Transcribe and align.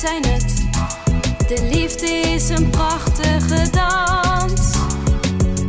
zijn 0.00 0.24
het. 0.24 0.54
De 1.48 1.68
liefde 1.72 2.06
is 2.06 2.48
een 2.48 2.70
prachtige 2.70 3.70
dans. 3.70 4.74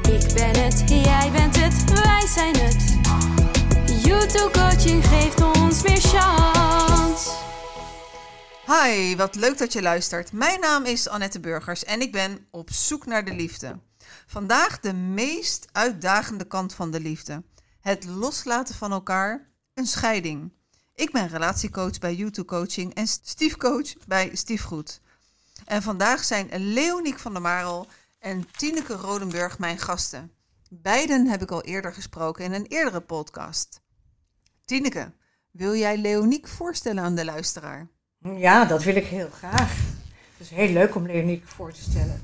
Ik 0.01 0.33
ben 0.33 0.63
het, 0.63 0.83
jij 0.85 1.31
bent 1.31 1.55
het, 1.55 1.93
wij 1.93 2.27
zijn 2.27 2.55
het. 2.55 2.99
YouTube 4.05 4.51
coaching 4.51 5.05
geeft 5.05 5.41
ons 5.41 5.83
meer 5.83 6.01
chance. 6.01 7.29
Hi, 8.65 9.15
wat 9.15 9.35
leuk 9.35 9.57
dat 9.57 9.73
je 9.73 9.81
luistert. 9.81 10.31
Mijn 10.31 10.59
naam 10.59 10.85
is 10.85 11.07
Annette 11.07 11.39
Burgers 11.39 11.83
en 11.83 12.01
ik 12.01 12.11
ben 12.11 12.47
op 12.51 12.69
zoek 12.71 13.05
naar 13.05 13.25
de 13.25 13.33
liefde. 13.33 13.79
Vandaag 14.27 14.79
de 14.79 14.93
meest 14.93 15.67
uitdagende 15.71 16.47
kant 16.47 16.73
van 16.73 16.91
de 16.91 16.99
liefde. 16.99 17.43
Het 17.81 18.05
loslaten 18.05 18.75
van 18.75 18.91
elkaar, 18.91 19.49
een 19.73 19.87
scheiding. 19.87 20.51
Ik 21.01 21.11
ben 21.11 21.27
relatiecoach 21.27 21.99
bij 21.99 22.15
YouTube 22.15 22.47
Coaching 22.47 22.93
en 22.93 23.07
stiefcoach 23.07 23.93
bij 24.07 24.29
Stiefgoed. 24.33 25.01
En 25.65 25.81
vandaag 25.81 26.23
zijn 26.23 26.47
Leoniek 26.51 27.19
van 27.19 27.33
der 27.33 27.41
Marel 27.41 27.87
en 28.19 28.47
Tineke 28.51 28.93
Rodenburg 28.93 29.59
mijn 29.59 29.77
gasten. 29.77 30.31
Beiden 30.69 31.27
heb 31.27 31.41
ik 31.41 31.51
al 31.51 31.63
eerder 31.63 31.93
gesproken 31.93 32.45
in 32.45 32.53
een 32.53 32.65
eerdere 32.65 32.99
podcast. 32.99 33.81
Tineke, 34.65 35.11
wil 35.51 35.75
jij 35.75 35.97
Leoniek 35.97 36.47
voorstellen 36.47 37.03
aan 37.03 37.15
de 37.15 37.25
luisteraar? 37.25 37.87
Ja, 38.35 38.65
dat 38.65 38.83
wil 38.83 38.95
ik 38.95 39.05
heel 39.05 39.29
graag. 39.29 39.77
Het 40.37 40.39
is 40.39 40.49
heel 40.49 40.73
leuk 40.73 40.95
om 40.95 41.05
Leoniek 41.05 41.47
voor 41.47 41.73
te 41.73 41.81
stellen. 41.81 42.21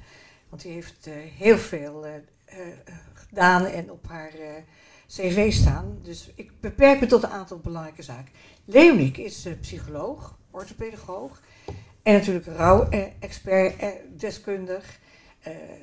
Want 0.50 0.62
die 0.62 0.72
heeft 0.72 1.08
uh, 1.08 1.14
heel 1.38 1.58
veel 1.58 2.06
uh, 2.06 2.14
uh, 2.14 2.76
gedaan 3.14 3.66
en 3.66 3.92
op 3.92 4.08
haar 4.08 4.32
cv 5.08 5.54
staan. 5.54 6.00
Dus 6.04 6.32
ik 6.36 6.52
beperk 6.60 7.00
me 7.00 7.06
tot 7.06 7.24
een 7.24 7.30
aantal 7.30 7.58
belangrijke 7.58 8.04
zaken. 8.04 8.32
Leoniek 8.66 9.18
is 9.18 9.48
psycholoog, 9.62 10.38
orthopedagoog 10.52 11.42
en 12.04 12.14
natuurlijk 12.14 12.46
rouw-expert, 12.46 13.74
deskundig. 14.18 15.00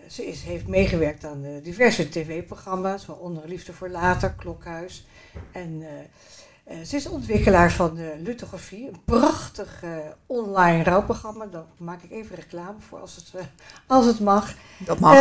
ze 0.08 0.26
is, 0.26 0.42
heeft 0.42 0.66
meegewerkt 0.66 1.24
aan 1.24 1.60
diverse 1.62 2.08
tv-programma's, 2.08 3.06
waaronder 3.06 3.48
Liefde 3.48 3.72
voor 3.72 3.88
Later, 3.88 4.32
Klokhuis 4.32 5.06
en 5.52 5.82
ze 6.84 6.96
is 6.96 7.08
ontwikkelaar 7.08 7.72
van 7.72 7.94
de 7.94 8.14
Lithografie, 8.22 8.88
een 8.88 9.00
prachtig 9.04 9.82
uh, 9.84 9.96
online 10.26 10.82
rouwprogramma. 10.82 11.46
Daar 11.46 11.64
maak 11.76 12.02
ik 12.02 12.10
even 12.10 12.36
reclame 12.36 12.78
voor 12.88 13.00
als 13.00 13.16
het, 13.16 13.32
uh, 13.36 13.42
als 13.86 14.06
het 14.06 14.20
mag. 14.20 14.54
Dat 14.78 15.00
mag. 15.00 15.14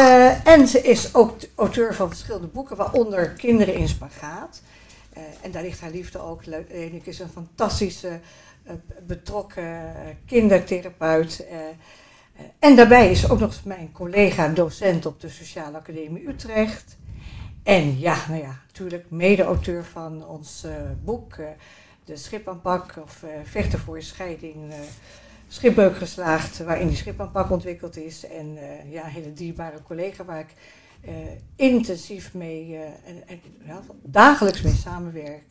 en 0.43 0.67
ze 0.67 0.81
is 0.81 1.15
ook 1.15 1.37
auteur 1.55 1.95
van 1.95 2.07
verschillende 2.07 2.47
boeken, 2.47 2.75
waaronder 2.75 3.29
Kinderen 3.29 3.75
in 3.75 3.87
Spagaat. 3.87 4.61
en 5.41 5.51
daar 5.51 5.61
ligt 5.61 5.81
haar 5.81 5.91
liefde 5.91 6.19
ook. 6.19 6.45
Lenik 6.45 7.05
is 7.05 7.19
een 7.19 7.29
fantastische, 7.29 8.19
betrokken 9.07 9.93
kindertherapeut. 10.25 11.45
en 12.59 12.75
daarbij 12.75 13.11
is 13.11 13.29
ook 13.29 13.39
nog 13.39 13.63
mijn 13.65 13.91
collega 13.91 14.47
docent 14.47 15.05
op 15.05 15.21
de 15.21 15.29
Sociale 15.29 15.77
Academie 15.77 16.27
Utrecht. 16.27 16.97
En 17.63 17.99
ja, 17.99 18.17
nou 18.27 18.41
ja, 18.41 18.59
natuurlijk 18.65 19.05
mede-auteur 19.09 19.85
van 19.85 20.27
ons 20.27 20.63
uh, 20.65 20.71
boek, 21.03 21.35
uh, 21.35 21.47
De 22.05 22.15
Schipaanpak 22.15 22.95
of 23.03 23.23
uh, 23.23 23.29
Vechten 23.43 23.79
voor 23.79 23.97
je 23.97 24.03
scheiding, 24.03 24.73
Schipbeuk 25.47 25.97
geslaagd, 25.97 26.57
waarin 26.57 26.87
die 26.87 26.97
Schipaanpak 26.97 27.51
ontwikkeld 27.51 27.97
is. 27.97 28.25
En 28.25 28.57
ja, 28.89 29.03
een 29.03 29.09
hele 29.09 29.33
dierbare 29.33 29.81
collega 29.83 30.25
waar 30.25 30.39
ik 30.39 30.53
intensief 31.55 32.33
mee 32.33 32.77
en, 33.05 33.27
en 33.27 33.41
dagelijks 34.01 34.61
mee 34.61 34.73
samenwerk. 34.73 35.43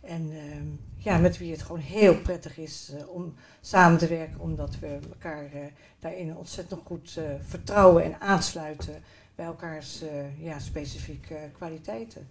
en 0.00 0.30
ehm, 0.30 0.66
ja, 0.96 1.18
met 1.18 1.38
wie 1.38 1.50
het 1.50 1.62
gewoon 1.62 1.80
heel 1.80 2.20
prettig 2.20 2.58
is 2.58 2.92
om 3.08 3.34
samen 3.60 3.98
te 3.98 4.06
werken, 4.06 4.40
omdat 4.40 4.78
we 4.78 4.98
elkaar 5.08 5.50
daarin 5.98 6.36
ontzettend 6.36 6.80
goed 6.84 7.20
vertrouwen 7.48 8.04
en 8.04 8.20
aansluiten 8.20 9.02
bij 9.36 9.46
elkaars 9.46 10.02
uh, 10.02 10.44
ja, 10.44 10.58
specifieke 10.58 11.50
kwaliteiten. 11.56 12.28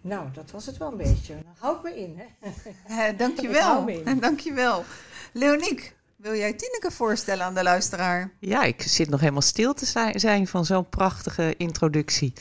Nou, 0.00 0.28
dat 0.32 0.50
was 0.50 0.66
het 0.66 0.76
wel 0.76 0.90
een 0.90 0.96
beetje. 0.96 1.34
Dan 1.34 1.54
hou 1.58 1.76
ik 1.76 1.82
me 1.82 2.00
in, 2.00 2.18
hè? 2.18 2.50
Eh, 3.10 3.18
dankjewel. 3.18 3.88
In. 3.88 4.20
Dankjewel. 4.20 4.84
Leoniek, 5.32 5.96
wil 6.16 6.34
jij 6.34 6.52
Tineke 6.52 6.90
voorstellen 6.90 7.44
aan 7.44 7.54
de 7.54 7.62
luisteraar? 7.62 8.30
Ja, 8.38 8.62
ik 8.62 8.82
zit 8.82 9.08
nog 9.08 9.20
helemaal 9.20 9.42
stil 9.42 9.74
te 9.74 10.12
zijn 10.14 10.46
van 10.46 10.64
zo'n 10.64 10.88
prachtige 10.88 11.54
introductie. 11.56 12.32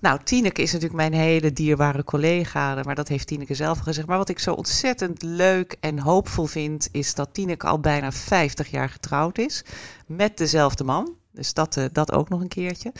Nou, 0.00 0.20
Tineke 0.24 0.62
is 0.62 0.72
natuurlijk 0.72 1.00
mijn 1.00 1.12
hele 1.12 1.52
dierbare 1.52 2.04
collega, 2.04 2.82
maar 2.82 2.94
dat 2.94 3.08
heeft 3.08 3.26
Tineke 3.26 3.54
zelf 3.54 3.78
gezegd. 3.78 4.06
Maar 4.06 4.18
wat 4.18 4.28
ik 4.28 4.38
zo 4.38 4.52
ontzettend 4.52 5.22
leuk 5.22 5.76
en 5.80 5.98
hoopvol 5.98 6.46
vind, 6.46 6.88
is 6.92 7.14
dat 7.14 7.34
Tineke 7.34 7.66
al 7.66 7.80
bijna 7.80 8.12
50 8.12 8.70
jaar 8.70 8.88
getrouwd 8.88 9.38
is 9.38 9.64
met 10.06 10.36
dezelfde 10.36 10.84
man. 10.84 11.16
Dus 11.38 11.54
dat, 11.54 11.76
uh, 11.76 11.84
dat 11.92 12.12
ook 12.12 12.28
nog 12.28 12.40
een 12.40 12.48
keertje. 12.48 12.92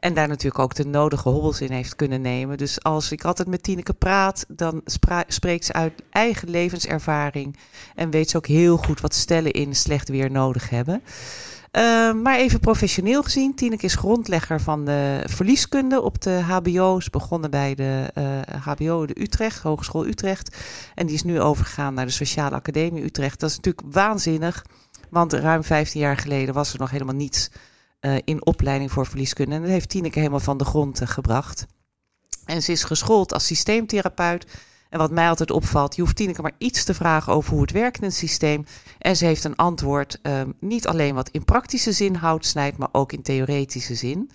En 0.00 0.14
daar 0.14 0.28
natuurlijk 0.28 0.58
ook 0.58 0.74
de 0.74 0.86
nodige 0.86 1.28
hobbels 1.28 1.60
in 1.60 1.72
heeft 1.72 1.96
kunnen 1.96 2.20
nemen. 2.20 2.58
Dus 2.58 2.82
als 2.82 3.12
ik 3.12 3.24
altijd 3.24 3.48
met 3.48 3.62
Tineke 3.62 3.92
praat, 3.92 4.44
dan 4.48 4.82
spreekt 5.26 5.64
ze 5.64 5.72
uit 5.72 5.92
eigen 6.10 6.50
levenservaring. 6.50 7.56
En 7.94 8.10
weet 8.10 8.30
ze 8.30 8.36
ook 8.36 8.46
heel 8.46 8.76
goed 8.76 9.00
wat 9.00 9.14
stellen 9.14 9.52
in 9.52 9.74
slecht 9.74 10.08
weer 10.08 10.30
nodig 10.30 10.70
hebben. 10.70 11.02
Uh, 11.72 12.12
maar 12.12 12.36
even 12.36 12.60
professioneel 12.60 13.22
gezien, 13.22 13.54
Tineke 13.54 13.84
is 13.84 13.94
grondlegger 13.94 14.60
van 14.60 14.84
de 14.84 15.22
verlieskunde 15.24 16.02
op 16.02 16.22
de 16.22 16.30
HBO's. 16.30 17.10
Begonnen 17.10 17.50
bij 17.50 17.74
de 17.74 18.10
HBO 18.60 19.06
de 19.06 19.20
Utrecht, 19.20 19.62
Hogeschool 19.62 20.06
Utrecht. 20.06 20.56
En 20.94 21.06
die 21.06 21.14
is 21.14 21.22
nu 21.22 21.40
overgegaan 21.40 21.94
naar 21.94 22.06
de 22.06 22.12
Sociale 22.12 22.54
Academie 22.54 23.04
Utrecht. 23.04 23.40
Dat 23.40 23.50
is 23.50 23.56
natuurlijk 23.56 23.86
waanzinnig. 23.94 24.64
Want 25.10 25.32
ruim 25.32 25.64
15 25.64 26.00
jaar 26.00 26.16
geleden 26.16 26.54
was 26.54 26.72
er 26.72 26.78
nog 26.78 26.90
helemaal 26.90 27.14
niets 27.14 27.50
uh, 28.00 28.16
in 28.24 28.46
opleiding 28.46 28.92
voor 28.92 29.06
verlieskunde. 29.06 29.54
En 29.54 29.60
dat 29.60 29.70
heeft 29.70 29.88
Tineke 29.88 30.18
helemaal 30.18 30.40
van 30.40 30.58
de 30.58 30.64
grond 30.64 31.00
uh, 31.00 31.08
gebracht. 31.08 31.66
En 32.44 32.62
ze 32.62 32.72
is 32.72 32.84
geschoold 32.84 33.32
als 33.32 33.46
systeemtherapeut. 33.46 34.46
En 34.90 34.98
wat 34.98 35.10
mij 35.10 35.28
altijd 35.28 35.50
opvalt, 35.50 35.96
je 35.96 36.02
hoeft 36.02 36.16
Tineke 36.16 36.42
maar 36.42 36.54
iets 36.58 36.84
te 36.84 36.94
vragen 36.94 37.32
over 37.32 37.52
hoe 37.52 37.60
het 37.60 37.70
werkt 37.70 37.98
in 37.98 38.04
het 38.04 38.14
systeem. 38.14 38.64
En 38.98 39.16
ze 39.16 39.24
heeft 39.24 39.44
een 39.44 39.56
antwoord, 39.56 40.18
uh, 40.22 40.42
niet 40.60 40.86
alleen 40.86 41.14
wat 41.14 41.28
in 41.28 41.44
praktische 41.44 41.92
zin 41.92 42.14
hout 42.14 42.46
snijdt, 42.46 42.78
maar 42.78 42.88
ook 42.92 43.12
in 43.12 43.22
theoretische 43.22 43.94
zin. 43.94 44.30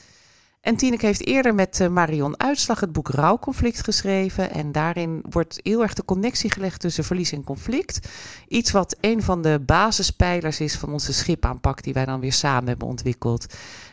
En 0.61 0.75
Tineke 0.75 1.05
heeft 1.05 1.25
eerder 1.25 1.55
met 1.55 1.79
uh, 1.79 1.87
Marion 1.87 2.39
Uitslag 2.39 2.79
het 2.79 2.91
boek 2.91 3.09
Rouwconflict 3.09 3.83
geschreven. 3.83 4.51
En 4.51 4.71
daarin 4.71 5.23
wordt 5.29 5.59
heel 5.63 5.81
erg 5.81 5.93
de 5.93 6.05
connectie 6.05 6.51
gelegd 6.51 6.79
tussen 6.79 7.03
verlies 7.03 7.31
en 7.31 7.43
conflict. 7.43 8.09
Iets 8.47 8.71
wat 8.71 8.97
een 8.99 9.23
van 9.23 9.41
de 9.41 9.59
basispijlers 9.65 10.59
is 10.59 10.77
van 10.77 10.91
onze 10.91 11.13
schipaanpak 11.13 11.83
die 11.83 11.93
wij 11.93 12.05
dan 12.05 12.19
weer 12.19 12.33
samen 12.33 12.67
hebben 12.67 12.87
ontwikkeld. 12.87 13.45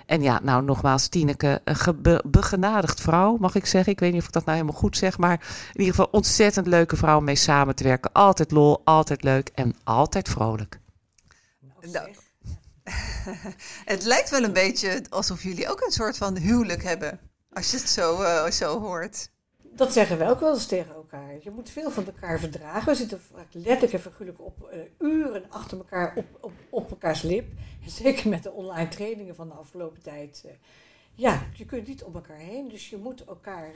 En 0.07 0.23
ja, 0.23 0.41
nou 0.43 0.63
nogmaals, 0.63 1.09
Tineke, 1.09 1.61
een 1.65 2.21
begenadigd 2.25 3.01
vrouw, 3.01 3.37
mag 3.37 3.55
ik 3.55 3.67
zeggen. 3.67 3.93
Ik 3.93 4.01
weet 4.01 4.13
niet 4.13 4.21
of 4.21 4.27
ik 4.27 4.33
dat 4.33 4.45
nou 4.45 4.57
helemaal 4.57 4.81
goed 4.81 4.97
zeg, 4.97 5.19
maar 5.19 5.41
in 5.73 5.81
ieder 5.81 5.95
geval 5.95 6.09
ontzettend 6.11 6.67
leuke 6.67 6.97
vrouw 6.97 7.19
om 7.19 7.25
mee 7.25 7.37
samen 7.37 7.75
te 7.75 7.85
werken. 7.85 8.13
Altijd 8.13 8.51
lol, 8.51 8.81
altijd 8.85 9.23
leuk 9.23 9.51
en 9.55 9.75
altijd 9.85 10.29
vrolijk. 10.29 10.81
Nou, 11.93 12.09
het 13.93 14.05
lijkt 14.05 14.31
wel 14.31 14.43
een 14.43 14.53
beetje 14.53 15.03
alsof 15.09 15.43
jullie 15.43 15.69
ook 15.69 15.81
een 15.81 15.93
soort 15.93 16.17
van 16.17 16.37
huwelijk 16.37 16.83
hebben. 16.83 17.21
Als 17.53 17.71
je 17.71 17.77
het 17.77 17.89
zo, 17.89 18.23
uh, 18.23 18.51
zo 18.51 18.81
hoort. 18.81 19.31
Dat 19.63 19.93
zeggen 19.93 20.19
we 20.19 20.29
ook 20.29 20.41
wel 20.41 20.55
eens 20.55 20.67
tegen 20.67 20.95
elkaar. 20.95 21.37
Je 21.41 21.51
moet 21.51 21.71
veel 21.71 21.91
van 21.91 22.07
elkaar 22.07 22.39
verdragen. 22.39 22.89
We 22.89 22.95
zitten 22.95 23.21
vaak 23.21 23.47
letterlijk 23.51 23.93
en 23.93 24.01
figuurlijk 24.01 24.41
op 24.41 24.71
uh, 24.73 25.09
uren 25.09 25.45
achter 25.49 25.79
elkaar 25.79 26.13
op, 26.41 26.51
op, 26.71 26.91
elkaars 26.91 27.23
lip. 27.23 27.49
En 27.85 27.91
zeker 28.03 28.29
met 28.29 28.43
de 28.43 28.53
online 28.53 28.89
trainingen 28.89 29.35
van 29.35 29.49
de 29.49 29.55
afgelopen 29.55 30.03
tijd. 30.03 30.43
Uh, 30.47 30.53
ja, 31.15 31.47
je 31.53 31.65
kunt 31.65 31.87
niet 31.87 32.03
om 32.03 32.15
elkaar 32.15 32.37
heen. 32.37 32.69
Dus 32.69 32.91
je 32.91 32.97
moet 32.97 33.25
elkaar, 33.25 33.71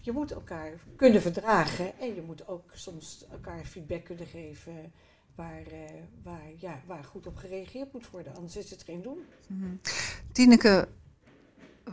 je 0.00 0.12
moet 0.12 0.32
elkaar 0.32 0.72
kunnen 0.96 1.22
verdragen. 1.22 1.98
En 1.98 2.14
je 2.14 2.22
moet 2.22 2.48
ook 2.48 2.70
soms 2.72 3.24
elkaar 3.30 3.64
feedback 3.64 4.04
kunnen 4.04 4.26
geven 4.26 4.92
waar, 5.34 5.62
uh, 5.72 5.84
waar, 6.22 6.50
ja, 6.56 6.80
waar 6.86 7.04
goed 7.04 7.26
op 7.26 7.36
gereageerd 7.36 7.92
moet 7.92 8.10
worden. 8.10 8.34
Anders 8.34 8.56
is 8.56 8.70
het 8.70 8.82
geen 8.82 9.02
doen. 9.02 9.18
Mm 9.46 9.80
Tineke, 10.32 10.88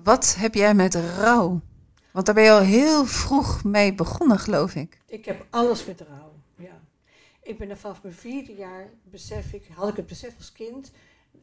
wat 0.03 0.35
heb 0.35 0.53
jij 0.53 0.73
met 0.73 0.95
rouw? 0.95 1.61
Want 2.11 2.25
daar 2.25 2.35
ben 2.35 2.43
je 2.43 2.51
al 2.51 2.61
heel 2.61 3.05
vroeg 3.05 3.63
mee 3.63 3.93
begonnen, 3.93 4.39
geloof 4.39 4.75
ik. 4.75 5.01
Ik 5.05 5.25
heb 5.25 5.45
alles 5.49 5.85
met 5.85 6.01
rouw, 6.01 6.33
ja. 6.55 6.81
Ik 7.41 7.57
ben 7.57 7.69
er 7.69 7.77
vanaf 7.77 8.03
mijn 8.03 8.15
vierde 8.15 8.55
jaar, 8.55 8.89
besef 9.03 9.53
ik, 9.53 9.67
had 9.73 9.89
ik 9.89 9.95
het 9.95 10.07
besef 10.07 10.37
als 10.37 10.51
kind, 10.51 10.91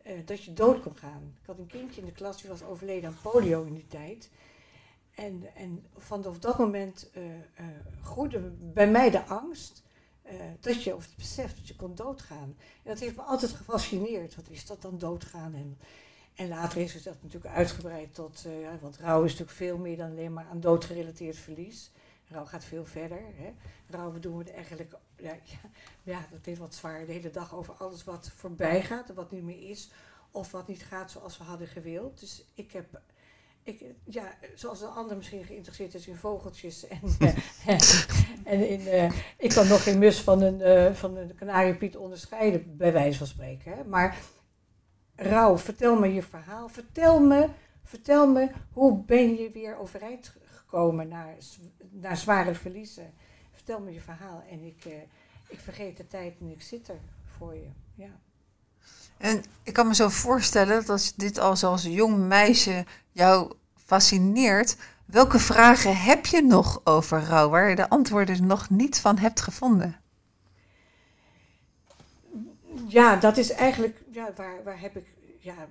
uh, 0.07 0.13
dat 0.25 0.45
je 0.45 0.53
dood 0.53 0.83
kon 0.83 0.97
gaan. 0.97 1.35
Ik 1.41 1.47
had 1.47 1.59
een 1.59 1.67
kindje 1.67 2.01
in 2.01 2.07
de 2.07 2.13
klas, 2.13 2.41
die 2.41 2.51
was 2.51 2.63
overleden 2.63 3.09
aan 3.09 3.17
polio 3.23 3.65
in 3.65 3.75
die 3.75 3.87
tijd. 3.87 4.31
En, 5.15 5.45
en 5.55 5.85
vanaf 5.97 6.39
dat 6.39 6.59
moment 6.59 7.11
uh, 7.17 7.25
groeide 8.03 8.39
bij 8.61 8.91
mij 8.91 9.11
de 9.11 9.25
angst 9.25 9.83
uh, 10.27 10.33
dat 10.61 10.83
je, 10.83 10.95
of 10.95 11.09
het 11.17 11.37
dat 11.37 11.69
je 11.69 11.77
kon 11.77 11.95
doodgaan. 11.95 12.57
En 12.83 12.91
dat 12.91 12.99
heeft 12.99 13.17
me 13.17 13.23
altijd 13.23 13.53
gefascineerd. 13.53 14.37
Wat 14.37 14.49
is 14.49 14.67
dat 14.67 14.83
dan 14.83 14.99
doodgaan? 14.99 15.55
En, 15.55 15.79
en 16.35 16.49
later 16.49 16.81
is 16.81 16.95
het 16.95 17.05
dat 17.05 17.23
natuurlijk 17.23 17.55
uitgebreid 17.55 18.15
tot, 18.15 18.45
uh, 18.47 18.61
ja, 18.61 18.79
want 18.81 18.97
rouw 18.97 19.25
is 19.25 19.31
natuurlijk 19.31 19.57
veel 19.57 19.79
meer 19.79 19.97
dan 19.97 20.11
alleen 20.11 20.33
maar 20.33 20.47
aan 20.51 20.61
doodgerelateerd 20.61 21.37
verlies. 21.37 21.91
Rouw 22.29 22.45
gaat 22.45 22.65
veel 22.65 22.87
verder. 22.87 23.21
Hè. 23.35 23.55
Rouw 23.89 24.19
doen 24.19 24.39
we 24.39 24.53
eigenlijk 24.53 24.97
ja, 25.17 25.33
ja, 25.45 25.71
ja, 26.03 26.27
dat 26.31 26.47
is 26.47 26.59
wat 26.59 26.75
zwaar. 26.75 27.07
De 27.07 27.13
hele 27.13 27.31
dag 27.31 27.55
over 27.55 27.75
alles 27.75 28.05
wat 28.05 28.31
voorbij 28.35 28.83
gaat 28.83 29.09
en 29.09 29.15
wat 29.15 29.31
niet 29.31 29.43
meer 29.43 29.71
is. 29.71 29.91
Of 30.31 30.51
wat 30.51 30.69
niet 30.69 30.83
gaat 30.83 31.11
zoals 31.11 31.39
we 31.39 31.45
hadden 31.45 31.69
gewild. 31.69 32.21
Dus 32.21 32.45
ik 32.55 32.73
heb 32.73 33.01
ik, 33.65 33.85
ja, 34.05 34.35
zoals 34.55 34.81
een 34.83 34.89
ander 34.89 35.17
misschien 35.17 35.45
geïnteresseerd 35.45 35.95
is 35.95 36.07
in 36.07 36.17
vogeltjes. 36.17 36.87
En, 36.87 37.01
uh, 37.19 37.79
en 38.45 38.69
in, 38.69 38.81
uh, 38.81 39.13
ik 39.39 39.51
kan 39.51 39.69
nog 39.69 39.83
geen 39.83 39.99
mus 39.99 40.21
van 40.21 40.43
een, 40.43 40.61
uh, 40.61 40.95
van 40.95 41.17
een 41.17 41.35
kanariepiet 41.35 41.97
onderscheiden, 41.97 42.77
bij 42.77 42.93
wijze 42.93 43.19
van 43.19 43.27
spreken. 43.27 43.73
Hè. 43.73 43.85
Maar 43.85 44.19
Rauw, 45.17 45.59
vertel 45.59 45.99
me 45.99 46.15
je 46.15 46.23
verhaal. 46.23 46.69
Vertel 46.69 47.21
me, 47.21 47.49
vertel 47.83 48.33
me, 48.33 48.51
hoe 48.73 49.05
ben 49.05 49.35
je 49.35 49.51
weer 49.51 49.77
overeind 49.77 50.35
gekomen 50.45 51.09
naar, 51.09 51.37
naar 51.91 52.17
zware 52.17 52.55
verliezen? 52.55 53.13
Vertel 53.53 53.81
me 53.81 53.93
je 53.93 54.01
verhaal. 54.01 54.43
En 54.51 54.65
ik, 54.65 54.85
ik 55.49 55.59
vergeet 55.59 55.97
de 55.97 56.07
tijd 56.07 56.35
en 56.41 56.51
ik 56.51 56.63
zit 56.63 56.89
er 56.89 57.01
voor 57.25 57.55
je. 57.55 57.69
Ja. 57.95 58.21
En 59.17 59.45
ik 59.63 59.73
kan 59.73 59.87
me 59.87 59.95
zo 59.95 60.09
voorstellen 60.09 60.77
dat 60.77 60.89
als 60.89 61.15
dit 61.15 61.39
al 61.39 61.57
als 61.63 61.83
jong 61.83 62.19
meisje 62.19 62.85
jou 63.13 63.53
fascineert, 63.85 64.77
welke 65.05 65.39
vragen 65.39 65.97
heb 65.97 66.27
je 66.27 66.43
nog 66.43 66.81
over 66.85 67.23
rouw 67.23 67.49
waar 67.49 67.69
je 67.69 67.77
de 67.77 67.89
antwoorden 67.89 68.47
nog 68.47 68.71
niet 68.71 69.01
van 69.01 69.19
hebt 69.19 69.41
gevonden? 69.41 69.97
Ja, 72.87 73.17
dat 73.17 73.37
is 73.37 73.51
eigenlijk, 73.51 74.03
ja, 74.11 74.33
waar, 74.37 74.63
waar 74.65 74.81
heb 74.81 74.97
ik, 74.97 75.07
ja, 75.39 75.69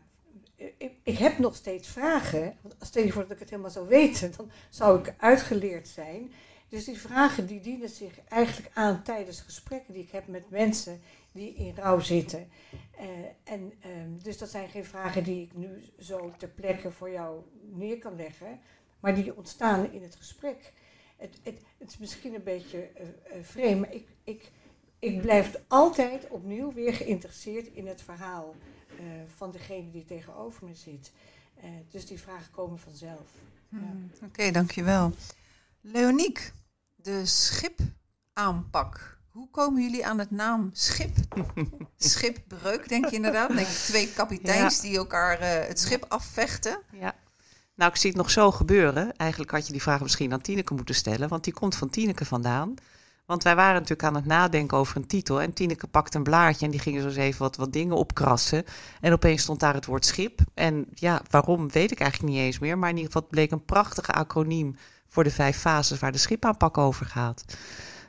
ik, 0.77 0.91
ik 1.03 1.17
heb 1.17 1.37
nog 1.37 1.55
steeds 1.55 1.87
vragen. 1.87 2.57
Want 2.61 2.75
stel 2.79 3.03
je 3.03 3.11
voor 3.11 3.21
dat 3.21 3.31
ik 3.31 3.39
het 3.39 3.49
helemaal 3.49 3.71
zou 3.71 3.87
weten, 3.87 4.33
dan 4.37 4.51
zou 4.69 4.99
ik 4.99 5.13
uitgeleerd 5.17 5.87
zijn. 5.87 6.31
Dus 6.69 6.85
die 6.85 6.99
vragen 6.99 7.47
die 7.47 7.59
dienen 7.59 7.89
zich 7.89 8.13
eigenlijk 8.27 8.71
aan 8.73 9.03
tijdens 9.03 9.41
gesprekken 9.41 9.93
die 9.93 10.03
ik 10.03 10.11
heb 10.11 10.27
met 10.27 10.49
mensen 10.49 11.01
die 11.33 11.53
in 11.53 11.75
rouw 11.75 11.99
zitten. 11.99 12.47
Uh, 12.99 13.07
en, 13.43 13.61
um, 13.61 14.19
dus 14.23 14.37
dat 14.37 14.49
zijn 14.49 14.69
geen 14.69 14.85
vragen 14.85 15.23
die 15.23 15.41
ik 15.41 15.55
nu 15.55 15.83
zo 15.99 16.33
ter 16.37 16.49
plekke 16.49 16.91
voor 16.91 17.09
jou 17.09 17.41
neer 17.71 17.97
kan 17.97 18.15
leggen, 18.15 18.59
maar 18.99 19.15
die 19.15 19.35
ontstaan 19.35 19.91
in 19.91 20.01
het 20.01 20.15
gesprek. 20.15 20.73
Het, 21.17 21.39
het, 21.43 21.61
het 21.77 21.89
is 21.89 21.97
misschien 21.97 22.33
een 22.33 22.43
beetje 22.43 22.89
uh, 22.95 23.01
uh, 23.37 23.43
vreemd, 23.43 23.79
maar 23.79 23.93
ik, 23.93 24.07
ik, 24.23 24.51
ik 24.99 25.21
blijf 25.21 25.59
altijd 25.67 26.27
opnieuw 26.29 26.73
weer 26.73 26.93
geïnteresseerd 26.93 27.67
in 27.67 27.87
het 27.87 28.01
verhaal 28.01 28.55
van 29.35 29.51
degene 29.51 29.89
die 29.89 30.05
tegenover 30.05 30.65
me 30.65 30.75
zit. 30.75 31.11
dus 31.89 32.05
die 32.05 32.19
vragen 32.19 32.51
komen 32.51 32.79
vanzelf. 32.79 33.31
Hmm, 33.69 33.79
ja. 33.81 34.15
Oké, 34.15 34.25
okay, 34.25 34.51
dankjewel. 34.51 35.11
Leoniek, 35.81 36.53
de 36.95 37.25
schipaanpak. 37.25 39.13
Hoe 39.33 39.49
komen 39.51 39.81
jullie 39.81 40.05
aan 40.05 40.19
het 40.19 40.31
naam 40.31 40.69
schip? 40.73 41.15
Schipbreuk, 41.97 42.89
denk 42.89 43.05
je 43.05 43.15
inderdaad? 43.15 43.47
Denk 43.47 43.67
ik, 43.67 43.73
twee 43.73 44.13
kapiteins 44.13 44.75
ja. 44.75 44.81
die 44.81 44.97
elkaar 44.97 45.41
uh, 45.41 45.67
het 45.67 45.79
schip 45.79 46.05
afvechten. 46.07 46.79
Ja. 46.91 47.15
Nou, 47.75 47.91
ik 47.91 47.97
zie 47.97 48.09
het 48.09 48.17
nog 48.17 48.31
zo 48.31 48.51
gebeuren. 48.51 49.15
Eigenlijk 49.15 49.51
had 49.51 49.65
je 49.65 49.71
die 49.71 49.81
vraag 49.81 50.01
misschien 50.01 50.33
aan 50.33 50.41
Tineke 50.41 50.73
moeten 50.73 50.95
stellen, 50.95 51.29
want 51.29 51.43
die 51.43 51.53
komt 51.53 51.75
van 51.75 51.89
Tineke 51.89 52.25
vandaan. 52.25 52.73
Want 53.25 53.43
wij 53.43 53.55
waren 53.55 53.73
natuurlijk 53.73 54.03
aan 54.03 54.15
het 54.15 54.25
nadenken 54.25 54.77
over 54.77 54.97
een 54.97 55.07
titel. 55.07 55.41
En 55.41 55.53
Tineke 55.53 55.87
pakte 55.87 56.17
een 56.17 56.23
blaadje 56.23 56.65
en 56.65 56.71
die 56.71 56.79
ging 56.79 56.99
zo 56.99 57.07
eens 57.07 57.15
even 57.15 57.39
wat, 57.39 57.55
wat 57.55 57.73
dingen 57.73 57.95
opkrassen. 57.95 58.63
En 59.01 59.13
opeens 59.13 59.41
stond 59.41 59.59
daar 59.59 59.73
het 59.73 59.85
woord 59.85 60.05
schip. 60.05 60.39
En 60.53 60.85
ja, 60.93 61.21
waarom 61.29 61.71
weet 61.71 61.91
ik 61.91 61.99
eigenlijk 61.99 62.33
niet 62.33 62.41
eens 62.41 62.59
meer. 62.59 62.77
Maar 62.77 62.89
in 62.89 62.97
ieder 62.97 63.11
geval 63.11 63.27
bleek 63.27 63.51
een 63.51 63.65
prachtige 63.65 64.11
acroniem 64.11 64.75
voor 65.07 65.23
de 65.23 65.31
vijf 65.31 65.57
fases 65.57 65.99
waar 65.99 66.11
de 66.11 66.17
schipaanpak 66.17 66.77
over 66.77 67.05
gaat. 67.05 67.43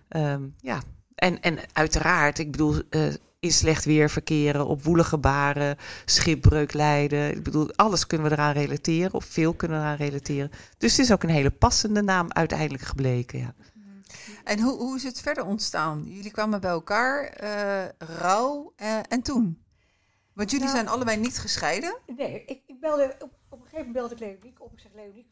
Um, 0.09 0.55
ja, 0.61 0.81
en, 1.25 1.41
en 1.41 1.59
uiteraard, 1.73 2.39
ik 2.39 2.51
bedoel, 2.51 2.83
uh, 2.91 3.15
in 3.39 3.53
slecht 3.53 3.85
weer 3.85 4.11
verkeren, 4.11 4.67
op 4.67 4.83
woelige 4.83 5.19
baren, 5.19 5.77
schipbreuk 6.05 6.73
lijden. 6.73 7.31
Ik 7.31 7.43
bedoel, 7.43 7.73
alles 7.75 8.07
kunnen 8.07 8.29
we 8.29 8.33
eraan 8.33 8.53
relateren, 8.53 9.15
of 9.15 9.25
veel 9.25 9.55
kunnen 9.55 9.79
we 9.79 9.85
eraan 9.85 9.97
relateren. 9.97 10.51
Dus 10.79 10.97
het 10.97 11.01
is 11.01 11.13
ook 11.13 11.23
een 11.23 11.29
hele 11.29 11.51
passende 11.51 12.03
naam 12.03 12.33
uiteindelijk 12.33 12.83
gebleken. 12.83 13.39
Ja. 13.39 13.55
En 14.45 14.61
hoe, 14.61 14.79
hoe 14.79 14.97
is 14.97 15.03
het 15.03 15.21
verder 15.21 15.45
ontstaan? 15.45 16.05
Jullie 16.07 16.31
kwamen 16.31 16.61
bij 16.61 16.71
elkaar, 16.71 17.43
uh, 17.43 18.09
rouw 18.19 18.73
uh, 18.77 18.99
en 19.09 19.23
toen? 19.23 19.63
Want 20.33 20.51
jullie 20.51 20.67
nou, 20.67 20.77
zijn 20.77 20.89
allebei 20.89 21.17
niet 21.17 21.39
gescheiden? 21.39 21.97
Nee, 22.17 22.45
ik, 22.47 22.63
ik 22.67 22.81
belde, 22.81 23.17
op, 23.19 23.31
op 23.49 23.61
een 23.61 23.67
gegeven 23.69 23.87
moment 23.87 23.93
belde 23.93 24.15
ik 24.15 24.21
Leoniek 24.21 24.63
op. 24.63 24.73
Ik 24.73 24.81
zeg, 24.81 24.93
Leoniek, 24.95 25.27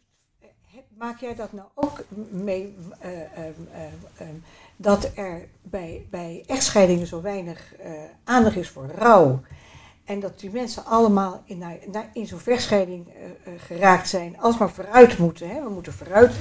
maak 0.99 1.21
jij 1.21 1.35
dat 1.35 1.53
nou 1.53 1.69
ook 1.75 2.05
mee? 2.31 2.77
Uh, 3.05 3.11
dat 4.83 5.11
er 5.15 5.49
bij, 5.63 6.07
bij 6.11 6.45
echtscheidingen 6.47 7.07
zo 7.07 7.23
weinig 7.23 7.75
uh, 7.81 7.91
aandacht 8.25 8.57
is 8.57 8.69
voor 8.69 8.87
rouw. 8.97 9.41
En 10.05 10.21
dat 10.21 10.41
die 10.41 10.51
mensen 10.51 10.85
allemaal 10.85 11.43
in, 11.45 11.65
in 12.13 12.27
zo'n 12.27 12.39
vechtscheiding 12.39 13.07
uh, 13.09 13.15
uh, 13.15 13.61
geraakt 13.61 14.09
zijn, 14.09 14.41
alsmaar 14.41 14.71
vooruit 14.71 15.19
moeten. 15.19 15.49
Hè. 15.49 15.63
We 15.63 15.69
moeten 15.69 15.93
vooruit, 15.93 16.33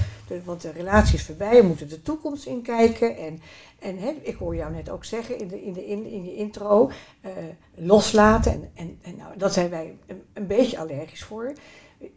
want 0.44 0.62
de 0.62 0.72
relatie 0.72 1.16
is 1.16 1.26
voorbij, 1.26 1.62
we 1.62 1.68
moeten 1.68 1.90
de 1.90 2.02
toekomst 2.02 2.46
inkijken. 2.46 3.18
En, 3.18 3.42
en 3.80 3.98
hè, 3.98 4.10
ik 4.22 4.36
hoor 4.36 4.56
jou 4.56 4.74
net 4.74 4.90
ook 4.90 5.06
zeggen 5.06 5.40
in, 5.40 5.48
de, 5.48 5.64
in, 5.64 5.74
de, 5.74 5.86
in, 5.86 6.06
in 6.06 6.24
je 6.24 6.36
intro, 6.36 6.92
loslaten. 7.76 8.72
En, 8.74 9.00
en, 9.02 9.16
nou, 9.16 9.38
dat 9.38 9.54
zijn 9.54 9.70
wij 9.70 9.98
een, 10.08 10.24
een 10.34 10.48
beetje 10.48 10.80
allergisch 10.80 11.24
voor. 11.24 11.54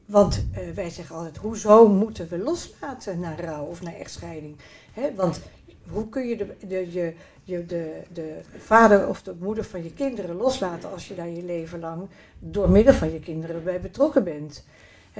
Want 0.07 0.45
wij 0.75 0.91
zeggen 0.91 1.17
altijd, 1.17 1.37
hoezo 1.37 1.89
moeten 1.89 2.29
we 2.29 2.39
loslaten 2.39 3.21
naar 3.21 3.41
rouw 3.41 3.65
of 3.65 3.83
naar 3.83 3.95
echtscheiding? 3.95 4.57
Hè, 4.93 5.15
want 5.15 5.41
hoe 5.89 6.09
kun 6.09 6.29
je 6.29 6.37
de, 6.37 6.57
de, 6.67 6.93
je, 6.93 7.15
je, 7.43 7.67
de, 7.67 8.03
de 8.13 8.41
vader 8.59 9.09
of 9.09 9.23
de 9.23 9.35
moeder 9.39 9.65
van 9.65 9.83
je 9.83 9.93
kinderen 9.93 10.37
loslaten 10.37 10.93
als 10.93 11.09
je 11.09 11.15
daar 11.15 11.29
je 11.29 11.45
leven 11.45 11.81
lang 11.81 12.09
door 12.39 12.71
middel 12.71 12.95
van 12.95 13.13
je 13.13 13.21
kinderen 13.21 13.65
bij 13.65 13.81
betrokken 13.81 14.25
bent? 14.25 14.65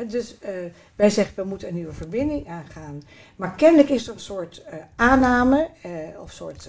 Dus 0.09 0.37
uh, 0.43 0.49
wij 0.97 1.11
zeggen 1.11 1.37
we 1.37 1.45
moeten 1.45 1.69
een 1.69 1.75
nieuwe 1.75 1.93
verbinding 1.93 2.49
aangaan. 2.49 3.03
Maar 3.37 3.55
kennelijk 3.55 3.89
is 3.89 4.07
er 4.09 4.15
een 4.15 4.21
soort 4.21 4.63
uh, 4.67 4.75
aanname 4.97 5.69
uh, 5.87 6.21
of 6.21 6.33
soort 6.33 6.69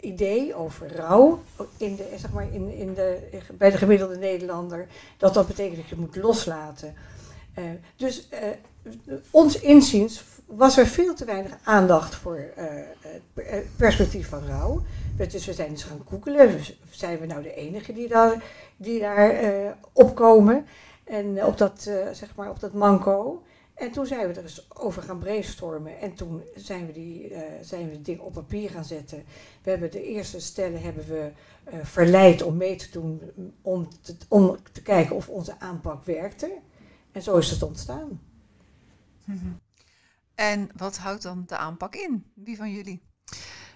idee 0.00 0.54
over 0.54 0.96
rouw 0.96 1.42
in 1.76 1.96
de, 1.96 2.14
zeg 2.16 2.32
maar 2.32 2.52
in, 2.52 2.74
in 2.74 2.94
de, 2.94 3.18
bij 3.52 3.70
de 3.70 3.76
gemiddelde 3.76 4.16
Nederlander. 4.16 4.86
Dat 5.16 5.34
dat 5.34 5.46
betekent 5.46 5.76
dat 5.76 5.88
je 5.88 5.96
moet 5.96 6.16
loslaten. 6.16 6.94
dus 7.96 8.28
ons 9.30 9.60
inziens 9.60 10.24
was 10.56 10.78
er 10.78 10.86
veel 10.86 11.14
te 11.14 11.24
weinig 11.24 11.58
aandacht 11.64 12.14
voor 12.14 12.44
het 13.34 13.76
perspectief 13.76 14.28
van 14.28 14.46
rouw. 14.46 14.82
Dus 15.16 15.46
we 15.46 15.52
zijn 15.52 15.68
eens 15.68 15.82
gaan 15.82 16.02
googelen. 16.08 16.60
Zijn 16.90 17.18
we 17.18 17.26
nou 17.26 17.42
de 17.42 17.54
enige 17.54 17.92
die 17.92 18.08
daar, 18.08 18.44
die 18.76 19.00
daar 19.00 19.34
opkomen? 19.92 20.66
En 21.04 21.44
op 21.44 21.58
dat, 21.58 21.82
zeg 22.12 22.34
maar 22.36 22.50
op 22.50 22.60
dat 22.60 22.72
manco. 22.72 23.42
En 23.74 23.90
toen 23.90 24.06
zijn 24.06 24.28
we 24.28 24.34
er 24.34 24.42
eens 24.42 24.66
over 24.74 25.02
gaan 25.02 25.18
brainstormen. 25.18 25.98
En 26.00 26.14
toen 26.14 26.42
zijn 26.54 26.86
we, 26.86 26.92
die, 26.92 27.32
zijn 27.60 27.86
we 27.86 27.92
het 27.92 28.04
ding 28.04 28.20
op 28.20 28.32
papier 28.32 28.70
gaan 28.70 28.84
zetten. 28.84 29.24
We 29.62 29.70
hebben 29.70 29.90
de 29.90 30.04
eerste 30.04 30.40
stellen 30.40 30.82
hebben 30.82 31.04
we 31.06 31.30
verleid 31.82 32.42
om 32.42 32.56
mee 32.56 32.76
te 32.76 32.90
doen. 32.90 33.20
Om 33.62 33.88
te, 34.00 34.16
om 34.28 34.56
te 34.72 34.82
kijken 34.82 35.16
of 35.16 35.28
onze 35.28 35.54
aanpak 35.58 36.04
werkte. 36.04 36.52
En 37.12 37.22
zo 37.22 37.36
is 37.36 37.50
het 37.50 37.62
ontstaan. 37.62 38.20
Mm. 39.24 39.60
En 40.34 40.68
wat 40.76 40.96
houdt 40.98 41.22
dan 41.22 41.44
de 41.46 41.56
aanpak 41.56 41.94
in? 41.94 42.24
Wie 42.34 42.56
van 42.56 42.72
jullie? 42.72 43.02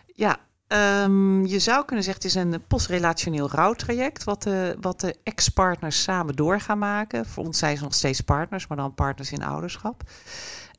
Ja, 0.06 0.38
um, 0.68 1.46
je 1.46 1.58
zou 1.58 1.84
kunnen 1.84 2.04
zeggen, 2.04 2.22
het 2.22 2.36
is 2.36 2.42
een 2.42 2.66
postrelationeel 2.66 3.50
rouwtraject, 3.50 4.24
wat 4.24 4.42
de, 4.42 4.76
wat 4.80 5.00
de 5.00 5.16
ex-partners 5.22 6.02
samen 6.02 6.36
door 6.36 6.60
gaan 6.60 6.78
maken. 6.78 7.26
Voor 7.26 7.44
ons 7.44 7.58
zijn 7.58 7.76
ze 7.76 7.82
nog 7.82 7.94
steeds 7.94 8.20
partners, 8.20 8.66
maar 8.66 8.76
dan 8.76 8.94
partners 8.94 9.32
in 9.32 9.44
ouderschap. 9.44 10.02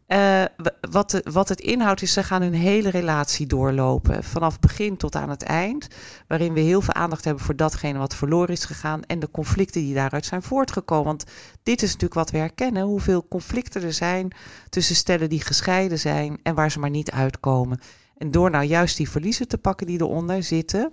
Uh, 0.08 0.44
wat, 0.90 1.22
wat 1.24 1.50
het 1.50 1.60
inhoudt 1.60 2.02
is, 2.02 2.14
ze 2.14 2.24
gaan 2.24 2.42
hun 2.42 2.54
hele 2.54 2.90
relatie 2.90 3.48
doorlopen. 3.48 4.24
Vanaf 4.24 4.60
begin 4.60 4.98
tot 4.98 5.16
aan 5.16 5.30
het 5.30 5.44
eind. 5.44 5.88
Waarin 6.28 6.54
we 6.54 6.60
heel 6.60 6.82
veel 6.82 6.94
aandacht 6.94 7.26
hebben 7.26 7.44
voor 7.44 7.56
datgene 7.56 8.00
wat 8.00 8.16
verloren 8.16 8.50
is 8.50 8.66
gegaan. 8.66 9.04
En 9.04 9.20
de 9.20 9.32
conflicten 9.32 9.82
die 9.82 9.94
daaruit 9.94 10.26
zijn 10.26 10.42
voortgekomen. 10.42 11.06
Want 11.06 11.24
dit 11.64 11.82
is 11.82 11.88
natuurlijk 11.88 12.14
wat 12.14 12.32
we 12.32 12.38
herkennen. 12.38 12.84
Hoeveel 12.84 13.28
conflicten 13.28 13.84
er 13.84 13.94
zijn 13.94 14.36
tussen 14.70 14.96
stellen 14.96 15.30
die 15.30 15.42
gescheiden 15.42 16.00
zijn. 16.00 16.40
En 16.44 16.56
waar 16.56 16.72
ze 16.72 16.80
maar 16.80 16.90
niet 16.90 17.12
uitkomen. 17.12 17.80
En 18.18 18.32
door 18.32 18.50
nou 18.50 18.64
juist 18.66 18.98
die 18.98 19.10
verliezen 19.10 19.48
te 19.48 19.58
pakken 19.58 19.88
die 19.88 20.02
eronder 20.02 20.44
zitten 20.44 20.92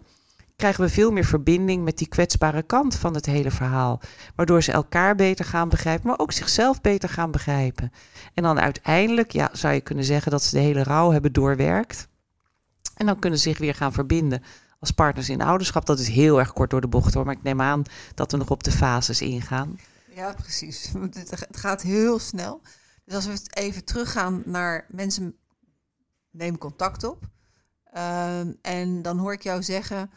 krijgen 0.64 0.84
we 0.84 0.90
veel 0.90 1.10
meer 1.10 1.24
verbinding 1.24 1.84
met 1.84 1.98
die 1.98 2.08
kwetsbare 2.08 2.62
kant 2.62 2.94
van 2.96 3.14
het 3.14 3.26
hele 3.26 3.50
verhaal. 3.50 4.00
Waardoor 4.34 4.62
ze 4.62 4.72
elkaar 4.72 5.14
beter 5.14 5.44
gaan 5.44 5.68
begrijpen, 5.68 6.06
maar 6.06 6.18
ook 6.18 6.32
zichzelf 6.32 6.80
beter 6.80 7.08
gaan 7.08 7.30
begrijpen. 7.30 7.92
En 8.34 8.42
dan 8.42 8.60
uiteindelijk 8.60 9.32
ja, 9.32 9.50
zou 9.52 9.74
je 9.74 9.80
kunnen 9.80 10.04
zeggen 10.04 10.30
dat 10.30 10.42
ze 10.42 10.56
de 10.56 10.62
hele 10.62 10.82
rouw 10.82 11.10
hebben 11.10 11.32
doorwerkt. 11.32 12.08
En 12.96 13.06
dan 13.06 13.18
kunnen 13.18 13.38
ze 13.38 13.48
zich 13.48 13.58
weer 13.58 13.74
gaan 13.74 13.92
verbinden 13.92 14.42
als 14.80 14.90
partners 14.90 15.28
in 15.28 15.42
ouderschap. 15.42 15.86
Dat 15.86 15.98
is 15.98 16.08
heel 16.08 16.38
erg 16.38 16.52
kort 16.52 16.70
door 16.70 16.80
de 16.80 16.88
bocht 16.88 17.14
hoor, 17.14 17.24
maar 17.24 17.36
ik 17.36 17.42
neem 17.42 17.60
aan 17.60 17.82
dat 18.14 18.32
we 18.32 18.38
nog 18.38 18.50
op 18.50 18.64
de 18.64 18.72
fases 18.72 19.20
ingaan. 19.20 19.78
Ja, 20.14 20.32
precies. 20.32 20.92
Het 21.30 21.56
gaat 21.56 21.82
heel 21.82 22.18
snel. 22.18 22.60
Dus 23.04 23.14
als 23.14 23.26
we 23.26 23.40
even 23.50 23.84
teruggaan 23.84 24.42
naar 24.44 24.86
mensen 24.88 25.36
nemen 26.30 26.58
contact 26.58 27.04
op. 27.04 27.32
Ehm, 27.84 28.52
en 28.62 29.02
dan 29.02 29.18
hoor 29.18 29.32
ik 29.32 29.42
jou 29.42 29.62
zeggen, 29.62 30.10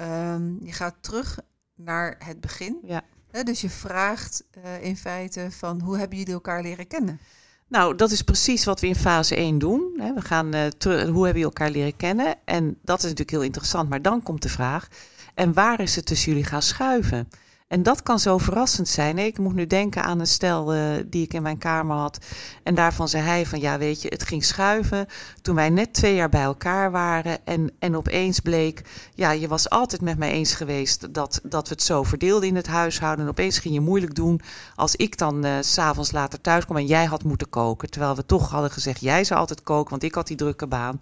ehm, 0.00 0.64
je 0.64 0.72
gaat 0.72 0.94
terug 1.00 1.38
naar 1.74 2.16
het 2.18 2.40
begin. 2.40 2.78
Ja. 2.82 3.02
Dus 3.44 3.60
je 3.60 3.70
vraagt 3.70 4.44
eh, 4.50 4.84
in 4.84 4.96
feite 4.96 5.46
van 5.50 5.80
hoe 5.80 5.98
hebben 5.98 6.18
jullie 6.18 6.32
elkaar 6.32 6.62
leren 6.62 6.86
kennen? 6.86 7.20
Nou, 7.66 7.96
dat 7.96 8.10
is 8.10 8.22
precies 8.22 8.64
wat 8.64 8.80
we 8.80 8.86
in 8.86 8.94
fase 8.94 9.36
1 9.36 9.58
doen. 9.58 9.94
hè. 9.96 10.14
We 10.14 10.20
gaan 10.20 10.50
terug, 10.78 11.02
hoe 11.02 11.24
hebben 11.24 11.26
jullie 11.26 11.44
elkaar 11.44 11.70
leren 11.70 11.96
kennen? 11.96 12.34
En 12.44 12.78
dat 12.82 12.98
is 12.98 13.02
natuurlijk 13.02 13.30
heel 13.30 13.42
interessant. 13.42 13.88
Maar 13.88 14.02
dan 14.02 14.22
komt 14.22 14.42
de 14.42 14.48
vraag, 14.48 14.88
en 15.34 15.52
waar 15.52 15.80
is 15.80 15.96
het 15.96 16.06
tussen 16.06 16.32
jullie 16.32 16.46
gaan 16.46 16.62
schuiven? 16.62 17.28
En 17.70 17.82
dat 17.82 18.02
kan 18.02 18.18
zo 18.18 18.38
verrassend 18.38 18.88
zijn. 18.88 19.18
Ik 19.18 19.38
moet 19.38 19.54
nu 19.54 19.66
denken 19.66 20.02
aan 20.02 20.20
een 20.20 20.26
stel 20.26 20.72
eh, 20.72 20.80
die 21.06 21.24
ik 21.24 21.34
in 21.34 21.42
mijn 21.42 21.58
kamer 21.58 21.96
had. 21.96 22.18
En 22.62 22.74
daarvan 22.74 23.08
zei 23.08 23.24
hij 23.24 23.46
van, 23.46 23.60
ja 23.60 23.78
weet 23.78 24.02
je, 24.02 24.08
het 24.08 24.22
ging 24.22 24.44
schuiven 24.44 25.06
toen 25.42 25.54
wij 25.54 25.70
net 25.70 25.92
twee 25.92 26.14
jaar 26.14 26.28
bij 26.28 26.42
elkaar 26.42 26.90
waren. 26.90 27.46
En, 27.46 27.72
en 27.78 27.96
opeens 27.96 28.40
bleek, 28.40 28.82
ja, 29.14 29.30
je 29.30 29.48
was 29.48 29.70
altijd 29.70 30.00
met 30.00 30.18
mij 30.18 30.30
eens 30.30 30.54
geweest 30.54 31.14
dat, 31.14 31.40
dat 31.42 31.68
we 31.68 31.74
het 31.74 31.82
zo 31.82 32.02
verdeelden 32.02 32.48
in 32.48 32.56
het 32.56 32.66
huishouden. 32.66 33.24
En 33.24 33.30
opeens 33.30 33.58
ging 33.58 33.74
je 33.74 33.80
moeilijk 33.80 34.14
doen 34.14 34.40
als 34.74 34.96
ik 34.96 35.18
dan 35.18 35.44
eh, 35.44 35.52
s 35.60 35.72
s'avonds 35.72 36.12
later 36.12 36.40
thuis 36.40 36.64
kwam 36.64 36.76
en 36.76 36.86
jij 36.86 37.04
had 37.04 37.24
moeten 37.24 37.48
koken. 37.48 37.90
Terwijl 37.90 38.16
we 38.16 38.26
toch 38.26 38.50
hadden 38.50 38.70
gezegd, 38.70 39.00
jij 39.00 39.24
zou 39.24 39.40
altijd 39.40 39.62
koken, 39.62 39.90
want 39.90 40.02
ik 40.02 40.14
had 40.14 40.26
die 40.26 40.36
drukke 40.36 40.66
baan. 40.66 40.98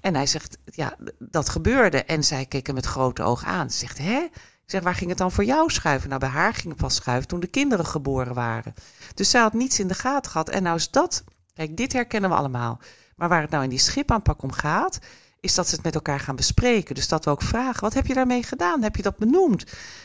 En 0.00 0.14
hij 0.14 0.26
zegt, 0.26 0.58
ja, 0.64 0.96
dat 1.18 1.48
gebeurde. 1.48 2.04
En 2.04 2.24
zij 2.24 2.46
keek 2.46 2.66
hem 2.66 2.74
met 2.74 2.86
grote 2.86 3.22
ogen 3.22 3.46
aan. 3.46 3.70
Ze 3.70 3.78
zegt, 3.78 3.98
hè? 3.98 4.26
Zeg, 4.66 4.82
waar 4.82 4.94
ging 4.94 5.08
het 5.08 5.18
dan 5.18 5.32
voor 5.32 5.44
jou 5.44 5.70
schuiven? 5.70 6.08
Nou, 6.08 6.20
bij 6.20 6.28
haar 6.28 6.54
ging 6.54 6.68
het 6.68 6.76
pas 6.76 6.94
schuiven 6.94 7.28
toen 7.28 7.40
de 7.40 7.46
kinderen 7.46 7.86
geboren 7.86 8.34
waren. 8.34 8.74
Dus 9.14 9.30
zij 9.30 9.40
had 9.40 9.52
niets 9.52 9.80
in 9.80 9.88
de 9.88 9.94
gaten 9.94 10.30
gehad. 10.30 10.48
En 10.48 10.62
nou 10.62 10.76
is 10.76 10.90
dat, 10.90 11.24
kijk, 11.54 11.76
dit 11.76 11.92
herkennen 11.92 12.30
we 12.30 12.36
allemaal. 12.36 12.80
Maar 13.16 13.28
waar 13.28 13.40
het 13.40 13.50
nou 13.50 13.64
in 13.64 13.70
die 13.70 13.78
schipaanpak 13.78 14.42
om 14.42 14.52
gaat, 14.52 14.98
is 15.40 15.54
dat 15.54 15.68
ze 15.68 15.74
het 15.74 15.84
met 15.84 15.94
elkaar 15.94 16.20
gaan 16.20 16.36
bespreken. 16.36 16.94
Dus 16.94 17.08
dat 17.08 17.24
we 17.24 17.30
ook 17.30 17.42
vragen, 17.42 17.80
wat 17.80 17.94
heb 17.94 18.06
je 18.06 18.14
daarmee 18.14 18.42
gedaan? 18.42 18.82
Heb 18.82 18.96
je 18.96 19.02
dat 19.02 19.16
benoemd? 19.16 19.64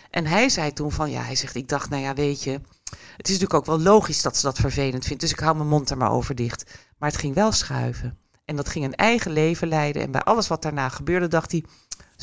En 0.10 0.26
hij 0.26 0.50
zei 0.50 0.74
toen 0.74 0.92
van, 0.92 1.12
ja, 1.12 1.22
hij 1.22 1.36
zegt, 1.36 1.56
ik 1.56 1.70
dacht, 1.70 1.90
nou 1.90 2.02
ja, 2.02 2.14
weet 2.14 2.44
je, 2.44 2.52
het 3.18 3.28
is 3.28 3.40
natuurlijk 3.40 3.54
ook 3.54 3.66
wel 3.66 3.80
logisch 3.80 4.22
dat 4.22 4.38
ze 4.38 4.46
dat 4.46 4.60
vervelend 4.60 5.06
vindt. 5.06 5.22
Dus 5.22 5.32
ik 5.32 5.40
hou 5.40 5.56
mijn 5.56 5.70
mond 5.70 5.90
er 5.90 5.98
maar 5.98 6.12
over 6.12 6.36
dicht. 6.36 6.72
Maar 6.98 7.10
het 7.10 7.20
ging 7.20 7.36
wel 7.36 7.52
schuiven. 7.52 8.18
En 8.46 8.56
dat 8.56 8.70
ging 8.70 8.86
een 8.86 8.96
eigen 8.96 9.32
leven 9.32 9.68
leiden. 9.68 10.02
En 10.02 10.12
bij 10.12 10.22
alles 10.22 10.48
wat 10.48 10.62
daarna 10.62 10.90
gebeurde, 10.90 11.28
dacht 11.28 11.52
hij, 11.52 11.66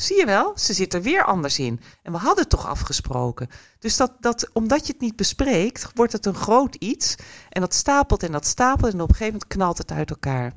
zie 0.01 0.17
je 0.17 0.25
wel, 0.25 0.51
ze 0.55 0.73
zit 0.73 0.93
er 0.93 1.01
weer 1.01 1.25
anders 1.25 1.59
in. 1.59 1.79
En 2.03 2.11
we 2.11 2.17
hadden 2.17 2.41
het 2.41 2.49
toch 2.49 2.67
afgesproken. 2.67 3.49
Dus 3.79 3.97
dat, 3.97 4.11
dat, 4.19 4.49
omdat 4.53 4.87
je 4.87 4.93
het 4.93 5.01
niet 5.01 5.15
bespreekt, 5.15 5.91
wordt 5.93 6.13
het 6.13 6.25
een 6.25 6.35
groot 6.35 6.75
iets. 6.75 7.15
En 7.49 7.61
dat 7.61 7.73
stapelt 7.73 8.23
en 8.23 8.31
dat 8.31 8.45
stapelt 8.45 8.93
en 8.93 9.01
op 9.01 9.09
een 9.09 9.15
gegeven 9.15 9.33
moment 9.33 9.47
knalt 9.47 9.77
het 9.77 9.91
uit 9.91 10.09
elkaar. 10.09 10.53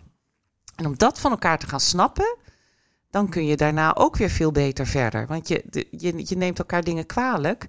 En 0.77 0.87
om 0.87 0.99
dat 0.99 1.21
van 1.21 1.31
elkaar 1.31 1.59
te 1.59 1.67
gaan 1.67 1.81
snappen, 1.81 2.37
dan 3.11 3.29
kun 3.29 3.47
je 3.47 3.57
daarna 3.57 3.95
ook 3.97 4.17
weer 4.17 4.31
veel 4.31 4.53
beter 4.53 4.87
verder. 4.87 5.27
Want 5.27 5.49
je, 5.49 5.87
je, 5.91 6.23
je 6.29 6.37
neemt 6.37 6.59
elkaar 6.59 6.85
dingen 6.85 7.07
kwalijk 7.07 7.69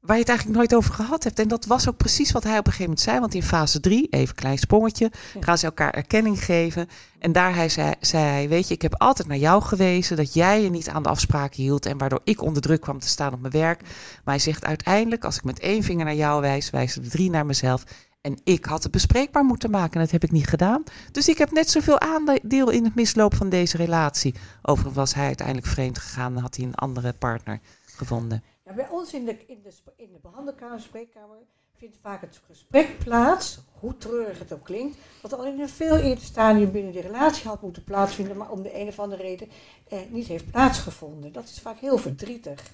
waar 0.00 0.16
je 0.16 0.22
het 0.22 0.28
eigenlijk 0.28 0.58
nooit 0.58 0.74
over 0.74 0.94
gehad 0.94 1.24
hebt. 1.24 1.38
En 1.38 1.48
dat 1.48 1.66
was 1.66 1.88
ook 1.88 1.96
precies 1.96 2.32
wat 2.32 2.42
hij 2.42 2.58
op 2.58 2.66
een 2.66 2.72
gegeven 2.72 2.84
moment 2.84 3.00
zei. 3.00 3.20
Want 3.20 3.34
in 3.34 3.42
fase 3.42 3.80
3, 3.80 4.08
even 4.10 4.34
klein 4.34 4.58
sprongetje, 4.58 5.12
gaan 5.40 5.58
ze 5.58 5.66
elkaar 5.66 5.94
erkenning 5.94 6.44
geven. 6.44 6.88
En 7.18 7.32
daar 7.32 7.54
hij 7.54 7.68
zei, 7.68 7.94
zei 8.00 8.24
hij, 8.24 8.48
weet 8.48 8.68
je, 8.68 8.74
ik 8.74 8.82
heb 8.82 8.94
altijd 8.94 9.28
naar 9.28 9.36
jou 9.36 9.62
gewezen 9.62 10.16
dat 10.16 10.34
jij 10.34 10.62
je 10.62 10.70
niet 10.70 10.88
aan 10.88 11.02
de 11.02 11.08
afspraken 11.08 11.62
hield 11.62 11.86
en 11.86 11.98
waardoor 11.98 12.20
ik 12.24 12.42
onder 12.42 12.62
druk 12.62 12.80
kwam 12.80 12.98
te 12.98 13.08
staan 13.08 13.32
op 13.32 13.40
mijn 13.40 13.52
werk. 13.52 13.80
Maar 13.80 14.34
hij 14.34 14.38
zegt 14.38 14.64
uiteindelijk, 14.64 15.24
als 15.24 15.36
ik 15.36 15.44
met 15.44 15.58
één 15.58 15.82
vinger 15.82 16.04
naar 16.04 16.14
jou 16.14 16.40
wijs, 16.40 16.70
wijzen 16.70 17.02
de 17.02 17.08
drie 17.08 17.30
naar 17.30 17.46
mezelf. 17.46 17.84
En 18.20 18.40
ik 18.44 18.64
had 18.64 18.82
het 18.82 18.92
bespreekbaar 18.92 19.44
moeten 19.44 19.70
maken 19.70 19.94
en 19.94 20.00
dat 20.00 20.10
heb 20.10 20.24
ik 20.24 20.30
niet 20.30 20.46
gedaan. 20.46 20.82
Dus 21.12 21.28
ik 21.28 21.38
heb 21.38 21.52
net 21.52 21.70
zoveel 21.70 22.00
aandeel 22.00 22.70
in 22.70 22.84
het 22.84 22.94
misloop 22.94 23.34
van 23.34 23.48
deze 23.48 23.76
relatie. 23.76 24.34
Overigens 24.62 24.96
was 24.96 25.14
hij 25.14 25.26
uiteindelijk 25.26 25.66
vreemd 25.66 25.98
gegaan 25.98 26.36
en 26.36 26.42
had 26.42 26.56
hij 26.56 26.64
een 26.64 26.74
andere 26.74 27.12
partner 27.12 27.60
gevonden. 27.96 28.42
Bij 28.74 28.88
ons 28.88 29.14
in 29.14 29.24
de, 29.24 29.46
in 29.46 29.62
de, 29.62 29.72
in 29.96 30.12
de 30.12 30.18
behandelkamer, 30.22 30.80
spreekkamer, 30.80 31.38
vindt 31.78 31.96
vaak 32.02 32.20
het 32.20 32.40
gesprek 32.46 32.98
plaats, 32.98 33.58
hoe 33.80 33.96
treurig 33.96 34.38
het 34.38 34.52
ook 34.52 34.64
klinkt, 34.64 34.98
dat 35.22 35.32
al 35.32 35.46
in 35.46 35.60
een 35.60 35.68
veel 35.68 35.96
eerder 35.96 36.24
stadium 36.24 36.72
binnen 36.72 36.92
die 36.92 37.00
relatie 37.00 37.48
had 37.48 37.62
moeten 37.62 37.84
plaatsvinden, 37.84 38.36
maar 38.36 38.50
om 38.50 38.62
de 38.62 38.80
een 38.80 38.88
of 38.88 38.98
andere 38.98 39.22
reden 39.22 39.48
eh, 39.88 39.98
niet 40.08 40.26
heeft 40.26 40.50
plaatsgevonden. 40.50 41.32
Dat 41.32 41.44
is 41.44 41.60
vaak 41.60 41.78
heel 41.78 41.98
verdrietig. 41.98 42.70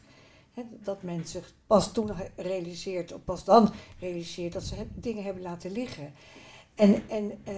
Dat 0.70 1.02
men 1.02 1.26
zich 1.26 1.52
pas 1.66 1.92
toen 1.92 2.10
realiseert, 2.36 3.12
of 3.12 3.24
pas 3.24 3.44
dan 3.44 3.72
realiseert 3.98 4.52
dat 4.52 4.62
ze 4.62 4.86
dingen 4.94 5.24
hebben 5.24 5.42
laten 5.42 5.72
liggen. 5.72 6.12
En, 6.74 7.08
en 7.08 7.40
eh, 7.44 7.54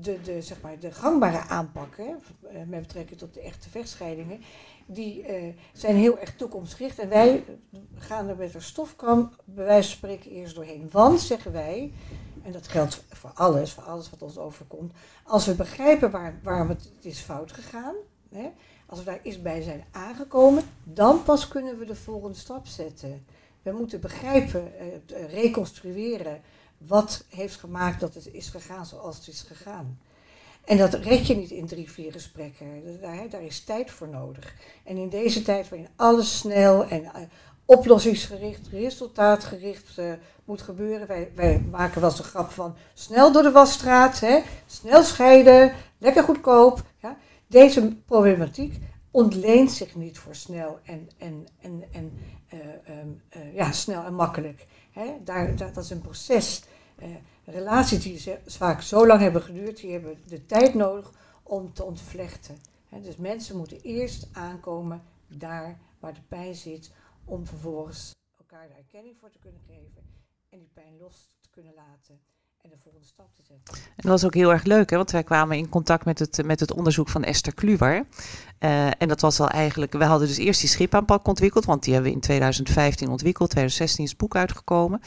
de, 0.00 0.20
de, 0.20 0.42
zeg 0.42 0.60
maar, 0.60 0.78
de 0.78 0.92
gangbare 0.92 1.38
aanpakken, 1.38 2.18
met 2.66 2.80
betrekking 2.80 3.18
tot 3.18 3.34
de 3.34 3.40
echte 3.40 3.70
vechtscheidingen, 3.70 4.42
die 4.86 5.22
eh, 5.22 5.54
zijn 5.72 5.96
heel 5.96 6.18
erg 6.18 6.36
toekomstgericht. 6.36 6.98
En 6.98 7.08
wij 7.08 7.44
gaan 7.94 8.28
er 8.28 8.36
met 8.36 8.54
een 8.54 8.62
stofkam, 8.62 9.30
bij 9.44 9.64
wijze 9.64 9.88
van 9.88 9.96
spreken, 9.98 10.30
eerst 10.30 10.54
doorheen. 10.54 10.88
Want, 10.90 11.20
zeggen 11.20 11.52
wij, 11.52 11.92
en 12.42 12.52
dat 12.52 12.68
geldt 12.68 13.04
voor 13.08 13.30
alles, 13.34 13.72
voor 13.72 13.82
alles 13.82 14.10
wat 14.10 14.22
ons 14.22 14.38
overkomt, 14.38 14.92
als 15.22 15.46
we 15.46 15.54
begrijpen 15.54 16.10
waar, 16.10 16.40
waarom 16.42 16.68
het 16.68 16.90
is 17.00 17.20
fout 17.20 17.52
gegaan, 17.52 17.94
hè, 18.28 18.50
als 18.86 18.98
we 18.98 19.04
daar 19.04 19.20
eerst 19.22 19.42
bij 19.42 19.62
zijn 19.62 19.84
aangekomen, 19.90 20.62
dan 20.84 21.22
pas 21.22 21.48
kunnen 21.48 21.78
we 21.78 21.84
de 21.84 21.94
volgende 21.94 22.36
stap 22.36 22.66
zetten. 22.66 23.24
We 23.62 23.72
moeten 23.72 24.00
begrijpen, 24.00 24.72
eh, 24.78 25.32
reconstrueren 25.32 26.40
wat 26.78 27.24
heeft 27.28 27.56
gemaakt 27.56 28.00
dat 28.00 28.14
het 28.14 28.26
is 28.32 28.48
gegaan 28.48 28.86
zoals 28.86 29.16
het 29.16 29.28
is 29.28 29.40
gegaan. 29.40 29.98
En 30.66 30.76
dat 30.76 30.94
red 30.94 31.26
je 31.26 31.36
niet 31.36 31.50
in 31.50 31.66
drie, 31.66 31.90
vier 31.90 32.12
gesprekken. 32.12 32.98
Daar, 33.00 33.28
daar 33.28 33.42
is 33.42 33.60
tijd 33.60 33.90
voor 33.90 34.08
nodig. 34.08 34.54
En 34.84 34.96
in 34.96 35.08
deze 35.08 35.42
tijd 35.42 35.68
waarin 35.68 35.88
alles 35.96 36.38
snel 36.38 36.86
en 36.86 37.04
eh, 37.04 37.22
oplossingsgericht, 37.64 38.68
resultaatgericht 38.68 39.98
eh, 39.98 40.12
moet 40.44 40.62
gebeuren. 40.62 41.06
Wij, 41.06 41.30
wij 41.34 41.64
maken 41.70 42.00
wel 42.00 42.10
eens 42.10 42.18
een 42.18 42.24
grap 42.24 42.50
van 42.50 42.74
snel 42.94 43.32
door 43.32 43.42
de 43.42 43.50
wasstraat, 43.50 44.20
hè, 44.20 44.42
snel 44.66 45.02
scheiden, 45.02 45.72
lekker 45.98 46.22
goedkoop. 46.22 46.82
Ja. 47.02 47.16
Deze 47.46 47.96
problematiek 48.06 48.78
ontleent 49.10 49.72
zich 49.72 49.94
niet 49.94 50.18
voor 50.18 50.34
snel 50.34 50.78
en, 50.84 51.08
en, 51.18 51.46
en, 51.60 51.84
en 51.92 52.12
eh, 52.48 52.58
ehm, 52.84 53.08
eh, 53.28 53.54
ja, 53.54 53.72
snel 53.72 54.04
en 54.04 54.14
makkelijk. 54.14 54.66
Hè. 54.90 55.04
Daar, 55.24 55.56
dat 55.56 55.76
is 55.76 55.90
een 55.90 56.00
proces. 56.00 56.62
Relaties 57.48 58.02
die 58.02 58.38
vaak 58.46 58.82
zo 58.82 59.06
lang 59.06 59.20
hebben 59.20 59.42
geduurd, 59.42 59.76
die 59.76 59.92
hebben 59.92 60.18
de 60.26 60.46
tijd 60.46 60.74
nodig 60.74 61.12
om 61.42 61.72
te 61.72 61.84
ontvlechten. 61.84 62.56
Dus 63.02 63.16
mensen 63.16 63.56
moeten 63.56 63.80
eerst 63.80 64.28
aankomen 64.32 65.02
daar 65.28 65.78
waar 65.98 66.14
de 66.14 66.20
pijn 66.28 66.54
zit, 66.54 66.90
om 67.24 67.46
vervolgens 67.46 68.14
elkaar 68.38 68.68
de 68.68 68.74
erkenning 68.74 69.16
voor 69.20 69.30
te 69.30 69.38
kunnen 69.38 69.60
geven 69.66 70.02
en 70.50 70.58
die 70.58 70.70
pijn 70.74 70.96
los 70.98 71.30
te 71.40 71.48
kunnen 71.50 71.74
laten 71.74 72.20
en 72.62 72.70
de 72.70 72.76
volgende 72.82 73.06
stap 73.06 73.34
te 73.34 73.42
zetten. 73.42 73.74
En 73.74 73.92
dat 73.96 74.10
was 74.10 74.24
ook 74.24 74.34
heel 74.34 74.50
erg 74.50 74.64
leuk, 74.64 74.90
hè? 74.90 74.96
want 74.96 75.10
wij 75.10 75.22
kwamen 75.22 75.56
in 75.56 75.68
contact 75.68 76.04
met 76.04 76.18
het, 76.18 76.44
met 76.44 76.60
het 76.60 76.72
onderzoek 76.72 77.08
van 77.08 77.24
Esther 77.24 77.54
Kluwer. 77.54 78.06
Eh, 78.58 78.86
en 78.86 79.08
dat 79.08 79.20
was 79.20 79.40
al 79.40 79.48
eigenlijk, 79.48 79.92
we 79.92 80.04
hadden 80.04 80.28
dus 80.28 80.36
eerst 80.36 80.60
die 80.60 80.68
schipaanpak 80.68 81.28
ontwikkeld, 81.28 81.64
want 81.64 81.82
die 81.82 81.92
hebben 81.92 82.10
we 82.10 82.16
in 82.16 82.22
2015 82.22 83.08
ontwikkeld, 83.08 83.50
2016 83.50 84.04
is 84.04 84.10
het 84.10 84.18
boek 84.18 84.36
uitgekomen. 84.36 85.00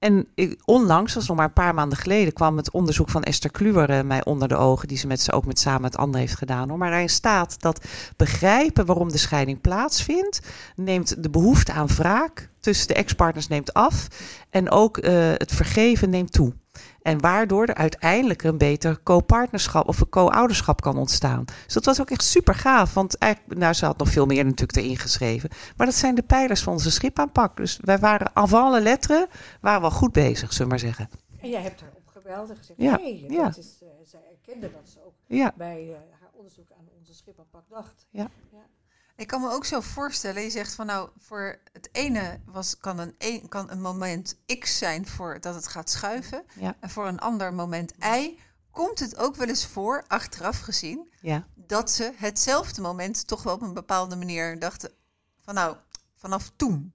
En 0.00 0.28
onlangs, 0.64 1.12
dat 1.12 1.22
is 1.22 1.28
nog 1.28 1.36
maar 1.36 1.46
een 1.46 1.52
paar 1.52 1.74
maanden 1.74 1.98
geleden, 1.98 2.32
kwam 2.32 2.56
het 2.56 2.70
onderzoek 2.70 3.08
van 3.08 3.22
Esther 3.22 3.50
Kluwer 3.50 3.90
eh, 3.90 4.02
mij 4.02 4.24
onder 4.24 4.48
de 4.48 4.56
ogen, 4.56 4.88
die 4.88 4.96
ze 4.96 5.06
met 5.06 5.20
ze 5.20 5.32
ook 5.32 5.46
met 5.46 5.58
samen 5.58 5.80
met 5.80 5.96
anderen 5.96 6.20
heeft 6.20 6.38
gedaan. 6.38 6.78
Maar 6.78 6.90
daarin 6.90 7.08
staat 7.08 7.60
dat 7.60 7.84
begrijpen 8.16 8.86
waarom 8.86 9.10
de 9.10 9.18
scheiding 9.18 9.60
plaatsvindt, 9.60 10.40
neemt 10.76 11.22
de 11.22 11.30
behoefte 11.30 11.72
aan 11.72 11.86
wraak 11.86 12.50
tussen 12.60 12.88
de 12.88 12.94
ex-partners 12.94 13.48
neemt 13.48 13.74
af 13.74 14.06
en 14.50 14.70
ook 14.70 14.98
eh, 14.98 15.12
het 15.34 15.52
vergeven 15.52 16.10
neemt 16.10 16.32
toe. 16.32 16.52
En 17.02 17.20
waardoor 17.20 17.66
er 17.66 17.74
uiteindelijk 17.74 18.42
een 18.42 18.58
beter 18.58 19.02
co-partnerschap 19.02 19.88
of 19.88 20.00
een 20.00 20.08
co-ouderschap 20.08 20.80
kan 20.80 20.96
ontstaan. 20.96 21.44
Dus 21.64 21.74
dat 21.74 21.84
was 21.84 22.00
ook 22.00 22.10
echt 22.10 22.24
super 22.24 22.54
gaaf. 22.54 22.94
Want 22.94 23.18
eigenlijk, 23.18 23.58
nou, 23.58 23.72
ze 23.72 23.84
had 23.84 23.98
nog 23.98 24.08
veel 24.08 24.26
meer 24.26 24.44
natuurlijk 24.44 24.78
erin 24.78 24.96
geschreven. 24.98 25.50
Maar 25.76 25.86
dat 25.86 25.96
zijn 25.96 26.14
de 26.14 26.22
pijlers 26.22 26.62
van 26.62 26.72
onze 26.72 26.90
schipaanpak. 26.90 27.56
Dus 27.56 27.78
wij 27.80 27.98
waren 27.98 28.30
avant 28.36 28.64
alle 28.64 28.80
letteren, 28.80 29.26
waren 29.60 29.80
wel 29.80 29.90
goed 29.90 30.12
bezig, 30.12 30.52
zullen 30.52 30.62
we 30.62 30.68
maar 30.68 30.78
zeggen. 30.78 31.08
En 31.40 31.50
jij 31.50 31.62
hebt 31.62 31.80
haar 31.80 31.90
opgebeld 31.96 32.50
en 32.50 32.56
gezegd, 32.56 32.80
Ja, 32.82 32.96
nee, 32.96 33.24
ja. 33.28 33.42
dat 33.44 33.56
is, 33.58 33.78
eh, 33.82 33.88
zij 34.04 34.20
erkende 34.30 34.70
dat 34.72 34.88
ze 34.92 34.98
ook 35.06 35.14
Ja, 35.26 35.52
bij 35.56 35.88
eh, 35.88 35.94
haar 36.20 36.30
onderzoek 36.32 36.70
aan 36.78 36.88
onze 36.98 37.14
schipaanpak 37.14 37.62
dacht. 37.68 38.06
Ik 39.20 39.26
kan 39.26 39.40
me 39.40 39.50
ook 39.50 39.64
zo 39.64 39.80
voorstellen, 39.80 40.42
je 40.42 40.50
zegt 40.50 40.74
van 40.74 40.86
nou, 40.86 41.08
voor 41.18 41.58
het 41.72 41.88
ene 41.92 42.40
was, 42.46 42.76
kan, 42.78 42.98
een, 42.98 43.14
een- 43.18 43.48
kan 43.48 43.70
een 43.70 43.80
moment 43.80 44.36
X 44.58 44.78
zijn 44.78 45.06
voor 45.06 45.40
dat 45.40 45.54
het 45.54 45.66
gaat 45.66 45.90
schuiven. 45.90 46.44
Ja. 46.60 46.76
En 46.80 46.90
voor 46.90 47.06
een 47.06 47.18
ander 47.18 47.54
moment 47.54 47.92
Y 48.18 48.38
komt 48.70 48.98
het 48.98 49.16
ook 49.18 49.36
wel 49.36 49.48
eens 49.48 49.66
voor, 49.66 50.04
achteraf 50.06 50.60
gezien, 50.60 51.08
ja. 51.20 51.46
dat 51.54 51.90
ze 51.90 52.12
hetzelfde 52.16 52.80
moment 52.80 53.26
toch 53.26 53.42
wel 53.42 53.54
op 53.54 53.62
een 53.62 53.74
bepaalde 53.74 54.16
manier 54.16 54.58
dachten 54.58 54.90
van 55.40 55.54
nou, 55.54 55.76
vanaf 56.16 56.50
toen. 56.56 56.92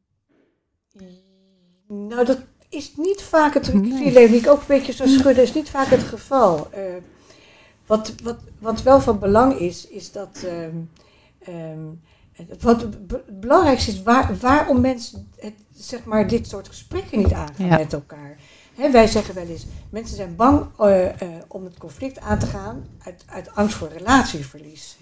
Nou, 1.88 2.25
dat 2.25 2.39
is 2.70 2.96
niet 2.96 3.22
vaak 3.22 3.53
het. 3.53 3.67
Ik 3.67 3.74
Nee. 3.74 4.12
Leonie 4.12 4.50
ook 4.50 4.60
een 4.60 4.65
beetje 4.67 4.94
zo 4.94 5.05
schudden, 5.08 5.44
is 5.44 5.53
niet 5.53 5.70
vaak 5.70 5.88
het 5.88 6.03
geval. 6.03 6.72
Eh, 6.72 6.96
wat, 7.86 8.13
wat, 8.24 8.38
wat 8.60 8.82
wel 8.82 9.01
van 9.01 9.20
belang 9.20 9.60
is, 9.60 9.88
is 9.88 10.12
dat. 10.12 10.44
ehm, 10.44 10.77
ehm, 11.46 11.86
wat 12.60 12.82
het 12.82 13.08
belangrijkste 13.40 13.92
is 13.92 14.04
waar, 14.04 14.38
waarom 14.38 14.82
mensen 14.82 15.32
het, 15.40 15.54
zeg 15.74 16.04
maar, 16.04 16.28
dit 16.28 16.48
soort 16.48 16.68
gesprekken 16.68 17.18
niet 17.18 17.34
aangaan 17.34 17.68
Ja. 17.68 17.78
met 17.78 17.94
elkaar. 17.94 18.38
Wij 18.92 19.08
zeggen 19.08 19.36
wel 19.36 19.48
eens, 19.48 19.66
mensen 19.90 20.16
zijn 20.16 20.36
bang 20.36 20.66
eh, 20.80 21.22
eh, 21.22 21.30
om 21.48 21.64
het 21.64 21.78
conflict 21.78 22.20
aan 22.20 22.40
te 22.40 22.46
gaan 22.46 22.86
uit, 23.04 23.24
uit 23.28 23.56
angst 23.56 23.75
voor 23.75 23.88
relatieverlies. 23.88 24.98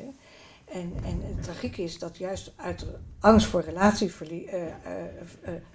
En, 0.66 0.94
en 1.04 1.22
het 1.36 1.44
tragiek 1.44 1.78
is 1.78 2.00
dat 2.00 2.18
juist 2.18 2.54
uit 2.56 2.86
angst 3.20 3.48
voor 3.48 3.62
relatieverlies, 3.62 4.46
eh, 4.46 4.62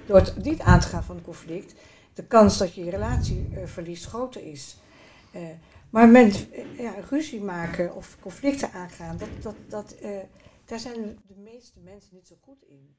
door 0.07 0.17
het 0.17 0.45
niet 0.45 0.61
aan 0.61 0.81
te 0.81 0.87
gaan 0.89 1.05
van 1.05 1.17
het 1.17 1.25
conflict, 1.25 1.75
de 2.15 2.25
kans 2.25 2.59
dat 2.59 2.75
je 2.75 2.85
je 2.85 2.91
relatie 2.91 3.49
verliest 3.65 4.07
groter 4.07 4.47
is. 4.47 4.77
Maar 5.91 6.09
men, 6.09 6.31
eh, 6.31 6.79
ja, 6.79 6.93
ruzie 7.11 7.41
maken 7.41 7.95
of 7.95 8.17
conflicten 8.21 8.73
aangaan, 8.73 9.17
dat, 9.19 9.29
dat, 9.43 9.55
dat, 9.69 9.95
daar 10.69 10.79
zijn 10.79 11.19
de 11.27 11.35
meeste 11.37 11.81
mensen 11.81 12.15
niet 12.15 12.27
zo 12.27 12.35
goed 12.41 12.63
in. 12.69 12.97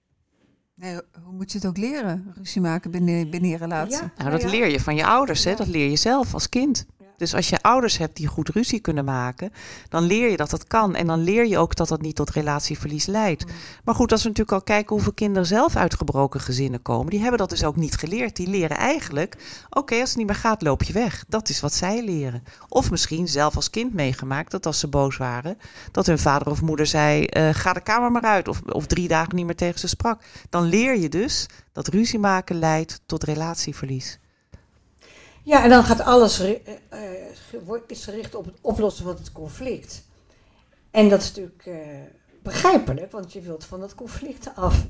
Nee, 0.74 1.00
hoe 1.24 1.34
moet 1.34 1.52
je 1.52 1.58
het 1.58 1.68
ook 1.68 1.78
leren? 1.78 2.32
Ruzie 2.36 2.62
maken 2.62 2.92
binnen, 2.92 3.30
binnen 3.30 3.50
je 3.50 3.58
relatie. 3.58 4.04
Ja, 4.04 4.14
Nou, 4.18 4.32
dat 4.32 4.52
leer 4.52 4.68
je 4.68 4.80
van 4.80 4.96
je 4.96 5.06
ouders, 5.06 5.44
hè? 5.44 5.56
Dat 5.56 5.68
leer 5.68 5.90
je 5.90 5.96
zelf 5.96 6.34
als 6.34 6.50
kind. 6.50 6.86
Dus 7.20 7.36
als 7.36 7.50
je 7.50 7.62
ouders 7.62 7.98
hebt 7.98 8.16
die 8.16 8.28
goed 8.28 8.50
ruzie 8.50 8.80
kunnen 8.80 9.06
maken, 9.06 9.54
dan 9.90 10.04
leer 10.04 10.30
je 10.30 10.38
dat 10.38 10.50
dat 10.50 10.68
kan. 10.68 10.96
En 10.96 11.08
dan 11.08 11.20
leer 11.20 11.48
je 11.48 11.58
ook 11.58 11.76
dat 11.76 11.88
dat 11.88 12.02
niet 12.02 12.16
tot 12.16 12.30
relatieverlies 12.30 13.06
leidt. 13.06 13.46
Mm. 13.46 13.52
Maar 13.84 13.96
goed, 13.96 14.12
als 14.12 14.24
we 14.24 14.28
natuurlijk 14.28 14.58
al 14.58 14.64
kijken 14.64 14.96
hoeveel 14.96 15.14
kinderen 15.14 15.48
zelf 15.48 15.76
uit 15.76 15.96
gebroken 15.96 16.40
gezinnen 16.40 16.82
komen, 16.82 17.10
die 17.10 17.20
hebben 17.20 17.40
dat 17.40 17.50
dus 17.50 17.64
ook 17.64 17.76
niet 17.76 17.96
geleerd. 17.96 18.36
Die 18.36 18.48
leren 18.48 18.78
eigenlijk, 18.78 19.38
oké, 19.70 20.00
als 20.00 20.10
het 20.10 20.18
niet 20.18 20.28
meer 20.28 20.36
gaat, 20.36 20.62
loop 20.62 20.84
je 20.84 20.94
weg. 20.94 21.24
Dat 21.28 21.50
is 21.50 21.60
wat 21.60 21.74
zij 21.74 22.04
leren. 22.04 22.44
Of 22.68 22.92
misschien 22.92 23.28
zelf 23.28 23.56
als 23.56 23.70
kind 23.70 23.94
meegemaakt 23.94 24.52
dat 24.52 24.66
als 24.66 24.80
ze 24.80 24.88
boos 24.88 25.18
waren, 25.18 25.58
dat 25.92 26.06
hun 26.06 26.20
vader 26.20 26.50
of 26.50 26.62
moeder 26.62 26.88
zei, 26.88 27.26
eh, 27.26 27.50
ga 27.52 27.74
de 27.74 27.82
kamer 27.82 28.12
maar 28.12 28.22
uit. 28.22 28.48
Of, 28.48 28.62
of 28.62 28.86
drie 28.86 29.08
dagen 29.08 29.36
niet 29.36 29.46
meer 29.46 29.56
tegen 29.56 29.80
ze 29.80 29.88
sprak. 29.88 30.22
Dan 30.50 30.64
leer 30.64 30.98
je 30.98 31.10
dus 31.10 31.46
dat 31.72 31.88
ruzie 31.88 32.20
maken 32.20 32.60
leidt 32.60 33.02
tot 33.06 33.24
relatieverlies. 33.24 34.20
Ja, 35.44 35.64
en 35.64 35.70
dan 35.70 35.84
gaat 35.84 36.02
alles 36.02 36.40
eh, 36.40 36.50
eh, 36.90 37.82
is 37.88 38.04
gericht 38.04 38.36
op 38.36 38.46
het 38.46 38.58
oplossen 38.62 39.06
van 39.06 39.16
het 39.16 39.32
conflict. 39.32 40.08
En 40.92 41.10
dat 41.10 41.22
is 41.22 41.28
natuurlijk 41.28 41.66
eh, 41.66 41.76
begrijpelijk, 42.44 43.12
want 43.12 43.34
je 43.34 43.42
wilt 43.42 43.66
van 43.66 43.80
dat 43.80 43.96
conflict 43.96 44.50
af. 44.56 44.86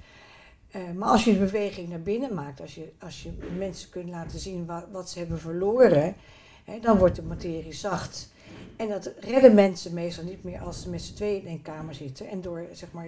Maar 0.95 1.09
als 1.09 1.23
je 1.23 1.31
de 1.33 1.39
beweging 1.39 1.89
naar 1.89 2.01
binnen 2.01 2.33
maakt, 2.33 2.61
als 2.61 2.75
je, 2.75 2.91
als 2.99 3.23
je 3.23 3.31
mensen 3.57 3.89
kunt 3.89 4.09
laten 4.09 4.39
zien 4.39 4.65
wa- 4.65 4.87
wat 4.91 5.09
ze 5.09 5.19
hebben 5.19 5.39
verloren, 5.39 6.15
hè, 6.63 6.79
dan 6.79 6.97
wordt 6.97 7.15
de 7.15 7.21
materie 7.21 7.73
zacht. 7.73 8.29
En 8.75 8.87
dat 8.87 9.11
redden 9.19 9.53
mensen 9.53 9.93
meestal 9.93 10.23
niet 10.23 10.43
meer 10.43 10.59
als 10.59 10.81
ze 10.81 10.89
met 10.89 11.01
z'n 11.01 11.13
tweeën 11.13 11.41
in 11.41 11.47
één 11.47 11.61
kamer 11.61 11.93
zitten. 11.95 12.27
En 12.29 12.41
door, 12.41 12.65
zeg 12.73 12.91
maar, 12.91 13.07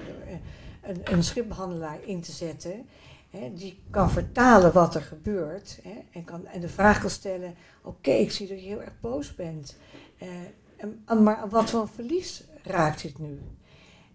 een, 0.83 1.01
een 1.03 1.24
schipbehandelaar 1.24 2.00
in 2.05 2.21
te 2.21 2.31
zetten, 2.31 2.88
hè, 3.31 3.53
die 3.53 3.81
kan 3.89 4.11
vertalen 4.11 4.73
wat 4.73 4.95
er 4.95 5.01
gebeurt. 5.01 5.79
Hè, 5.83 6.00
en, 6.11 6.23
kan, 6.23 6.45
en 6.45 6.61
de 6.61 6.69
vraag 6.69 7.00
kan 7.01 7.09
stellen, 7.09 7.55
oké, 7.83 8.11
ik 8.11 8.31
zie 8.31 8.47
dat 8.47 8.59
je 8.61 8.67
heel 8.67 8.81
erg 8.81 9.00
boos 9.00 9.35
bent. 9.35 9.77
Eh, 10.17 10.27
en, 10.77 11.23
maar 11.23 11.50
wat 11.50 11.69
voor 11.69 11.88
verlies 11.88 12.43
raakt 12.63 13.01
dit 13.01 13.19
nu? 13.19 13.39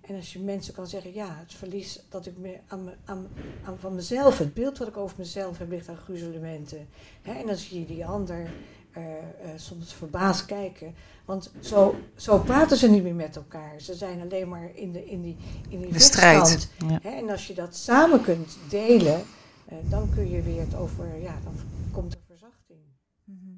En 0.00 0.16
als 0.16 0.32
je 0.32 0.38
mensen 0.38 0.74
kan 0.74 0.86
zeggen, 0.86 1.12
ja, 1.14 1.36
het 1.38 1.54
verlies 1.54 2.04
dat 2.08 2.26
ik 2.26 2.36
me 2.38 2.58
aan, 2.66 2.84
me- 2.84 2.96
aan, 3.04 3.28
aan 3.64 3.78
van 3.78 3.94
mezelf, 3.94 4.38
het 4.38 4.54
beeld 4.54 4.78
wat 4.78 4.88
ik 4.88 4.96
over 4.96 5.16
mezelf 5.18 5.58
heb, 5.58 5.68
ligt 5.70 5.88
aan 5.88 5.96
gruzelementen. 5.96 6.88
Hè, 7.22 7.32
en 7.32 7.46
dan 7.46 7.56
zie 7.56 7.80
je 7.80 7.86
die 7.86 8.06
ander 8.06 8.50
eh, 8.92 9.16
eh, 9.18 9.22
soms 9.56 9.94
verbaasd 9.94 10.44
kijken. 10.44 10.94
Want 11.26 11.50
zo, 11.60 11.96
zo 12.16 12.38
praten 12.38 12.76
ze 12.76 12.88
niet 12.88 13.02
meer 13.02 13.14
met 13.14 13.36
elkaar. 13.36 13.80
Ze 13.80 13.94
zijn 13.94 14.20
alleen 14.20 14.48
maar 14.48 14.70
in, 14.74 14.92
de, 14.92 15.06
in 15.06 15.22
die, 15.22 15.36
in 15.68 15.80
die 15.80 15.92
De 15.92 15.98
strijd. 15.98 16.68
Ja. 16.78 16.98
Hè, 17.02 17.10
en 17.10 17.30
als 17.30 17.46
je 17.46 17.54
dat 17.54 17.76
samen 17.76 18.22
kunt 18.22 18.58
delen, 18.68 19.24
eh, 19.66 19.76
dan 19.82 20.10
kun 20.14 20.30
je 20.30 20.42
weer 20.42 20.60
het 20.60 20.74
over, 20.74 21.20
ja, 21.22 21.34
dan 21.44 21.54
komt 21.92 22.12
er 22.12 22.20
verzachting. 22.26 22.78
Mhm. 23.24 23.50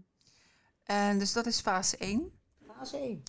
En 0.84 1.18
dus 1.18 1.32
dat 1.32 1.46
is 1.46 1.60
fase 1.60 1.96
1. 1.96 2.32
Fase 2.66 2.96
1. 2.96 3.22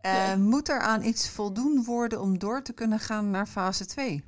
Eh, 0.00 0.34
Moet 0.34 0.68
er 0.68 0.80
aan 0.80 1.02
iets 1.02 1.28
voldoen 1.28 1.84
worden 1.84 2.20
om 2.20 2.38
door 2.38 2.62
te 2.62 2.72
kunnen 2.72 2.98
gaan 2.98 3.30
naar 3.30 3.46
fase 3.46 3.86
2? 3.86 4.24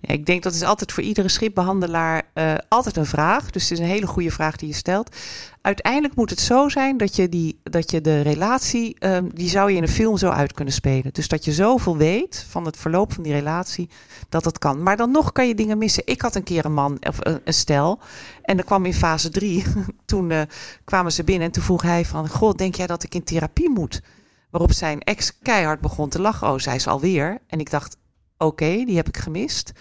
Ja, 0.00 0.14
ik 0.14 0.26
denk 0.26 0.42
dat 0.42 0.54
is 0.54 0.62
altijd 0.62 0.92
voor 0.92 1.02
iedere 1.02 1.28
schipbehandelaar 1.28 2.22
eh, 2.32 2.54
altijd 2.68 2.96
een 2.96 3.06
vraag. 3.06 3.50
Dus 3.50 3.62
het 3.62 3.72
is 3.72 3.78
een 3.78 3.84
hele 3.84 4.06
goede 4.06 4.30
vraag 4.30 4.56
die 4.56 4.68
je 4.68 4.74
stelt. 4.74 5.16
Uiteindelijk 5.60 6.14
moet 6.14 6.30
het 6.30 6.40
zo 6.40 6.68
zijn 6.68 6.96
dat 6.96 7.16
je, 7.16 7.28
die, 7.28 7.60
dat 7.62 7.90
je 7.90 8.00
de 8.00 8.20
relatie, 8.20 8.96
ehm, 8.98 9.28
die 9.34 9.48
zou 9.48 9.70
je 9.70 9.76
in 9.76 9.82
een 9.82 9.88
film 9.88 10.16
zo 10.16 10.28
uit 10.28 10.52
kunnen 10.52 10.74
spelen. 10.74 11.12
Dus 11.12 11.28
dat 11.28 11.44
je 11.44 11.52
zoveel 11.52 11.96
weet 11.96 12.46
van 12.48 12.64
het 12.64 12.76
verloop 12.76 13.12
van 13.12 13.22
die 13.22 13.32
relatie, 13.32 13.88
dat 14.28 14.44
dat 14.44 14.58
kan. 14.58 14.82
Maar 14.82 14.96
dan 14.96 15.10
nog 15.10 15.32
kan 15.32 15.48
je 15.48 15.54
dingen 15.54 15.78
missen. 15.78 16.02
Ik 16.06 16.20
had 16.20 16.34
een 16.34 16.42
keer 16.42 16.64
een 16.64 16.72
man, 16.72 16.98
of 17.08 17.16
een, 17.20 17.40
stel, 17.44 18.00
en 18.42 18.56
dan 18.56 18.64
kwam 18.64 18.84
in 18.84 18.94
fase 18.94 19.28
drie, 19.28 19.64
toen 20.04 20.30
eh, 20.30 20.42
kwamen 20.84 21.12
ze 21.12 21.24
binnen 21.24 21.46
en 21.46 21.52
toen 21.52 21.62
vroeg 21.62 21.82
hij 21.82 22.04
van, 22.04 22.28
god, 22.28 22.58
denk 22.58 22.74
jij 22.74 22.86
dat 22.86 23.02
ik 23.02 23.14
in 23.14 23.24
therapie 23.24 23.70
moet? 23.70 24.00
Waarop 24.50 24.72
zijn 24.72 25.00
ex 25.00 25.38
keihard 25.42 25.80
begon 25.80 26.08
te 26.08 26.20
lachen. 26.20 26.48
Oh, 26.48 26.58
zij 26.58 26.74
is 26.74 26.86
alweer. 26.86 27.38
En 27.46 27.60
ik 27.60 27.70
dacht, 27.70 27.96
oké, 28.40 28.84
die 28.84 28.96
heb 28.96 29.08
ik 29.08 29.16
gemist. 29.16 29.72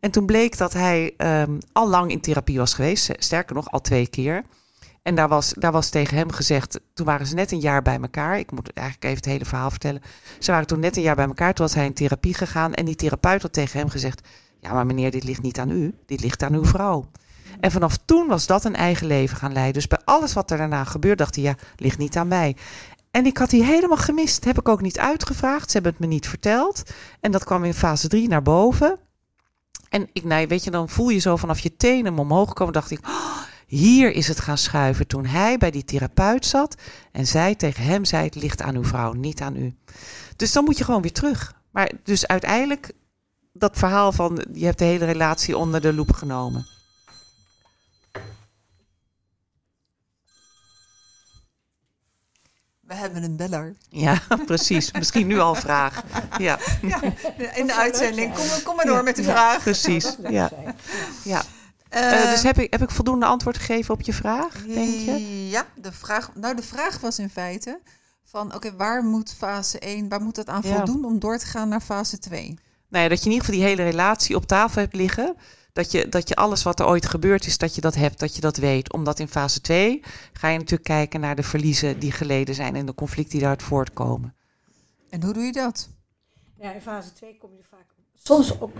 En 0.00 0.10
toen 0.10 0.26
bleek 0.26 0.58
dat 0.58 0.72
hij 0.72 1.14
ehm, 1.16 1.58
al 1.72 1.88
lang 1.88 2.10
in 2.10 2.20
therapie 2.20 2.58
was 2.58 2.74
geweest. 2.74 3.10
Sterker 3.18 3.54
nog, 3.54 3.70
al 3.70 3.80
twee 3.80 4.08
keer. 4.08 4.44
En 5.02 5.14
daar 5.14 5.28
was, 5.28 5.52
daar 5.58 5.72
was 5.72 5.88
tegen 5.88 6.16
hem 6.16 6.30
gezegd, 6.30 6.80
toen 6.94 7.06
waren 7.06 7.26
ze 7.26 7.34
net 7.34 7.52
een 7.52 7.60
jaar 7.60 7.82
bij 7.82 7.98
elkaar. 8.00 8.38
Ik 8.38 8.50
moet 8.50 8.72
eigenlijk 8.72 9.06
even 9.06 9.18
het 9.18 9.32
hele 9.32 9.44
verhaal 9.44 9.70
vertellen. 9.70 10.02
Ze 10.38 10.50
waren 10.50 10.66
toen 10.66 10.80
net 10.80 10.96
een 10.96 11.02
jaar 11.02 11.16
bij 11.16 11.26
elkaar, 11.26 11.54
toen 11.54 11.66
was 11.66 11.74
hij 11.74 11.84
in 11.84 11.94
therapie 11.94 12.34
gegaan. 12.34 12.74
En 12.74 12.84
die 12.84 12.94
therapeut 12.94 13.42
had 13.42 13.52
tegen 13.52 13.78
hem 13.78 13.88
gezegd, 13.88 14.28
ja 14.60 14.72
maar 14.72 14.86
meneer, 14.86 15.10
dit 15.10 15.24
ligt 15.24 15.42
niet 15.42 15.58
aan 15.58 15.70
u, 15.70 15.94
dit 16.06 16.20
ligt 16.20 16.42
aan 16.42 16.54
uw 16.54 16.64
vrouw. 16.64 17.10
En 17.60 17.70
vanaf 17.70 17.98
toen 18.04 18.28
was 18.28 18.46
dat 18.46 18.64
een 18.64 18.76
eigen 18.76 19.06
leven 19.06 19.36
gaan 19.36 19.52
leiden. 19.52 19.74
Dus 19.74 19.86
bij 19.86 20.00
alles 20.04 20.32
wat 20.32 20.50
er 20.50 20.58
daarna 20.58 20.84
gebeurde, 20.84 21.16
dacht 21.16 21.34
hij, 21.34 21.44
ja, 21.44 21.54
ligt 21.76 21.98
niet 21.98 22.16
aan 22.16 22.28
mij. 22.28 22.56
En 23.12 23.26
ik 23.26 23.38
had 23.38 23.50
die 23.50 23.64
helemaal 23.64 23.96
gemist. 23.96 24.44
Heb 24.44 24.58
ik 24.58 24.68
ook 24.68 24.80
niet 24.80 24.98
uitgevraagd. 24.98 25.66
Ze 25.66 25.72
hebben 25.72 25.92
het 25.92 26.00
me 26.00 26.06
niet 26.06 26.28
verteld. 26.28 26.82
En 27.20 27.30
dat 27.30 27.44
kwam 27.44 27.64
in 27.64 27.74
fase 27.74 28.08
3 28.08 28.28
naar 28.28 28.42
boven. 28.42 28.98
En 29.88 30.08
ik, 30.12 30.24
nou, 30.24 30.46
weet 30.46 30.64
je, 30.64 30.70
dan 30.70 30.88
voel 30.88 31.08
je 31.08 31.18
zo 31.18 31.36
vanaf 31.36 31.58
je 31.58 31.76
tenen 31.76 32.18
omhoog 32.18 32.52
komen. 32.52 32.72
Dacht 32.72 32.90
ik, 32.90 33.06
oh, 33.06 33.42
hier 33.66 34.12
is 34.12 34.28
het 34.28 34.40
gaan 34.40 34.58
schuiven. 34.58 35.06
Toen 35.06 35.26
hij 35.26 35.58
bij 35.58 35.70
die 35.70 35.84
therapeut 35.84 36.46
zat 36.46 36.74
en 37.12 37.26
zij 37.26 37.54
tegen 37.54 37.84
hem 37.84 38.04
zei: 38.04 38.24
Het 38.24 38.34
ligt 38.34 38.62
aan 38.62 38.76
uw 38.76 38.84
vrouw, 38.84 39.12
niet 39.12 39.40
aan 39.40 39.56
u. 39.56 39.74
Dus 40.36 40.52
dan 40.52 40.64
moet 40.64 40.78
je 40.78 40.84
gewoon 40.84 41.02
weer 41.02 41.12
terug. 41.12 41.54
Maar 41.70 41.90
dus 42.02 42.26
uiteindelijk, 42.26 42.92
dat 43.52 43.78
verhaal 43.78 44.12
van 44.12 44.44
je 44.52 44.64
hebt 44.64 44.78
de 44.78 44.84
hele 44.84 45.04
relatie 45.04 45.56
onder 45.56 45.80
de 45.80 45.92
loep 45.92 46.12
genomen. 46.12 46.66
We 52.92 52.98
hebben 52.98 53.22
een 53.22 53.36
beller. 53.36 53.74
Ja, 53.88 54.18
precies. 54.46 54.92
Misschien 54.92 55.26
nu 55.26 55.38
al 55.38 55.54
een 55.54 55.60
vraag. 55.60 56.02
Ja, 56.38 56.58
Ja, 56.82 57.00
in 57.54 57.66
de 57.66 57.74
uitzending. 57.74 58.34
Kom, 58.34 58.44
kom 58.64 58.76
maar 58.76 58.84
door 58.84 58.96
Ja, 58.96 59.02
met 59.02 59.16
de 59.16 59.22
ja. 59.22 59.30
vraag. 59.30 59.62
precies. 59.68 60.16
Ja, 60.28 60.50
ja. 61.24 61.42
Eh, 61.88 62.22
Eh, 62.22 62.30
dus 62.30 62.42
heb 62.42 62.58
ik, 62.58 62.72
heb 62.72 62.82
ik 62.82 62.90
voldoende 62.90 63.26
antwoord 63.26 63.56
gegeven 63.58 63.94
op 63.94 64.00
je 64.00 64.12
vraag, 64.12 64.62
denk 64.66 64.88
je? 64.94 65.48
Ja, 65.48 65.66
de 65.74 65.92
vraag, 65.92 66.30
nou 66.34 66.54
de 66.56 66.62
vraag 66.62 67.00
was 67.00 67.18
in 67.18 67.30
feite 67.30 67.80
van 68.24 68.54
oké, 68.54 68.76
waar 68.76 69.02
moet 69.04 69.34
fase 69.38 69.78
1, 69.78 70.08
waar 70.08 70.20
moet 70.22 70.34
dat 70.34 70.48
aan 70.48 70.60
Ja. 70.64 70.76
voldoen 70.76 71.04
om 71.04 71.18
door 71.18 71.38
te 71.38 71.46
gaan 71.46 71.68
naar 71.68 71.80
fase 71.80 72.18
2? 72.18 72.58
Nou 72.88 73.02
ja, 73.04 73.08
dat 73.10 73.18
je 73.18 73.24
in 73.24 73.30
ieder 73.32 73.46
geval 73.46 73.60
die 73.60 73.68
hele 73.70 73.82
relatie 73.90 74.36
op 74.36 74.46
tafel 74.46 74.80
hebt 74.80 74.94
liggen. 74.94 75.36
Dat 75.72 75.90
je, 75.90 76.08
dat 76.08 76.28
je 76.28 76.34
alles 76.34 76.62
wat 76.62 76.80
er 76.80 76.86
ooit 76.86 77.06
gebeurd 77.06 77.46
is, 77.46 77.58
dat 77.58 77.74
je 77.74 77.80
dat 77.80 77.94
hebt, 77.94 78.20
dat 78.20 78.34
je 78.34 78.40
dat 78.40 78.56
weet. 78.56 78.92
Omdat 78.92 79.18
in 79.18 79.28
fase 79.28 79.60
2 79.60 80.02
ga 80.32 80.48
je 80.48 80.58
natuurlijk 80.58 80.88
kijken 80.88 81.20
naar 81.20 81.36
de 81.36 81.42
verliezen 81.42 81.98
die 81.98 82.12
geleden 82.12 82.54
zijn 82.54 82.76
en 82.76 82.86
de 82.86 82.94
conflicten 82.94 83.30
die 83.32 83.40
daaruit 83.40 83.62
voortkomen. 83.62 84.34
En 85.10 85.22
hoe 85.22 85.32
doe 85.32 85.42
je 85.42 85.52
dat? 85.52 85.88
Ja, 86.58 86.72
in 86.72 86.80
fase 86.80 87.12
2 87.12 87.38
kom 87.38 87.50
je 87.56 87.62
vaak 87.70 87.92
soms 88.22 88.60
ook 88.60 88.72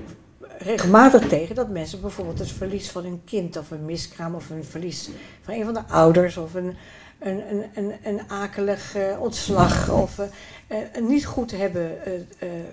regelmatig 0.59 1.29
tegen 1.29 1.55
dat 1.55 1.69
mensen 1.69 2.01
bijvoorbeeld 2.01 2.39
het 2.39 2.51
verlies 2.53 2.91
van 2.91 3.05
een 3.05 3.25
kind 3.25 3.57
of 3.57 3.71
een 3.71 3.85
miskraam 3.85 4.35
of 4.35 4.51
een 4.51 4.65
verlies 4.65 5.09
van 5.43 5.55
een 5.55 5.65
van 5.65 5.75
de 5.75 5.87
ouders 5.87 6.37
of 6.37 6.55
een, 6.55 6.77
een, 7.23 7.95
een, 8.03 8.21
akelig 8.29 8.95
eh, 8.95 9.21
ontslag 9.21 9.91
of 9.91 10.19
eh, 10.19 10.27
eh, 10.67 11.03
niet 11.03 11.27
goed 11.27 11.51
hebben 11.51 11.99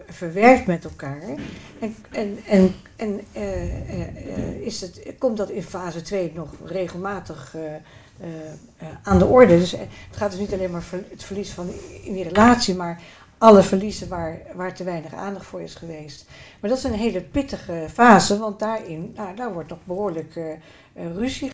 verwerkt 0.07 0.65
met 0.65 0.83
elkaar. 0.83 1.21
En, 1.79 1.95
en, 2.11 2.37
en, 2.47 2.73
en 2.95 3.21
is 4.61 4.81
het, 4.81 5.01
komt 5.17 5.37
dat 5.37 5.49
in 5.49 5.63
fase 5.63 6.01
2 6.01 6.31
nog 6.35 6.53
regelmatig 6.65 7.55
aan 9.03 9.19
de 9.19 9.25
orde. 9.25 9.57
Dus 9.57 9.71
het 9.71 9.87
gaat 10.11 10.31
dus 10.31 10.39
niet 10.39 10.53
alleen 10.53 10.71
maar 10.71 10.83
het 11.09 11.23
verlies 11.23 11.51
van 11.51 11.69
in 12.03 12.13
die 12.13 12.23
relatie, 12.23 12.75
maar 12.75 13.01
alle 13.39 13.63
verliezen 13.63 14.09
waar, 14.09 14.41
waar 14.55 14.73
te 14.73 14.83
weinig 14.83 15.13
aandacht 15.13 15.45
voor 15.45 15.61
is 15.61 15.75
geweest. 15.75 16.25
Maar 16.59 16.69
dat 16.69 16.79
is 16.79 16.83
een 16.83 16.93
hele 16.93 17.21
pittige 17.21 17.85
fase, 17.93 18.37
want 18.37 18.59
daarin 18.59 19.11
nou, 19.15 19.35
daar 19.35 19.53
wordt 19.53 19.69
nog 19.69 19.79
behoorlijk 19.83 20.35
eh, 20.35 20.51
eh, 20.51 20.59
ruzie 21.15 21.51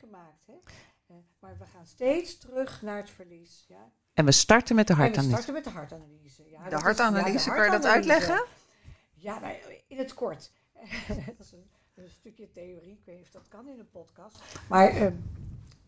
maar 1.57 1.67
we 1.67 1.73
gaan 1.73 1.85
steeds 1.85 2.37
terug 2.37 2.81
naar 2.81 2.97
het 2.97 3.09
verlies. 3.09 3.65
Ja? 3.67 3.91
En 4.13 4.25
we 4.25 4.31
starten 4.31 4.75
met 4.75 4.87
de 4.87 4.93
En 4.93 4.99
we 4.99 5.05
hartanalyse. 5.05 5.41
starten 5.41 5.53
met 5.53 5.63
de 5.63 5.79
hartanalyse. 5.79 6.49
Ja, 6.49 6.69
De 6.69 6.75
hartanalyse, 6.75 7.49
ja, 7.49 7.55
de 7.55 7.61
kan 7.61 7.65
je 7.65 7.71
dat 7.71 7.85
uitleggen? 7.85 8.45
Ja, 9.13 9.39
nou, 9.39 9.53
in 9.87 9.97
het 9.97 10.13
kort. 10.13 10.51
dat 11.07 11.39
is 11.39 11.51
een, 11.51 11.69
een 11.95 12.09
stukje 12.09 12.51
theorie, 12.51 12.91
ik 12.91 13.01
weet 13.05 13.15
niet 13.15 13.25
of 13.25 13.31
dat 13.31 13.47
kan 13.47 13.67
in 13.67 13.79
een 13.79 13.89
podcast. 13.89 14.37
Maar 14.69 14.87
eh, 14.87 15.07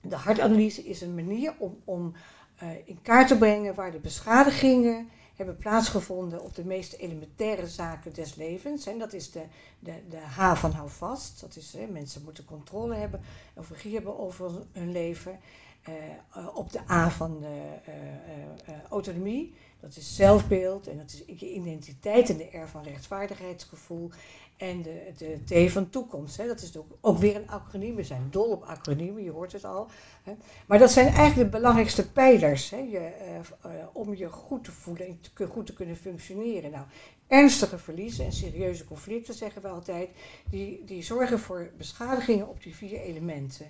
de 0.01 0.15
hartanalyse 0.15 0.83
is 0.83 1.01
een 1.01 1.15
manier 1.15 1.53
om, 1.57 1.81
om 1.85 2.13
eh, 2.57 2.87
in 2.87 3.01
kaart 3.01 3.27
te 3.27 3.37
brengen 3.37 3.75
waar 3.75 3.91
de 3.91 3.99
beschadigingen 3.99 5.09
hebben 5.37 5.57
plaatsgevonden 5.57 6.41
op 6.41 6.55
de 6.55 6.65
meest 6.65 6.93
elementaire 6.93 7.67
zaken 7.67 8.13
des 8.13 8.35
levens. 8.35 8.85
En 8.85 8.99
dat 8.99 9.13
is 9.13 9.31
de, 9.31 9.43
de, 9.79 9.93
de 10.09 10.19
H 10.19 10.55
van 10.55 10.71
hou 10.71 10.89
vast. 10.89 11.41
Dat 11.41 11.55
is, 11.55 11.73
hè, 11.73 11.87
mensen 11.87 12.23
moeten 12.23 12.45
controle 12.45 12.95
hebben, 12.95 13.21
of 13.53 13.69
regie 13.69 13.93
hebben 13.93 14.19
over 14.19 14.51
hun 14.71 14.91
leven. 14.91 15.39
Eh, 15.87 15.93
eh, 16.33 16.55
op 16.55 16.71
de 16.71 16.79
A 16.89 17.09
van 17.09 17.43
eh, 17.43 18.73
autonomie. 18.89 19.53
Dat 19.79 19.95
is 19.95 20.15
zelfbeeld 20.15 20.87
en 20.87 20.97
dat 20.97 21.11
is 21.11 21.39
je 21.39 21.53
identiteit 21.53 22.29
en 22.29 22.37
de 22.37 22.57
R 22.57 22.67
van 22.67 22.83
rechtvaardigheidsgevoel. 22.83 24.09
En 24.57 24.81
de, 24.81 25.11
de 25.17 25.67
T 25.67 25.71
van 25.71 25.89
toekomst. 25.89 26.37
Hè. 26.37 26.47
Dat 26.47 26.61
is 26.61 26.77
ook, 26.77 26.97
ook 27.01 27.17
weer 27.17 27.35
een 27.35 27.49
acroniem. 27.49 27.95
We 27.95 28.03
zijn 28.03 28.27
dol 28.29 28.51
op 28.51 28.63
acroniemen, 28.63 29.23
je 29.23 29.31
hoort 29.31 29.51
het 29.51 29.65
al. 29.65 29.87
Hè. 30.23 30.33
Maar 30.67 30.79
dat 30.79 30.91
zijn 30.91 31.07
eigenlijk 31.07 31.51
de 31.51 31.57
belangrijkste 31.57 32.11
pijlers 32.11 32.69
hè, 32.69 32.77
je, 32.77 32.97
eh, 32.97 33.37
eh, 33.37 33.87
om 33.93 34.15
je 34.15 34.29
goed 34.29 34.63
te 34.63 34.71
voelen 34.71 35.07
en 35.07 35.47
goed 35.47 35.65
te 35.65 35.73
kunnen 35.73 35.95
functioneren. 35.95 36.71
Nou, 36.71 36.85
ernstige 37.27 37.77
verliezen 37.77 38.25
en 38.25 38.31
serieuze 38.31 38.85
conflicten, 38.85 39.33
zeggen 39.33 39.61
we 39.61 39.67
altijd, 39.67 40.09
die, 40.49 40.83
die 40.85 41.03
zorgen 41.03 41.39
voor 41.39 41.71
beschadigingen 41.77 42.47
op 42.47 42.63
die 42.63 42.75
vier 42.75 42.99
elementen. 42.99 43.65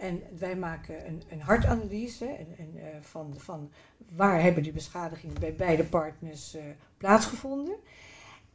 En 0.00 0.22
wij 0.38 0.56
maken 0.56 1.06
een, 1.06 1.22
een 1.28 1.40
hartanalyse 1.40 2.26
en, 2.26 2.46
en, 2.58 2.72
eh, 2.76 3.00
van, 3.00 3.34
van 3.36 3.70
waar 4.16 4.42
hebben 4.42 4.62
die 4.62 4.72
beschadigingen 4.72 5.40
bij 5.40 5.54
beide 5.54 5.84
partners 5.84 6.56
plaatsgevonden. 6.98 7.76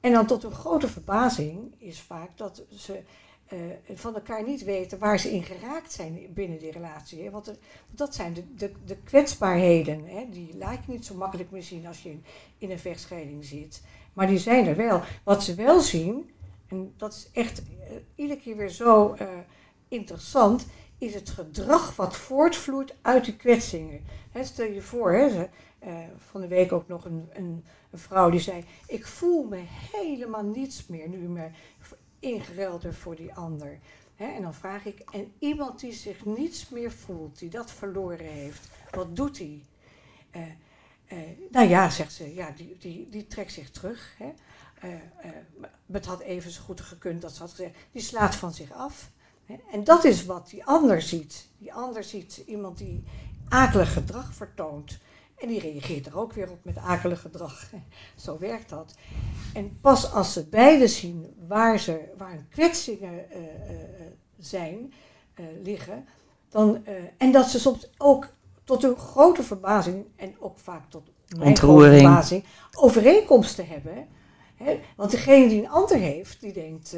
En 0.01 0.11
dan 0.11 0.25
tot 0.25 0.41
hun 0.41 0.51
grote 0.51 0.87
verbazing 0.87 1.73
is 1.77 1.99
vaak 1.99 2.37
dat 2.37 2.63
ze 2.69 3.03
eh, 3.51 3.57
van 3.93 4.15
elkaar 4.15 4.43
niet 4.43 4.63
weten 4.63 4.99
waar 4.99 5.19
ze 5.19 5.31
in 5.31 5.43
geraakt 5.43 5.91
zijn 5.91 6.27
binnen 6.33 6.59
die 6.59 6.71
relatie. 6.71 7.23
hè. 7.23 7.29
Want, 7.29 7.45
want 7.45 7.59
dat 7.91 8.15
zijn 8.15 8.33
de, 8.33 8.53
de, 8.55 8.71
de 8.85 8.97
kwetsbaarheden. 8.97 10.05
Hè. 10.05 10.27
Die 10.29 10.57
laat 10.57 10.85
je 10.85 10.91
niet 10.91 11.05
zo 11.05 11.15
makkelijk 11.15 11.51
meer 11.51 11.63
zien 11.63 11.87
als 11.87 12.03
je 12.03 12.09
in, 12.09 12.23
in 12.57 12.71
een 12.71 12.79
vechtscheiding 12.79 13.45
zit. 13.45 13.81
Maar 14.13 14.27
die 14.27 14.37
zijn 14.37 14.67
er 14.67 14.75
wel. 14.75 15.01
Wat 15.23 15.43
ze 15.43 15.55
wel 15.55 15.79
zien, 15.79 16.31
en 16.67 16.93
dat 16.97 17.13
is 17.13 17.29
echt 17.33 17.59
eh, 17.59 17.95
iedere 18.15 18.39
keer 18.39 18.55
weer 18.55 18.69
zo 18.69 19.13
eh, 19.13 19.27
interessant, 19.87 20.65
is 20.97 21.13
het 21.13 21.29
gedrag 21.29 21.95
wat 21.95 22.15
voortvloeit 22.15 22.95
uit 23.01 23.25
die 23.25 23.35
kwetsingen. 23.35 24.01
Hè, 24.31 24.43
stel 24.43 24.65
je 24.65 24.81
voor, 24.81 25.13
hè, 25.13 25.29
ze, 25.29 25.49
eh, 25.81 25.97
van 26.17 26.41
de 26.41 26.47
week 26.47 26.71
ook 26.71 26.87
nog 26.87 27.05
een, 27.05 27.29
een, 27.33 27.65
een 27.91 27.99
vrouw 27.99 28.29
die 28.29 28.39
zei: 28.39 28.65
Ik 28.87 29.07
voel 29.07 29.43
me 29.43 29.63
helemaal 29.91 30.43
niets 30.43 30.87
meer 30.87 31.09
nu 31.09 31.17
me 31.17 31.49
ingeruild 32.19 32.85
voor 32.89 33.15
die 33.15 33.33
ander. 33.33 33.79
En 34.15 34.41
dan 34.41 34.53
vraag 34.53 34.85
ik: 34.85 34.99
En 34.99 35.33
iemand 35.39 35.79
die 35.79 35.93
zich 35.93 36.25
niets 36.25 36.69
meer 36.69 36.91
voelt, 36.91 37.39
die 37.39 37.49
dat 37.49 37.71
verloren 37.71 38.25
heeft, 38.25 38.69
wat 38.91 39.15
doet 39.15 39.37
hij? 39.37 39.63
Eh, 40.31 40.41
eh, 41.07 41.17
nou 41.51 41.67
ja, 41.67 41.89
zegt 41.89 42.13
ze, 42.13 42.33
ja, 42.33 42.51
die, 42.55 42.77
die, 42.79 43.09
die 43.09 43.27
trekt 43.27 43.51
zich 43.51 43.71
terug. 43.71 44.15
Hè. 44.17 44.33
Het 45.91 46.05
had 46.05 46.19
even 46.19 46.51
zo 46.51 46.61
goed 46.61 46.81
gekund 46.81 47.21
dat 47.21 47.31
ze 47.35 47.41
had 47.41 47.49
gezegd: 47.49 47.75
Die 47.91 48.01
slaat 48.01 48.35
van 48.35 48.53
zich 48.53 48.71
af. 48.71 49.11
En 49.71 49.83
dat 49.83 50.03
is 50.03 50.25
wat 50.25 50.49
die 50.49 50.65
ander 50.65 51.01
ziet. 51.01 51.47
Die 51.57 51.73
ander 51.73 52.03
ziet 52.03 52.43
iemand 52.45 52.77
die 52.77 53.03
akelig 53.49 53.93
gedrag 53.93 54.33
vertoont. 54.33 54.99
En 55.41 55.47
die 55.47 55.60
reageert 55.60 56.06
er 56.06 56.17
ook 56.17 56.34
weer 56.34 56.49
op 56.49 56.60
met 56.63 56.77
akelig 56.77 57.21
gedrag. 57.21 57.69
Zo 58.25 58.38
werkt 58.39 58.69
dat. 58.69 58.95
En 59.54 59.80
pas 59.82 60.13
als 60.13 60.34
ze 60.34 60.47
beide 60.47 60.88
zien 60.88 61.36
waar, 61.47 61.80
ze, 61.80 62.12
waar 62.17 62.32
hun 62.32 62.47
kwetsingen 62.49 63.32
eh, 63.32 63.38
eh, 63.39 63.82
eh, 63.82 64.06
zijn, 64.39 64.93
eh, 65.34 65.45
liggen, 65.63 66.08
dan, 66.49 66.86
en 67.17 67.32
dat 67.32 67.49
ze 67.49 67.60
soms 67.60 67.89
ook 67.97 68.27
tot 68.63 68.82
hun 68.82 68.95
grote 68.95 69.43
verbazing, 69.43 70.06
en 70.15 70.36
ook 70.39 70.60
vaak 70.60 70.89
tot 70.89 71.10
mijn 71.38 71.58
grote 71.58 71.89
verbazing, 71.89 72.43
overeenkomsten 72.71 73.67
hebben. 73.67 74.08
Hè? 74.56 74.80
Want 74.95 75.12
degene 75.12 75.47
die 75.47 75.62
een 75.62 75.69
ander 75.69 75.97
heeft, 75.97 76.41
die 76.41 76.54
denkt 76.54 76.95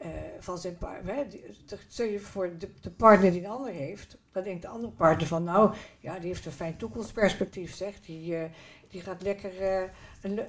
eh, 0.00 0.08
van 0.38 0.58
zijn 0.58 0.78
partner, 0.78 1.26
stel 1.88 2.06
je 2.06 2.20
voor 2.20 2.50
de, 2.58 2.68
de 2.80 2.90
partner 2.90 3.32
die 3.32 3.44
een 3.44 3.50
ander 3.50 3.72
heeft, 3.72 4.16
dan 4.32 4.42
denkt 4.42 4.62
de 4.62 4.68
andere 4.68 4.92
partner 4.92 5.26
van, 5.26 5.44
nou, 5.44 5.74
ja, 5.98 6.18
die 6.18 6.28
heeft 6.28 6.46
een 6.46 6.52
fijn 6.52 6.76
toekomstperspectief, 6.76 7.74
zeg. 7.74 8.00
Die, 8.00 8.36
eh, 8.36 8.50
die 8.88 9.00
gaat 9.00 9.22
lekker 9.22 9.60
eh, 9.60 9.82
een, 10.20 10.40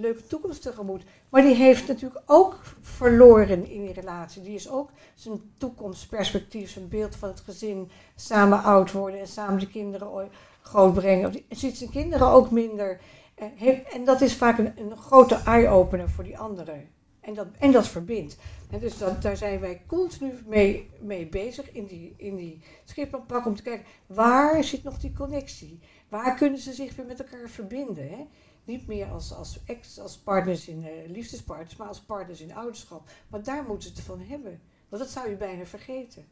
leuke 0.00 0.26
toekomst 0.26 0.62
tegemoet. 0.62 1.04
Maar 1.28 1.42
die 1.42 1.54
heeft 1.54 1.88
natuurlijk 1.88 2.22
ook 2.26 2.60
verloren 2.80 3.68
in 3.70 3.84
die 3.84 3.92
relatie. 3.92 4.42
Die 4.42 4.54
is 4.54 4.70
ook 4.70 4.90
zijn 5.14 5.40
toekomstperspectief, 5.56 6.70
zijn 6.70 6.88
beeld 6.88 7.16
van 7.16 7.28
het 7.28 7.40
gezin, 7.40 7.90
samen 8.16 8.62
oud 8.62 8.92
worden 8.92 9.20
en 9.20 9.28
samen 9.28 9.60
de 9.60 9.68
kinderen 9.68 10.30
grootbrengen. 10.60 11.32
Die 11.32 11.46
ziet 11.48 11.76
zijn 11.76 11.90
kinderen 11.90 12.28
ook 12.28 12.50
minder. 12.50 13.00
Heeft- 13.34 13.92
En 13.92 14.04
dat 14.04 14.20
is 14.20 14.34
vaak 14.34 14.58
een, 14.58 14.72
een 14.76 14.96
grote 14.96 15.34
eye-opener 15.34 16.10
voor 16.10 16.24
die 16.24 16.38
anderen. 16.38 16.93
En 17.24 17.34
dat, 17.34 17.46
en 17.58 17.72
dat 17.72 17.88
verbindt. 17.88 18.36
En 18.70 18.78
dus 18.78 18.98
dat, 18.98 19.22
daar 19.22 19.36
zijn 19.36 19.60
wij 19.60 19.82
continu 19.86 20.32
mee, 20.46 20.90
mee 21.00 21.28
bezig 21.28 21.72
in 21.72 21.86
die, 21.86 22.14
in 22.16 22.36
die 22.36 22.62
schippenpak 22.84 23.46
om 23.46 23.54
te 23.54 23.62
kijken 23.62 23.86
waar 24.06 24.64
zit 24.64 24.82
nog 24.82 24.98
die 24.98 25.12
connectie? 25.12 25.80
Waar 26.08 26.36
kunnen 26.36 26.58
ze 26.58 26.72
zich 26.72 26.96
weer 26.96 27.06
met 27.06 27.20
elkaar 27.20 27.48
verbinden? 27.48 28.08
Hè? 28.10 28.26
Niet 28.64 28.86
meer 28.86 29.06
als, 29.06 29.32
als 29.32 29.64
ex, 29.64 29.98
als 29.98 30.18
partners 30.18 30.68
in 30.68 30.84
eh, 30.84 31.10
liefdespartners, 31.10 31.76
maar 31.76 31.88
als 31.88 32.00
partners 32.00 32.40
in 32.40 32.54
ouderschap. 32.54 33.10
Maar 33.28 33.42
daar 33.42 33.64
moeten 33.64 33.88
ze 33.88 33.94
het 33.94 34.04
van 34.04 34.20
hebben. 34.20 34.60
Want 34.88 35.02
dat 35.02 35.12
zou 35.12 35.30
je 35.30 35.36
bijna 35.36 35.64
vergeten. 35.64 36.26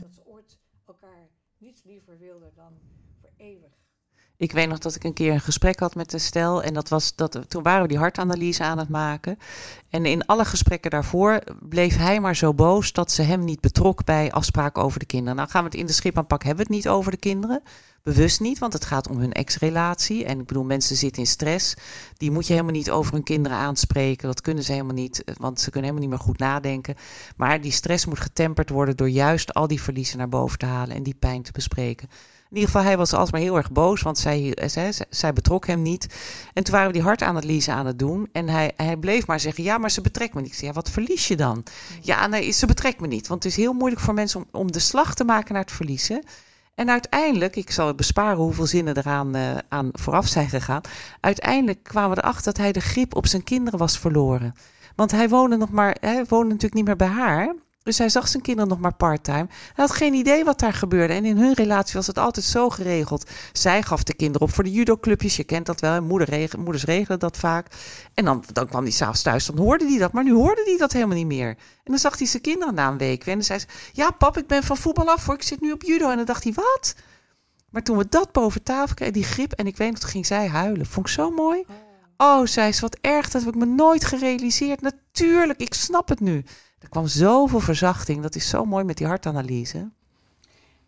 Dat 0.00 0.14
ze 0.14 0.26
ooit 0.26 0.58
elkaar 0.86 1.28
niets 1.58 1.82
liever 1.84 2.18
wilden 2.18 2.52
dan 2.54 2.72
voor 3.20 3.30
eeuwig. 3.36 3.83
Ik 4.36 4.52
weet 4.52 4.68
nog 4.68 4.78
dat 4.78 4.94
ik 4.94 5.04
een 5.04 5.12
keer 5.12 5.32
een 5.32 5.40
gesprek 5.40 5.78
had 5.78 5.94
met 5.94 6.10
de 6.10 6.18
stel. 6.18 6.62
En 6.62 6.74
dat 6.74 6.88
was 6.88 7.14
dat, 7.14 7.38
toen 7.48 7.62
waren 7.62 7.82
we 7.82 7.88
die 7.88 7.98
hartanalyse 7.98 8.62
aan 8.62 8.78
het 8.78 8.88
maken. 8.88 9.38
En 9.90 10.06
in 10.06 10.26
alle 10.26 10.44
gesprekken 10.44 10.90
daarvoor 10.90 11.42
bleef 11.60 11.96
hij 11.96 12.20
maar 12.20 12.36
zo 12.36 12.54
boos 12.54 12.92
dat 12.92 13.12
ze 13.12 13.22
hem 13.22 13.44
niet 13.44 13.60
betrok 13.60 14.04
bij 14.04 14.32
afspraken 14.32 14.82
over 14.82 14.98
de 14.98 15.06
kinderen. 15.06 15.36
Nou 15.36 15.48
gaan 15.48 15.62
we 15.62 15.68
het 15.68 15.78
in 15.78 15.86
de 15.86 15.92
schipaanpak 15.92 16.42
hebben 16.42 16.66
we 16.66 16.72
het 16.72 16.84
niet 16.84 16.92
over 16.92 17.10
de 17.10 17.16
kinderen. 17.16 17.62
Bewust 18.02 18.40
niet, 18.40 18.58
want 18.58 18.72
het 18.72 18.84
gaat 18.84 19.08
om 19.08 19.18
hun 19.18 19.32
ex-relatie. 19.32 20.24
En 20.24 20.40
ik 20.40 20.46
bedoel, 20.46 20.64
mensen 20.64 20.96
zitten 20.96 21.22
in 21.22 21.28
stress. 21.28 21.74
Die 22.16 22.30
moet 22.30 22.46
je 22.46 22.52
helemaal 22.52 22.74
niet 22.74 22.90
over 22.90 23.12
hun 23.12 23.22
kinderen 23.22 23.58
aanspreken. 23.58 24.28
Dat 24.28 24.40
kunnen 24.40 24.64
ze 24.64 24.72
helemaal 24.72 24.94
niet, 24.94 25.24
eh, 25.24 25.34
want 25.38 25.60
ze 25.60 25.70
kunnen 25.70 25.90
helemaal 25.90 26.08
niet 26.08 26.18
meer 26.18 26.28
goed 26.28 26.38
nadenken. 26.38 26.94
Maar 27.36 27.60
die 27.60 27.72
stress 27.72 28.06
moet 28.06 28.20
getemperd 28.20 28.70
worden 28.70 28.96
door 28.96 29.08
juist 29.08 29.54
al 29.54 29.66
die 29.66 29.82
verliezen 29.82 30.18
naar 30.18 30.28
boven 30.28 30.58
te 30.58 30.66
halen 30.66 30.96
en 30.96 31.02
die 31.02 31.16
pijn 31.18 31.42
te 31.42 31.52
bespreken. 31.52 32.08
In 32.54 32.60
ieder 32.60 32.74
geval, 32.74 32.88
hij 32.88 32.98
was 32.98 33.12
alsmaar 33.12 33.40
heel 33.40 33.56
erg 33.56 33.72
boos, 33.72 34.02
want 34.02 34.18
zij, 34.18 34.54
eh, 34.54 34.68
zij, 34.68 34.92
zij 35.10 35.32
betrok 35.32 35.66
hem 35.66 35.82
niet. 35.82 36.06
En 36.52 36.64
toen 36.64 36.72
waren 36.72 36.86
we 36.86 36.92
die 36.92 37.02
hartanalyse 37.02 37.72
aan 37.72 37.86
het 37.86 37.98
doen. 37.98 38.28
En 38.32 38.48
hij, 38.48 38.72
hij 38.76 38.96
bleef 38.96 39.26
maar 39.26 39.40
zeggen, 39.40 39.64
ja, 39.64 39.78
maar 39.78 39.90
ze 39.90 40.00
betrekt 40.00 40.34
me 40.34 40.40
niet. 40.40 40.50
Ik 40.50 40.56
zei, 40.56 40.66
ja, 40.66 40.72
wat 40.72 40.90
verlies 40.90 41.28
je 41.28 41.36
dan? 41.36 41.62
Ja, 42.00 42.26
nee, 42.26 42.50
ze 42.50 42.66
betrekt 42.66 43.00
me 43.00 43.06
niet. 43.06 43.26
Want 43.26 43.42
het 43.42 43.52
is 43.52 43.58
heel 43.58 43.72
moeilijk 43.72 44.02
voor 44.02 44.14
mensen 44.14 44.40
om, 44.40 44.60
om 44.60 44.72
de 44.72 44.78
slag 44.78 45.14
te 45.14 45.24
maken 45.24 45.52
naar 45.52 45.62
het 45.62 45.72
verliezen. 45.72 46.22
En 46.74 46.90
uiteindelijk, 46.90 47.56
ik 47.56 47.70
zal 47.70 47.86
het 47.86 47.96
besparen 47.96 48.36
hoeveel 48.36 48.66
zinnen 48.66 48.96
eraan 48.96 49.34
eh, 49.34 49.56
aan 49.68 49.88
vooraf 49.92 50.26
zijn 50.26 50.48
gegaan. 50.48 50.80
Uiteindelijk 51.20 51.82
kwamen 51.82 52.16
we 52.16 52.22
erachter 52.22 52.44
dat 52.44 52.56
hij 52.56 52.72
de 52.72 52.80
grip 52.80 53.16
op 53.16 53.26
zijn 53.26 53.44
kinderen 53.44 53.78
was 53.78 53.98
verloren. 53.98 54.54
Want 54.96 55.10
hij 55.10 55.28
woonde 55.28 55.56
nog 55.56 55.70
maar, 55.70 55.96
hij 56.00 56.24
woonde 56.28 56.48
natuurlijk 56.48 56.74
niet 56.74 56.84
meer 56.84 56.96
bij 56.96 57.08
haar. 57.08 57.54
Dus 57.84 57.98
hij 57.98 58.08
zag 58.08 58.28
zijn 58.28 58.42
kinderen 58.42 58.68
nog 58.70 58.78
maar 58.78 58.94
part-time. 58.94 59.46
Hij 59.48 59.84
had 59.84 59.90
geen 59.90 60.14
idee 60.14 60.44
wat 60.44 60.58
daar 60.58 60.72
gebeurde. 60.72 61.14
En 61.14 61.24
in 61.24 61.36
hun 61.38 61.52
relatie 61.52 61.94
was 61.94 62.06
het 62.06 62.18
altijd 62.18 62.44
zo 62.46 62.70
geregeld. 62.70 63.30
Zij 63.52 63.82
gaf 63.82 64.02
de 64.02 64.14
kinderen 64.14 64.46
op 64.48 64.54
voor 64.54 64.64
de 64.64 64.70
judoclubjes. 64.72 65.36
Je 65.36 65.44
kent 65.44 65.66
dat 65.66 65.80
wel. 65.80 65.94
en 65.94 66.04
Moeder 66.04 66.28
reg- 66.30 66.56
moeders 66.56 66.84
regelen 66.84 67.18
dat 67.18 67.36
vaak. 67.36 67.66
En 68.14 68.24
dan, 68.24 68.44
dan 68.52 68.68
kwam 68.68 68.82
hij 68.82 68.92
s'avonds 68.92 69.22
thuis. 69.22 69.46
Dan 69.46 69.58
hoorde 69.58 69.84
hij 69.88 69.98
dat. 69.98 70.12
Maar 70.12 70.24
nu 70.24 70.32
hoorde 70.32 70.62
hij 70.64 70.76
dat 70.76 70.92
helemaal 70.92 71.16
niet 71.16 71.26
meer. 71.26 71.48
En 71.48 71.56
dan 71.84 71.98
zag 71.98 72.18
hij 72.18 72.26
zijn 72.26 72.42
kinderen 72.42 72.74
na 72.74 72.88
een 72.88 72.98
week. 72.98 73.18
weer. 73.24 73.34
En 73.34 73.38
dan 73.38 73.44
zei 73.46 73.58
ze: 73.58 73.66
Ja, 73.92 74.10
pap, 74.10 74.36
ik 74.38 74.46
ben 74.46 74.62
van 74.62 74.76
voetbal 74.76 75.08
af 75.10 75.26
hoor. 75.26 75.34
Ik 75.34 75.42
zit 75.42 75.60
nu 75.60 75.72
op 75.72 75.82
judo. 75.82 76.10
En 76.10 76.16
dan 76.16 76.26
dacht 76.26 76.44
hij: 76.44 76.52
Wat? 76.52 76.94
Maar 77.70 77.82
toen 77.82 77.96
we 77.96 78.06
dat 78.08 78.32
boven 78.32 78.62
tafel 78.62 78.94
kregen, 78.94 79.14
die 79.14 79.24
grip. 79.24 79.52
En 79.52 79.66
ik 79.66 79.76
weet 79.76 79.92
nog, 79.92 80.10
ging 80.10 80.26
zij 80.26 80.48
huilen. 80.48 80.86
Vond 80.86 81.06
ik 81.06 81.12
zo 81.12 81.30
mooi. 81.30 81.64
Oh, 82.16 82.46
zei 82.46 82.72
ze, 82.72 82.80
wat 82.80 82.98
erg. 83.00 83.30
Dat 83.30 83.44
heb 83.44 83.54
ik 83.54 83.60
me 83.60 83.66
nooit 83.66 84.04
gerealiseerd. 84.04 84.80
Natuurlijk, 84.80 85.60
ik 85.60 85.74
snap 85.74 86.08
het 86.08 86.20
nu. 86.20 86.44
Er 86.84 86.90
kwam 86.90 87.06
zoveel 87.06 87.60
verzachting. 87.60 88.22
Dat 88.22 88.34
is 88.34 88.48
zo 88.48 88.64
mooi 88.64 88.84
met 88.84 88.96
die 88.96 89.06
hartanalyse. 89.06 89.90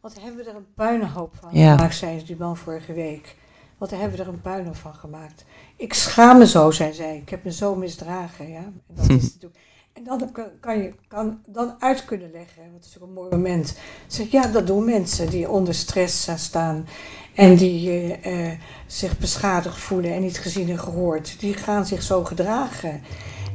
Wat 0.01 0.15
hebben 0.21 0.45
we 0.45 0.51
er 0.51 0.57
een 0.57 0.75
puinhoop 0.75 1.35
van 1.41 1.49
Ja. 1.53 1.75
gemaakt, 1.77 1.95
zei 1.95 2.25
die 2.25 2.37
man 2.37 2.57
vorige 2.57 2.93
week. 2.93 3.37
Wat 3.79 3.91
hebben 3.91 4.11
we 4.11 4.23
er 4.23 4.29
een 4.29 4.41
puinhoop 4.41 4.77
van 4.77 4.95
gemaakt. 4.95 5.45
Ik 5.77 5.95
schaam 5.95 6.39
me 6.39 6.47
zo, 6.47 6.71
zei 6.71 6.93
zij. 6.93 7.17
Ik 7.17 7.29
heb 7.29 7.45
me 7.45 7.53
zo 7.53 7.75
misdragen, 7.75 8.49
ja. 8.49 8.59
En, 8.59 8.83
dat 8.87 9.09
is 9.09 9.23
natuurlijk... 9.35 9.61
En 9.93 10.05
dan 10.05 10.31
kan, 10.61 10.79
je 10.79 10.95
kan 11.09 11.41
dan 11.47 11.75
uit 11.79 12.05
kunnen 12.05 12.31
leggen, 12.31 12.63
want 12.63 12.75
het 12.75 12.85
is 12.85 12.97
ook 13.01 13.09
een 13.09 13.15
mooi 13.15 13.31
moment. 13.31 13.79
Zeg, 14.07 14.31
ja, 14.31 14.47
dat 14.47 14.67
doen 14.67 14.85
mensen 14.85 15.31
die 15.31 15.51
onder 15.51 15.75
stress 15.75 16.29
staan 16.37 16.87
en 17.35 17.57
die 17.57 17.91
eh, 17.91 18.51
eh, 18.51 18.59
zich 18.87 19.19
beschadigd 19.19 19.79
voelen 19.79 20.13
en 20.15 20.21
niet 20.21 20.39
gezien 20.39 20.69
en 20.71 20.79
gehoord. 20.79 21.41
Die 21.41 21.55
gaan 21.55 21.87
zich 21.87 22.03
zo 22.03 22.25
gedragen. 22.25 23.03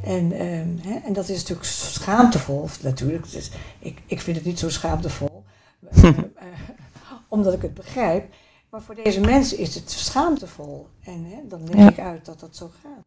En, 0.03 0.31
ehm, 0.31 0.89
hè, 0.89 0.99
en 1.05 1.13
dat 1.13 1.29
is 1.29 1.37
natuurlijk 1.39 1.67
schaamtevol, 1.67 2.69
natuurlijk. 2.81 3.31
Dus 3.31 3.51
ik, 3.79 4.01
ik 4.05 4.21
vind 4.21 4.37
het 4.37 4.45
niet 4.45 4.59
zo 4.59 4.69
schaamtevol, 4.69 5.43
eh, 5.91 6.05
omdat 7.27 7.53
ik 7.53 7.61
het 7.61 7.73
begrijp. 7.73 8.33
Maar 8.69 8.81
voor 8.81 8.95
deze 8.95 9.19
mensen 9.19 9.57
is 9.57 9.75
het 9.75 9.91
schaamtevol. 9.91 10.87
En 11.03 11.25
hè, 11.25 11.47
dan 11.47 11.63
leg 11.63 11.75
Ja. 11.75 11.89
ik 11.89 11.99
uit 11.99 12.25
dat 12.25 12.39
dat 12.39 12.55
zo 12.55 12.71
gaat. 12.83 13.03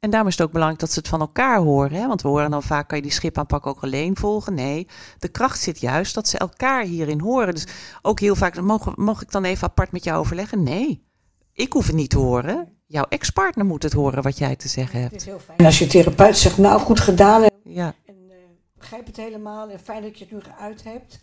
En 0.00 0.10
daarom 0.10 0.28
is 0.28 0.36
het 0.36 0.46
ook 0.46 0.52
belangrijk 0.52 0.80
dat 0.80 0.92
ze 0.92 0.98
het 0.98 1.08
van 1.08 1.20
elkaar 1.20 1.58
horen. 1.58 1.92
Hè? 1.92 2.06
Want 2.06 2.22
we 2.22 2.28
horen 2.28 2.50
dan 2.50 2.62
vaak, 2.62 2.88
kan 2.88 2.96
je 2.96 3.02
die 3.02 3.12
schipaanpak 3.12 3.66
ook 3.66 3.82
alleen 3.82 4.16
volgen? 4.16 4.54
Nee, 4.54 4.86
de 5.18 5.28
kracht 5.28 5.60
zit 5.60 5.80
juist 5.80 6.14
dat 6.14 6.28
ze 6.28 6.38
elkaar 6.38 6.84
hierin 6.84 7.20
horen. 7.20 7.54
Dus 7.54 7.66
ook 8.02 8.20
heel 8.20 8.34
vaak, 8.34 8.60
mogen, 8.60 8.92
mag 8.96 9.22
ik 9.22 9.30
dan 9.30 9.44
even 9.44 9.68
apart 9.68 9.92
met 9.92 10.04
jou 10.04 10.18
overleggen? 10.18 10.62
Nee, 10.62 11.06
ik 11.52 11.72
hoef 11.72 11.86
het 11.86 11.96
niet 11.96 12.10
te 12.10 12.18
horen. 12.18 12.68
Jouw 12.92 13.06
ex-partner 13.08 13.66
moet 13.66 13.82
het 13.82 13.92
horen 13.92 14.22
wat 14.22 14.38
jij 14.38 14.56
te 14.56 14.68
zeggen 14.68 15.00
Het 15.02 15.10
hebt. 15.10 15.22
is 15.22 15.28
heel 15.28 15.38
fijn 15.38 15.66
als 15.66 15.78
je 15.78 15.86
therapeut 15.86 16.36
zegt, 16.36 16.58
nou 16.58 16.80
goed 16.80 17.00
gedaan 17.00 17.42
en, 17.42 17.50
Ja, 17.64 17.94
en 18.06 18.14
eh, 18.30 18.36
begrijp 18.78 19.06
het 19.06 19.16
helemaal 19.16 19.70
en 19.70 19.80
fijn 19.80 20.02
dat 20.02 20.18
je 20.18 20.24
het 20.24 20.32
nu 20.32 20.40
geuit 20.40 20.84
hebt. 20.84 21.20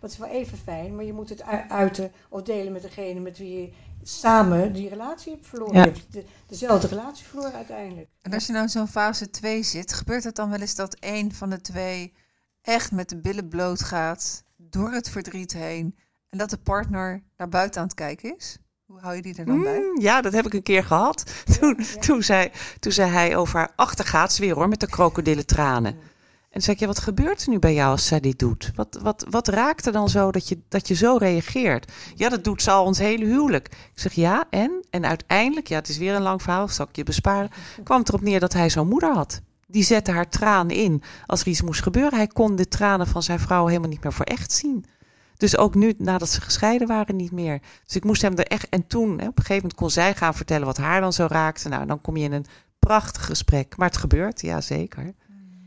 Dat 0.00 0.10
is 0.10 0.18
wel 0.18 0.28
even 0.28 0.58
fijn, 0.58 0.94
maar 0.94 1.04
je 1.04 1.12
moet 1.12 1.28
het 1.28 1.42
uiten 1.68 2.12
of 2.28 2.42
delen 2.42 2.72
met 2.72 2.82
degene 2.82 3.20
met 3.20 3.38
wie 3.38 3.60
je 3.60 3.72
samen 4.02 4.72
die 4.72 4.88
relatie 4.88 5.32
hebt 5.32 5.46
verloren. 5.46 5.74
Ja. 5.74 5.84
Je 5.84 5.90
hebt 5.90 6.12
de, 6.12 6.24
dezelfde 6.46 6.86
relatie 6.86 7.26
verloren 7.26 7.52
uiteindelijk. 7.52 8.08
En 8.22 8.32
als 8.32 8.46
je 8.46 8.52
nou 8.52 8.64
in 8.64 8.70
zo'n 8.70 8.88
fase 8.88 9.30
2 9.30 9.62
zit, 9.62 9.92
gebeurt 9.92 10.24
het 10.24 10.36
dan 10.36 10.50
wel 10.50 10.60
eens 10.60 10.74
dat 10.74 10.94
één 10.94 11.32
van 11.32 11.50
de 11.50 11.60
twee 11.60 12.12
echt 12.62 12.92
met 12.92 13.08
de 13.08 13.20
billen 13.20 13.48
bloot 13.48 13.82
gaat, 13.82 14.44
door 14.56 14.92
het 14.92 15.10
verdriet 15.10 15.52
heen, 15.52 15.96
en 16.28 16.38
dat 16.38 16.50
de 16.50 16.58
partner 16.58 17.22
naar 17.36 17.48
buiten 17.48 17.80
aan 17.80 17.86
het 17.86 17.96
kijken 17.96 18.36
is? 18.36 18.58
Hoe 18.90 19.00
hou 19.00 19.16
je 19.16 19.22
die 19.22 19.34
er 19.34 19.44
dan 19.44 19.62
bij? 19.62 19.78
Mm, 19.78 20.00
ja, 20.00 20.20
dat 20.20 20.32
heb 20.32 20.46
ik 20.46 20.52
een 20.52 20.62
keer 20.62 20.84
gehad. 20.84 21.32
Toen, 21.60 21.76
ja. 21.78 22.00
toen, 22.00 22.22
zei, 22.22 22.50
toen 22.78 22.92
zei 22.92 23.10
hij 23.10 23.36
over 23.36 23.58
haar 23.58 23.72
achtergaat 23.76 24.32
ze 24.32 24.40
weer 24.40 24.54
hoor, 24.54 24.68
met 24.68 24.80
de 24.80 24.86
krokodillen 24.86 25.46
tranen. 25.46 25.98
En 26.50 26.60
zei 26.60 26.76
ik, 26.76 26.82
ja, 26.82 26.86
wat 26.86 26.98
gebeurt 26.98 27.42
er 27.42 27.48
nu 27.48 27.58
bij 27.58 27.74
jou 27.74 27.90
als 27.90 28.06
zij 28.06 28.20
dit 28.20 28.38
doet? 28.38 28.72
Wat, 28.74 28.98
wat, 29.02 29.26
wat 29.30 29.48
raakt 29.48 29.86
er 29.86 29.92
dan 29.92 30.08
zo 30.08 30.30
dat 30.30 30.48
je, 30.48 30.58
dat 30.68 30.88
je 30.88 30.94
zo 30.94 31.16
reageert? 31.16 31.92
Ja, 32.14 32.28
dat 32.28 32.44
doet 32.44 32.62
ze 32.62 32.70
al 32.70 32.84
ons 32.84 32.98
hele 32.98 33.24
huwelijk. 33.24 33.66
Ik 33.66 34.00
zeg, 34.00 34.12
ja, 34.12 34.44
en? 34.50 34.84
En 34.90 35.06
uiteindelijk, 35.06 35.68
ja, 35.68 35.76
het 35.76 35.88
is 35.88 35.98
weer 35.98 36.14
een 36.14 36.22
lang 36.22 36.42
verhaal, 36.42 36.68
zal 36.68 36.86
ik 36.88 36.96
je 36.96 37.04
besparen, 37.04 37.50
kwam 37.84 37.98
het 37.98 38.08
erop 38.08 38.20
neer 38.20 38.40
dat 38.40 38.52
hij 38.52 38.70
zo'n 38.70 38.88
moeder 38.88 39.14
had. 39.14 39.40
Die 39.66 39.84
zette 39.84 40.10
haar 40.10 40.28
tranen 40.28 40.76
in 40.76 41.02
als 41.26 41.40
er 41.40 41.48
iets 41.48 41.62
moest 41.62 41.82
gebeuren. 41.82 42.14
Hij 42.14 42.26
kon 42.26 42.56
de 42.56 42.68
tranen 42.68 43.06
van 43.06 43.22
zijn 43.22 43.40
vrouw 43.40 43.66
helemaal 43.66 43.88
niet 43.88 44.02
meer 44.02 44.12
voor 44.12 44.24
echt 44.24 44.52
zien. 44.52 44.84
Dus 45.40 45.56
ook 45.56 45.74
nu, 45.74 45.94
nadat 45.98 46.28
ze 46.28 46.40
gescheiden 46.40 46.88
waren, 46.88 47.16
niet 47.16 47.32
meer. 47.32 47.60
Dus 47.86 47.96
ik 47.96 48.04
moest 48.04 48.22
hem 48.22 48.36
er 48.36 48.46
echt... 48.46 48.68
En 48.68 48.86
toen, 48.86 49.08
hè, 49.08 49.26
op 49.26 49.36
een 49.38 49.44
gegeven 49.44 49.54
moment 49.54 49.74
kon 49.74 49.90
zij 49.90 50.14
gaan 50.14 50.34
vertellen 50.34 50.66
wat 50.66 50.76
haar 50.76 51.00
dan 51.00 51.12
zo 51.12 51.26
raakte. 51.28 51.68
Nou, 51.68 51.86
dan 51.86 52.00
kom 52.00 52.16
je 52.16 52.24
in 52.24 52.32
een 52.32 52.46
prachtig 52.78 53.26
gesprek. 53.26 53.76
Maar 53.76 53.88
het 53.88 53.96
gebeurt, 53.96 54.40
ja, 54.40 54.60
zeker. 54.60 55.14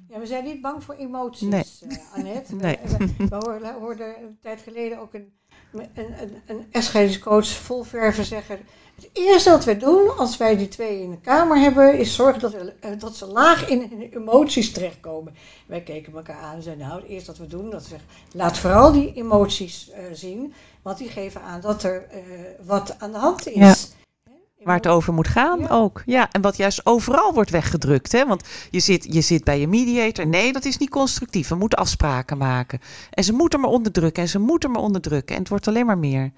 Ja, 0.10 0.20
we 0.20 0.26
zijn 0.26 0.44
niet 0.44 0.62
bang 0.62 0.84
voor 0.84 0.96
emoties, 0.96 1.48
Nee. 1.48 1.66
eh, 1.90 1.98
Annette. 2.14 2.56
Nee. 2.66 2.78
We, 2.98 3.28
we, 3.30 3.76
hoorden 3.80 4.08
een 4.08 4.38
tijd 4.42 4.62
geleden 4.62 5.00
ook 5.00 5.14
een, 5.14 5.34
een, 5.74 5.90
een, 6.22 6.42
een 6.46 6.66
echtscheidingscoach 6.72 7.48
vol 7.48 7.84
verven 7.84 8.26
zeggen... 8.26 8.60
Het 8.96 9.10
eerste 9.14 9.50
wat 9.50 9.66
wij 9.66 9.78
doen 9.78 10.18
als 10.18 10.38
wij 10.38 10.58
die 10.58 10.68
twee 10.68 11.02
in 11.02 11.12
de 11.12 11.20
kamer 11.20 11.60
hebben... 11.60 11.98
is 12.00 12.16
zorgen 12.16 12.42
dat, 12.42 12.54
er, 12.54 12.76
eh, 12.80 12.92
dat 13.00 13.16
ze 13.16 13.26
laag 13.26 13.70
in 13.70 13.80
hun 13.80 14.10
emoties 14.14 14.72
terechtkomen. 14.72 15.36
Wij 15.66 15.82
keken 15.82 16.14
elkaar 16.16 16.42
aan 16.42 16.56
en 16.56 16.64
zeiden... 16.64 16.88
nou, 16.88 17.02
het 17.02 17.10
eerste 17.10 17.32
wat 17.32 17.40
we 17.40 17.48
doen, 17.48 17.70
dat 17.70 17.84
zeggen, 17.84 18.08
laat 18.32 18.58
vooral 18.58 18.92
die 18.92 19.14
emoties 19.14 19.92
eh, 19.92 20.04
zien... 20.14 20.54
want 20.82 20.98
die 20.98 21.10
geven 21.10 21.42
aan 21.42 21.62
dat 21.62 21.84
er 21.84 22.08
eh, 22.10 22.20
wat 22.66 22.96
aan 23.00 23.12
de 23.12 23.18
hand 23.18 23.48
is. 23.48 23.54
Ja. 23.54 24.02
Waar 24.64 24.76
het 24.76 24.88
over 24.88 25.14
moet 25.14 25.28
gaan 25.28 25.60
Ja. 25.60 25.68
ook. 25.68 26.02
Ja, 26.06 26.32
en 26.32 26.42
wat 26.42 26.58
juist 26.58 26.86
overal 26.86 27.34
wordt 27.34 27.50
weggedrukt. 27.50 28.12
Hè? 28.12 28.26
Want 28.26 28.44
je 28.70 28.80
zit, 28.80 29.14
je 29.14 29.22
zit 29.22 29.44
bij 29.44 29.60
je 29.60 29.68
mediator. 29.68 30.28
Nee, 30.28 30.54
dat 30.54 30.66
is 30.66 30.78
niet 30.78 30.90
constructief. 30.90 31.48
We 31.48 31.56
moeten 31.56 31.78
afspraken 31.78 32.38
maken. 32.38 32.80
En 33.10 33.24
ze 33.24 33.34
moeten 33.34 33.60
maar 33.60 33.70
onderdrukken. 33.70 34.24
En 34.24 34.30
ze 34.30 34.40
moeten 34.40 34.72
maar 34.72 34.82
onderdrukken. 34.82 35.36
En 35.36 35.42
het 35.42 35.50
wordt 35.50 35.68
alleen 35.68 35.86
maar 35.86 35.98
meer. 35.98 36.32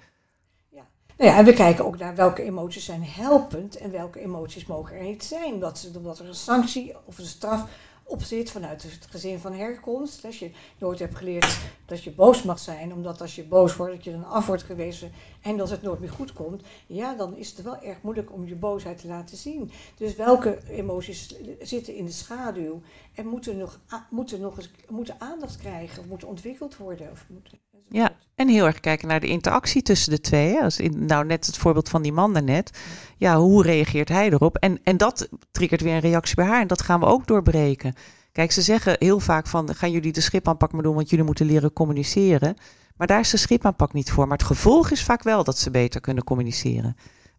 Nou 1.18 1.30
ja, 1.30 1.36
en 1.36 1.44
we 1.44 1.52
kijken 1.52 1.86
ook 1.86 1.98
naar 1.98 2.14
welke 2.14 2.42
emoties 2.42 2.84
zijn 2.84 3.04
helpend 3.04 3.76
en 3.76 3.90
welke 3.90 4.20
emoties 4.20 4.66
mogen 4.66 4.96
er 4.96 5.02
niet 5.02 5.24
zijn. 5.24 5.52
Omdat, 5.54 5.78
ze, 5.78 5.90
omdat 5.96 6.18
er 6.18 6.28
een 6.28 6.34
sanctie 6.34 6.94
of 7.04 7.18
een 7.18 7.24
straf 7.24 7.64
op 8.06 8.22
zit 8.22 8.50
vanuit 8.50 8.82
het 8.82 9.06
gezin 9.10 9.38
van 9.38 9.52
herkomst. 9.52 10.24
Als 10.24 10.38
je 10.38 10.50
nooit 10.78 10.98
hebt 10.98 11.16
geleerd 11.16 11.58
dat 11.86 12.02
je 12.02 12.10
boos 12.10 12.42
mag 12.42 12.58
zijn, 12.58 12.92
omdat 12.92 13.20
als 13.20 13.34
je 13.34 13.44
boos 13.44 13.76
wordt, 13.76 13.94
dat 13.94 14.04
je 14.04 14.10
dan 14.10 14.24
af 14.24 14.46
wordt 14.46 14.62
gewezen 14.62 15.12
en 15.42 15.56
dat 15.56 15.70
het 15.70 15.82
nooit 15.82 16.00
meer 16.00 16.10
goed 16.10 16.32
komt, 16.32 16.62
ja, 16.86 17.14
dan 17.14 17.36
is 17.36 17.50
het 17.50 17.62
wel 17.62 17.82
erg 17.82 18.02
moeilijk 18.02 18.32
om 18.32 18.46
je 18.46 18.54
boosheid 18.54 19.00
te 19.00 19.06
laten 19.06 19.36
zien. 19.36 19.70
Dus 19.96 20.14
welke 20.14 20.58
emoties 20.68 21.34
zitten 21.60 21.94
in 21.94 22.04
de 22.04 22.12
schaduw 22.12 22.80
en 23.14 23.26
moeten 23.26 23.56
nog, 23.56 23.80
moeten 24.10 24.40
nog 24.40 24.56
eens 24.56 24.70
moeten 24.88 25.20
aandacht 25.20 25.56
krijgen 25.56 26.02
of 26.02 26.08
moeten 26.08 26.28
ontwikkeld 26.28 26.76
worden? 26.76 27.10
Of 27.10 27.26
moeten, 27.28 27.58
Ja, 27.88 28.12
en 28.34 28.48
heel 28.48 28.66
erg 28.66 28.80
kijken 28.80 29.08
naar 29.08 29.20
de 29.20 29.26
interactie 29.26 29.82
tussen 29.82 30.10
de 30.10 30.20
twee. 30.20 30.62
Als 30.62 30.78
in, 30.78 31.06
nou, 31.06 31.26
net 31.26 31.46
het 31.46 31.56
voorbeeld 31.56 31.88
van 31.88 32.02
die 32.02 32.12
man 32.12 32.32
daarnet. 32.32 32.78
Ja, 33.16 33.36
hoe 33.36 33.62
reageert 33.62 34.08
hij 34.08 34.30
erop? 34.30 34.56
En, 34.56 34.78
en 34.82 34.96
dat 34.96 35.28
triggert 35.50 35.80
weer 35.80 35.94
een 35.94 36.00
reactie 36.00 36.34
bij 36.34 36.44
haar. 36.44 36.60
En 36.60 36.66
dat 36.66 36.82
gaan 36.82 37.00
we 37.00 37.06
ook 37.06 37.26
doorbreken. 37.26 37.94
Kijk, 38.32 38.52
ze 38.52 38.62
zeggen 38.62 38.96
heel 38.98 39.20
vaak 39.20 39.46
van... 39.46 39.74
gaan 39.74 39.90
jullie 39.90 40.12
de 40.12 40.20
schipaanpak 40.20 40.72
maar 40.72 40.82
doen... 40.82 40.94
want 40.94 41.10
jullie 41.10 41.24
moeten 41.24 41.46
leren 41.46 41.72
communiceren. 41.72 42.56
Maar 42.96 43.06
daar 43.06 43.20
is 43.20 43.30
de 43.30 43.36
schipaanpak 43.36 43.92
niet 43.92 44.10
voor. 44.10 44.26
Maar 44.28 44.38
het 44.38 44.46
gevolg 44.46 44.90
is 44.90 45.02
vaak 45.02 45.22
wel 45.22 45.44
dat 45.44 45.58
ze 45.58 45.70
beter 45.70 46.00
kunnen 46.00 46.24
communiceren. 46.24 46.96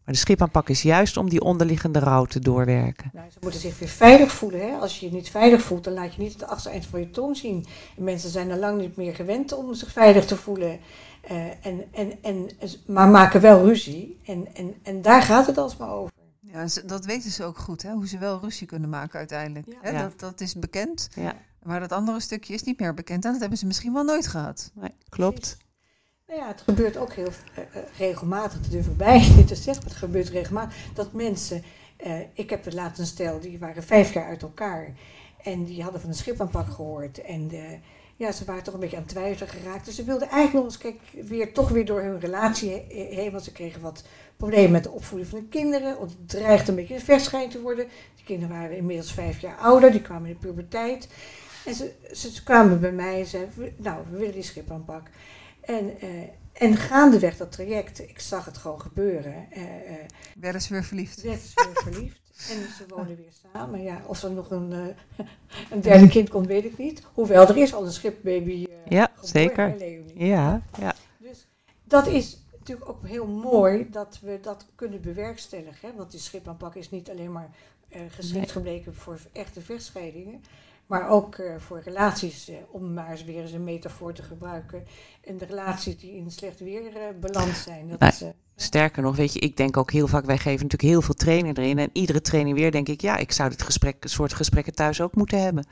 Maar 0.07 0.15
de 0.15 0.21
schipaanpak 0.21 0.69
is 0.69 0.81
juist 0.81 1.17
om 1.17 1.29
die 1.29 1.41
onderliggende 1.41 1.99
rouw 1.99 2.25
te 2.25 2.39
doorwerken. 2.39 3.09
Nou, 3.13 3.29
ze 3.31 3.37
moeten 3.41 3.59
zich 3.59 3.79
weer 3.79 3.89
veilig 3.89 4.31
voelen. 4.31 4.59
Hè? 4.59 4.77
Als 4.77 4.99
je 4.99 5.05
je 5.05 5.11
niet 5.11 5.29
veilig 5.29 5.61
voelt, 5.61 5.83
dan 5.83 5.93
laat 5.93 6.15
je 6.15 6.21
niet 6.21 6.33
het 6.33 6.43
achtereind 6.43 6.85
van 6.85 6.99
je 6.99 7.09
tong 7.09 7.37
zien. 7.37 7.65
En 7.97 8.03
mensen 8.03 8.29
zijn 8.29 8.51
al 8.51 8.57
lang 8.57 8.79
niet 8.79 8.95
meer 8.95 9.15
gewend 9.15 9.53
om 9.53 9.73
zich 9.73 9.91
veilig 9.91 10.25
te 10.25 10.35
voelen. 10.35 10.79
Eh, 11.21 11.65
en, 11.65 11.83
en, 11.91 12.11
en, 12.21 12.49
maar 12.85 13.07
maken 13.07 13.41
wel 13.41 13.65
ruzie. 13.65 14.19
En, 14.25 14.47
en, 14.53 14.75
en 14.83 15.01
daar 15.01 15.21
gaat 15.21 15.47
het 15.47 15.57
alsmaar 15.57 15.89
over. 15.89 16.11
Ja, 16.39 16.67
dat 16.85 17.05
weten 17.05 17.31
ze 17.31 17.43
ook 17.43 17.57
goed, 17.57 17.81
hè? 17.81 17.91
hoe 17.91 18.07
ze 18.07 18.17
wel 18.17 18.39
ruzie 18.41 18.67
kunnen 18.67 18.89
maken 18.89 19.19
uiteindelijk. 19.19 19.67
Ja. 19.67 19.77
Hè? 19.81 19.89
Ja. 19.89 20.01
Dat, 20.01 20.19
dat 20.19 20.41
is 20.41 20.53
bekend, 20.55 21.09
Ja, 21.15 21.35
maar 21.63 21.79
dat 21.79 21.91
andere 21.91 22.19
stukje 22.19 22.53
is 22.53 22.63
niet 22.63 22.79
meer 22.79 22.93
bekend. 22.93 23.25
En 23.25 23.31
dat 23.31 23.39
hebben 23.39 23.57
ze 23.57 23.65
misschien 23.65 23.93
wel 23.93 24.03
nooit 24.03 24.27
gehad. 24.27 24.71
nee, 24.73 24.91
klopt. 25.09 25.57
Nou 26.27 26.39
ja, 26.39 26.47
het 26.47 26.61
gebeurt 26.61 26.97
ook 26.97 27.13
heel 27.13 27.27
eh, 27.55 27.63
eh, 27.63 27.83
regelmatig, 27.97 28.61
dat 28.61 28.71
durf 28.71 28.85
ik 28.87 28.97
bij 28.97 29.19
niet 29.35 29.47
te 29.47 29.61
maar 29.65 29.83
het 29.83 29.93
gebeurt 29.93 30.29
regelmatig, 30.29 30.75
dat 30.93 31.13
mensen, 31.13 31.63
eh, 31.97 32.19
ik 32.33 32.49
heb 32.49 32.73
laatst 32.73 32.99
een 32.99 33.05
stel, 33.05 33.39
die 33.39 33.59
waren 33.59 33.83
vijf 33.83 34.13
jaar 34.13 34.25
uit 34.25 34.41
elkaar 34.41 34.93
en 35.43 35.63
die 35.63 35.83
hadden 35.83 36.01
van 36.01 36.09
een 36.09 36.15
schipaanpak 36.15 36.69
gehoord 36.69 37.21
en 37.21 37.51
ja, 38.15 38.31
ze 38.31 38.45
waren 38.45 38.63
toch 38.63 38.73
een 38.73 38.79
beetje 38.79 38.95
aan 38.95 39.01
het 39.01 39.11
twijfelen 39.11 39.49
geraakt. 39.49 39.85
Dus 39.85 39.95
ze 39.95 40.03
wilden 40.03 40.29
eigenlijk 40.29 40.53
nog 40.53 40.73
eens 40.73 40.77
kijk, 40.77 41.27
weer, 41.27 41.53
toch 41.53 41.69
weer 41.69 41.85
door 41.85 42.01
hun 42.01 42.19
relatie 42.19 42.69
he- 42.69 43.15
heen, 43.15 43.31
want 43.31 43.43
ze 43.43 43.51
kregen 43.51 43.81
wat 43.81 44.03
problemen 44.37 44.71
met 44.71 44.83
de 44.83 44.91
opvoeding 44.91 45.29
van 45.29 45.39
de 45.39 45.45
kinderen, 45.45 45.97
want 45.97 46.11
het 46.11 46.29
dreigde 46.29 46.69
een 46.69 46.75
beetje 46.77 46.93
een 46.93 47.01
vechtscheiding 47.01 47.53
te 47.53 47.61
worden. 47.61 47.87
Die 48.15 48.25
kinderen 48.25 48.55
waren 48.55 48.77
inmiddels 48.77 49.13
vijf 49.13 49.39
jaar 49.39 49.57
ouder, 49.57 49.91
die 49.91 50.01
kwamen 50.01 50.29
in 50.29 50.37
de 50.39 50.47
puberteit. 50.47 51.07
En 51.65 51.73
ze, 51.73 51.91
ze, 52.11 52.31
ze 52.31 52.43
kwamen 52.43 52.79
bij 52.79 52.91
mij 52.91 53.19
en 53.19 53.25
zeiden, 53.25 53.73
nou, 53.77 54.03
we 54.09 54.17
willen 54.17 54.33
die 54.33 54.43
schipaanpak. 54.43 55.09
En, 55.67 55.99
eh, 55.99 56.09
en 56.53 56.75
gaandeweg 56.75 57.37
dat 57.37 57.51
traject, 57.51 57.99
ik 57.99 58.19
zag 58.19 58.45
het 58.45 58.57
gewoon 58.57 58.81
gebeuren. 58.81 59.47
eh 59.51 59.63
eh 59.63 60.05
Werden 60.39 60.61
ze 60.61 60.73
weer 60.73 60.83
verliefd. 60.83 61.21
werd 61.21 61.39
ze 61.41 61.53
weer 61.73 61.83
verliefd. 61.93 62.19
En 62.51 62.67
ze 62.77 62.83
wonen 62.87 63.15
weer 63.15 63.31
samen. 63.53 63.81
Ja, 63.83 64.01
of 64.05 64.23
er 64.23 64.31
nog 64.31 64.51
een, 64.51 64.71
eh, 64.71 65.25
een 65.71 65.81
derde 65.81 66.07
kind 66.07 66.29
komt, 66.29 66.47
weet 66.47 66.65
ik 66.65 66.77
niet. 66.77 67.01
Hoewel, 67.13 67.47
er 67.47 67.57
is 67.57 67.73
al 67.73 67.85
een 67.85 67.91
schipbaby 67.91 68.65
eh 68.69 68.91
Ja, 68.91 69.03
geboren, 69.05 69.27
zeker. 69.29 69.67
hè? 69.69 70.01
Ja, 70.25 70.61
ja. 70.79 70.95
Dus 71.17 71.47
dat 71.83 72.07
is 72.07 72.43
natuurlijk 72.57 72.89
ook 72.89 73.07
heel 73.07 73.27
mooi 73.27 73.87
dat 73.91 74.19
we 74.21 74.39
dat 74.41 74.65
kunnen 74.75 75.01
bewerkstelligen. 75.01 75.89
Hè? 75.89 75.95
Want 75.95 76.11
die 76.11 76.19
schipaanpak 76.19 76.75
is 76.75 76.89
niet 76.89 77.09
alleen 77.09 77.31
maar 77.31 77.49
eh, 77.89 78.01
geschikt 78.09 78.37
Nee. 78.39 78.47
gebleken 78.47 78.95
voor 78.95 79.19
echte 79.31 79.61
vechtscheidingen. 79.61 80.43
Maar 80.87 81.09
ook 81.09 81.35
eh, 81.35 81.55
voor 81.57 81.81
relaties, 81.83 82.49
eh, 82.49 82.55
om 82.71 82.93
maar 82.93 83.11
eens 83.11 83.23
weer 83.23 83.41
eens 83.41 83.51
een 83.51 83.63
metafoor 83.63 84.13
te 84.13 84.23
gebruiken. 84.23 84.83
En 85.23 85.37
de 85.37 85.45
relaties 85.45 85.97
die 85.97 86.15
in 86.15 86.31
slecht 86.31 86.59
weer 86.59 86.95
eh, 86.95 87.01
beland 87.19 87.55
zijn. 87.55 87.89
Dat 87.89 88.01
is, 88.01 88.21
eh, 88.21 88.29
Sterker 88.55 89.01
nog, 89.01 89.15
weet 89.15 89.33
je, 89.33 89.39
ik 89.39 89.57
denk 89.57 89.77
ook 89.77 89.91
heel 89.91 90.07
vaak, 90.07 90.25
wij 90.25 90.37
geven 90.37 90.63
natuurlijk 90.63 90.91
heel 90.91 91.01
veel 91.01 91.13
training 91.13 91.57
erin. 91.57 91.79
En 91.79 91.89
iedere 91.93 92.21
training 92.21 92.57
weer 92.57 92.71
denk 92.71 92.87
ik, 92.87 93.01
ja, 93.01 93.17
ik 93.17 93.31
zou 93.31 93.49
dit 93.49 93.61
gesprek, 93.61 93.95
soort 93.99 94.33
gesprekken 94.33 94.73
thuis 94.73 95.01
ook 95.01 95.15
moeten 95.15 95.41
hebben. 95.41 95.65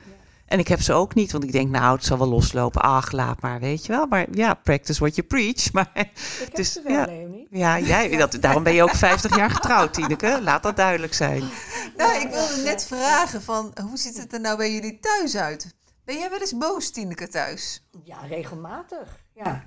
En 0.46 0.58
ik 0.58 0.68
heb 0.68 0.80
ze 0.80 0.92
ook 0.92 1.14
niet, 1.14 1.32
want 1.32 1.44
ik 1.44 1.52
denk, 1.52 1.70
nou, 1.70 1.96
het 1.96 2.04
zal 2.04 2.18
wel 2.18 2.28
loslopen. 2.28 2.80
Ach, 2.82 3.12
laat 3.12 3.40
maar, 3.40 3.60
weet 3.60 3.86
je 3.86 3.92
wel. 3.92 4.06
Maar 4.06 4.26
ja, 4.30 4.54
practice 4.54 5.00
what 5.00 5.14
you 5.14 5.26
preach. 5.26 5.72
Maar 5.72 5.90
ik 5.94 6.10
heb 6.38 6.54
Dus, 6.54 6.72
ze 6.72 6.82
wel, 6.82 6.92
ja. 6.92 7.06
Leonie. 7.06 7.46
ja, 7.50 7.78
jij, 7.80 8.16
dat, 8.16 8.36
daarom 8.40 8.62
ben 8.62 8.74
je 8.74 8.82
ook 8.82 8.94
50 8.94 9.36
jaar 9.36 9.50
getrouwd, 9.50 9.94
Tineke. 9.94 10.40
Laat 10.42 10.62
dat 10.62 10.76
duidelijk 10.76 11.14
zijn. 11.14 11.42
Nou, 11.96 12.20
ik 12.20 12.30
wilde 12.30 12.62
net 12.64 12.84
vragen 12.84 13.42
van, 13.42 13.72
hoe 13.88 13.96
ziet 13.96 14.16
het 14.16 14.32
er 14.32 14.40
nou 14.40 14.56
bij 14.56 14.72
jullie 14.72 14.98
thuis 15.00 15.36
uit? 15.36 15.74
Ben 16.04 16.18
jij 16.18 16.30
wel 16.30 16.40
eens 16.40 16.56
boos, 16.56 16.90
Tineke, 16.90 17.28
thuis? 17.28 17.82
Ja, 18.04 18.18
regelmatig. 18.28 19.20
Ja, 19.34 19.64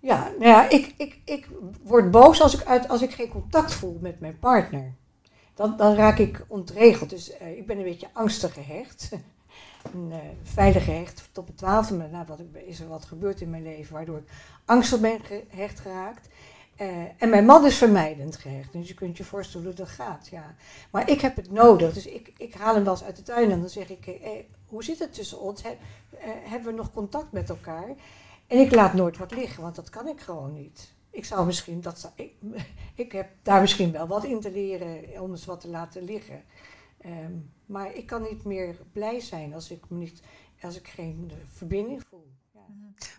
ja, 0.00 0.30
nou 0.38 0.50
ja 0.50 0.68
ik, 0.68 0.94
ik, 0.96 1.18
ik 1.24 1.48
word 1.82 2.10
boos 2.10 2.40
als 2.40 2.54
ik, 2.54 2.66
uit, 2.66 2.88
als 2.88 3.02
ik 3.02 3.10
geen 3.10 3.28
contact 3.28 3.72
voel 3.74 3.98
met 4.00 4.20
mijn 4.20 4.38
partner. 4.38 4.94
Dan, 5.54 5.76
dan 5.76 5.94
raak 5.94 6.18
ik 6.18 6.44
ontregeld. 6.48 7.10
Dus 7.10 7.36
eh, 7.36 7.56
ik 7.56 7.66
ben 7.66 7.76
een 7.78 7.84
beetje 7.84 8.08
angstig 8.12 8.52
gehecht. 8.54 9.08
een, 9.92 10.08
uh, 10.10 10.16
veilig 10.42 10.84
gehecht 10.84 11.28
tot 11.32 11.44
mijn 11.44 11.56
twaalfde. 11.56 11.94
Maar 11.94 12.08
nou, 12.08 12.26
wat, 12.26 12.40
is 12.66 12.80
er 12.80 12.88
wat 12.88 13.04
gebeurd 13.04 13.40
in 13.40 13.50
mijn 13.50 13.62
leven 13.62 13.94
waardoor 13.94 14.18
ik 14.18 14.30
angstig 14.64 15.00
ben 15.00 15.20
gehecht 15.20 15.80
geraakt. 15.80 16.28
Uh, 16.80 16.86
en 17.18 17.28
mijn 17.28 17.44
man 17.44 17.66
is 17.66 17.76
vermijdend 17.76 18.36
gehecht. 18.36 18.72
Dus 18.72 18.88
je 18.88 18.94
kunt 18.94 19.16
je 19.16 19.24
voorstellen 19.24 19.66
hoe 19.66 19.74
dat 19.74 19.88
gaat. 19.88 20.28
Ja. 20.30 20.54
Maar 20.90 21.10
ik 21.10 21.20
heb 21.20 21.36
het 21.36 21.50
nodig. 21.50 21.92
Dus 21.94 22.06
ik, 22.06 22.32
ik 22.36 22.54
haal 22.54 22.74
hem 22.74 22.84
wel 22.84 22.92
eens 22.92 23.04
uit 23.04 23.16
de 23.16 23.22
tuin 23.22 23.50
en 23.50 23.60
dan 23.60 23.68
zeg 23.68 23.90
ik: 23.90 24.04
hey, 24.04 24.48
hoe 24.66 24.84
zit 24.84 24.98
het 24.98 25.14
tussen 25.14 25.40
ons? 25.40 25.62
He, 25.62 25.76
hebben 26.24 26.70
we 26.70 26.76
nog 26.76 26.92
contact 26.92 27.32
met 27.32 27.48
elkaar? 27.48 27.88
En 28.46 28.58
ik 28.58 28.74
laat 28.74 28.94
nooit 28.94 29.18
wat 29.18 29.30
liggen, 29.30 29.62
want 29.62 29.76
dat 29.76 29.90
kan 29.90 30.08
ik 30.08 30.20
gewoon 30.20 30.52
niet. 30.52 30.92
Ik 31.10 31.24
zou 31.24 31.46
misschien, 31.46 31.80
dat, 31.80 32.12
ik, 32.14 32.32
ik 32.94 33.12
heb 33.12 33.28
daar 33.42 33.60
misschien 33.60 33.92
wel 33.92 34.06
wat 34.06 34.24
in 34.24 34.40
te 34.40 34.50
leren 34.50 35.20
om 35.20 35.30
eens 35.30 35.44
wat 35.44 35.60
te 35.60 35.68
laten 35.68 36.02
liggen. 36.02 36.42
Um, 37.06 37.50
maar 37.70 37.94
ik 37.94 38.06
kan 38.06 38.22
niet 38.22 38.44
meer 38.44 38.76
blij 38.92 39.20
zijn 39.20 39.54
als 39.54 39.70
ik, 39.70 39.88
me 39.88 39.98
niet, 39.98 40.22
als 40.62 40.76
ik 40.76 40.88
geen 40.88 41.32
verbinding 41.54 42.02
voel. 42.08 42.32
Ja. 42.52 42.66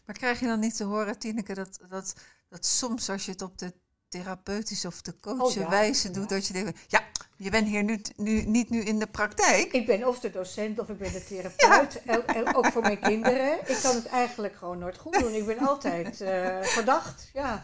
Maar 0.05 0.15
krijg 0.15 0.39
je 0.39 0.45
dan 0.45 0.59
niet 0.59 0.75
te 0.75 0.83
horen, 0.83 1.19
Tineke, 1.19 1.53
dat, 1.53 1.79
dat, 1.89 2.15
dat 2.49 2.65
soms 2.65 3.09
als 3.09 3.25
je 3.25 3.31
het 3.31 3.41
op 3.41 3.57
de 3.57 3.73
therapeutische 4.07 4.87
of 4.87 5.01
de 5.01 5.19
coach 5.19 5.41
Oh 5.41 5.53
ja, 5.53 5.69
wijze 5.69 6.07
ja. 6.07 6.13
doet, 6.13 6.29
dat 6.29 6.47
je 6.47 6.53
denkt, 6.53 6.79
ja, 6.87 7.10
je 7.43 7.49
bent 7.49 7.67
hier 7.67 7.83
nu, 7.83 8.01
nu, 8.15 8.41
niet 8.41 8.69
nu 8.69 8.81
in 8.81 8.99
de 8.99 9.07
praktijk. 9.07 9.71
Ik 9.71 9.85
ben 9.85 10.07
of 10.07 10.19
de 10.19 10.31
docent 10.31 10.79
of 10.79 10.89
ik 10.89 10.97
ben 10.97 11.11
de 11.11 11.23
therapeut. 11.23 12.01
En 12.25 12.55
ook 12.55 12.65
voor 12.65 12.81
mijn 12.81 12.99
kinderen. 12.99 13.59
Ik 13.65 13.79
kan 13.81 13.95
het 13.95 14.05
eigenlijk 14.05 14.55
gewoon 14.55 14.77
nooit 14.77 14.97
goed 14.97 15.19
doen. 15.19 15.33
Ik 15.33 15.45
ben 15.45 15.57
altijd 15.57 16.21
eh, 16.21 16.57
verdacht. 16.61 17.29
Ja. 17.33 17.63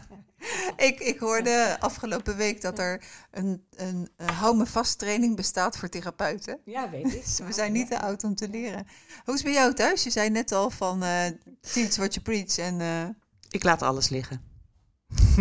Ik, 0.76 1.00
ik 1.00 1.18
hoorde 1.18 1.76
afgelopen 1.80 2.36
week 2.36 2.60
dat 2.60 2.78
er 2.78 3.02
een, 3.30 3.66
een, 3.70 4.08
een 4.16 4.28
hou 4.28 4.56
me 4.56 4.66
vast 4.66 4.98
training 4.98 5.36
bestaat 5.36 5.78
voor 5.78 5.88
therapeuten. 5.88 6.60
ja, 6.64 6.90
weet 6.90 7.14
ik. 7.14 7.24
Dus 7.24 7.38
we 7.38 7.52
zijn 7.52 7.72
niet 7.72 7.90
te 7.90 8.00
oud 8.00 8.24
om 8.24 8.34
te 8.34 8.48
leren. 8.48 8.86
Hoe 9.24 9.34
is 9.34 9.42
het 9.42 9.52
bij 9.52 9.60
jou 9.60 9.74
thuis? 9.74 10.04
Je 10.04 10.10
zei 10.10 10.30
net 10.30 10.52
al 10.52 10.70
van 10.70 11.02
eh 11.02 11.26
teach 11.60 11.96
what 11.96 12.14
you 12.14 12.20
preach. 12.24 12.58
En, 12.58 12.80
eh, 12.80 13.08
Ik 13.50 13.62
laat 13.62 13.82
alles 13.82 14.08
liggen. 14.08 14.42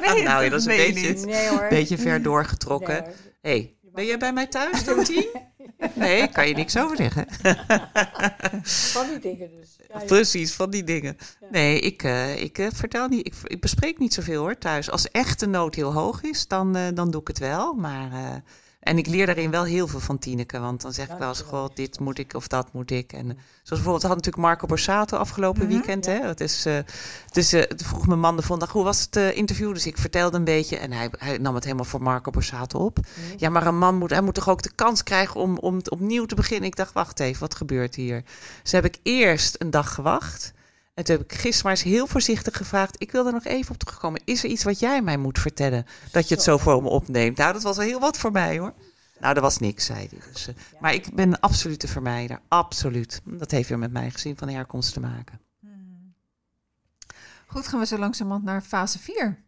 nou 0.00 0.16
ja, 0.16 0.48
dat 0.48 0.60
is 0.60 0.66
een 0.66 0.76
beetje? 0.76 1.26
Nee 1.26 1.48
hoor. 1.48 1.66
beetje 1.68 1.98
ver 1.98 2.22
doorgetrokken. 2.22 3.02
Nee, 3.02 3.02
hoor. 3.02 3.14
hey, 3.40 3.76
ben 3.94 4.06
jij 4.06 4.18
bij 4.18 4.32
mij 4.32 4.46
thuis, 4.46 4.84
Tontien? 4.84 5.26
Nee, 5.94 6.28
kan 6.28 6.48
je 6.48 6.54
niks 6.54 6.78
over 6.78 6.96
zeggen. 6.96 7.26
Van 8.92 9.06
die 9.08 9.18
dingen 9.18 9.50
dus. 9.60 9.76
Ja, 9.88 9.98
ja. 9.98 10.04
Precies, 10.04 10.54
van 10.54 10.70
die 10.70 10.84
dingen. 10.84 11.16
Ja. 11.40 11.46
Nee, 11.50 11.80
ik, 11.80 12.02
eh, 12.02 12.42
ik 12.42 12.58
eh, 12.58 12.66
vertel 12.74 13.08
niet, 13.08 13.26
ik, 13.26 13.34
ik 13.44 13.60
bespreek 13.60 13.98
niet 13.98 14.14
zoveel 14.14 14.40
hoor 14.40 14.58
thuis. 14.58 14.90
Als 14.90 15.10
echt 15.10 15.40
de 15.40 15.46
nood 15.46 15.74
heel 15.74 15.92
hoog 15.92 16.22
is, 16.22 16.46
dan, 16.46 16.76
eh, 16.76 16.86
dan 16.94 17.10
doe 17.10 17.20
ik 17.20 17.28
het 17.28 17.38
wel. 17.38 17.74
Maar, 17.74 18.42
en 18.82 18.98
ik 18.98 19.06
leer 19.06 19.26
daarin 19.26 19.50
wel 19.50 19.64
heel 19.64 19.88
veel 19.88 20.00
van 20.00 20.18
Tineke. 20.18 20.60
Want 20.60 20.80
dan 20.82 20.92
zeg 20.92 21.08
ik 21.08 21.18
wel 21.18 21.28
eens, 21.28 21.40
god, 21.40 21.76
dit 21.76 22.00
moet 22.00 22.18
ik 22.18 22.34
of 22.34 22.46
dat 22.48 22.72
moet 22.72 22.90
ik. 22.90 23.12
En, 23.12 23.30
eh, 23.30 23.36
zoals 23.36 23.68
bijvoorbeeld, 23.68 24.02
hadden 24.02 24.16
natuurlijk 24.16 24.46
Marco 24.46 24.66
Borsato 24.66 25.16
afgelopen 25.16 25.62
Mhm. 25.62 25.72
weekend. 25.72 26.06
Hè? 26.06 26.20
Het 26.20 26.40
is, 26.40 26.66
eh, 26.66 26.78
dus 27.32 27.52
eh, 27.52 27.62
vroeg 27.76 28.06
mijn 28.06 28.20
man 28.20 28.36
de 28.36 28.42
volgende 28.42 28.64
dag, 28.64 28.74
hoe 28.74 28.84
was 28.84 29.08
het 29.10 29.16
interview? 29.34 29.74
Dus 29.74 29.86
ik 29.86 29.98
vertelde 29.98 30.36
een 30.36 30.44
beetje 30.44 30.76
en 30.76 30.92
hij, 30.92 31.10
hij 31.18 31.38
nam 31.38 31.54
het 31.54 31.64
helemaal 31.64 31.84
voor 31.84 32.02
Marco 32.02 32.30
Borsato 32.30 32.78
op. 32.78 32.96
Mhm. 32.98 33.34
Ja, 33.36 33.48
maar 33.48 33.66
een 33.66 33.78
man 33.78 33.98
moet, 33.98 34.10
hij 34.10 34.22
moet 34.22 34.34
toch 34.34 34.48
ook 34.48 34.62
de 34.62 34.72
kans 34.74 35.02
krijgen 35.02 35.40
om, 35.40 35.58
om 35.58 35.76
het 35.76 35.90
opnieuw 35.90 36.24
te 36.24 36.34
beginnen. 36.34 36.68
Ik 36.68 36.76
dacht, 36.76 36.92
wacht 36.92 37.20
even, 37.20 37.40
wat 37.40 37.54
gebeurt 37.54 37.94
hier? 37.94 38.24
Dus 38.62 38.72
heb 38.72 38.84
ik 38.84 38.98
eerst 39.02 39.56
een 39.58 39.70
dag 39.70 39.94
gewacht. 39.94 40.52
En 40.94 41.04
toen 41.04 41.16
heb 41.16 41.24
ik 41.24 41.32
gisteren 41.32 41.62
maar 41.62 41.72
eens 41.72 41.94
heel 41.94 42.06
voorzichtig 42.06 42.56
gevraagd. 42.56 42.94
Ik 43.02 43.12
wil 43.12 43.26
er 43.26 43.32
nog 43.32 43.44
even 43.44 43.72
op 43.74 43.78
terugkomen. 43.78 44.20
Is 44.24 44.44
er 44.44 44.50
iets 44.50 44.64
wat 44.64 44.78
jij 44.78 45.02
mij 45.02 45.16
moet 45.16 45.38
vertellen? 45.38 45.86
Dat 46.10 46.28
je 46.28 46.34
het 46.34 46.44
zo 46.44 46.58
voor 46.58 46.82
me 46.82 46.88
opneemt. 46.88 47.36
Nou, 47.36 47.52
dat 47.52 47.62
was 47.62 47.76
wel 47.76 47.86
heel 47.86 48.00
wat 48.00 48.18
voor 48.18 48.32
mij 48.32 48.58
hoor. 48.58 48.72
Nou, 49.20 49.34
er 49.34 49.40
was 49.40 49.58
niks, 49.58 49.84
zei 49.84 49.98
hij. 50.10 50.18
Dus, 50.32 50.48
eh, 50.48 50.54
maar 50.80 50.94
ik 50.94 51.14
ben 51.14 51.28
een 51.28 51.40
absolute 51.40 51.88
vermijder. 51.88 52.40
Absoluut. 52.48 53.20
Dat 53.24 53.50
heeft 53.50 53.68
weer 53.68 53.78
met 53.78 53.92
mijn 53.92 54.10
gezin 54.10 54.36
van 54.36 54.48
herkomst 54.48 54.92
te 54.92 55.00
maken. 55.00 55.40
Goed, 57.46 57.66
gaan 57.68 57.80
we 57.80 57.86
zo 57.86 57.98
langzamerhand 57.98 58.44
naar 58.44 58.60
fase 58.62 58.98
4. 58.98 59.42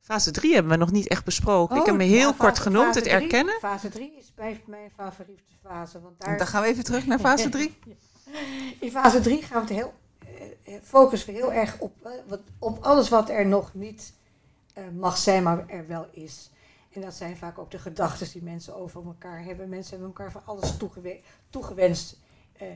Fase 0.00 0.30
3 0.30 0.52
hebben 0.54 0.72
we 0.72 0.78
nog 0.78 0.92
niet 0.92 1.08
echt 1.08 1.24
besproken. 1.24 1.76
ik 1.76 1.82
heb 1.84 1.92
Oh, 1.94 1.98
me 2.00 2.04
heel 2.06 2.34
kort 2.34 2.50
fase- 2.56 2.62
genoemd, 2.62 2.86
fase 2.86 2.98
het 2.98 3.08
drie- 3.08 3.20
erkennen. 3.22 3.58
Fase 3.60 3.88
3 3.88 4.16
is 4.18 4.30
blijft 4.34 4.66
mijn 4.66 4.90
favoriete 4.96 5.42
fase. 5.62 6.00
Want 6.00 6.20
Dan 6.20 6.36
daar, 6.36 6.46
gaan 6.46 6.62
we 6.62 6.68
even 6.68 6.84
terug 6.84 7.06
naar 7.06 7.18
fase 7.18 7.48
3. 7.48 7.78
in 8.80 8.90
fase 8.90 9.20
3 9.20 9.42
gaan 9.42 9.62
we 9.66 9.68
het 9.68 9.76
heel, 9.82 9.94
focussen 10.82 11.32
we 11.32 11.38
heel 11.38 11.52
erg 11.52 11.78
op, 11.78 11.92
eh, 12.06 12.38
op 12.58 12.78
alles 12.84 13.08
wat 13.08 13.30
er 13.30 13.46
nog 13.46 13.74
niet 13.74 14.12
eh, 14.74 14.84
mag 14.98 15.16
zijn, 15.18 15.42
maar 15.42 15.68
er 15.68 15.86
wel 15.86 16.06
is. 16.12 16.50
En 16.92 17.00
dat 17.00 17.14
zijn 17.14 17.36
vaak 17.36 17.58
ook 17.58 17.70
de 17.70 17.78
gedachten 17.78 18.30
die 18.32 18.42
mensen 18.42 18.76
over 18.76 19.04
elkaar 19.06 19.44
hebben. 19.44 19.68
Mensen 19.68 19.90
hebben 19.90 20.08
elkaar 20.08 20.32
van 20.32 20.42
alles 20.44 20.76
toegewe- 20.76 21.20
toegewenst 21.50 22.18
eh, 22.52 22.66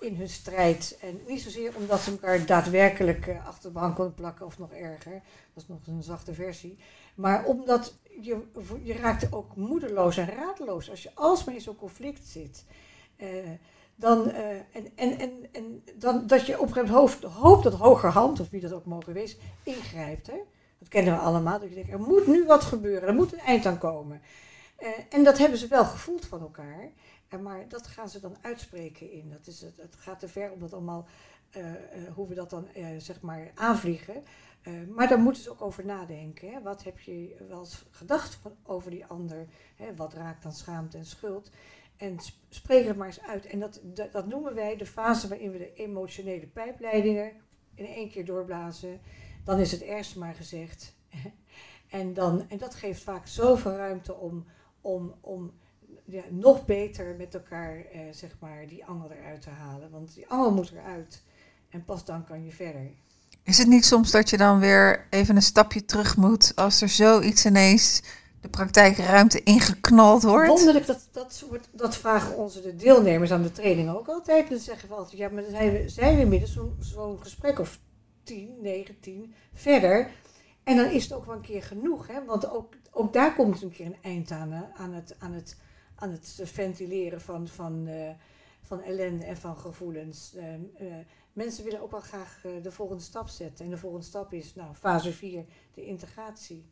in 0.00 0.14
hun 0.16 0.28
strijd. 0.28 0.98
En 1.00 1.20
niet 1.26 1.40
zozeer 1.40 1.76
omdat 1.76 2.00
ze 2.00 2.10
elkaar 2.10 2.46
daadwerkelijk 2.46 3.26
eh, 3.26 3.46
achter 3.46 3.72
de 3.72 3.78
bank 3.78 3.94
konden 3.94 4.14
plakken 4.14 4.46
of 4.46 4.58
nog 4.58 4.72
erger. 4.72 5.12
Dat 5.54 5.62
is 5.62 5.68
nog 5.68 5.78
een 5.86 6.02
zachte 6.02 6.34
versie. 6.34 6.78
Maar 7.14 7.44
omdat 7.44 7.94
je, 8.20 8.42
je 8.82 8.92
raakt 8.92 9.32
ook 9.32 9.56
moedeloos 9.56 10.16
en 10.16 10.26
raadloos 10.28 10.90
als 10.90 11.02
je 11.02 11.10
alsmaar 11.14 11.54
in 11.54 11.60
zo'n 11.60 11.76
conflict 11.76 12.26
zit. 12.26 12.64
Eh, 13.96 14.02
dan, 14.02 14.30
eh, 14.30 14.50
en, 14.50 14.92
en, 14.94 15.48
en, 15.52 15.82
dan, 15.94 16.26
dat 16.26 16.46
je 16.46 16.60
op 16.60 16.66
een 16.66 16.72
gegeven 16.72 16.94
moment 16.94 17.22
hoopt, 17.22 17.62
dat 17.62 17.74
hogerhand, 17.74 18.40
of 18.40 18.50
wie 18.50 18.60
dat 18.60 18.72
ook 18.72 18.84
mogen 18.84 19.12
wezen, 19.12 19.38
ingrijpt. 19.62 20.26
Hè? 20.26 20.38
Dat 20.78 20.88
kennen 20.88 21.14
we 21.14 21.20
allemaal. 21.20 21.60
Dat 21.60 21.68
je 21.68 21.74
denkt, 21.74 21.90
er 21.90 22.00
moet 22.00 22.26
nu 22.26 22.44
wat 22.44 22.62
gebeuren, 22.64 23.08
er 23.08 23.14
moet 23.14 23.32
een 23.32 23.38
eind 23.38 23.66
aan 23.66 23.78
komen. 23.78 24.22
Eh, 24.76 24.88
en 25.10 25.24
dat 25.24 25.38
hebben 25.38 25.58
ze 25.58 25.66
wel 25.68 25.84
gevoeld 25.84 26.26
van 26.26 26.40
elkaar. 26.40 26.90
En 27.28 27.42
maar 27.42 27.68
dat 27.68 27.86
gaan 27.86 28.08
ze 28.08 28.20
dan 28.20 28.36
uitspreken 28.40 29.12
in. 29.12 29.30
Dat 29.30 29.46
is 29.46 29.60
het, 29.60 29.76
het 29.76 29.96
gaat 29.96 30.20
te 30.20 30.28
ver 30.28 30.52
om 30.52 30.60
dat 30.60 30.72
allemaal, 30.72 31.06
eh, 31.50 31.70
eh, 31.70 31.78
hoe 32.14 32.28
we 32.28 32.34
dat 32.34 32.50
dan 32.50 32.68
eh, 32.74 32.86
zeg 32.98 33.20
maar 33.20 33.50
aanvliegen. 33.54 34.24
Eh, 34.62 34.72
maar 34.88 35.08
daar 35.08 35.18
moeten 35.18 35.42
ze 35.42 35.50
ook 35.50 35.62
over 35.62 35.84
nadenken. 35.84 36.52
Hè? 36.52 36.62
Wat 36.62 36.84
heb 36.84 37.00
je 37.00 37.36
wel 37.48 37.66
gedacht 37.90 38.34
van, 38.34 38.56
over 38.62 38.90
die 38.90 39.06
ander? 39.06 39.46
Hè? 39.76 39.94
Wat 39.94 40.14
raakt 40.14 40.42
dan 40.42 40.52
schaamte 40.52 40.98
en 40.98 41.04
schuld? 41.04 41.50
En 41.96 42.20
sp- 42.20 42.44
spreek 42.48 42.86
het 42.86 42.96
maar 42.96 43.06
eens 43.06 43.22
uit. 43.22 43.46
En 43.46 43.58
dat, 43.58 43.80
dat, 44.12 44.26
noemen 44.26 44.54
wij 44.54 44.76
de 44.76 44.86
fase 44.86 45.28
waarin 45.28 45.50
we 45.50 45.58
de 45.58 45.74
emotionele 45.74 46.46
pijpleidingen 46.46 47.32
in 47.74 47.86
één 47.86 48.10
keer 48.10 48.24
doorblazen. 48.24 49.00
Dan 49.44 49.58
is 49.58 49.72
het 49.72 49.80
eerst 49.80 50.16
maar 50.16 50.34
gezegd. 50.34 50.94
en, 51.88 52.14
dan, 52.14 52.48
en 52.48 52.58
dat 52.58 52.74
geeft 52.74 53.02
vaak 53.02 53.26
zoveel 53.26 53.76
ruimte 53.76 54.14
om, 54.14 54.46
om, 54.80 55.14
om 55.20 55.52
ja, 56.04 56.22
nog 56.30 56.64
beter 56.64 57.14
met 57.16 57.34
elkaar 57.34 57.84
eh, 57.84 58.00
zeg 58.10 58.36
maar, 58.40 58.66
die 58.66 58.84
angel 58.84 59.10
eruit 59.10 59.42
te 59.42 59.50
halen. 59.50 59.90
Want 59.90 60.14
die 60.14 60.28
angel 60.28 60.52
moet 60.52 60.70
eruit. 60.70 61.22
En 61.68 61.84
pas 61.84 62.04
dan 62.04 62.24
kan 62.24 62.44
je 62.44 62.52
verder. 62.52 62.90
Is 63.42 63.58
het 63.58 63.68
niet 63.68 63.84
soms 63.84 64.10
dat 64.10 64.30
je 64.30 64.36
dan 64.36 64.58
weer 64.58 65.06
even 65.10 65.36
een 65.36 65.42
stapje 65.42 65.84
terug 65.84 66.16
moet 66.16 66.52
als 66.54 66.80
er 66.80 66.88
zoiets 66.88 67.46
ineens 67.46 68.02
de 68.46 68.52
praktijkruimte 68.52 69.42
ingeknald 69.42 70.22
wordt? 70.22 70.48
Wonderlijk, 70.48 70.86
dat, 70.86 71.08
dat, 71.12 71.44
dat 71.72 71.96
vragen 71.96 72.36
onze 72.36 72.62
de 72.62 72.76
deelnemers 72.76 73.30
aan 73.30 73.42
de 73.42 73.52
training 73.52 73.90
ook 73.90 74.08
altijd. 74.08 74.48
Dan 74.48 74.58
zeggen 74.58 74.88
we 74.88 74.94
altijd, 74.94 75.18
ja, 75.18 75.28
maar 75.28 75.42
dan 75.42 75.50
zijn 75.50 75.72
we, 75.72 75.88
zijn 75.88 76.14
we 76.16 76.22
inmiddels 76.22 76.58
zo'n 76.78 77.18
gesprek 77.22 77.58
of 77.58 77.78
10, 78.22 78.56
9, 78.60 79.00
10 79.00 79.34
verder. 79.54 80.10
En 80.62 80.76
dan 80.76 80.90
is 80.90 81.02
het 81.02 81.12
ook 81.12 81.24
wel 81.24 81.34
een 81.34 81.40
keer 81.40 81.62
genoeg. 81.62 82.06
Hè? 82.06 82.24
Want 82.24 82.50
ook, 82.50 82.74
ook 82.90 83.12
daar 83.12 83.34
komt 83.34 83.62
een 83.62 83.72
keer 83.72 83.86
een 83.86 84.02
eind 84.02 84.30
aan. 84.30 84.52
Aan, 84.76 84.92
het, 84.92 85.16
aan, 85.18 85.32
het, 85.32 85.56
aan 85.94 86.10
het 86.10 86.40
ventileren 86.42 87.20
van, 87.20 87.48
van, 87.48 87.86
eh, 87.86 88.10
van 88.60 88.82
ellende 88.82 89.24
en 89.24 89.36
van 89.36 89.56
gevoelens. 89.56 90.34
Eh, 90.34 90.86
mensen 91.32 91.64
willen 91.64 91.82
ook 91.82 91.90
wel 91.90 92.00
graag 92.00 92.40
eh, 92.44 92.50
de 92.62 92.72
volgende 92.72 93.02
stap 93.02 93.28
zetten. 93.28 93.64
En 93.64 93.70
de 93.70 93.78
volgende 93.78 94.06
stap 94.06 94.32
is 94.32 94.54
nou, 94.54 94.74
fase 94.74 95.12
4, 95.12 95.44
de 95.74 95.86
integratie. 95.86 96.64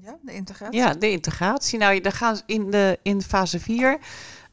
Ja, 0.00 0.18
de 0.22 0.32
integratie. 0.32 0.78
Ja, 0.78 0.94
de 0.94 1.10
integratie. 1.10 1.78
Nou, 1.78 2.00
daar 2.00 2.12
gaan 2.12 2.40
in, 2.46 2.70
de, 2.70 2.98
in 3.02 3.22
fase 3.22 3.60
4 3.60 3.98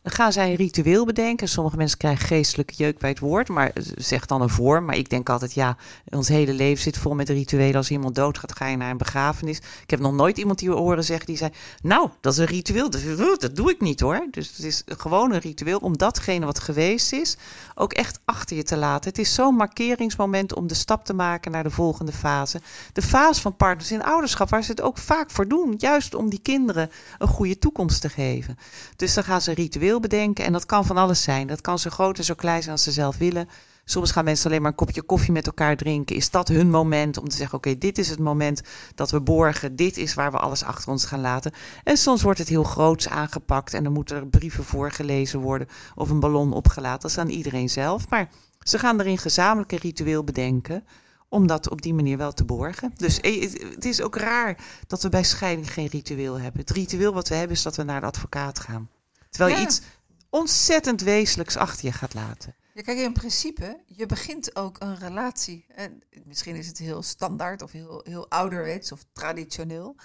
Dan 0.01 0.11
gaan 0.11 0.31
zij 0.31 0.49
een 0.49 0.55
ritueel 0.55 1.05
bedenken. 1.05 1.47
Sommige 1.47 1.77
mensen 1.77 1.97
krijgen 1.97 2.27
geestelijke 2.27 2.73
jeuk 2.77 2.97
bij 2.97 3.09
het 3.09 3.19
woord, 3.19 3.49
maar 3.49 3.71
zeg 3.95 4.25
dan 4.25 4.41
een 4.41 4.49
vorm. 4.49 4.85
Maar 4.85 4.97
ik 4.97 5.09
denk 5.09 5.29
altijd, 5.29 5.53
ja, 5.53 5.77
ons 6.09 6.27
hele 6.27 6.53
leven 6.53 6.83
zit 6.83 6.97
vol 6.97 7.15
met 7.15 7.29
rituelen. 7.29 7.75
Als 7.75 7.91
iemand 7.91 8.15
doodgaat, 8.15 8.55
ga 8.55 8.67
je 8.67 8.77
naar 8.77 8.91
een 8.91 8.97
begrafenis. 8.97 9.57
Ik 9.57 9.89
heb 9.89 9.99
nog 9.99 10.13
nooit 10.13 10.37
iemand 10.37 10.59
die 10.59 10.71
horen 10.71 11.03
zeggen 11.03 11.25
die 11.25 11.37
zei, 11.37 11.51
nou, 11.81 12.09
dat 12.21 12.33
is 12.33 12.39
een 12.39 12.45
ritueel. 12.45 12.89
Dat 12.89 13.55
doe 13.55 13.69
ik 13.69 13.81
niet 13.81 13.99
hoor. 13.99 14.27
Dus 14.31 14.47
het 14.47 14.65
is 14.65 14.83
gewoon 14.85 15.33
een 15.33 15.39
ritueel 15.39 15.77
om 15.77 15.97
datgene 15.97 16.45
wat 16.45 16.59
geweest 16.59 17.13
is, 17.13 17.37
ook 17.75 17.93
echt 17.93 18.19
achter 18.25 18.55
je 18.55 18.63
te 18.63 18.77
laten. 18.77 19.09
Het 19.09 19.19
is 19.19 19.33
zo'n 19.33 19.55
markeringsmoment 19.55 20.55
om 20.55 20.67
de 20.67 20.73
stap 20.73 21.05
te 21.05 21.13
maken 21.13 21.51
naar 21.51 21.63
de 21.63 21.69
volgende 21.69 22.11
fase. 22.11 22.61
De 22.93 23.01
fase 23.01 23.41
van 23.41 23.55
partners 23.55 23.91
in 23.91 24.03
ouderschap, 24.03 24.49
waar 24.49 24.63
ze 24.63 24.71
het 24.71 24.81
ook 24.81 24.97
vaak 24.97 25.31
voor 25.31 25.47
doen. 25.47 25.73
Juist 25.77 26.15
om 26.15 26.29
die 26.29 26.41
kinderen 26.41 26.89
een 27.17 27.27
goede 27.27 27.59
toekomst 27.59 28.01
te 28.01 28.09
geven. 28.09 28.57
Dus 28.95 29.13
dan 29.13 29.23
gaan 29.23 29.41
ze 29.41 29.49
een 29.49 29.55
bedenken 29.97 30.45
en 30.45 30.51
dat 30.51 30.65
kan 30.65 30.85
van 30.85 30.97
alles 30.97 31.23
zijn. 31.23 31.47
Dat 31.47 31.61
kan 31.61 31.79
zo 31.79 31.89
groot 31.89 32.17
en 32.17 32.23
zo 32.23 32.33
klein 32.33 32.61
zijn 32.61 32.73
als 32.73 32.83
ze 32.83 32.91
zelf 32.91 33.17
willen. 33.17 33.49
Soms 33.85 34.11
gaan 34.11 34.23
mensen 34.23 34.49
alleen 34.49 34.61
maar 34.61 34.71
een 34.71 34.77
kopje 34.77 35.01
koffie 35.01 35.31
met 35.31 35.45
elkaar 35.45 35.77
drinken. 35.77 36.15
Is 36.15 36.29
dat 36.29 36.47
hun 36.47 36.69
moment 36.69 37.17
om 37.17 37.29
te 37.29 37.35
zeggen: 37.35 37.57
Oké, 37.57 37.77
dit 37.77 37.97
is 37.97 38.09
het 38.09 38.19
moment 38.19 38.61
dat 38.95 39.11
we 39.11 39.21
borgen. 39.21 39.75
Dit 39.75 39.97
is 39.97 40.13
waar 40.13 40.31
we 40.31 40.37
alles 40.37 40.63
achter 40.63 40.91
ons 40.91 41.05
gaan 41.05 41.21
laten. 41.21 41.51
En 41.83 41.97
soms 41.97 42.21
wordt 42.21 42.39
het 42.39 42.47
heel 42.47 42.63
groots 42.63 43.09
aangepakt 43.09 43.73
en 43.73 43.83
dan 43.83 43.93
moeten 43.93 44.15
er 44.17 44.27
brieven 44.27 44.63
voorgelezen 44.63 45.39
worden 45.39 45.67
of 45.95 46.09
een 46.09 46.19
ballon 46.19 46.53
opgelaten. 46.53 47.01
Dat 47.01 47.11
is 47.11 47.17
aan 47.17 47.29
iedereen 47.29 47.69
zelf. 47.69 48.09
Maar 48.09 48.29
ze 48.59 48.79
gaan 48.79 48.99
erin 48.99 49.17
gezamenlijk 49.17 49.71
een 49.71 49.77
ritueel 49.77 50.23
bedenken 50.23 50.83
om 51.29 51.47
dat 51.47 51.69
op 51.69 51.81
die 51.81 51.93
manier 51.93 52.17
wel 52.17 52.33
te 52.33 52.45
borgen. 52.45 52.93
Dus 52.95 53.19
eh, 53.19 53.41
het 53.75 53.85
is 53.85 54.01
ook 54.01 54.15
raar 54.15 54.57
dat 54.87 55.01
we 55.01 55.09
bij 55.09 55.23
scheiding 55.23 55.73
geen 55.73 55.87
ritueel 55.87 56.39
hebben. 56.39 56.61
Het 56.61 56.69
ritueel 56.69 57.13
wat 57.13 57.27
we 57.27 57.35
hebben 57.35 57.55
is 57.55 57.63
dat 57.63 57.75
we 57.75 57.83
naar 57.83 57.99
de 57.99 58.07
advocaat 58.07 58.59
gaan. 58.59 58.89
Terwijl 59.29 59.57
je 59.57 59.63
iets 59.63 59.81
ontzettend 60.29 61.01
wezenlijks 61.01 61.57
achter 61.57 61.85
je 61.85 61.91
gaat 61.91 62.13
laten. 62.13 62.55
Ja, 62.73 62.81
kijk, 62.81 62.97
in 62.97 63.13
principe, 63.13 63.79
je 63.85 64.05
begint 64.05 64.55
ook 64.55 64.75
een 64.79 64.97
relatie. 64.97 65.65
En 65.75 66.01
misschien 66.23 66.55
is 66.55 66.67
het 66.67 66.77
heel 66.77 67.01
standaard 67.01 67.61
of 67.61 67.71
heel, 67.71 68.01
heel 68.03 68.29
ouderwets 68.29 68.91
of 68.91 69.05
traditioneel. 69.13 69.95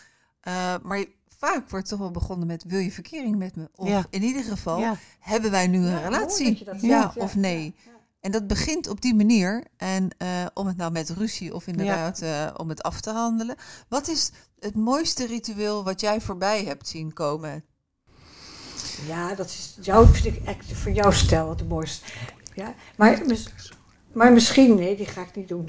Uh, 0.48 0.74
maar 0.82 1.04
vaak 1.38 1.70
wordt 1.70 1.88
toch 1.88 1.98
wel 1.98 2.10
begonnen 2.10 2.46
met: 2.46 2.64
wil 2.64 2.78
je 2.78 2.92
verkering 2.92 3.36
met 3.36 3.56
me? 3.56 3.68
Of 3.74 4.06
in 4.10 4.22
ieder 4.22 4.44
geval, 4.44 4.96
hebben 5.18 5.50
wij 5.50 5.66
nu 5.66 5.86
een 5.86 6.02
relatie? 6.02 6.66
Ja, 6.80 7.12
of 7.16 7.36
nee? 7.36 7.74
En 8.20 8.30
dat 8.30 8.46
begint 8.46 8.88
op 8.88 9.00
die 9.00 9.14
manier. 9.14 9.64
En 9.76 10.08
uh, 10.18 10.46
om 10.54 10.66
het 10.66 10.76
nou 10.76 10.92
met 10.92 11.10
ruzie 11.10 11.54
of 11.54 11.66
inderdaad 11.66 12.22
uh, 12.22 12.50
om 12.56 12.68
het 12.68 12.82
af 12.82 13.00
te 13.00 13.10
handelen. 13.10 13.56
Wat 13.88 14.08
is 14.08 14.30
het 14.58 14.74
mooiste 14.74 15.26
ritueel 15.26 15.84
wat 15.84 16.00
jij 16.00 16.20
voorbij 16.20 16.64
hebt 16.64 16.88
zien 16.88 17.12
komen? 17.12 17.64
Ja, 19.06 19.34
dat 19.34 19.46
is 19.46 19.76
jouw, 19.80 20.06
vind 20.06 20.36
ik 20.36 20.44
echt 20.44 20.72
voor 20.72 20.92
jouw 20.92 21.10
stijl 21.10 21.48
het 21.48 21.68
mooiste. 21.68 22.06
Ja, 22.54 22.74
maar, 22.96 23.22
maar 24.12 24.32
misschien, 24.32 24.74
nee, 24.74 24.96
die 24.96 25.06
ga 25.06 25.22
ik 25.22 25.34
niet 25.34 25.48
doen. 25.48 25.68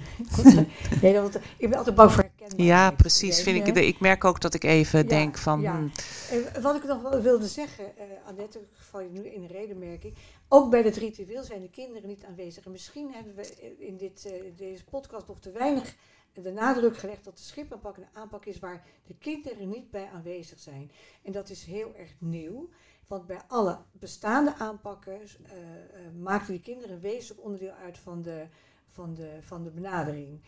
nee, 1.01 1.13
dat, 1.13 1.35
ik 1.57 1.69
ben 1.69 1.77
altijd 1.77 1.95
bang 1.95 2.11
voor 2.11 2.23
herkenning. 2.23 2.69
Ja, 2.69 2.91
precies. 2.91 3.41
Vind 3.41 3.67
ik, 3.67 3.75
ik 3.75 3.99
merk 3.99 4.23
ook 4.23 4.41
dat 4.41 4.53
ik 4.53 4.63
even 4.63 5.07
denk 5.07 5.37
van... 5.37 5.61
Ja. 5.61 5.75
Hmm. 5.75 5.91
En 6.29 6.61
wat 6.61 6.75
ik 6.75 6.83
nog 6.83 7.01
wel 7.01 7.21
wilde 7.21 7.47
zeggen, 7.47 7.85
uh, 7.97 8.03
Annette, 8.27 8.59
val 8.73 9.01
je 9.01 9.09
nu 9.09 9.27
in 9.27 9.41
een 9.41 9.47
reden, 9.47 9.79
merk 9.79 10.03
ik. 10.03 10.17
Ook 10.47 10.69
bij 10.69 10.81
het 10.81 10.95
ritueel 10.95 11.43
zijn 11.43 11.61
de 11.61 11.69
kinderen 11.69 12.07
niet 12.07 12.23
aanwezig. 12.27 12.65
En 12.65 12.71
misschien 12.71 13.11
hebben 13.13 13.35
we 13.35 13.75
in 13.79 13.97
dit, 13.97 14.25
uh, 14.27 14.33
deze 14.57 14.83
podcast 14.83 15.27
nog 15.27 15.39
te 15.39 15.51
weinig 15.51 15.95
de 16.43 16.51
nadruk 16.51 16.97
gelegd 16.97 17.23
dat 17.23 17.37
de 17.37 17.43
schipaanpak 17.43 17.97
een 17.97 18.07
aanpak 18.13 18.45
is 18.45 18.59
waar 18.59 18.83
de 19.07 19.15
kinderen 19.19 19.69
niet 19.69 19.91
bij 19.91 20.09
aanwezig 20.13 20.59
zijn. 20.59 20.91
En 21.23 21.31
dat 21.31 21.49
is 21.49 21.63
heel 21.63 21.95
erg 21.95 22.15
nieuw. 22.17 22.69
Want 23.07 23.27
bij 23.27 23.41
alle 23.47 23.77
bestaande 23.91 24.55
aanpakken 24.55 25.21
uh, 25.21 25.21
uh, 25.21 26.21
maakten 26.21 26.53
die 26.53 26.61
kinderen 26.61 26.95
een 26.95 27.01
wezenlijk 27.01 27.45
onderdeel 27.45 27.73
uit 27.73 27.97
van 27.97 28.21
de, 28.21 28.47
van 28.87 29.13
de, 29.13 29.37
van 29.41 29.63
de 29.63 29.69
benadering. 29.69 30.41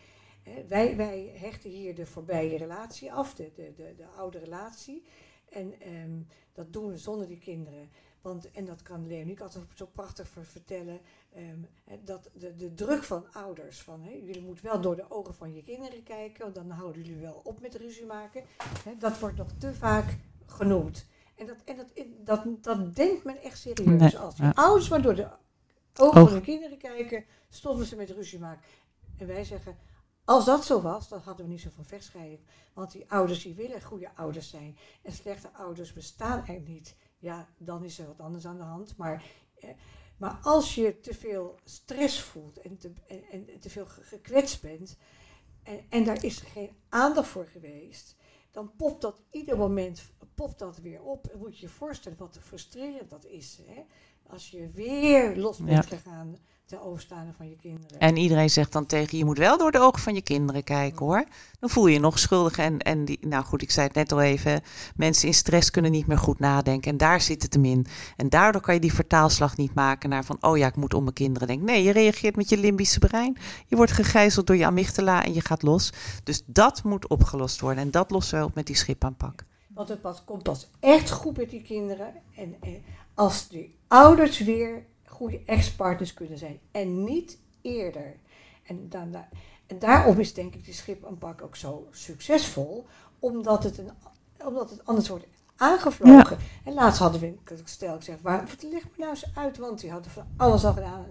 wij, 0.68 0.96
wij 0.96 1.32
hechten 1.36 1.70
hier 1.70 1.94
de 1.94 2.06
voorbije 2.06 2.56
relatie 2.56 3.12
af, 3.12 3.34
de, 3.34 3.52
de, 3.54 3.72
de, 3.76 3.94
de 3.96 4.06
oude 4.06 4.38
relatie. 4.38 5.04
En 5.50 5.74
um, 5.94 6.26
dat 6.52 6.72
doen 6.72 6.88
we 6.88 6.98
zonder 6.98 7.26
die 7.26 7.38
kinderen. 7.38 7.90
Want, 8.20 8.50
en 8.50 8.64
dat 8.64 8.82
kan 8.82 9.06
Leonie 9.06 9.40
altijd 9.40 9.64
zo 9.74 9.86
prachtig 9.86 10.28
vertellen, 10.28 11.00
um, 11.36 11.66
dat 12.04 12.30
de, 12.34 12.54
de 12.54 12.74
druk 12.74 13.02
van 13.02 13.32
ouders, 13.32 13.80
van 13.80 14.02
jullie 14.24 14.42
moeten 14.42 14.64
wel 14.64 14.80
door 14.80 14.96
de 14.96 15.10
ogen 15.10 15.34
van 15.34 15.54
je 15.54 15.62
kinderen 15.62 16.02
kijken, 16.02 16.42
want 16.42 16.54
dan 16.54 16.70
houden 16.70 17.02
jullie 17.02 17.20
wel 17.20 17.40
op 17.44 17.60
met 17.60 17.74
ruzie 17.74 18.06
maken. 18.06 18.44
Dat 18.98 19.18
wordt 19.18 19.36
nog 19.36 19.52
te 19.58 19.74
vaak 19.74 20.16
genoemd. 20.46 21.06
En 21.38 21.46
dat, 21.46 21.56
en 21.64 21.76
dat, 21.76 21.86
dat, 22.24 22.64
dat 22.64 22.96
denkt 22.96 23.24
men 23.24 23.42
echt 23.42 23.58
serieus. 23.58 24.16
als 24.16 24.36
ja. 24.36 24.52
ouders 24.54 24.88
maar 24.88 25.02
door 25.02 25.14
de 25.14 25.28
ogen 25.94 26.28
van 26.28 26.34
de 26.34 26.40
kinderen 26.40 26.78
kijken, 26.78 27.24
stoppen 27.48 27.86
ze 27.86 27.96
met 27.96 28.10
ruzie 28.10 28.38
maken. 28.38 28.62
En 29.16 29.26
wij 29.26 29.44
zeggen, 29.44 29.76
als 30.24 30.44
dat 30.44 30.64
zo 30.64 30.80
was, 30.80 31.08
dan 31.08 31.20
hadden 31.20 31.46
we 31.46 31.52
niet 31.52 31.60
zoveel 31.60 31.84
vechtscheiding. 31.84 32.40
Want 32.74 32.92
die 32.92 33.10
ouders 33.10 33.42
die 33.42 33.54
willen 33.54 33.82
goede 33.82 34.10
ouders 34.14 34.50
zijn. 34.50 34.76
En 35.02 35.12
slechte 35.12 35.52
ouders 35.52 35.92
bestaan 35.92 36.46
er 36.46 36.60
niet. 36.60 36.96
Ja, 37.18 37.48
dan 37.58 37.84
is 37.84 37.98
er 37.98 38.06
wat 38.06 38.20
anders 38.20 38.46
aan 38.46 38.56
de 38.56 38.62
hand. 38.62 38.96
Maar, 38.96 39.24
eh, 39.60 39.70
maar 40.16 40.38
als 40.42 40.74
je 40.74 41.00
te 41.00 41.14
veel 41.14 41.58
stress 41.64 42.20
voelt 42.20 42.60
en 42.60 42.78
te, 42.78 42.92
en, 43.08 43.28
en 43.30 43.60
te 43.60 43.70
veel 43.70 43.86
gekwetst 43.86 44.62
bent. 44.62 44.96
En, 45.62 45.84
en 45.88 46.04
daar 46.04 46.24
is 46.24 46.38
geen 46.38 46.76
aandacht 46.88 47.28
voor 47.28 47.46
geweest 47.46 48.16
dan 48.58 48.72
popt 48.76 49.00
dat 49.00 49.22
ieder 49.30 49.56
moment 49.56 50.02
popt 50.34 50.58
dat 50.58 50.78
weer 50.78 51.02
op. 51.02 51.26
En 51.26 51.38
moet 51.38 51.58
je 51.58 51.66
je 51.66 51.72
voorstellen 51.72 52.18
wat 52.18 52.38
frustrerend 52.40 53.10
dat 53.10 53.24
is. 53.24 53.58
Hè? 53.66 53.82
Als 54.26 54.50
je 54.50 54.70
weer 54.70 55.36
los 55.36 55.58
bent 55.58 55.86
gegaan 55.86 56.38
ten 56.68 56.82
overstaande 56.82 57.32
van 57.36 57.48
je 57.48 57.56
kinderen. 57.56 57.98
En 57.98 58.16
iedereen 58.16 58.50
zegt 58.50 58.72
dan 58.72 58.86
tegen 58.86 59.18
je, 59.18 59.24
moet 59.24 59.38
wel 59.38 59.58
door 59.58 59.70
de 59.70 59.80
ogen 59.80 60.02
van 60.02 60.14
je 60.14 60.22
kinderen 60.22 60.64
kijken 60.64 61.06
hoor. 61.06 61.24
Dan 61.60 61.70
voel 61.70 61.86
je 61.86 61.92
je 61.92 62.00
nog 62.00 62.18
schuldig. 62.18 62.58
En, 62.58 62.78
en 62.78 63.04
die, 63.04 63.18
nou 63.20 63.44
goed, 63.44 63.62
ik 63.62 63.70
zei 63.70 63.86
het 63.86 63.96
net 63.96 64.12
al 64.12 64.20
even, 64.20 64.62
mensen 64.96 65.28
in 65.28 65.34
stress 65.34 65.70
kunnen 65.70 65.90
niet 65.90 66.06
meer 66.06 66.18
goed 66.18 66.38
nadenken. 66.38 66.90
En 66.90 66.96
daar 66.96 67.20
zit 67.20 67.42
het 67.42 67.54
hem 67.54 67.64
in. 67.64 67.86
En 68.16 68.28
daardoor 68.28 68.60
kan 68.60 68.74
je 68.74 68.80
die 68.80 68.92
vertaalslag 68.92 69.56
niet 69.56 69.74
maken 69.74 70.08
naar 70.08 70.24
van, 70.24 70.36
oh 70.40 70.56
ja, 70.56 70.66
ik 70.66 70.76
moet 70.76 70.94
om 70.94 71.02
mijn 71.02 71.14
kinderen 71.14 71.48
denken. 71.48 71.66
Nee, 71.66 71.82
je 71.82 71.92
reageert 71.92 72.36
met 72.36 72.48
je 72.48 72.58
limbische 72.58 72.98
brein. 72.98 73.36
Je 73.66 73.76
wordt 73.76 73.92
gegijzeld 73.92 74.46
door 74.46 74.56
je 74.56 74.66
amygdala 74.66 75.24
en 75.24 75.34
je 75.34 75.40
gaat 75.40 75.62
los. 75.62 75.92
Dus 76.24 76.42
dat 76.46 76.82
moet 76.84 77.08
opgelost 77.08 77.60
worden. 77.60 77.82
En 77.82 77.90
dat 77.90 78.10
lossen 78.10 78.38
we 78.38 78.44
op 78.44 78.54
met 78.54 78.66
die 78.66 78.76
schipaanpak. 78.76 79.44
Want 79.74 79.88
het 79.88 80.00
pas, 80.00 80.24
komt 80.24 80.42
pas 80.42 80.70
echt 80.80 81.10
goed 81.10 81.36
met 81.36 81.50
die 81.50 81.62
kinderen. 81.62 82.12
En, 82.36 82.56
en 82.60 82.82
als 83.14 83.48
die 83.48 83.74
ouders 83.86 84.38
weer 84.38 84.86
goede 85.18 85.42
ex-partners 85.46 86.14
kunnen 86.14 86.38
zijn. 86.38 86.60
En 86.70 87.04
niet 87.04 87.38
eerder. 87.62 88.16
En, 88.62 88.88
dan, 88.88 89.14
en 89.66 89.78
daarom 89.78 90.18
is 90.18 90.34
denk 90.34 90.54
ik 90.54 90.64
die 90.64 90.74
schipaanpak 90.74 91.42
ook 91.42 91.56
zo 91.56 91.88
succesvol. 91.90 92.86
Omdat 93.18 93.62
het, 93.62 93.78
een, 93.78 93.90
omdat 94.44 94.70
het 94.70 94.84
anders 94.84 95.08
wordt 95.08 95.26
aangevlogen. 95.56 96.38
En 96.64 96.74
laatst 96.74 97.00
hadden 97.00 97.20
we, 97.20 97.34
stel 97.64 97.94
ik 97.94 98.02
zeg, 98.02 98.16
waar, 98.22 98.44
leg 98.60 98.82
me 98.82 98.90
nou 98.96 99.10
eens 99.10 99.30
uit, 99.34 99.58
want 99.58 99.80
die 99.80 99.90
hadden 99.90 100.10
van 100.10 100.26
alles 100.36 100.64
al 100.64 100.72
gedaan. 100.72 101.06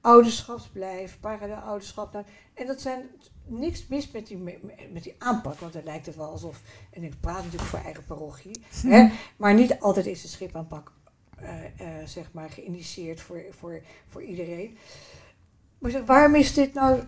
Ouderschapsblijf, 0.00 1.20
parallel 1.20 1.56
ouderschap. 1.56 2.12
Nou, 2.12 2.24
en 2.54 2.66
dat 2.66 2.80
zijn 2.80 3.10
niks 3.44 3.86
mis 3.86 4.10
met 4.10 4.26
die, 4.26 4.60
met 4.92 5.02
die 5.02 5.14
aanpak, 5.18 5.58
want 5.58 5.72
dan 5.72 5.84
lijkt 5.84 6.06
het 6.06 6.16
wel 6.16 6.30
alsof, 6.30 6.62
en 6.90 7.02
ik 7.02 7.20
praat 7.20 7.44
natuurlijk 7.44 7.70
voor 7.70 7.78
eigen 7.78 8.04
parochie, 8.04 8.60
hè, 8.86 9.10
maar 9.36 9.54
niet 9.54 9.80
altijd 9.80 10.06
is 10.06 10.22
de 10.22 10.28
schipaanpak 10.28 10.86
uh, 10.88 10.94
uh, 10.94 10.97
zeg 12.04 12.32
maar 12.32 12.50
geïnitieerd 12.50 13.20
voor, 13.20 13.44
voor, 13.50 13.82
voor 14.06 14.22
iedereen. 14.22 14.78
Maar 15.78 15.90
zeg, 15.90 16.04
waarom 16.04 16.34
is 16.34 16.54
dit 16.54 16.74
nou 16.74 17.02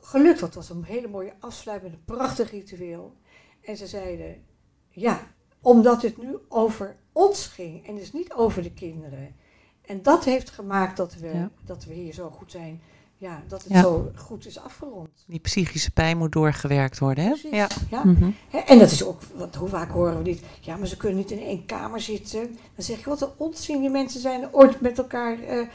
gelukt? 0.00 0.40
Want 0.40 0.54
het 0.54 0.66
was 0.66 0.76
een 0.76 0.84
hele 0.84 1.08
mooie 1.08 1.32
afsluiting 1.38 1.90
met 1.90 2.00
een 2.00 2.16
prachtig 2.16 2.50
ritueel. 2.50 3.16
En 3.60 3.76
ze 3.76 3.86
zeiden, 3.86 4.44
ja, 4.88 5.20
omdat 5.60 6.02
het 6.02 6.16
nu 6.16 6.36
over 6.48 6.96
ons 7.12 7.46
ging 7.46 7.86
en 7.86 7.94
dus 7.94 8.12
niet 8.12 8.32
over 8.32 8.62
de 8.62 8.72
kinderen. 8.72 9.36
En 9.82 10.02
dat 10.02 10.24
heeft 10.24 10.50
gemaakt 10.50 10.96
dat 10.96 11.14
we, 11.14 11.48
dat 11.64 11.84
we 11.84 11.94
hier 11.94 12.12
zo 12.12 12.30
goed 12.30 12.50
zijn 12.50 12.82
ja, 13.20 13.42
dat 13.48 13.64
het 13.64 13.76
zo 13.76 14.10
goed 14.14 14.46
is 14.46 14.58
afgerond. 14.58 15.08
Die 15.26 15.38
psychische 15.38 15.90
pijn 15.90 16.18
moet 16.18 16.32
doorgewerkt 16.32 16.98
worden, 16.98 17.24
hè? 17.24 17.56
Ja. 17.56 17.68
ja. 17.90 18.04
Mm 18.04 18.34
En 18.66 18.78
dat 18.78 18.90
is 18.90 19.04
ook, 19.04 19.20
want 19.34 19.54
hoe 19.54 19.68
vaak 19.68 19.90
horen 19.90 20.16
we 20.16 20.22
niet, 20.22 20.42
ja, 20.60 20.76
maar 20.76 20.86
ze 20.86 20.96
kunnen 20.96 21.18
niet 21.18 21.30
in 21.30 21.42
één 21.42 21.66
kamer 21.66 22.00
zitten. 22.00 22.58
Dan 22.74 22.84
zeg 22.84 22.98
je, 22.98 23.08
wat 23.08 23.20
een 23.20 23.28
onzin, 23.36 23.80
die 23.80 23.90
mensen 23.90 24.20
zijn 24.20 24.54
ooit 24.54 24.80
met 24.80 24.98
elkaar, 24.98 25.38
uh, 25.38 25.66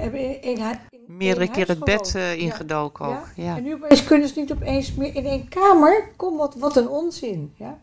hebben 0.00 0.42
in, 0.42 0.58
in, 0.58 0.78
Meerdere 1.06 1.50
keer 1.50 1.68
het 1.68 1.84
bed 1.84 2.14
uh, 2.16 2.36
ingedoken 2.36 3.06
ook. 3.06 3.28
Ja. 3.36 3.56
En 3.56 3.62
nu 3.62 3.78
kunnen 4.06 4.28
ze 4.28 4.40
niet 4.40 4.52
opeens 4.52 4.94
meer 4.94 5.14
in 5.14 5.26
één 5.26 5.48
kamer. 5.48 6.08
Kom, 6.16 6.36
wat, 6.36 6.54
wat 6.54 6.76
een 6.76 6.88
onzin, 6.88 7.54
ja. 7.56 7.78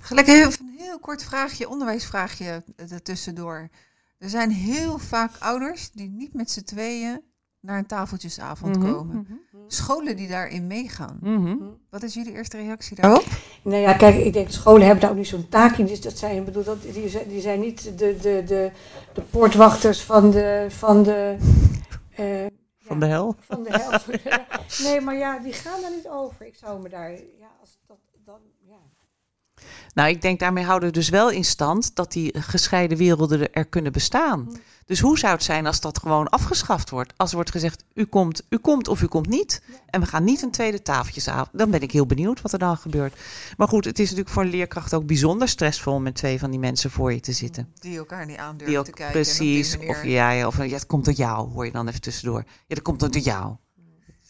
Gelijk 0.00 0.26
even 0.26 0.52
een 0.60 0.74
heel 0.78 0.98
kort 0.98 1.24
vraagje, 1.24 1.68
onderwijsvraagje 1.68 2.64
tussendoor. 3.02 3.68
Er 4.18 4.28
zijn 4.28 4.50
heel 4.50 4.98
vaak 4.98 5.30
ouders 5.38 5.90
die 5.90 6.08
niet 6.08 6.34
met 6.34 6.50
z'n 6.50 6.64
tweeën 6.64 7.20
naar 7.60 7.78
een 7.78 7.86
tafeltjesavond 7.86 8.78
mhm. 8.78 8.92
komen. 8.92 9.16
Mhm. 9.16 9.58
scholen 9.66 10.16
die 10.16 10.28
daarin 10.28 10.66
meegaan. 10.66 11.18
Mhm. 11.20 11.56
Wat 11.90 12.02
is 12.02 12.14
jullie 12.14 12.32
eerste 12.32 12.56
reactie 12.56 12.96
daarop? 12.96 13.24
Nou 13.62 13.82
ja, 13.82 13.92
kijk, 13.92 14.16
ik 14.16 14.32
denk 14.32 14.50
scholen 14.50 14.82
hebben 14.82 15.00
daar 15.00 15.10
ook 15.10 15.16
niet 15.16 15.26
zo'n 15.26 15.48
taak 15.48 15.76
in. 15.76 15.86
Dus 15.86 16.00
dat 16.00 16.18
zijn, 16.18 16.36
ik 16.36 16.44
bedoel, 16.44 16.64
dat, 16.64 16.82
die, 16.82 17.08
zijn, 17.08 17.28
die 17.28 17.40
zijn 17.40 17.60
niet 17.60 17.98
de, 17.98 18.16
de, 18.16 18.42
de, 18.46 18.70
de 19.12 19.20
poortwachters 19.20 20.02
van 20.02 20.30
de. 20.30 20.66
Van 20.68 21.02
de 21.02 21.36
eh, 22.10 22.46
Van 22.78 22.98
ja, 22.98 23.06
de 23.06 23.06
hel. 23.06 23.34
Van 23.38 23.62
de 23.62 23.70
hel. 23.70 24.18
nee, 24.90 25.00
maar 25.00 25.16
ja, 25.16 25.38
die 25.38 25.52
gaan 25.52 25.80
daar 25.80 25.90
niet 25.90 26.08
over. 26.08 26.46
Ik 26.46 26.54
zou 26.54 26.82
me 26.82 26.88
daar. 26.88 27.10
Ja, 27.10 27.50
als 27.60 27.78
dat 27.86 27.98
dan. 28.24 28.40
Nou, 29.94 30.08
ik 30.08 30.22
denk 30.22 30.38
daarmee 30.38 30.64
houden 30.64 30.88
we 30.88 30.94
dus 30.94 31.08
wel 31.08 31.30
in 31.30 31.44
stand 31.44 31.94
dat 31.94 32.12
die 32.12 32.40
gescheiden 32.40 32.98
werelden 32.98 33.52
er 33.52 33.64
kunnen 33.64 33.92
bestaan. 33.92 34.40
Mm. 34.40 34.56
Dus 34.90 35.00
hoe 35.00 35.18
zou 35.18 35.32
het 35.32 35.42
zijn 35.42 35.66
als 35.66 35.80
dat 35.80 35.98
gewoon 35.98 36.28
afgeschaft 36.28 36.90
wordt? 36.90 37.12
Als 37.16 37.30
er 37.30 37.34
wordt 37.34 37.50
gezegd, 37.50 37.84
u 37.94 38.04
komt, 38.04 38.42
u 38.48 38.58
komt 38.58 38.88
of 38.88 39.02
u 39.02 39.06
komt 39.06 39.28
niet. 39.28 39.62
En 39.86 40.00
we 40.00 40.06
gaan 40.06 40.24
niet 40.24 40.42
een 40.42 40.50
tweede 40.50 40.82
tafeltjesavond. 40.82 41.48
Dan 41.52 41.70
ben 41.70 41.80
ik 41.80 41.92
heel 41.92 42.06
benieuwd 42.06 42.40
wat 42.40 42.52
er 42.52 42.58
dan 42.58 42.76
gebeurt. 42.76 43.18
Maar 43.56 43.68
goed, 43.68 43.84
het 43.84 43.98
is 43.98 44.04
natuurlijk 44.04 44.34
voor 44.34 44.42
een 44.42 44.50
leerkracht 44.50 44.94
ook 44.94 45.06
bijzonder 45.06 45.48
stressvol 45.48 46.00
met 46.00 46.14
twee 46.14 46.38
van 46.38 46.50
die 46.50 46.60
mensen 46.60 46.90
voor 46.90 47.12
je 47.12 47.20
te 47.20 47.32
zitten. 47.32 47.72
Die 47.74 47.98
elkaar 47.98 48.26
niet 48.26 48.36
aandurven 48.36 48.84
te 48.84 48.90
kijken. 48.90 49.12
precies, 49.12 49.78
of 49.78 50.04
ja, 50.04 50.46
of 50.46 50.56
ja, 50.56 50.64
het 50.64 50.86
komt 50.86 51.04
door 51.04 51.14
jou, 51.14 51.50
hoor 51.50 51.64
je 51.64 51.72
dan 51.72 51.88
even 51.88 52.00
tussendoor. 52.00 52.44
Ja, 52.66 52.74
dat 52.74 52.82
komt 52.82 53.00
door 53.00 53.18
jou. 53.18 53.56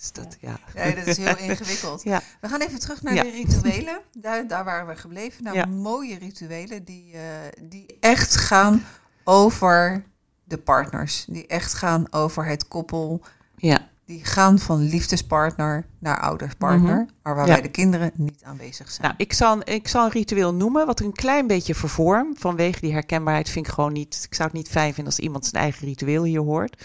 Dus 0.01 0.13
dat, 0.13 0.37
ja. 0.41 0.59
Nee, 0.75 0.95
dat 0.95 1.07
is 1.07 1.17
heel 1.17 1.37
ingewikkeld. 1.39 2.03
Ja. 2.13 2.21
We 2.41 2.49
gaan 2.49 2.61
even 2.61 2.81
terug 2.81 3.03
naar 3.03 3.15
Ja. 3.15 3.23
de 3.23 3.31
rituelen. 3.31 4.01
Daar, 4.13 4.47
daar 4.47 4.65
waren 4.65 4.87
we 4.87 4.97
gebleven. 4.97 5.45
Nou, 5.45 5.57
Ja. 5.57 5.67
mooie 5.67 6.19
rituelen 6.19 6.85
die, 6.85 7.13
eh, 7.13 7.21
die 7.63 7.87
echt 8.01 8.37
gaan 8.37 8.85
over 9.25 10.05
de 10.45 10.59
partners. 10.59 11.25
Die 11.29 11.47
echt 11.47 11.75
gaan 11.75 12.07
over 12.13 12.45
het 12.47 12.69
koppel. 12.69 13.21
ja. 13.57 13.89
Die 14.05 14.25
gaan 14.25 14.59
van 14.59 14.79
liefdespartner 14.83 15.87
naar 15.99 16.21
ouderspartner. 16.21 16.95
Mhm. 16.95 17.05
Maar 17.23 17.35
waarbij 17.35 17.61
de 17.63 17.69
kinderen 17.71 18.11
niet 18.15 18.43
aanwezig 18.45 18.91
zijn. 18.91 19.07
Nou, 19.07 19.15
ik 19.19 19.33
zal, 19.33 19.53
een- 19.57 19.75
ik 19.75 19.89
zal 19.89 20.05
een 20.05 20.11
ritueel 20.11 20.55
noemen 20.55 20.87
wat 20.87 21.01
een 21.01 21.13
klein 21.13 21.47
beetje 21.47 21.75
vervorm. 21.75 22.35
Vanwege 22.39 22.81
die 22.81 22.93
herkenbaarheid 22.93 23.49
vind 23.51 23.67
ik 23.67 23.73
gewoon 23.73 23.93
niet. 23.93 24.23
Ik 24.29 24.35
zou 24.35 24.49
het 24.49 24.57
niet 24.59 24.69
fijn 24.69 24.95
vinden 24.95 25.13
als 25.13 25.19
iemand 25.23 25.47
zijn 25.47 25.63
eigen 25.63 25.87
ritueel 25.87 26.23
hier 26.25 26.41
hoort. 26.41 26.85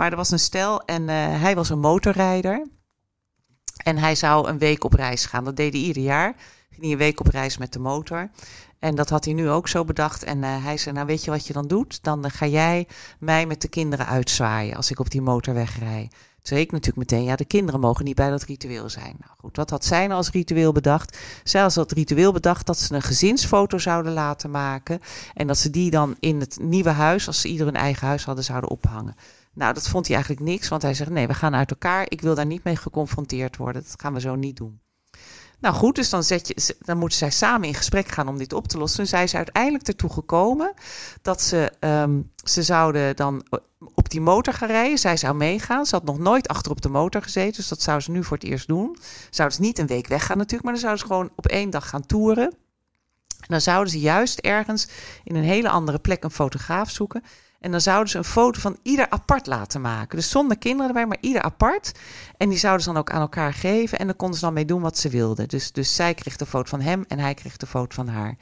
Maar 0.00 0.10
er 0.10 0.16
was 0.16 0.30
een 0.30 0.38
stel 0.38 0.82
en 0.82 1.08
eh, 1.08 1.16
hij 1.16 1.54
was 1.54 1.70
een 1.70 1.78
motorrijder. 1.78 2.66
En 3.76 3.96
hij 3.96 4.14
zou 4.14 4.48
een 4.48 4.58
week 4.58 4.84
op 4.84 4.92
reis 4.92 5.26
gaan. 5.26 5.44
Dat 5.44 5.56
deed 5.56 5.72
hij 5.72 5.82
ieder 5.82 6.02
jaar. 6.02 6.34
Ging 6.70 6.82
hij 6.82 6.90
een 6.90 6.98
week 6.98 7.20
op 7.20 7.26
reis 7.26 7.58
met 7.58 7.72
de 7.72 7.78
motor. 7.78 8.30
En 8.78 8.94
dat 8.94 9.10
had 9.10 9.24
hij 9.24 9.34
nu 9.34 9.50
ook 9.50 9.68
zo 9.68 9.84
bedacht. 9.84 10.22
En 10.22 10.44
eh, 10.44 10.64
hij 10.64 10.76
zei: 10.76 10.94
Nou, 10.94 11.06
weet 11.06 11.24
je 11.24 11.30
wat 11.30 11.46
je 11.46 11.52
dan 11.52 11.66
doet? 11.66 12.02
Dan 12.02 12.24
eh, 12.24 12.30
ga 12.30 12.46
jij 12.46 12.88
mij 13.18 13.46
met 13.46 13.62
de 13.62 13.68
kinderen 13.68 14.06
uitzwaaien 14.06 14.76
als 14.76 14.90
ik 14.90 14.98
op 14.98 15.10
die 15.10 15.22
motor 15.22 15.54
wegrij. 15.54 16.08
Toen 16.10 16.18
zei 16.42 16.60
ik 16.60 16.72
natuurlijk 16.72 17.10
meteen, 17.10 17.24
ja, 17.24 17.36
de 17.36 17.44
kinderen 17.44 17.80
mogen 17.80 18.04
niet 18.04 18.14
bij 18.14 18.30
dat 18.30 18.42
ritueel 18.42 18.88
zijn. 18.88 19.16
Nou 19.18 19.32
goed, 19.38 19.56
wat 19.56 19.70
had 19.70 19.84
zij 19.84 20.06
nou 20.06 20.16
als 20.16 20.30
ritueel 20.30 20.72
bedacht? 20.72 21.18
Zij 21.44 21.60
had 21.60 21.76
als 21.76 21.92
ritueel 21.92 22.32
bedacht 22.32 22.66
dat 22.66 22.78
ze 22.78 22.94
een 22.94 23.02
gezinsfoto 23.02 23.78
zouden 23.78 24.12
laten 24.12 24.50
maken. 24.50 25.00
En 25.34 25.46
dat 25.46 25.58
ze 25.58 25.70
die 25.70 25.90
dan 25.90 26.16
in 26.20 26.40
het 26.40 26.58
nieuwe 26.60 26.90
huis, 26.90 27.26
als 27.26 27.40
ze 27.40 27.48
ieder 27.48 27.66
hun 27.66 27.76
eigen 27.76 28.06
huis 28.06 28.24
hadden, 28.24 28.44
zouden 28.44 28.70
ophangen. 28.70 29.14
Nou, 29.54 29.74
dat 29.74 29.88
vond 29.88 30.06
hij 30.06 30.14
eigenlijk 30.14 30.46
niks, 30.46 30.68
want 30.68 30.82
hij 30.82 30.94
zegt, 30.94 31.10
nee, 31.10 31.26
we 31.26 31.34
gaan 31.34 31.54
uit 31.54 31.70
elkaar. 31.70 32.06
Ik 32.08 32.20
wil 32.20 32.34
daar 32.34 32.46
niet 32.46 32.64
mee 32.64 32.76
geconfronteerd 32.76 33.56
worden. 33.56 33.82
Dat 33.82 34.00
gaan 34.00 34.14
we 34.14 34.20
zo 34.20 34.34
niet 34.34 34.56
doen. 34.56 34.80
Nou 35.60 35.74
goed, 35.74 35.94
dus 35.94 36.10
dan, 36.10 36.22
zet 36.22 36.48
je, 36.48 36.76
dan 36.78 36.98
moeten 36.98 37.18
zij 37.18 37.30
samen 37.30 37.68
in 37.68 37.74
gesprek 37.74 38.08
gaan 38.08 38.28
om 38.28 38.38
dit 38.38 38.52
op 38.52 38.68
te 38.68 38.78
lossen. 38.78 38.98
Toen 38.98 39.06
zijn 39.06 39.28
uiteindelijk 39.32 39.86
ertoe 39.86 40.10
gekomen 40.12 40.74
dat 41.22 41.42
ze, 41.42 41.72
ehm, 41.80 42.20
ze 42.44 42.62
zouden 42.62 43.16
dan 43.16 43.46
op 43.94 44.10
die 44.10 44.20
motor 44.20 44.54
gaan 44.54 44.68
rijden. 44.68 44.98
Zij 44.98 45.16
zou 45.16 45.34
meegaan. 45.34 45.86
Ze 45.86 45.94
had 45.94 46.04
nog 46.04 46.18
nooit 46.18 46.48
achter 46.48 46.70
op 46.70 46.80
de 46.80 46.88
motor 46.88 47.22
gezeten, 47.22 47.56
dus 47.56 47.68
dat 47.68 47.82
zou 47.82 48.00
ze 48.00 48.10
nu 48.10 48.24
voor 48.24 48.36
het 48.36 48.46
eerst 48.46 48.68
doen. 48.68 48.96
Zouden 49.30 49.56
ze 49.56 49.62
niet 49.62 49.78
een 49.78 49.86
week 49.86 50.06
weggaan 50.06 50.36
natuurlijk, 50.36 50.62
maar 50.62 50.72
dan 50.72 50.82
zouden 50.82 51.02
ze 51.02 51.12
gewoon 51.12 51.30
op 51.36 51.46
één 51.46 51.70
dag 51.70 51.88
gaan 51.88 52.06
toeren. 52.06 52.54
En 53.40 53.46
dan 53.48 53.60
zouden 53.60 53.92
ze 53.92 54.00
juist 54.00 54.38
ergens 54.38 54.88
in 55.24 55.36
een 55.36 55.44
hele 55.44 55.68
andere 55.68 55.98
plek 55.98 56.24
een 56.24 56.30
fotograaf 56.30 56.90
zoeken. 56.90 57.22
En 57.60 57.70
dan 57.70 57.80
zouden 57.80 58.08
ze 58.08 58.18
een 58.18 58.24
foto 58.24 58.60
van 58.60 58.78
ieder 58.82 59.10
apart 59.10 59.46
laten 59.46 59.80
maken. 59.80 60.16
Dus 60.16 60.30
zonder 60.30 60.58
kinderen 60.58 60.86
erbij, 60.88 61.06
maar 61.06 61.18
ieder 61.20 61.42
apart. 61.42 61.92
En 62.36 62.48
die 62.48 62.58
zouden 62.58 62.82
ze 62.82 62.88
dan 62.92 62.98
ook 62.98 63.10
aan 63.10 63.20
elkaar 63.20 63.54
geven. 63.54 63.98
En 63.98 64.06
dan 64.06 64.16
konden 64.16 64.38
ze 64.38 64.44
dan 64.44 64.54
mee 64.54 64.64
doen 64.64 64.80
wat 64.80 64.98
ze 64.98 65.08
wilden. 65.08 65.48
Dus, 65.48 65.72
dus 65.72 65.94
zij 65.94 66.14
kreeg 66.14 66.36
de 66.36 66.46
foto 66.46 66.68
van 66.68 66.80
hem 66.80 67.04
en 67.08 67.18
hij 67.18 67.34
kreeg 67.34 67.56
de 67.56 67.66
foto 67.66 67.94
van 67.94 68.08
haar. 68.08 68.36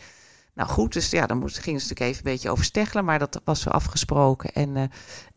Nou 0.55 0.71
goed, 0.71 0.93
dus 0.93 1.11
ja, 1.11 1.27
dan 1.27 1.39
moest, 1.39 1.59
gingen 1.59 1.81
ze 1.81 1.89
natuurlijk 1.89 2.17
even 2.17 2.27
een 2.27 2.33
beetje 2.33 2.51
over 2.51 2.65
steggelen. 2.65 3.05
Maar 3.05 3.19
dat 3.19 3.41
was 3.45 3.61
zo 3.61 3.71
afgesproken. 3.71 4.53
En, 4.53 4.77
uh, 4.77 4.83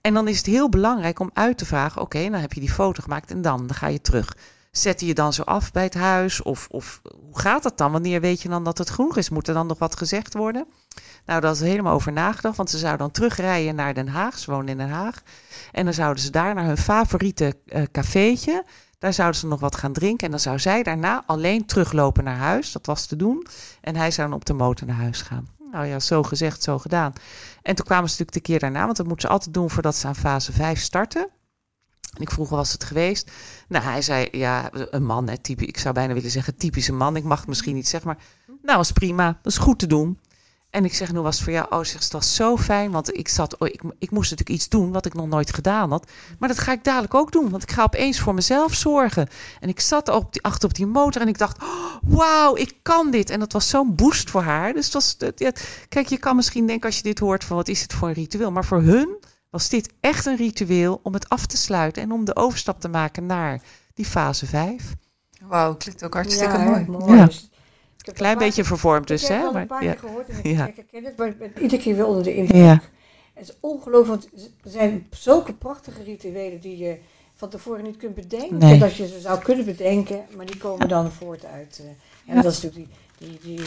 en 0.01 0.13
dan 0.13 0.27
is 0.27 0.37
het 0.37 0.45
heel 0.45 0.69
belangrijk 0.69 1.19
om 1.19 1.31
uit 1.33 1.57
te 1.57 1.65
vragen... 1.65 2.01
oké, 2.01 2.17
okay, 2.17 2.29
dan 2.29 2.41
heb 2.41 2.53
je 2.53 2.59
die 2.59 2.71
foto 2.71 3.03
gemaakt 3.03 3.31
en 3.31 3.41
dan, 3.41 3.67
dan 3.67 3.75
ga 3.75 3.87
je 3.87 4.01
terug. 4.01 4.35
Zet 4.71 4.99
je 4.99 5.05
je 5.05 5.13
dan 5.13 5.33
zo 5.33 5.41
af 5.41 5.71
bij 5.71 5.83
het 5.83 5.93
huis? 5.93 6.41
Of, 6.41 6.67
of 6.71 7.01
hoe 7.21 7.39
gaat 7.39 7.63
dat 7.63 7.77
dan? 7.77 7.91
Wanneer 7.91 8.21
weet 8.21 8.41
je 8.41 8.49
dan 8.49 8.63
dat 8.63 8.77
het 8.77 8.89
genoeg 8.89 9.17
is? 9.17 9.29
Moet 9.29 9.47
er 9.47 9.53
dan 9.53 9.67
nog 9.67 9.79
wat 9.79 9.95
gezegd 9.95 10.33
worden? 10.33 10.67
Nou, 11.25 11.41
daar 11.41 11.51
is 11.51 11.59
helemaal 11.59 11.93
over 11.93 12.11
nagedacht. 12.11 12.57
Want 12.57 12.69
ze 12.69 12.77
zouden 12.77 12.99
dan 12.99 13.11
terugrijden 13.11 13.75
naar 13.75 13.93
Den 13.93 14.07
Haag. 14.07 14.37
Ze 14.37 14.51
wonen 14.51 14.67
in 14.67 14.77
Den 14.77 14.89
Haag. 14.89 15.21
En 15.71 15.85
dan 15.85 15.93
zouden 15.93 16.23
ze 16.23 16.29
daar 16.29 16.53
naar 16.53 16.65
hun 16.65 16.77
favoriete 16.77 17.55
uh, 17.65 17.83
cafeetje. 17.91 18.65
Daar 18.99 19.13
zouden 19.13 19.39
ze 19.39 19.47
nog 19.47 19.59
wat 19.59 19.75
gaan 19.75 19.93
drinken. 19.93 20.25
En 20.25 20.31
dan 20.31 20.39
zou 20.39 20.59
zij 20.59 20.83
daarna 20.83 21.23
alleen 21.25 21.65
teruglopen 21.65 22.23
naar 22.23 22.37
huis. 22.37 22.71
Dat 22.71 22.85
was 22.85 23.05
te 23.05 23.15
doen. 23.15 23.47
En 23.81 23.95
hij 23.95 24.11
zou 24.11 24.27
dan 24.29 24.37
op 24.37 24.45
de 24.45 24.53
motor 24.53 24.87
naar 24.87 24.95
huis 24.95 25.21
gaan. 25.21 25.47
Nou 25.71 25.85
ja, 25.85 25.99
zo 25.99 26.23
gezegd, 26.23 26.63
zo 26.63 26.79
gedaan. 26.79 27.13
En 27.61 27.75
toen 27.75 27.85
kwamen 27.85 28.09
ze 28.09 28.11
natuurlijk 28.11 28.45
de 28.45 28.51
keer 28.51 28.59
daarna. 28.59 28.85
Want 28.85 28.97
dat 28.97 29.07
moeten 29.07 29.27
ze 29.27 29.33
altijd 29.33 29.53
doen 29.53 29.69
voordat 29.69 29.95
ze 29.95 30.07
aan 30.07 30.15
fase 30.15 30.51
5 30.51 30.79
starten. 30.79 31.27
En 32.15 32.21
ik 32.21 32.31
vroeg, 32.31 32.49
was 32.49 32.71
het 32.71 32.83
geweest? 32.83 33.31
Nou, 33.67 33.83
hij 33.83 34.01
zei, 34.01 34.27
ja, 34.31 34.69
een 34.71 35.05
man, 35.05 35.29
hè, 35.29 35.37
typisch, 35.37 35.67
ik 35.67 35.77
zou 35.77 35.93
bijna 35.93 36.13
willen 36.13 36.31
zeggen 36.31 36.57
typische 36.57 36.93
man. 36.93 37.15
Ik 37.15 37.23
mag 37.23 37.39
het 37.39 37.47
misschien 37.47 37.75
niet 37.75 37.87
zeggen, 37.87 38.09
maar 38.09 38.23
nou, 38.61 38.77
was 38.77 38.91
prima. 38.91 39.39
Dat 39.41 39.51
is 39.51 39.57
goed 39.57 39.79
te 39.79 39.87
doen. 39.87 40.19
En 40.71 40.85
ik 40.85 40.93
zeg, 40.93 41.09
hoe 41.09 41.21
was 41.21 41.35
het 41.35 41.43
voor 41.43 41.53
jou? 41.53 41.65
Oh, 41.69 41.83
zegt, 41.83 42.03
het 42.03 42.11
was 42.11 42.35
zo 42.35 42.57
fijn, 42.57 42.91
want 42.91 43.17
ik, 43.17 43.27
zat, 43.27 43.57
oh, 43.57 43.67
ik, 43.67 43.81
ik 43.99 44.11
moest 44.11 44.29
natuurlijk 44.29 44.59
iets 44.59 44.69
doen 44.69 44.91
wat 44.91 45.05
ik 45.05 45.13
nog 45.13 45.27
nooit 45.27 45.53
gedaan 45.53 45.89
had. 45.89 46.11
Maar 46.39 46.49
dat 46.49 46.59
ga 46.59 46.71
ik 46.71 46.83
dadelijk 46.83 47.13
ook 47.13 47.31
doen, 47.31 47.49
want 47.49 47.63
ik 47.63 47.71
ga 47.71 47.83
opeens 47.83 48.19
voor 48.19 48.33
mezelf 48.33 48.73
zorgen. 48.73 49.27
En 49.59 49.69
ik 49.69 49.79
zat 49.79 50.09
op 50.09 50.33
die, 50.33 50.43
achter 50.43 50.69
op 50.69 50.75
die 50.75 50.85
motor 50.85 51.21
en 51.21 51.27
ik 51.27 51.37
dacht, 51.37 51.63
oh, 51.63 51.95
wauw, 52.01 52.55
ik 52.55 52.73
kan 52.81 53.11
dit. 53.11 53.29
En 53.29 53.39
dat 53.39 53.53
was 53.53 53.69
zo'n 53.69 53.95
boost 53.95 54.29
voor 54.29 54.41
haar. 54.41 54.73
Dus 54.73 54.85
het 54.85 54.93
was, 54.93 55.15
ja, 55.35 55.51
kijk, 55.89 56.07
je 56.07 56.17
kan 56.17 56.35
misschien 56.35 56.67
denken 56.67 56.85
als 56.85 56.97
je 56.97 57.03
dit 57.03 57.19
hoort 57.19 57.43
van, 57.43 57.55
wat 57.55 57.67
is 57.67 57.81
het 57.81 57.93
voor 57.93 58.07
een 58.07 58.13
ritueel? 58.13 58.51
Maar 58.51 58.65
voor 58.65 58.81
hun 58.81 59.17
was 59.49 59.69
dit 59.69 59.93
echt 59.99 60.25
een 60.25 60.37
ritueel 60.37 60.99
om 61.03 61.13
het 61.13 61.29
af 61.29 61.45
te 61.45 61.57
sluiten 61.57 62.03
en 62.03 62.11
om 62.11 62.25
de 62.25 62.35
overstap 62.35 62.79
te 62.79 62.89
maken 62.89 63.25
naar 63.25 63.61
die 63.93 64.05
fase 64.05 64.45
5. 64.45 64.93
Wauw, 65.41 65.75
klinkt 65.75 66.03
ook 66.03 66.13
hartstikke 66.13 66.57
ja, 66.57 66.63
mooi. 66.63 66.85
mooi. 66.85 67.17
Ja. 67.17 67.29
Dus 68.03 68.13
Klein 68.13 68.31
een 68.31 68.37
paar- 68.37 68.47
beetje 68.47 68.63
vervormd 68.63 69.07
dus, 69.07 69.21
ik 69.21 69.27
heb 69.27 69.37
hè? 69.37 69.43
wel 69.43 69.51
Maar, 69.51 69.61
een 69.61 69.67
paar 69.67 69.83
ja. 69.83 69.91
keer 69.91 69.99
gehoord 69.99 70.27
en 70.29 70.37
ik, 70.37 70.45
Ja. 70.45 70.67
ik 70.67 70.75
herken 70.75 71.03
het, 71.05 71.17
maar 71.17 71.27
ik 71.27 71.37
ben 71.37 71.51
iedere 71.61 71.81
keer 71.81 71.95
weer 71.95 72.05
onder 72.05 72.23
de 72.23 72.35
indruk. 72.35 72.57
Ja. 72.61 72.81
Het 73.33 73.49
is 73.49 73.55
ongelooflijk, 73.59 74.07
want 74.21 74.29
er 74.63 74.69
zijn 74.71 75.07
zulke 75.09 75.53
prachtige 75.53 76.03
rituelen 76.03 76.59
die 76.61 76.77
je 76.77 76.97
van 77.35 77.49
tevoren 77.49 77.83
niet 77.83 77.97
kunt 77.97 78.15
bedenken. 78.15 78.57
Nee. 78.57 78.79
Dat 78.79 78.95
je 78.95 79.07
ze 79.07 79.19
zou 79.19 79.39
kunnen 79.39 79.65
bedenken, 79.65 80.25
maar 80.35 80.45
die 80.45 80.57
komen 80.57 80.87
dan 80.87 81.11
voort 81.11 81.45
uit. 81.45 81.81
eh, 82.25 82.35
en 82.35 82.41
dat 82.41 82.51
is 82.51 82.61
natuurlijk 82.61 82.91
die, 83.17 83.39
die, 83.41 83.57
die 83.57 83.59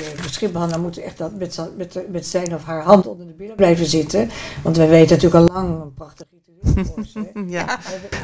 uh, 0.58 0.76
moet 0.76 0.98
echt 0.98 1.18
dat 1.18 1.34
met, 1.34 1.70
met, 1.76 2.10
met 2.10 2.26
zijn 2.26 2.54
of 2.54 2.64
haar 2.64 2.82
hand 2.82 3.06
onder 3.06 3.26
de 3.26 3.32
billen 3.32 3.56
blijven 3.56 3.86
zitten. 3.86 4.30
Want 4.62 4.76
wij 4.76 4.88
weten 4.88 5.16
natuurlijk 5.16 5.48
al 5.50 5.54
lang 5.54 5.80
een 5.82 5.94
prachtig 5.94 6.26
Ja. 7.46 7.78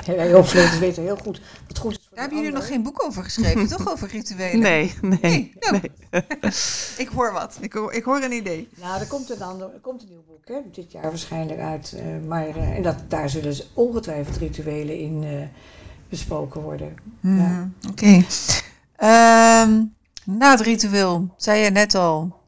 En 0.06 0.16
Wij 0.16 0.34
opvleugels 0.34 0.78
weten 0.78 1.02
heel 1.02 1.16
goed 1.16 1.40
wat 1.68 1.78
goed 1.78 1.90
is 1.92 1.98
voor 2.08 2.16
Daar 2.16 2.16
de 2.16 2.20
hebben 2.20 2.38
jullie 2.38 2.52
nog 2.52 2.66
geen 2.66 2.82
boek 2.82 3.04
over 3.04 3.24
geschreven, 3.24 3.66
toch? 3.68 3.90
Over 3.92 4.08
rituelen? 4.08 4.60
Nee, 4.70 4.94
nee. 5.00 5.18
Nee, 5.22 5.52
nou. 5.60 5.80
nee. 6.10 6.22
Ik 7.04 7.08
hoor 7.14 7.32
wat. 7.32 7.58
Ik 7.60 7.72
hoor, 7.72 7.92
ik 7.92 8.04
hoor 8.04 8.22
een 8.22 8.32
idee. 8.32 8.68
Nou, 8.80 9.00
er 9.00 9.06
komt 9.06 9.30
een, 9.30 9.42
ander, 9.42 9.72
er 9.74 9.80
komt 9.80 10.02
een 10.02 10.08
nieuw 10.08 10.24
boek, 10.26 10.48
hè, 10.48 10.56
dit 10.72 10.92
jaar 10.92 11.02
waarschijnlijk 11.02 11.60
uit. 11.60 11.92
eh, 11.92 12.04
maar, 12.28 12.46
eh, 12.48 12.76
en 12.76 12.82
dat, 12.82 12.96
daar 13.08 13.30
zullen 13.30 13.54
ze 13.54 13.66
ongetwijfeld 13.74 14.36
rituelen 14.36 14.98
in 14.98 15.24
eh, 15.24 15.30
besproken 16.08 16.60
worden. 16.60 16.94
Mhm, 17.20 17.66
Oké. 17.90 18.24
Ehm, 18.96 19.82
na 20.24 20.50
het 20.50 20.60
ritueel, 20.60 21.34
zei 21.36 21.62
je 21.62 21.70
net 21.70 21.94
al, 21.94 22.38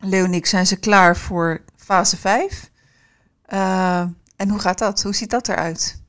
Leoniek, 0.00 0.46
zijn 0.46 0.66
ze 0.66 0.76
klaar 0.76 1.16
voor 1.16 1.60
fase 1.76 2.16
5? 2.16 2.70
En 4.38 4.48
hoe 4.48 4.58
gaat 4.58 4.78
dat? 4.78 5.02
Hoe 5.02 5.14
ziet 5.14 5.30
dat 5.30 5.48
eruit? 5.48 6.02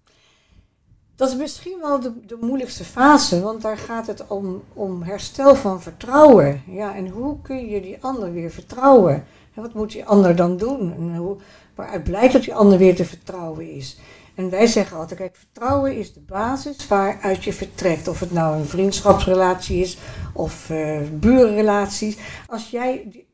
Dat 1.16 1.30
is 1.30 1.36
misschien 1.36 1.80
wel 1.82 2.00
de, 2.00 2.14
de 2.26 2.38
moeilijkste 2.42 2.84
fase, 2.84 3.42
want 3.42 3.62
daar 3.62 3.78
gaat 3.78 4.08
het 4.08 4.28
om, 4.28 4.64
om 4.74 5.04
herstel 5.04 5.56
van 5.56 5.82
vertrouwen. 5.82 6.62
Ja, 6.68 6.96
en 6.96 7.08
hoe 7.08 7.42
kun 7.42 7.70
je 7.70 7.82
die 7.82 7.98
ander 8.02 8.34
weer 8.34 8.52
vertrouwen? 8.52 9.14
En 9.54 9.62
wat 9.62 9.74
moet 9.74 9.92
die 9.92 10.06
ander 10.06 10.36
dan 10.36 10.58
doen? 10.58 10.94
En 10.94 11.16
hoe, 11.16 11.38
waaruit 11.76 12.04
blijkt 12.04 12.34
dat 12.34 12.44
die 12.44 12.56
ander 12.56 12.78
weer 12.78 12.96
te 12.96 13.06
vertrouwen 13.06 13.72
is? 13.72 13.98
En 14.36 14.50
wij 14.50 14.68
zeggen 14.68 14.98
altijd, 14.98 15.20
kijk, 15.20 15.36
vertrouwen 15.36 15.98
is 15.98 16.14
de 16.14 16.20
basis 16.20 16.88
waaruit 16.88 17.44
je 17.44 17.54
vertrekt. 17.54 18.08
Of 18.08 18.20
het 18.20 18.32
nou 18.32 18.58
een 18.58 18.66
vriendschapsrelatie 18.66 19.82
is 19.82 19.98
of 20.34 20.70
eh 20.70 21.00
burenrelaties. 21.14 22.18
Als 22.48 22.70
jij 22.70 23.26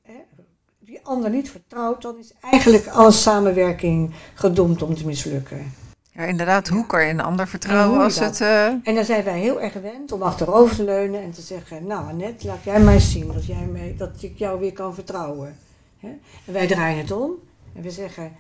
die, 0.96 1.06
ander 1.06 1.30
niet 1.30 1.52
vertrouwt, 1.52 2.02
dan 2.02 2.18
is 2.20 2.34
eigenlijk 2.42 2.88
alle 2.88 3.12
samenwerking 3.12 4.14
gedoemd 4.34 4.82
om 4.82 4.96
te 4.96 5.06
mislukken. 5.06 5.74
Ja, 6.12 6.24
inderdaad. 6.24 6.68
Hoe 6.68 6.86
kan 6.86 7.04
je 7.06 7.10
een 7.10 7.22
ander 7.22 7.48
vertrouwen 7.48 8.00
als 8.00 8.20
het... 8.20 8.42
eh, 8.42 8.66
En 8.66 8.96
dan 8.96 9.06
zijn 9.06 9.24
wij 9.24 9.40
heel 9.40 9.62
erg 9.62 9.72
gewend 9.72 10.12
om 10.12 10.22
achterover 10.22 10.76
te 10.76 10.84
leunen 10.84 11.22
en 11.22 11.32
te 11.32 11.42
zeggen: 11.42 11.88
Nou, 11.88 12.14
net 12.14 12.44
laat 12.44 12.64
jij 12.64 12.80
mij 12.80 13.00
zien 13.00 13.32
dat, 13.34 13.46
jij 13.46 13.66
mij, 13.72 13.96
dat 13.98 14.10
ik 14.20 14.38
jou 14.38 14.60
weer 14.60 14.74
kan 14.74 14.94
vertrouwen. 14.94 15.58
En 16.02 16.20
wij 16.46 16.68
draaien 16.68 16.98
het 16.98 17.12
om 17.12 17.32
en 17.76 17.82
we 17.82 17.92
zeggen: 17.92 18.32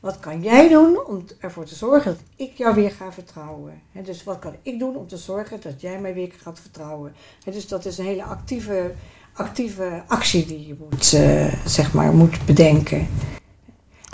Wat 0.00 0.20
kan 0.20 0.42
jij 0.42 0.68
doen 0.68 1.06
om 1.06 1.24
ervoor 1.40 1.64
te 1.64 1.74
zorgen 1.74 2.12
dat 2.12 2.22
ik 2.48 2.52
jou 2.56 2.74
weer 2.74 2.90
ga 2.90 3.12
vertrouwen? 3.12 3.82
Dus 3.92 4.24
wat 4.24 4.38
kan 4.38 4.54
ik 4.62 4.78
doen 4.78 4.96
om 4.96 5.06
te 5.08 5.16
zorgen 5.16 5.60
dat 5.60 5.80
jij 5.80 6.00
mij 6.00 6.14
weer 6.14 6.32
gaat 6.38 6.60
vertrouwen? 6.60 7.14
Dus 7.44 7.68
dat 7.68 7.84
is 7.84 7.98
een 7.98 8.04
hele 8.04 8.24
actieve, 8.24 8.92
actieve 9.32 10.02
actie 10.06 10.46
die 10.46 10.66
je 10.66 10.76
moet, 10.78 11.12
eh, 11.12 11.66
zeg 11.66 11.92
maar, 11.92 12.12
moet 12.12 12.44
bedenken. 12.46 13.08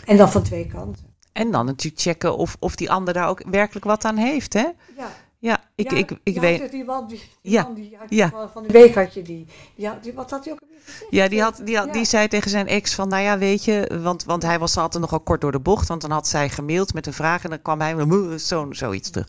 En 0.05 0.16
dan 0.16 0.31
van 0.31 0.43
twee 0.43 0.66
kanten. 0.66 1.07
En 1.33 1.51
dan 1.51 1.66
natuurlijk 1.66 2.03
checken 2.03 2.37
of, 2.37 2.57
of 2.59 2.77
die 2.77 2.91
ander 2.91 3.14
daar 3.14 3.29
ook 3.29 3.43
werkelijk 3.51 3.85
wat 3.85 4.05
aan 4.05 4.16
heeft, 4.16 4.53
hè? 4.53 4.66
Ja. 4.97 5.11
Ja, 5.41 5.61
ik, 5.75 5.91
Ja, 5.91 5.97
ik, 5.97 6.19
ik 6.23 6.41
weet... 6.41 6.71
Die 6.71 6.85
man, 6.85 7.07
die, 7.07 7.21
die 7.43 7.53
Ja, 7.53 7.62
man 7.62 7.75
die 7.75 7.97
had 7.99 8.07
ja. 8.09 8.49
van, 8.53 8.62
de 8.62 8.73
week 8.73 8.95
had 8.95 9.14
je 9.14 9.23
die. 9.23 9.47
Ja, 9.75 9.99
die 10.03 10.12
wat 10.12 10.31
had 10.31 10.45
hij 10.45 10.53
ook 10.53 10.61
gezegd? 10.83 11.07
Ja, 11.11 11.29
die, 11.29 11.43
had, 11.43 11.61
die, 11.64 11.77
had, 11.77 11.93
die 11.93 12.05
zei 12.05 12.29
tegen 12.29 12.51
zijn 12.51 12.66
ex 12.66 12.95
van, 12.95 13.09
nou 13.09 13.23
ja, 13.23 13.39
weet 13.39 13.64
je, 13.64 14.01
want, 14.03 14.25
want 14.25 14.43
hij 14.43 14.59
was 14.59 14.77
altijd 14.77 15.03
nogal 15.03 15.21
kort 15.21 15.41
door 15.41 15.53
de 15.53 15.61
bocht, 15.61 15.89
want 15.89 16.01
dan 16.01 16.11
had 16.11 16.29
zij 16.29 16.49
gemaild 16.49 16.95
met 16.95 17.07
een 17.07 17.12
vraag 17.12 17.45
en 17.45 17.51
dan 17.51 17.62
kwam 17.62 17.81
hij 17.81 17.95
met 17.95 18.43
zo, 18.43 18.66
zoiets 18.71 19.11
terug. 19.11 19.29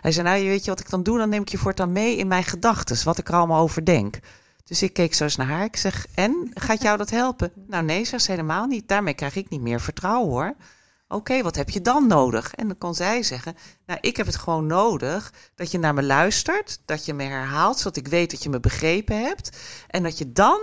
Hij 0.00 0.12
zei, 0.12 0.28
nou, 0.28 0.44
weet 0.44 0.64
je 0.64 0.70
wat 0.70 0.80
ik 0.80 0.90
dan 0.90 1.02
doe? 1.02 1.18
Dan 1.18 1.28
neem 1.28 1.42
ik 1.42 1.48
je 1.48 1.58
voortaan 1.58 1.92
mee 1.92 2.16
in 2.16 2.28
mijn 2.28 2.44
gedachten, 2.44 3.04
wat 3.04 3.18
ik 3.18 3.28
er 3.28 3.34
allemaal 3.34 3.62
over 3.62 3.84
denk. 3.84 4.18
Dus 4.70 4.82
ik 4.82 4.92
keek 4.92 5.14
zo 5.14 5.24
eens 5.24 5.36
naar 5.36 5.46
haar. 5.46 5.64
Ik 5.64 5.76
zeg, 5.76 6.06
en, 6.14 6.50
gaat 6.54 6.82
jou 6.82 6.96
dat 6.96 7.10
helpen? 7.10 7.52
Nou 7.66 7.84
nee, 7.84 8.04
zegt 8.04 8.22
ze 8.22 8.30
helemaal 8.30 8.66
niet. 8.66 8.88
Daarmee 8.88 9.14
krijg 9.14 9.36
ik 9.36 9.48
niet 9.48 9.60
meer 9.60 9.80
vertrouwen 9.80 10.30
hoor. 10.30 10.54
Oké, 11.08 11.42
wat 11.42 11.56
heb 11.56 11.70
je 11.70 11.80
dan 11.80 12.06
nodig? 12.06 12.54
En 12.54 12.66
dan 12.66 12.78
kon 12.78 12.94
zij 12.94 13.22
zeggen, 13.22 13.56
nou 13.86 13.98
ik 14.02 14.16
heb 14.16 14.26
het 14.26 14.36
gewoon 14.36 14.66
nodig 14.66 15.32
dat 15.54 15.70
je 15.70 15.78
naar 15.78 15.94
me 15.94 16.02
luistert, 16.02 16.80
dat 16.84 17.04
je 17.04 17.14
me 17.14 17.22
herhaalt, 17.22 17.78
zodat 17.78 17.96
ik 17.96 18.08
weet 18.08 18.30
dat 18.30 18.42
je 18.42 18.48
me 18.48 18.60
begrepen 18.60 19.22
hebt. 19.22 19.58
En 19.88 20.02
dat 20.02 20.18
je 20.18 20.32
dan, 20.32 20.60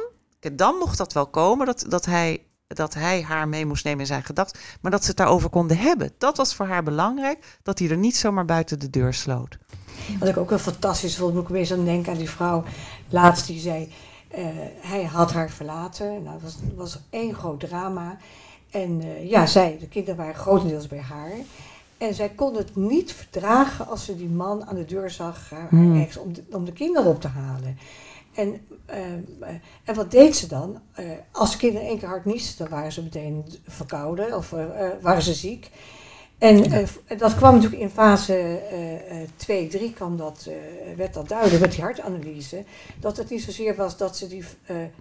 dan 0.53 0.75
mocht 0.75 0.97
dat 0.97 1.13
wel 1.13 1.27
komen, 1.27 1.65
dat, 1.65 1.85
dat, 1.87 2.05
hij, 2.05 2.45
dat 2.67 2.93
hij 2.93 3.21
haar 3.21 3.47
mee 3.47 3.65
moest 3.65 3.83
nemen 3.83 3.99
in 3.99 4.05
zijn 4.05 4.23
gedachten, 4.23 4.61
maar 4.81 4.91
dat 4.91 5.01
ze 5.01 5.07
het 5.07 5.17
daarover 5.17 5.49
konden 5.49 5.77
hebben. 5.77 6.11
Dat 6.17 6.37
was 6.37 6.55
voor 6.55 6.65
haar 6.65 6.83
belangrijk, 6.83 7.57
dat 7.63 7.79
hij 7.79 7.89
er 7.89 7.97
niet 7.97 8.17
zomaar 8.17 8.45
buiten 8.45 8.79
de 8.79 8.89
deur 8.89 9.13
sloot. 9.13 9.57
Wat 10.19 10.27
ik 10.29 10.37
ook 10.37 10.49
wel 10.49 10.59
fantastisch 10.59 11.17
vond, 11.17 11.33
moet 11.33 11.43
ik 11.43 11.49
weer 11.49 11.71
aan 11.71 11.85
denken 11.85 12.11
aan 12.11 12.17
die 12.17 12.29
vrouw 12.29 12.63
laatst 13.09 13.47
die 13.47 13.59
zei, 13.59 13.91
eh, 14.27 14.45
hij 14.79 15.03
had 15.03 15.31
haar 15.33 15.49
verlaten. 15.49 16.23
Nou, 16.23 16.33
het 16.33 16.43
was, 16.43 16.55
was 16.75 16.99
één 17.09 17.33
groot 17.33 17.59
drama. 17.59 18.17
En 18.71 19.01
eh, 19.01 19.29
ja, 19.29 19.45
zij, 19.45 19.77
de 19.79 19.87
kinderen 19.87 20.15
waren 20.17 20.35
grotendeels 20.35 20.87
bij 20.87 21.01
haar. 21.01 21.31
En 21.97 22.13
zij 22.13 22.29
kon 22.29 22.55
het 22.55 22.75
niet 22.75 23.13
verdragen 23.13 23.87
als 23.87 24.05
ze 24.05 24.17
die 24.17 24.29
man 24.29 24.65
aan 24.65 24.75
de 24.75 24.85
deur 24.85 25.09
zag, 25.09 25.49
haar, 25.49 25.59
haar 25.59 25.69
Hmm. 25.69 26.07
om 26.19 26.33
de, 26.33 26.43
om 26.51 26.65
de 26.65 26.73
kinderen 26.73 27.09
op 27.09 27.21
te 27.21 27.27
halen. 27.27 27.77
En, 28.33 28.61
eh, 28.85 29.13
eh, 29.13 29.19
en 29.83 29.95
wat 29.95 30.11
deed 30.11 30.35
ze 30.35 30.47
dan? 30.47 30.79
Eh, 30.93 31.05
als 31.31 31.51
de 31.51 31.57
kinderen 31.57 31.87
één 31.87 31.99
keer 31.99 32.07
hard 32.07 32.25
niesten, 32.25 32.57
dan 32.57 32.77
waren 32.77 32.91
ze 32.91 33.03
meteen 33.03 33.45
verkouden 33.67 34.35
of 34.35 34.53
eh, 34.53 34.85
eh, 34.85 34.91
waren 35.01 35.21
ze 35.21 35.33
ziek. 35.33 35.69
En 36.37 36.71
eh, 36.71 36.87
dat 37.17 37.35
kwam 37.35 37.53
natuurlijk 37.55 37.81
in 37.81 37.89
fase 37.89 38.33
eh, 38.35 39.21
eh, 39.21 39.27
2, 39.35 39.67
3 39.67 39.93
kwam 39.93 40.17
dat, 40.17 40.47
eh, 40.49 40.55
werd 40.95 41.13
dat 41.13 41.29
duidelijk 41.29 41.61
met 41.61 41.71
die 41.71 41.81
hartanalyse. 41.81 42.63
Dat 42.99 43.17
het 43.17 43.29
niet 43.29 43.41
zozeer 43.43 43.75
was 43.75 43.97
dat 43.97 44.17
ze 44.17 44.27
die, 44.27 44.43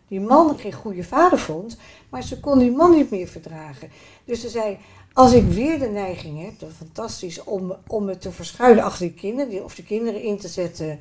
die 0.09 0.20
man 0.20 0.59
geen 0.59 0.72
goede 0.72 1.05
vader 1.05 1.39
vond, 1.39 1.76
maar 2.09 2.22
ze 2.22 2.41
kon 2.41 2.59
die 2.59 2.70
man 2.70 2.91
niet 2.91 3.11
meer 3.11 3.28
verdragen. 3.28 3.91
Dus 4.24 4.41
ze 4.41 4.49
zei, 4.49 4.78
als 5.12 5.32
ik 5.32 5.45
weer 5.49 5.78
de 5.78 5.89
neiging 5.89 6.45
heb, 6.45 6.59
dat 6.59 6.68
is 6.70 6.76
fantastisch, 6.76 7.45
om, 7.45 7.76
om 7.87 8.05
me 8.05 8.18
te 8.18 8.32
verschuilen 8.32 8.84
achter 8.84 9.07
die 9.07 9.14
kinderen, 9.14 9.51
die- 9.51 9.64
of 9.64 9.74
de 9.74 9.84
kinderen 9.84 10.22
in 10.22 10.39
te 10.39 10.49
zetten 10.49 10.99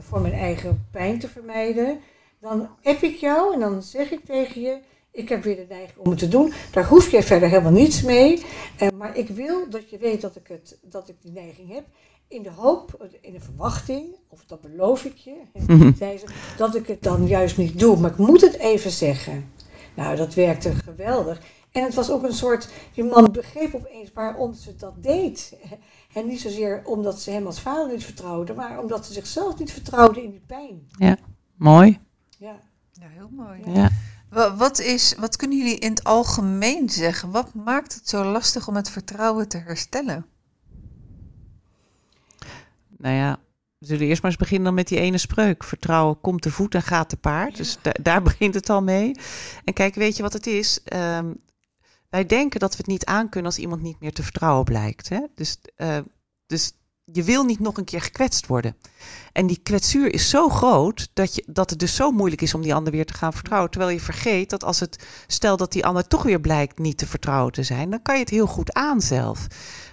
voor 0.00 0.20
mijn 0.20 0.34
eigen 0.34 0.86
pijn 0.90 1.18
te 1.18 1.28
vermijden, 1.28 2.00
dan 2.40 2.68
app 2.82 3.02
ik 3.02 3.16
jou 3.16 3.54
en 3.54 3.60
dan 3.60 3.82
zeg 3.82 4.10
ik 4.10 4.24
tegen 4.24 4.60
je, 4.60 4.78
ik 5.12 5.28
heb 5.28 5.42
weer 5.42 5.56
de 5.56 5.66
neiging 5.68 5.98
om 5.98 6.10
het 6.10 6.18
te 6.18 6.28
doen. 6.28 6.52
Daar 6.72 6.86
hoef 6.86 7.10
je 7.10 7.22
verder 7.22 7.48
helemaal 7.48 7.72
niets 7.72 8.02
mee. 8.02 8.42
Eh, 8.78 8.88
maar 8.94 9.16
ik 9.16 9.28
wil 9.28 9.70
dat 9.70 9.90
je 9.90 9.98
weet 9.98 10.20
dat 10.20 10.36
ik, 10.36 10.48
het, 10.48 10.78
dat 10.82 11.08
ik 11.08 11.14
die 11.22 11.32
neiging 11.32 11.74
heb. 11.74 11.84
In 12.28 12.42
de 12.42 12.50
hoop, 12.50 13.08
in 13.20 13.32
de 13.32 13.40
verwachting, 13.40 14.06
of 14.28 14.44
dat 14.46 14.60
beloof 14.60 15.04
ik 15.04 15.16
je, 15.16 15.34
Mhm. 15.66 15.92
zei 15.96 16.18
ze, 16.18 16.26
dat 16.56 16.74
ik 16.74 16.86
het 16.86 17.02
dan 17.02 17.26
juist 17.26 17.56
niet 17.56 17.78
doe. 17.78 17.96
Maar 17.98 18.10
ik 18.10 18.16
moet 18.16 18.40
het 18.40 18.56
even 18.56 18.90
zeggen. 18.90 19.52
Nou, 19.96 20.16
dat 20.16 20.34
werkte 20.34 20.70
geweldig. 20.74 21.40
En 21.72 21.82
het 21.82 21.94
was 21.94 22.10
ook 22.10 22.22
een 22.22 22.32
soort, 22.32 22.68
die 22.94 23.04
man 23.04 23.32
begreep 23.32 23.74
opeens 23.74 24.10
waarom 24.14 24.54
ze 24.54 24.76
dat 24.76 25.02
deed. 25.02 25.56
En 26.14 26.26
niet 26.26 26.40
zozeer 26.40 26.82
omdat 26.84 27.20
ze 27.20 27.30
hem 27.30 27.46
als 27.46 27.60
vader 27.60 27.92
niet 27.92 28.04
vertrouwde, 28.04 28.54
maar 28.54 28.78
omdat 28.82 29.06
ze 29.06 29.12
zichzelf 29.12 29.58
niet 29.58 29.72
vertrouwde 29.72 30.22
in 30.22 30.30
die 30.30 30.42
pijn. 30.46 30.86
Mooi. 31.56 31.98
Ja. 32.38 32.60
Ja, 32.92 33.06
heel 33.08 33.28
mooi. 33.32 33.60
Ja. 33.74 33.90
Wat, 34.30 34.78
is, 34.78 35.14
wat 35.18 35.36
kunnen 35.36 35.58
jullie 35.58 35.78
in 35.78 35.90
het 35.90 36.04
algemeen 36.04 36.88
zeggen? 36.88 37.30
Wat 37.30 37.54
maakt 37.54 37.94
het 37.94 38.08
zo 38.08 38.24
lastig 38.24 38.68
om 38.68 38.76
het 38.76 38.90
vertrouwen 38.90 39.48
te 39.48 39.56
herstellen? 39.58 40.26
Nou 42.98 43.14
ja, 43.14 43.38
we 43.78 43.86
zullen 43.86 44.06
eerst 44.06 44.22
maar 44.22 44.30
eens 44.30 44.40
beginnen 44.40 44.74
met 44.74 44.88
die 44.88 44.98
ene 44.98 45.18
spreuk. 45.18 45.64
Vertrouwen 45.64 46.20
komt 46.20 46.42
te 46.42 46.50
voet 46.50 46.74
en 46.74 46.82
gaat 46.82 47.08
te 47.08 47.16
paard. 47.16 47.56
Dus 47.56 47.78
da- 47.82 47.94
daar 48.02 48.22
begint 48.30 48.54
het 48.54 48.70
al 48.70 48.82
mee. 48.82 49.16
En 49.64 49.72
kijk, 49.72 49.94
weet 49.94 50.16
je 50.16 50.22
wat 50.22 50.32
het 50.32 50.46
is? 50.46 50.82
Ehm, 50.84 51.32
wij 52.10 52.26
denken 52.26 52.60
dat 52.60 52.70
we 52.70 52.76
het 52.76 52.86
niet 52.86 53.04
aankunnen 53.04 53.50
als 53.50 53.58
iemand 53.60 53.82
niet 53.82 54.00
meer 54.00 54.12
te 54.12 54.22
vertrouwen 54.22 54.64
blijkt. 54.64 55.08
Hè? 55.08 55.20
Dus, 55.34 55.58
eh, 55.76 55.98
dus 56.46 56.72
je 57.12 57.22
wil 57.22 57.44
niet 57.44 57.60
nog 57.60 57.76
een 57.76 57.84
keer 57.84 58.00
gekwetst 58.00 58.46
worden. 58.46 58.76
En 59.32 59.46
die 59.46 59.60
kwetsuur 59.62 60.12
is 60.12 60.30
zo 60.30 60.48
groot 60.48 61.08
dat, 61.12 61.34
je, 61.34 61.44
dat 61.46 61.70
het 61.70 61.78
dus 61.78 61.94
zo 61.94 62.10
moeilijk 62.10 62.42
is 62.42 62.54
om 62.54 62.62
die 62.62 62.74
ander 62.74 62.92
weer 62.92 63.06
te 63.06 63.14
gaan 63.14 63.32
vertrouwen. 63.32 63.70
Terwijl 63.70 63.92
je 63.92 64.00
vergeet 64.00 64.50
dat 64.50 64.64
als 64.64 64.80
het, 64.80 65.04
stel 65.26 65.56
dat 65.56 65.72
die 65.72 65.86
ander 65.86 66.06
toch 66.06 66.22
weer 66.22 66.40
blijkt 66.40 66.78
niet 66.78 66.98
te 66.98 67.06
vertrouwen 67.06 67.52
te 67.52 67.62
zijn, 67.62 67.90
dan 67.90 68.02
kan 68.02 68.14
je 68.14 68.20
het 68.20 68.30
heel 68.30 68.46
goed 68.46 68.72
aan 68.72 69.00
zelf. 69.00 69.46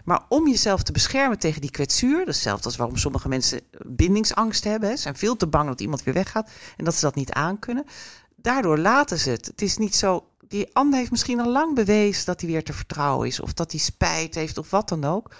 Maar 0.06 0.26
om 0.30 0.48
jezelf 0.48 0.84
te 0.84 0.92
beschermen 0.92 1.40
tegen 1.40 1.62
die 1.62 1.72
kwetsuur, 1.72 2.26
dat 2.26 2.36
is 2.36 2.48
als 2.48 2.76
waarom 2.76 2.98
sommige 2.98 3.28
mensen 3.28 3.62
bindingsangst 3.86 4.64
hebben, 4.64 4.98
zijn 4.98 5.16
veel 5.16 5.36
te 5.36 5.48
bang 5.48 5.68
dat 5.68 5.82
iemand 5.82 6.04
weer 6.04 6.14
weggaat 6.14 6.50
en 6.78 6.86
dat 6.86 6.96
ze 6.96 7.02
dat 7.02 7.16
niet 7.16 7.32
aankunnen. 7.32 7.86
Daardoor 8.36 8.78
laten 8.78 9.18
ze 9.18 9.30
het. 9.30 9.46
Het 9.46 9.62
is 9.62 9.78
niet 9.78 9.96
zo, 9.96 10.28
die 10.48 10.76
ander 10.76 11.00
heeft 11.00 11.12
misschien 11.12 11.40
al 11.40 11.52
lang 11.52 11.76
bewezen 11.76 12.26
dat 12.26 12.42
hij 12.42 12.50
weer 12.50 12.64
te 12.64 12.74
vertrouwen 12.74 13.28
is, 13.28 13.40
of 13.40 13.54
dat 13.54 13.72
hij 13.72 13.80
spijt 13.80 14.36
heeft, 14.36 14.58
of 14.58 14.70
wat 14.70 14.90
dan 14.90 15.04
ook. 15.04 15.32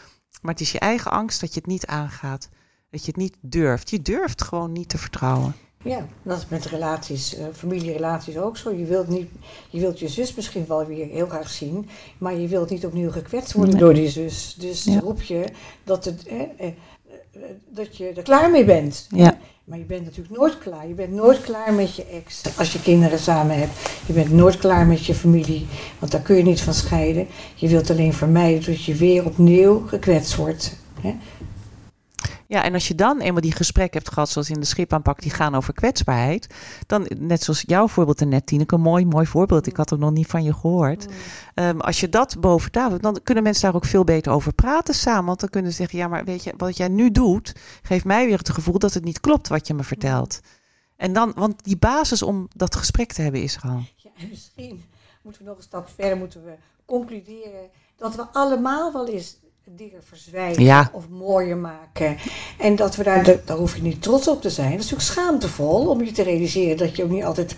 Maar 0.42 0.52
het 0.52 0.62
is 0.62 0.72
je 0.72 0.80
eigen 0.80 1.12
angst 1.12 1.42
dat 1.42 1.54
je 1.54 1.60
het 1.60 1.70
niet 1.70 1.86
aangaat. 1.86 2.50
Dat 2.90 3.02
je 3.02 3.08
het 3.08 3.16
niet 3.16 3.36
durft. 3.42 3.90
Je 3.90 4.02
durft 4.02 4.44
gewoon 4.44 4.72
niet 4.72 4.90
te 4.90 4.98
vertrouwen. 4.98 5.56
Ja, 5.84 6.08
dat 6.24 6.38
is 6.38 6.48
met 6.48 6.66
relaties, 6.66 7.36
eh, 7.36 7.46
familierelaties 7.54 8.38
ook 8.38 8.58
zo. 8.58 8.74
Je 8.74 8.86
wilt, 8.86 9.08
niet, 9.08 9.30
je 9.70 9.80
wilt 9.80 10.00
je 10.00 10.08
zus 10.08 10.36
misschien 10.36 10.66
wel 10.68 10.86
weer 10.86 11.06
heel 11.08 11.28
graag 11.28 11.50
zien, 11.50 11.90
maar 12.18 12.36
je 12.36 12.48
wilt 12.48 12.70
niet 12.70 12.86
opnieuw 12.86 13.12
gekwetst 13.12 13.54
worden 13.54 13.74
Nee. 13.74 13.84
door 13.84 13.94
die 13.94 14.10
zus. 14.10 14.56
Dus 14.60 14.84
Ja. 14.84 15.00
roep 15.00 15.22
je 15.22 15.46
dat, 15.84 16.06
het, 16.06 16.26
eh, 16.28 16.68
dat 17.70 17.98
je 17.98 18.14
er 18.16 18.24
klaar 18.24 18.52
mee 18.52 18.66
bent. 18.66 19.08
Ja. 19.10 19.38
Maar 19.64 19.78
je 19.78 19.84
bent 19.84 20.04
natuurlijk 20.04 20.38
nooit 20.38 20.58
klaar. 20.58 20.88
Je 20.88 20.94
bent 20.94 21.14
nooit 21.14 21.42
klaar 21.42 21.74
met 21.74 21.96
je 21.96 22.06
ex 22.06 22.58
als 22.58 22.74
je 22.74 22.82
kinderen 22.82 23.20
samen 23.20 23.58
hebt. 23.58 23.72
Je 24.06 24.14
bent 24.14 24.32
nooit 24.32 24.58
klaar 24.58 24.86
met 24.86 25.06
je 25.06 25.14
familie, 25.14 25.66
want 26.00 26.12
daar 26.12 26.22
kun 26.22 26.36
je 26.36 26.44
niet 26.44 26.62
van 26.62 26.74
scheiden. 26.74 27.28
Je 27.56 27.68
wilt 27.68 27.90
alleen 27.90 28.14
vermijden 28.14 28.66
dat 28.66 28.84
je 28.84 28.96
weer 28.96 29.26
opnieuw 29.26 29.88
gekwetst 29.88 30.36
wordt. 30.36 30.76
Hè? 31.02 31.16
Ja, 32.48 32.64
en 32.64 32.74
als 32.74 32.88
je 32.88 32.96
dan 32.96 33.20
eenmaal 33.20 33.42
die 33.42 33.52
gesprekken 33.52 34.00
hebt 34.00 34.14
gehad, 34.14 34.30
zoals 34.30 34.50
in 34.50 34.60
de 34.60 34.66
schipaanpak, 34.66 35.22
die 35.22 35.32
gaan 35.32 35.56
over 35.56 35.74
kwetsbaarheid, 35.74 36.48
dan, 36.86 37.08
net 37.18 37.44
zoals 37.44 37.64
jouw 37.66 37.88
voorbeeld 37.88 38.26
net, 38.26 38.46
Tineke, 38.46 38.76
een 38.76 38.82
mooi, 38.82 39.06
mooi 39.06 39.26
voorbeeld. 39.26 39.68
Ik 39.68 39.76
had 39.76 39.90
hem 39.90 40.00
nog 40.00 40.12
niet 40.12 40.28
van 40.28 40.44
je 40.44 40.54
gehoord. 40.54 41.06
Ehm, 41.54 41.80
als 41.80 42.00
je 42.00 42.10
dat 42.10 42.40
boven 42.40 42.72
tafel 42.72 42.92
hebt, 42.92 43.04
dan 43.04 43.20
kunnen 43.24 43.44
mensen 43.44 43.64
daar 43.64 43.76
ook 43.76 43.86
veel 43.86 44.04
beter 44.04 44.32
over 44.32 44.54
praten 44.54 44.94
samen. 44.94 45.26
Want 45.26 45.40
dan 45.40 45.50
kunnen 45.50 45.72
ze 45.72 45.78
zeggen, 45.78 46.00
ja, 46.00 46.08
maar 46.08 46.26
weet 46.26 46.44
je, 46.44 46.54
wat 46.58 46.78
jij 46.78 46.88
nu 46.88 47.12
doet, 47.12 47.56
geeft 47.82 48.06
mij 48.06 48.26
weer 48.26 48.38
het 48.38 48.50
gevoel 48.50 48.80
dat 48.80 48.94
het 48.94 49.04
niet 49.04 49.20
klopt 49.20 49.48
wat 49.48 49.68
je 49.68 49.74
me 49.74 49.84
vertelt. 49.84 50.40
En 50.96 51.14
dan, 51.14 51.32
want 51.36 51.64
die 51.64 51.78
basis 51.78 52.22
om 52.22 52.48
dat 52.56 52.76
gesprek 52.76 53.14
te 53.14 53.22
hebben 53.22 53.42
is 53.42 53.56
er 53.56 53.62
al. 53.62 53.82
Ja, 53.96 54.10
en 54.18 54.30
misschien 54.30 54.84
moeten 55.22 55.42
we 55.42 55.48
nog 55.48 55.58
een 55.58 55.64
stap 55.64 55.90
verder, 55.96 56.18
moeten 56.18 56.44
we 56.44 56.54
concluderen 56.86 57.70
dat 57.96 58.16
we 58.16 58.22
allemaal 58.22 58.94
wel 58.94 59.08
eens 59.08 59.38
dingen 59.76 60.04
verzwijgen 60.04 60.64
Ja. 60.64 60.90
of 60.94 61.10
mooier 61.10 61.58
maken. 61.58 62.18
En 62.58 62.76
dat 62.76 62.96
we 62.96 63.04
daar, 63.04 63.36
daar 63.46 63.58
hoef 63.58 63.76
je 63.76 63.82
niet 63.82 64.02
trots 64.02 64.28
op 64.28 64.42
te 64.42 64.50
zijn. 64.50 64.72
Dat 64.72 64.80
is 64.80 64.90
natuurlijk 64.92 65.10
schaamtevol 65.20 65.88
om 65.90 66.04
je 66.04 66.12
te 66.12 66.24
realiseren 66.24 66.78
dat 66.78 66.96
je 66.96 67.04
ook 67.04 67.10
niet 67.10 67.24
altijd 67.24 67.56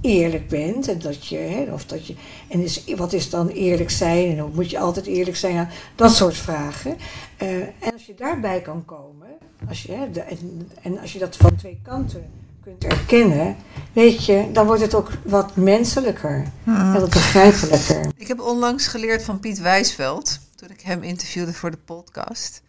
eerlijk 0.00 0.48
bent. 0.48 0.88
En 0.88 0.98
dat 0.98 1.26
je, 1.26 1.36
hè, 1.36 1.72
of 1.72 1.86
dat 1.86 2.06
je, 2.06 2.14
en 2.48 2.60
is, 2.62 2.84
wat 2.96 3.12
is 3.12 3.30
dan 3.30 3.48
eerlijk 3.48 3.90
zijn? 3.90 4.30
En 4.30 4.38
hoe 4.38 4.50
moet 4.54 4.70
je 4.70 4.78
altijd 4.78 5.06
eerlijk 5.06 5.36
zijn? 5.36 5.54
Nou, 5.54 5.66
dat 5.94 6.14
soort 6.14 6.36
vragen. 6.36 6.96
Eh, 7.36 7.56
en 7.56 7.92
als 7.92 8.06
je 8.06 8.14
daarbij 8.14 8.60
kan 8.60 8.84
komen, 8.84 9.28
als 9.68 9.82
je, 9.82 9.92
hè, 9.92 10.10
de- 10.10 10.20
en, 10.20 10.68
en 10.82 10.98
als 11.00 11.12
je 11.12 11.18
dat 11.18 11.36
van 11.36 11.56
twee 11.56 11.80
kanten 11.82 12.24
kunt 12.64 12.84
erkennen, 12.84 13.56
weet 13.92 14.24
je, 14.24 14.44
dan 14.52 14.66
wordt 14.66 14.82
het 14.82 14.94
ook 14.94 15.10
wat 15.24 15.56
menselijker 15.56 16.44
en 16.64 16.92
wat 17.00 17.10
begrijpelijker. 17.10 18.06
Ik 18.16 18.28
heb 18.28 18.40
onlangs 18.40 18.86
geleerd 18.86 19.22
van 19.22 19.40
Piet 19.40 19.60
Wijsveld, 19.60 20.38
toen 20.62 20.70
ik 20.70 20.80
hem 20.80 21.02
interviewde 21.02 21.52
voor 21.52 21.70
de 21.70 21.76
podcast. 21.76 22.62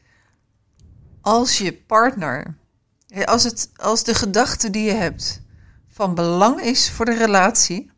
als 1.22 1.58
je 1.58 1.74
partner, 1.74 2.58
hè, 3.08 3.26
als, 3.26 3.44
het, 3.44 3.72
als 3.76 4.04
de 4.04 4.14
gedachte 4.14 4.70
die 4.70 4.84
je 4.84 4.92
hebt 4.92 5.42
van 5.88 6.16
belang 6.16 6.62
is 6.62 6.90
voor 6.90 7.06
de 7.06 7.18
relatie, 7.18 7.92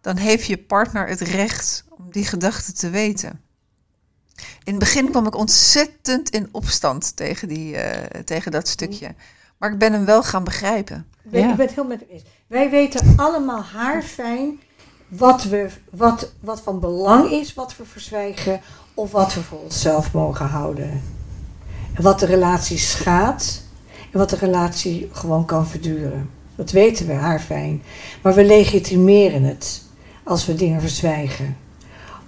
dan 0.00 0.16
heeft 0.16 0.46
je 0.46 0.58
partner 0.58 1.08
het 1.08 1.20
recht 1.20 1.84
om 1.88 2.10
die 2.10 2.24
gedachte 2.24 2.72
te 2.72 2.90
weten. 2.90 3.40
In 4.64 4.74
het 4.74 4.78
begin 4.78 5.10
kwam 5.10 5.26
ik 5.26 5.34
ontzettend 5.36 6.30
in 6.30 6.48
opstand 6.50 7.16
tegen, 7.16 7.48
die, 7.48 7.76
eh, 7.76 8.20
tegen 8.20 8.52
dat 8.52 8.68
stukje. 8.68 9.14
Maar 9.58 9.72
ik 9.72 9.78
ben 9.78 9.92
hem 9.92 10.04
wel 10.04 10.22
gaan 10.22 10.44
begrijpen. 10.44 11.06
Ik 11.24 11.30
ben, 11.30 11.40
Ja. 11.40 11.50
ik 11.50 11.56
ben 11.56 11.66
het 11.66 11.74
heel 11.74 11.86
met 11.86 12.00
hem 12.00 12.08
eens. 12.08 12.22
Wij 12.46 12.70
weten 12.70 13.14
allemaal 13.16 13.62
haarfijn 13.62 14.60
wat, 15.08 15.42
we, 15.42 15.70
wat, 15.90 16.32
wat 16.40 16.60
van 16.60 16.80
belang 16.80 17.30
is, 17.30 17.54
wat 17.54 17.76
we 17.76 17.84
verzwijgen 17.84 18.60
of 18.94 19.10
wat 19.10 19.34
we 19.34 19.42
voor 19.42 19.58
onszelf 19.58 20.12
mogen 20.12 20.46
houden. 20.46 21.02
En 21.92 22.02
wat 22.02 22.20
de 22.20 22.26
relatie 22.26 22.78
schaadt 22.78 23.62
en 24.10 24.18
wat 24.18 24.30
de 24.30 24.36
relatie 24.36 25.08
gewoon 25.12 25.44
kan 25.44 25.66
verduren. 25.66 26.30
Dat 26.54 26.70
weten 26.70 27.06
we 27.06 27.12
haarfijn. 27.12 27.82
Maar 28.22 28.34
we 28.34 28.44
legitimeren 28.44 29.42
het 29.42 29.82
als 30.22 30.46
we 30.46 30.54
dingen 30.54 30.80
verzwijgen. 30.80 31.56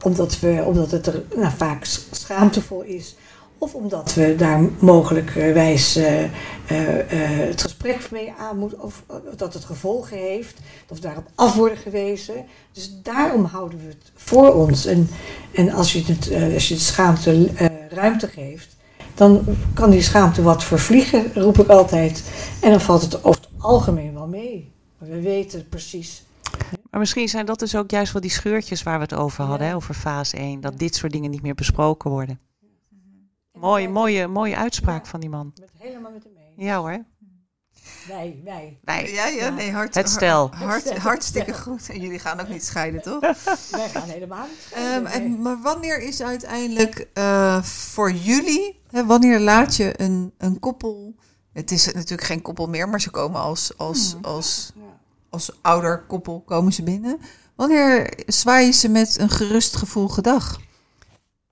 Omdat, 0.03 0.41
we, 0.41 0.62
omdat 0.67 0.91
het 0.91 1.07
er 1.07 1.23
nou, 1.37 1.53
vaak 1.57 1.85
schaamtevol 2.11 2.83
is. 2.83 3.17
Of 3.65 3.75
omdat 3.75 4.15
we 4.15 4.37
daar 4.37 4.61
mogelijkerwijs 4.79 5.97
eh, 5.97 6.25
eh, 6.25 6.31
eh, 6.69 7.49
het 7.49 7.62
gesprek 7.62 8.11
mee 8.11 8.33
aan 8.39 8.59
moeten. 8.59 8.83
Of 8.83 9.03
dat 9.37 9.55
het 9.55 9.65
gevolgen 9.65 10.17
heeft. 10.17 10.59
We 10.89 11.01
daarop 11.01 11.27
af 11.35 11.55
worden 11.55 11.79
gewezen. 11.79 12.35
Dus 12.73 12.91
daarom 13.03 13.45
houden 13.45 13.79
we 13.79 13.87
het 13.87 14.12
voor 14.15 14.55
ons. 14.55 14.87
En, 14.87 15.09
en 15.53 15.71
als, 15.71 15.93
je 15.93 16.03
het, 16.05 16.53
als 16.55 16.69
je 16.69 16.75
de 16.75 16.81
schaamte 16.81 17.51
ruimte 17.89 18.27
geeft. 18.29 18.77
Dan 19.15 19.45
kan 19.75 19.91
die 19.91 20.03
schaamte 20.03 20.43
wat 20.43 20.65
vervliegen, 20.65 21.33
roep 21.35 21.59
ik 21.59 21.69
altijd. 21.69 22.23
En 22.61 22.71
dan 22.71 22.81
valt 22.81 23.03
het 23.03 23.25
over 23.25 23.41
het 23.41 23.62
algemeen 23.62 24.15
wel 24.15 24.27
mee. 24.27 24.73
We 24.99 25.21
weten 25.21 25.69
precies. 25.69 26.23
Maar 26.91 27.01
misschien 27.01 27.29
zijn 27.29 27.47
dat 27.47 27.59
dus 27.59 27.77
ook 27.77 27.91
juist 27.91 28.12
wel 28.12 28.23
die 28.23 28.31
scheurtjes 28.31 28.83
waar 28.83 28.97
we 28.97 29.03
het 29.03 29.15
over 29.15 29.45
hadden, 29.45 29.67
Ja. 29.67 29.73
hè, 29.73 29.77
over 29.77 29.95
fase 29.95 30.37
1. 30.37 30.61
Dat 30.61 30.79
dit 30.79 30.95
soort 30.95 31.12
dingen 31.12 31.31
niet 31.31 31.43
meer 31.43 31.55
besproken 31.55 32.11
worden. 32.11 32.39
Mooie, 33.59 33.88
mooie, 33.88 34.26
mooie 34.28 34.57
uitspraak 34.57 35.05
Ja. 35.05 35.11
van 35.11 35.20
die 35.20 35.28
man. 35.28 35.46
Ik 35.46 35.55
ben 35.55 35.68
het 35.72 35.82
helemaal 35.82 36.11
met 36.11 36.24
hem 36.24 36.32
eens. 36.36 36.52
Ja 36.66 36.78
hoor. 36.78 37.05
Wij, 38.09 38.40
wij. 38.44 38.78
Nee. 38.84 39.12
Ja, 39.12 39.26
ja, 39.26 39.48
nee, 39.48 39.72
hart, 39.72 39.94
Het 39.94 40.09
stel. 40.11 40.50
hart- 40.50 40.62
hart- 40.62 40.80
stel. 40.86 40.98
hartstikke 41.11 41.55
goed. 41.55 41.88
En 41.90 42.00
jullie 42.00 42.18
gaan 42.18 42.40
ook 42.40 42.48
niet 42.48 42.64
scheiden, 42.64 43.02
toch? 43.02 43.20
Wij 43.70 43.88
gaan 43.88 44.09
helemaal 44.09 44.46
niet 44.46 44.72
Ehm, 44.72 44.82
scheiden, 44.82 45.12
en, 45.12 45.42
maar 45.42 45.61
wanneer 45.62 46.00
is 46.02 46.22
uiteindelijk 46.22 47.09
eh, 47.14 47.62
voor 47.62 48.12
jullie, 48.12 48.82
hè, 48.90 49.07
wanneer 49.07 49.40
laat 49.40 49.76
je 49.76 50.00
een, 50.00 50.32
een 50.38 50.59
koppel, 50.59 51.14
het 51.52 51.70
is 51.70 51.86
natuurlijk 51.92 52.22
geen 52.28 52.42
koppel 52.42 52.68
meer, 52.68 52.88
maar 52.88 53.00
ze 53.00 53.11
komen 53.11 53.40
als, 53.40 53.76
als, 53.78 54.16
als, 54.22 54.72
Ja. 54.74 54.82
als 55.30 55.59
ouder 55.62 56.05
koppel 56.07 56.40
komen 56.40 56.72
ze 56.72 56.82
binnen. 56.82 57.18
Wanneer 57.57 58.12
zwaai 58.26 58.66
je 58.66 58.72
ze 58.72 58.88
met 58.88 59.18
een 59.18 59.30
gerust 59.30 59.76
gevoel 59.76 60.09
gedag? 60.09 60.61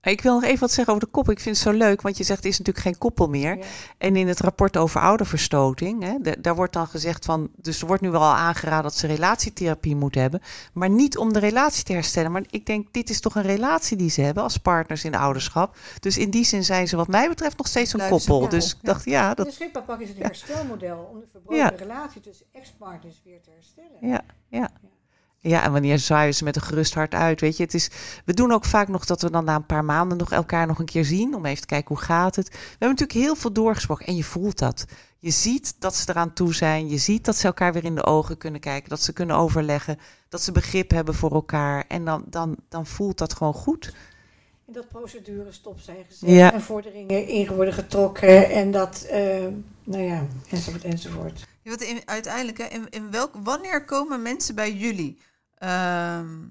Ik 0.03 0.21
wil 0.21 0.35
nog 0.35 0.45
even 0.45 0.61
wat 0.61 0.71
zeggen 0.71 0.95
over 0.95 1.07
de 1.07 1.13
koppel. 1.13 1.33
Ik 1.33 1.41
vind 1.41 1.57
het 1.57 1.65
zo 1.65 1.73
leuk, 1.73 2.03
want 2.03 2.17
je 2.17 2.25
zegt 2.25 2.39
het 2.43 2.53
is 2.53 2.59
natuurlijk 2.59 2.87
geen 2.87 2.99
koppel 2.99 3.29
meer. 3.29 3.57
Ja. 3.57 3.65
En 3.99 4.17
in 4.17 4.29
het 4.29 4.41
rapport 4.41 4.77
over 4.77 5.01
ouderverstoting, 5.01 6.03
hè, 6.03 6.15
da- 6.21 6.35
daar 6.39 6.55
wordt 6.55 6.73
dan 6.73 6.87
gezegd 6.87 7.25
van, 7.25 7.51
dus 7.57 7.81
er 7.81 7.87
wordt 7.87 8.03
nu 8.03 8.11
wel 8.11 8.23
aangeraden 8.23 8.83
dat 8.83 8.95
ze 8.97 9.07
relatietherapie 9.07 9.97
moeten 9.97 10.21
hebben, 10.21 10.41
maar 10.73 10.91
niet 10.91 11.17
om 11.19 11.33
de 11.33 11.39
relatie 11.39 11.85
te 11.85 11.93
herstellen. 11.93 12.33
Maar 12.33 12.43
ik 12.51 12.67
denk, 12.67 12.93
dit 12.93 13.11
is 13.11 13.21
toch 13.21 13.35
een 13.35 13.43
relatie 13.43 13.97
die 13.97 14.11
ze 14.11 14.21
hebben 14.21 14.43
als 14.43 14.57
partners 14.57 15.05
in 15.05 15.13
de 15.13 15.19
ouderschap. 15.19 15.77
Dus 16.01 16.19
in 16.19 16.31
die 16.31 16.45
zin 16.45 16.65
zijn 16.65 16.89
ze 16.89 16.97
wat 16.97 17.09
mij 17.09 17.29
betreft 17.29 17.57
nog 17.59 17.67
steeds 17.67 17.93
een 17.93 18.09
koppel. 18.09 18.49
Dus 18.49 18.71
ik 18.71 18.79
ja. 18.83 18.93
dacht, 18.93 19.05
ja, 19.05 19.35
De 19.35 19.45
dat, 19.45 19.53
schippapak 19.53 20.01
is 20.01 20.09
het 20.09 20.19
herstelmodel 20.19 21.09
om 21.13 21.21
de 21.21 21.27
verbroken 21.31 21.77
relatie 21.77 22.21
tussen 22.21 22.47
ex-partners 22.53 23.21
weer 23.25 23.41
te 23.41 23.51
herstellen. 23.55 23.99
ja, 24.01 24.21
ja. 24.49 24.71
Ja, 25.45 25.63
en 25.65 25.73
wanneer 25.73 25.99
zwaaien 25.99 26.35
ze 26.35 26.45
met 26.45 26.57
een 26.57 26.63
gerust 26.63 26.95
hart 26.95 27.15
uit, 27.15 27.41
weet 27.41 27.57
je. 27.57 27.63
Het 27.63 27.75
is, 27.75 27.91
we 28.25 28.35
doen 28.35 28.53
ook 28.53 28.65
vaak 28.65 28.89
nog 28.89 29.05
dat 29.05 29.23
we 29.23 29.31
dan 29.31 29.45
na 29.45 29.55
een 29.55 29.67
paar 29.67 29.85
maanden 29.85 30.19
nog 30.19 30.33
elkaar 30.33 30.67
nog 30.67 30.79
een 30.79 30.85
keer 30.85 31.05
zien, 31.05 31.35
om 31.35 31.47
even 31.47 31.61
te 31.61 31.67
kijken 31.67 31.95
hoe 31.95 32.05
gaat 32.05 32.37
het. 32.37 32.49
We 32.49 32.59
hebben 32.69 32.89
natuurlijk 32.89 33.19
heel 33.19 33.35
veel 33.37 33.53
doorgesproken 33.53 34.07
en 34.07 34.17
je 34.17 34.25
voelt 34.25 34.59
dat. 34.59 34.85
Je 35.19 35.31
ziet 35.31 35.75
dat 35.79 35.95
ze 35.97 36.11
eraan 36.11 36.33
toe 36.33 36.55
zijn, 36.55 36.89
je 36.89 36.99
ziet 36.99 37.25
dat 37.25 37.37
ze 37.37 37.47
elkaar 37.47 37.73
weer 37.73 37.85
in 37.85 37.95
de 37.95 38.05
ogen 38.05 38.39
kunnen 38.39 38.61
kijken, 38.61 38.89
dat 38.89 39.01
ze 39.03 39.13
kunnen 39.13 39.37
overleggen, 39.37 39.99
dat 40.29 40.43
ze 40.43 40.53
begrip 40.53 40.91
hebben 40.91 41.15
voor 41.15 41.33
elkaar. 41.33 41.85
En 41.89 42.05
dan, 42.05 42.25
dan, 42.27 42.57
dan 42.69 42.87
voelt 42.87 43.19
dat 43.19 43.35
gewoon 43.35 43.55
goed. 43.55 43.95
En 44.67 44.73
dat 44.73 44.89
procedures 44.89 45.55
stop 45.57 45.81
zijn 45.81 46.05
gezet 46.09 46.29
Ja. 46.29 46.53
en 46.53 46.61
vorderingen 46.61 47.29
in 47.29 47.47
worden 47.55 47.75
getrokken 47.75 48.51
en 48.51 48.71
dat, 48.71 49.03
eh, 49.03 49.47
nou 49.85 50.03
ja, 50.03 50.27
enzovoort, 50.51 50.85
enzovoort. 50.85 51.47
Ja, 51.63 51.71
want 51.71 51.83
in, 51.83 52.01
uiteindelijk, 52.05 52.59
hè, 52.59 52.65
in, 52.65 52.87
in 52.91 53.11
welk, 53.11 53.31
wanneer 53.43 53.85
komen 53.85 54.23
mensen 54.23 54.55
bij 54.55 54.73
jullie? 54.73 55.19
Ehm, 55.63 56.49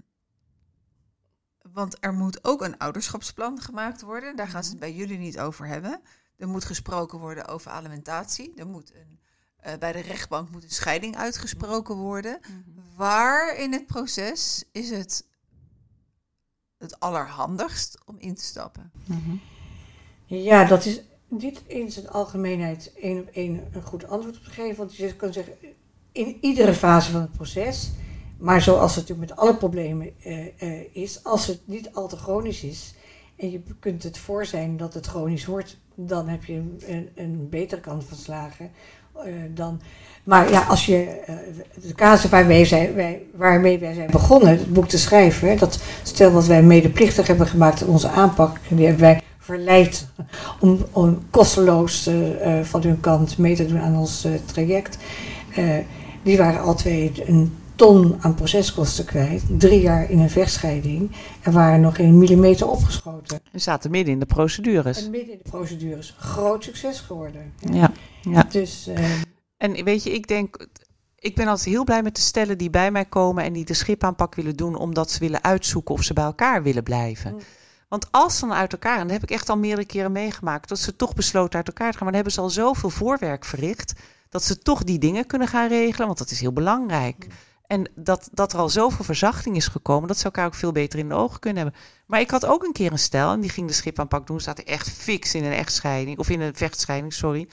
want 1.62 1.98
er 2.00 2.14
moet 2.14 2.44
ook 2.44 2.62
een 2.62 2.78
ouderschapsplan 2.78 3.62
gemaakt 3.62 4.02
worden. 4.02 4.36
Daar 4.36 4.48
gaan 4.48 4.64
ze 4.64 4.70
het 4.70 4.80
bij 4.80 4.94
jullie 4.94 5.18
niet 5.18 5.40
over 5.40 5.68
hebben. 5.68 6.02
Er 6.38 6.48
moet 6.48 6.66
gesproken 6.66 7.20
worden 7.20 7.48
over 7.48 7.72
alimentatie. 7.72 8.54
Er 8.56 8.68
moet 8.68 8.94
een, 8.96 9.20
eh, 9.56 9.78
bij 9.80 9.92
de 9.92 10.00
rechtbank 10.00 10.50
moet 10.50 10.64
een 10.64 10.70
scheiding 10.70 11.16
uitgesproken 11.18 11.96
worden. 11.96 12.40
Waar 12.96 13.56
in 13.56 13.74
het 13.74 13.86
proces 13.86 14.64
is 14.72 14.90
het 14.90 15.28
het 16.78 17.00
allerhandigst 17.00 17.98
om 18.06 18.16
in 18.20 18.36
te 18.36 18.44
stappen? 18.44 18.92
Ja, 20.26 20.66
dat 20.66 20.86
is 20.86 21.02
niet 21.28 21.62
in 21.68 21.92
zijn 21.92 22.10
algemeenheid 22.10 22.94
één 22.94 23.20
op 23.20 23.28
één 23.28 23.70
een 23.72 23.84
goed 23.84 24.08
antwoord 24.08 24.38
op 24.38 24.44
te 24.44 24.50
geven. 24.50 24.78
Want 24.78 24.96
je 24.96 25.16
kan 25.16 25.34
zeggen, 25.34 25.54
in 26.12 26.38
iedere 26.42 26.74
fase 26.74 27.12
van 27.12 27.22
het 27.22 27.32
proces, 27.32 27.92
maar 28.42 28.62
zoals 28.62 28.96
het 28.96 29.08
natuurlijk 29.08 29.30
met 29.30 29.40
alle 29.40 29.56
problemen 29.56 30.10
eh, 30.24 30.40
eh, 30.58 30.80
is, 30.92 31.20
als 31.24 31.48
het 31.48 31.60
niet 31.66 31.90
al 31.94 32.08
te 32.08 32.18
chronisch 32.18 32.64
is 32.64 32.94
en 33.36 33.52
je 33.52 33.62
kunt 33.80 34.04
het 34.04 34.18
voor 34.18 34.46
zijn 34.46 34.78
dat 34.78 34.94
het 34.94 35.08
chronisch 35.08 35.46
wordt, 35.46 35.78
dan 35.96 36.28
heb 36.28 36.46
je 36.46 36.54
een, 36.54 37.10
een, 37.16 37.48
betere 37.50 37.82
kans 37.82 38.06
van 38.06 38.18
slagen. 38.18 38.72
eh, 39.16 39.34
dan, 39.54 39.82
maar 40.24 40.52
ja, 40.52 40.62
als 40.62 40.86
je 40.86 41.22
de 41.82 41.94
casus 41.94 42.30
waarmee, 42.30 42.66
zijn, 42.66 42.94
wij, 42.94 43.22
waarmee 43.36 43.80
wij 43.80 43.94
zijn 43.94 44.12
begonnen, 44.12 44.50
het 44.50 44.74
boek 44.74 44.88
te 44.88 44.98
schrijven, 44.98 45.58
dat 45.58 45.80
stel 46.04 46.34
dat 46.34 46.46
wij 46.46 46.64
medeplichtig 46.64 47.28
hebben 47.28 47.48
gemaakt 47.48 47.82
aan 47.82 47.90
onze 47.90 48.10
aanpak, 48.10 48.58
die 48.70 48.86
hebben 48.86 49.04
wij 49.04 49.22
verleid 49.38 50.08
om, 50.60 50.86
om 50.92 51.20
kosteloos 51.30 52.10
van 52.62 52.82
hun 52.82 53.00
kant 53.00 53.38
mee 53.38 53.56
te 53.56 53.66
doen 53.66 53.80
aan 53.80 53.98
ons 53.98 54.28
traject. 54.46 54.98
Die 56.24 56.38
waren 56.38 56.62
al 56.62 56.76
twee 56.76 57.12
een 57.26 57.61
ton 57.82 58.18
aan 58.20 58.36
proceskosten 58.36 59.06
kwijt, 59.06 59.44
drie 59.58 59.82
jaar 59.82 60.10
in 60.10 60.20
een 60.20 60.30
vechtscheiding 60.30 61.12
en 61.42 61.52
waren 61.52 61.82
nog 61.82 61.96
geen 61.96 62.18
millimeter 62.18 62.70
opgeschoten. 62.70 63.40
We 63.52 63.60
zaten 63.60 63.92
midden 63.92 64.14
in 64.14 64.20
de 64.20 64.26
procedures. 64.26 65.06
En 65.06 65.12
midden 65.12 65.32
in 65.32 65.40
de 65.44 65.50
procedures, 65.50 66.16
groot 66.18 66.64
succes 66.64 67.00
geworden. 67.00 67.54
Ja, 67.58 67.92
ja. 68.22 68.44
Dus 68.44 68.88
eh, 68.88 69.22
En 69.58 69.84
weet 69.84 70.04
je, 70.04 70.12
ik 70.12 70.28
denk, 70.28 70.68
ik 71.16 71.36
ben 71.36 71.48
altijd 71.48 71.68
heel 71.68 71.84
blij 71.84 72.04
met 72.04 72.16
de 72.16 72.22
stellen 72.22 72.58
die 72.58 72.70
bij 72.70 72.92
mij 72.92 73.06
komen 73.06 73.44
en 73.44 73.54
die 73.54 73.66
de 73.66 73.74
schipaanpak 73.74 74.36
willen 74.36 74.56
doen, 74.56 74.76
omdat 74.76 75.12
ze 75.12 75.20
willen 75.20 75.44
uitzoeken 75.44 75.96
of 75.96 76.04
ze 76.04 76.14
bij 76.14 76.24
elkaar 76.24 76.64
willen 76.64 76.84
blijven. 76.84 77.34
Mm. 77.34 77.40
Want 77.88 78.08
als 78.12 78.38
ze 78.38 78.48
dan 78.48 78.56
uit 78.56 78.72
elkaar, 78.72 78.96
en 78.96 79.04
dat 79.04 79.12
heb 79.12 79.24
ik 79.24 79.32
echt 79.32 79.50
al 79.50 79.58
meerdere 79.58 79.88
keren 79.88 80.12
meegemaakt, 80.12 80.70
dat 80.70 80.80
ze 80.80 80.96
toch 80.96 81.14
besloten 81.14 81.58
uit 81.58 81.68
elkaar 81.68 81.92
te 81.92 81.98
gaan, 81.98 82.04
maar 82.04 82.14
dan 82.14 82.24
hebben 82.24 82.34
ze 82.34 82.42
al 82.42 82.50
zoveel 82.50 82.90
voorwerk 82.90 83.46
verricht, 83.46 83.94
dat 84.30 84.44
ze 84.44 84.58
toch 84.58 84.84
die 84.84 85.00
dingen 85.00 85.28
kunnen 85.28 85.48
gaan 85.48 85.68
regelen, 85.68 86.08
want 86.08 86.20
dat 86.20 86.32
is 86.32 86.40
heel 86.40 86.54
belangrijk. 86.54 87.28
En 87.72 87.90
dat, 87.96 88.30
dat 88.32 88.54
er 88.54 88.60
al 88.60 88.70
zoveel 88.70 89.06
verzachting 89.06 89.56
is 89.56 89.68
gekomen, 89.68 90.08
dat 90.08 90.18
ze 90.18 90.24
elkaar 90.24 90.46
ook 90.46 90.56
veel 90.56 90.72
beter 90.72 91.00
in 91.00 91.10
de 91.10 91.16
ogen 91.16 91.40
kunnen 91.40 91.64
hebben. 91.64 91.82
Maar 92.06 92.20
ik 92.20 92.32
had 92.32 92.46
ook 92.46 92.64
een 92.64 92.72
keer 92.72 92.92
een 92.92 93.00
stel, 93.00 93.32
en 93.32 93.40
die 93.40 93.50
ging 93.50 93.68
de 93.68 93.74
schipaanpak 93.74 94.28
doen, 94.28 94.42
zaten 94.42 94.66
echt 94.66 94.90
fix 94.90 95.36
in 95.36 95.44
een 95.44 95.52
echtscheiding, 95.52 96.20
of 96.20 96.30
in 96.30 96.42
een 96.42 96.56
vechtscheiding, 96.56 97.14
sorry. 97.14 97.48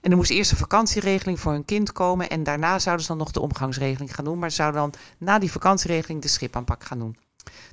En 0.00 0.10
er 0.10 0.16
moest 0.16 0.30
eerst 0.30 0.50
een 0.50 0.56
vakantieregeling 0.56 1.40
voor 1.40 1.52
hun 1.52 1.64
kind 1.64 1.92
komen. 1.92 2.30
En 2.30 2.42
daarna 2.42 2.78
zouden 2.78 3.04
ze 3.04 3.10
dan 3.10 3.20
nog 3.20 3.30
de 3.30 3.40
omgangsregeling 3.40 4.14
gaan 4.14 4.24
doen. 4.24 4.38
Maar 4.38 4.50
ze 4.50 4.56
zouden 4.56 4.80
dan 4.80 4.92
na 5.18 5.38
die 5.38 5.50
vakantieregeling 5.50 6.22
de 6.22 6.28
schipaanpak 6.28 6.84
gaan 6.84 6.98
doen. 6.98 7.16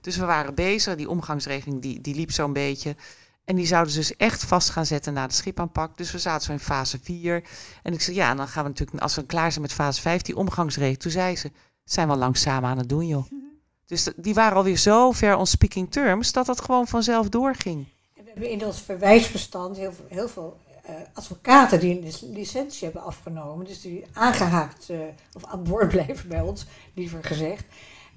Dus 0.02 0.18
we 0.18 0.26
waren 0.26 0.56
bezig. 0.56 0.95
Die 0.95 1.10
omgangsregeling 1.10 1.82
die, 1.82 2.02
die 2.02 2.16
liep 2.16 2.32
zo'n 2.32 2.54
beetje. 2.54 2.95
En 3.45 3.56
die 3.56 3.66
zouden 3.66 3.93
ze 3.93 3.99
dus 3.99 4.16
echt 4.16 4.43
vast 4.43 4.70
gaan 4.70 4.86
zetten 4.86 5.14
na 5.14 5.28
de 5.28 5.34
schipaanpak. 5.34 5.97
Dus 5.97 6.12
we 6.12 6.20
zaten 6.20 6.45
zo 6.45 6.52
in 6.52 6.60
fase 6.60 6.99
4. 7.04 7.43
En 7.84 7.93
ik 7.93 8.02
zei, 8.02 8.16
ja, 8.16 8.36
dan 8.36 8.47
gaan 8.47 8.64
we 8.64 8.70
natuurlijk, 8.70 9.02
als 9.02 9.16
we 9.16 9.26
klaar 9.26 9.52
zijn 9.52 9.62
met 9.62 9.74
fase 9.74 10.02
5, 10.02 10.22
die 10.22 10.36
omgangsregeling. 10.36 10.99
Toen 10.99 11.12
zei 11.12 11.36
ze, 11.36 11.52
zijn 11.92 12.08
we 12.08 12.14
al 12.14 12.20
lang 12.20 12.38
samen 12.38 12.70
aan 12.70 12.78
het 12.78 12.89
doen, 12.89 13.08
joh. 13.08 13.26
Dus 13.86 14.04
de- 14.04 14.14
die 14.18 14.34
waren 14.34 14.58
alweer 14.58 14.78
zo 14.78 15.12
ver 15.12 15.36
on 15.36 15.46
speaking 15.48 15.92
terms, 15.92 16.32
dat 16.32 16.46
dat 16.46 16.62
gewoon 16.62 16.88
vanzelf 16.88 17.30
doorging. 17.30 17.88
we 18.16 18.22
hebben 18.26 18.50
in 18.50 18.66
ons 18.66 18.82
verwijsbestand 18.82 19.78
heel 19.78 19.92
veel, 19.94 20.06
heel 20.08 20.28
veel 20.30 20.58
eh, 20.84 20.96
advocaten 21.14 21.80
die 21.80 21.96
een 21.98 22.04
lic- 22.04 22.22
licentie 22.38 22.84
hebben 22.84 23.04
afgenomen. 23.04 23.66
Dus 23.66 23.82
die 23.82 24.06
aangehaakt 24.14 24.89
eh, 24.89 24.98
of 25.34 25.46
aan 25.46 25.64
boord 25.64 25.88
blijven 25.98 26.30
bij 26.30 26.42
ons, 26.42 26.66
liever 26.94 27.24
gezegd. 27.24 27.66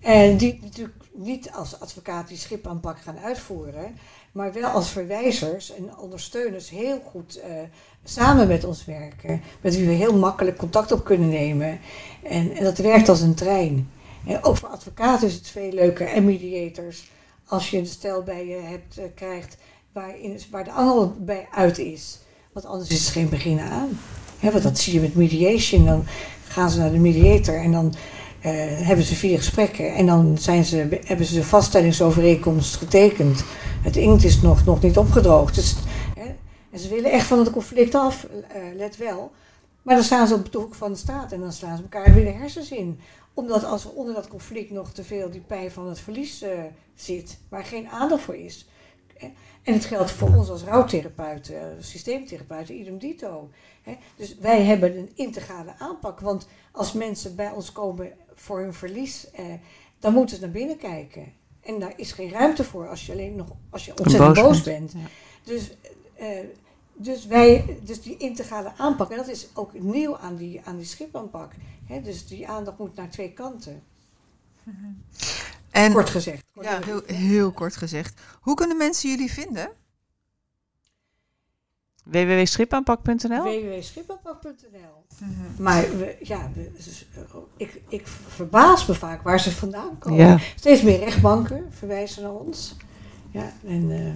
En 0.05 0.36
die 0.36 0.59
natuurlijk 0.62 1.05
niet 1.12 1.50
als 1.52 1.80
advocaat 1.80 2.28
die 2.28 2.36
schipaanpak 2.36 3.00
gaan 3.00 3.18
uitvoeren, 3.18 3.96
maar 4.32 4.52
wel 4.52 4.68
als 4.68 4.90
verwijzers 4.90 5.74
en 5.74 5.98
ondersteuners 5.98 6.70
heel 6.70 7.00
goed 7.11 7.38
uh, 7.38 7.44
samen 8.05 8.48
met 8.48 8.64
ons 8.64 8.84
werken. 8.84 9.42
Met 9.61 9.76
wie 9.76 9.86
we 9.86 9.92
heel 9.92 10.16
makkelijk 10.16 10.57
contact 10.57 10.92
op 10.92 11.05
kunnen 11.05 11.28
nemen. 11.28 11.80
En, 12.22 12.57
en 12.57 12.64
dat 12.64 12.78
werkt 12.78 13.09
als 13.09 13.20
een 13.20 13.34
trein. 13.34 13.90
En 14.26 14.42
ook 14.42 14.57
voor 14.57 14.68
advocaten 14.68 15.28
is 15.28 15.34
het 15.34 15.48
veel 15.48 15.72
leuker 15.72 16.07
en 16.07 16.24
mediators 16.24 17.11
als 17.46 17.70
je 17.70 17.78
een 17.78 17.86
stel 17.86 18.22
bij 18.22 18.46
je 18.46 18.61
hebt, 18.62 18.98
uh, 18.98 19.05
krijgt 19.14 19.57
waarin, 19.92 20.40
waar 20.50 20.64
de 20.64 20.72
angel 20.72 21.14
bij 21.18 21.48
uit 21.50 21.78
is. 21.78 22.18
Want 22.52 22.66
anders 22.66 22.90
is 22.90 23.00
het 23.05 23.12
geen 23.12 23.28
begin 23.28 23.61
aan. 23.61 23.98
Want 24.40 24.62
dat 24.62 24.78
zie 24.78 24.94
je 24.94 25.00
met 25.00 25.14
mediation. 25.14 25.84
Dan 25.84 26.05
gaan 26.48 26.70
ze 26.70 26.78
naar 26.78 26.92
de 26.92 26.98
mediator 26.98 27.55
en 27.55 27.72
dan 27.72 27.94
uh, 28.47 28.53
hebben 28.86 29.05
ze 29.05 29.14
vier 29.14 29.36
gesprekken. 29.36 29.95
En 29.95 30.07
dan 30.07 30.38
zijn 30.38 30.64
ze, 30.64 31.01
hebben 31.05 31.26
ze 31.26 31.34
de 31.34 31.45
vaststellingsovereenkomst 31.45 32.76
getekend. 32.76 33.45
Het 33.82 33.97
inkt 33.97 34.24
is 34.24 34.40
nog, 34.40 34.64
nog 34.64 34.82
niet 34.82 34.99
opgedroogd. 34.99 35.55
Dus, 35.55 35.76
hè, 36.14 36.34
en 36.70 36.78
ze 36.78 36.88
willen 36.88 37.11
echt 37.11 37.26
van 37.26 37.38
het 37.38 37.51
conflict 37.51 37.95
af, 37.95 38.26
uh, 38.32 38.76
let 38.76 38.97
wel. 38.97 39.32
Maar 39.82 39.95
dan 39.95 40.05
staan 40.05 40.26
ze 40.26 40.34
op 40.34 40.53
de 40.53 40.59
hoek 40.59 40.74
van 40.74 40.92
de 40.92 40.99
staat 40.99 41.32
en 41.32 41.40
dan 41.40 41.53
slaan 41.53 41.76
ze 41.76 41.82
elkaar 41.82 42.14
weer 42.14 42.24
de 42.24 42.30
hersens 42.30 42.70
in. 42.70 43.01
Omdat 43.34 43.64
als 43.64 43.84
er 43.84 43.90
onder 43.90 44.14
dat 44.14 44.28
conflict 44.28 44.70
nog 44.70 44.92
te 44.92 45.05
veel 45.05 45.30
die 45.30 45.40
pijn 45.40 45.70
van 45.70 45.88
het 45.88 46.01
verlies 46.01 46.42
uh, 46.42 46.49
zit, 46.95 47.38
waar 47.49 47.64
geen 47.64 47.88
aandacht 47.88 48.22
voor 48.22 48.36
is. 48.36 48.66
En 49.62 49.74
het 49.74 49.84
geldt 49.84 50.11
voor 50.11 50.34
ons 50.36 50.51
als 50.51 50.62
rouwtherapeuten, 50.62 51.76
systeemtherapeuten, 51.80 52.74
idem 52.74 52.99
dito. 52.99 53.51
Dus 54.16 54.36
wij 54.38 54.62
hebben 54.62 54.99
een 54.99 55.11
integrale 55.14 55.74
aanpak. 55.78 56.20
Want 56.20 56.49
als 56.72 56.92
mensen 56.92 57.36
bij 57.36 57.51
ons 57.51 57.72
komen 57.72 58.12
voor 58.35 58.61
hun 58.61 58.74
verlies, 58.74 59.30
eh, 59.30 59.45
dan 59.99 60.12
moeten 60.12 60.37
ze 60.37 60.43
naar 60.43 60.51
binnen 60.51 60.78
kijken. 60.78 61.32
En 61.61 61.78
daar 61.78 61.93
is 61.97 62.12
geen 62.12 62.30
ruimte 62.30 62.64
voor 62.64 62.89
als 62.89 63.07
je 63.07 63.12
alleen 63.12 63.37
nog 63.37 63.49
als 63.70 63.85
je 63.85 63.99
ontzettend 63.99 64.35
boos, 64.35 64.45
boos 64.45 64.62
bent. 64.62 64.93
Ja. 64.93 64.99
Dus, 65.45 65.70
uh, 66.20 66.28
dus, 66.93 67.26
wij, 67.26 67.78
dus 67.82 68.03
die 68.03 68.16
integrale 68.16 68.72
aanpak, 68.76 69.11
en 69.11 69.16
dat 69.16 69.28
is 69.28 69.49
ook 69.55 69.72
nieuw 69.72 70.18
aan 70.18 70.37
die, 70.37 70.61
aan 70.64 70.76
die 70.76 70.87
schipaanpak. 70.87 71.53
Hè? 71.87 72.01
Dus 72.01 72.26
die 72.26 72.49
aandacht 72.49 72.78
moet 72.78 72.95
naar 72.95 73.11
twee 73.11 73.32
kanten. 73.32 73.82
En, 75.70 75.93
kort 75.93 76.11
gezegd. 76.11 76.45
Kort 76.55 76.66
ja, 76.66 76.80
heel, 76.85 77.03
heel 77.07 77.53
kort 77.53 77.76
gezegd. 77.76 78.20
Hoe 78.41 78.55
kunnen 78.55 78.76
mensen 78.76 79.11
jullie 79.11 79.32
vinden? 79.32 79.70
www.schipaanpak.nl 82.05 83.42
www.schipaanpak.nl 83.42 85.05
Maar 85.59 85.82
we, 85.98 86.16
ja, 86.20 86.50
we, 86.55 86.70
ik, 87.57 87.82
ik 87.88 88.07
verbaas 88.07 88.86
me 88.86 88.94
vaak 88.94 89.22
waar 89.22 89.40
ze 89.40 89.52
vandaan 89.52 89.98
komen. 89.98 90.26
Ja. 90.26 90.38
Steeds 90.57 90.82
meer 90.82 90.98
rechtbanken 90.98 91.66
verwijzen 91.70 92.22
naar 92.22 92.32
ons. 92.32 92.76
Ja, 93.30 93.52
en 93.66 93.82
uh, 93.82 94.12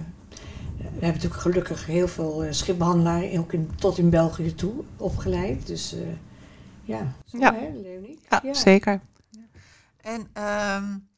we 0.77 0.85
hebben 0.85 0.99
natuurlijk 0.99 1.41
gelukkig 1.41 1.85
heel 1.85 2.07
veel 2.07 2.45
uh, 2.45 2.51
schipbehandelaren, 2.51 3.39
ook 3.39 3.53
in, 3.53 3.69
tot 3.75 3.97
in 3.97 4.09
België 4.09 4.55
toe, 4.55 4.73
opgeleid. 4.97 5.67
Dus 5.67 5.93
uh, 5.93 5.99
ja, 6.83 7.13
zo, 7.25 7.37
ja. 7.37 7.53
Hè, 7.53 7.71
Leonie? 7.81 8.19
Ja, 8.29 8.39
ja, 8.43 8.53
zeker. 8.53 9.01
En 10.01 10.27
um, 10.81 11.08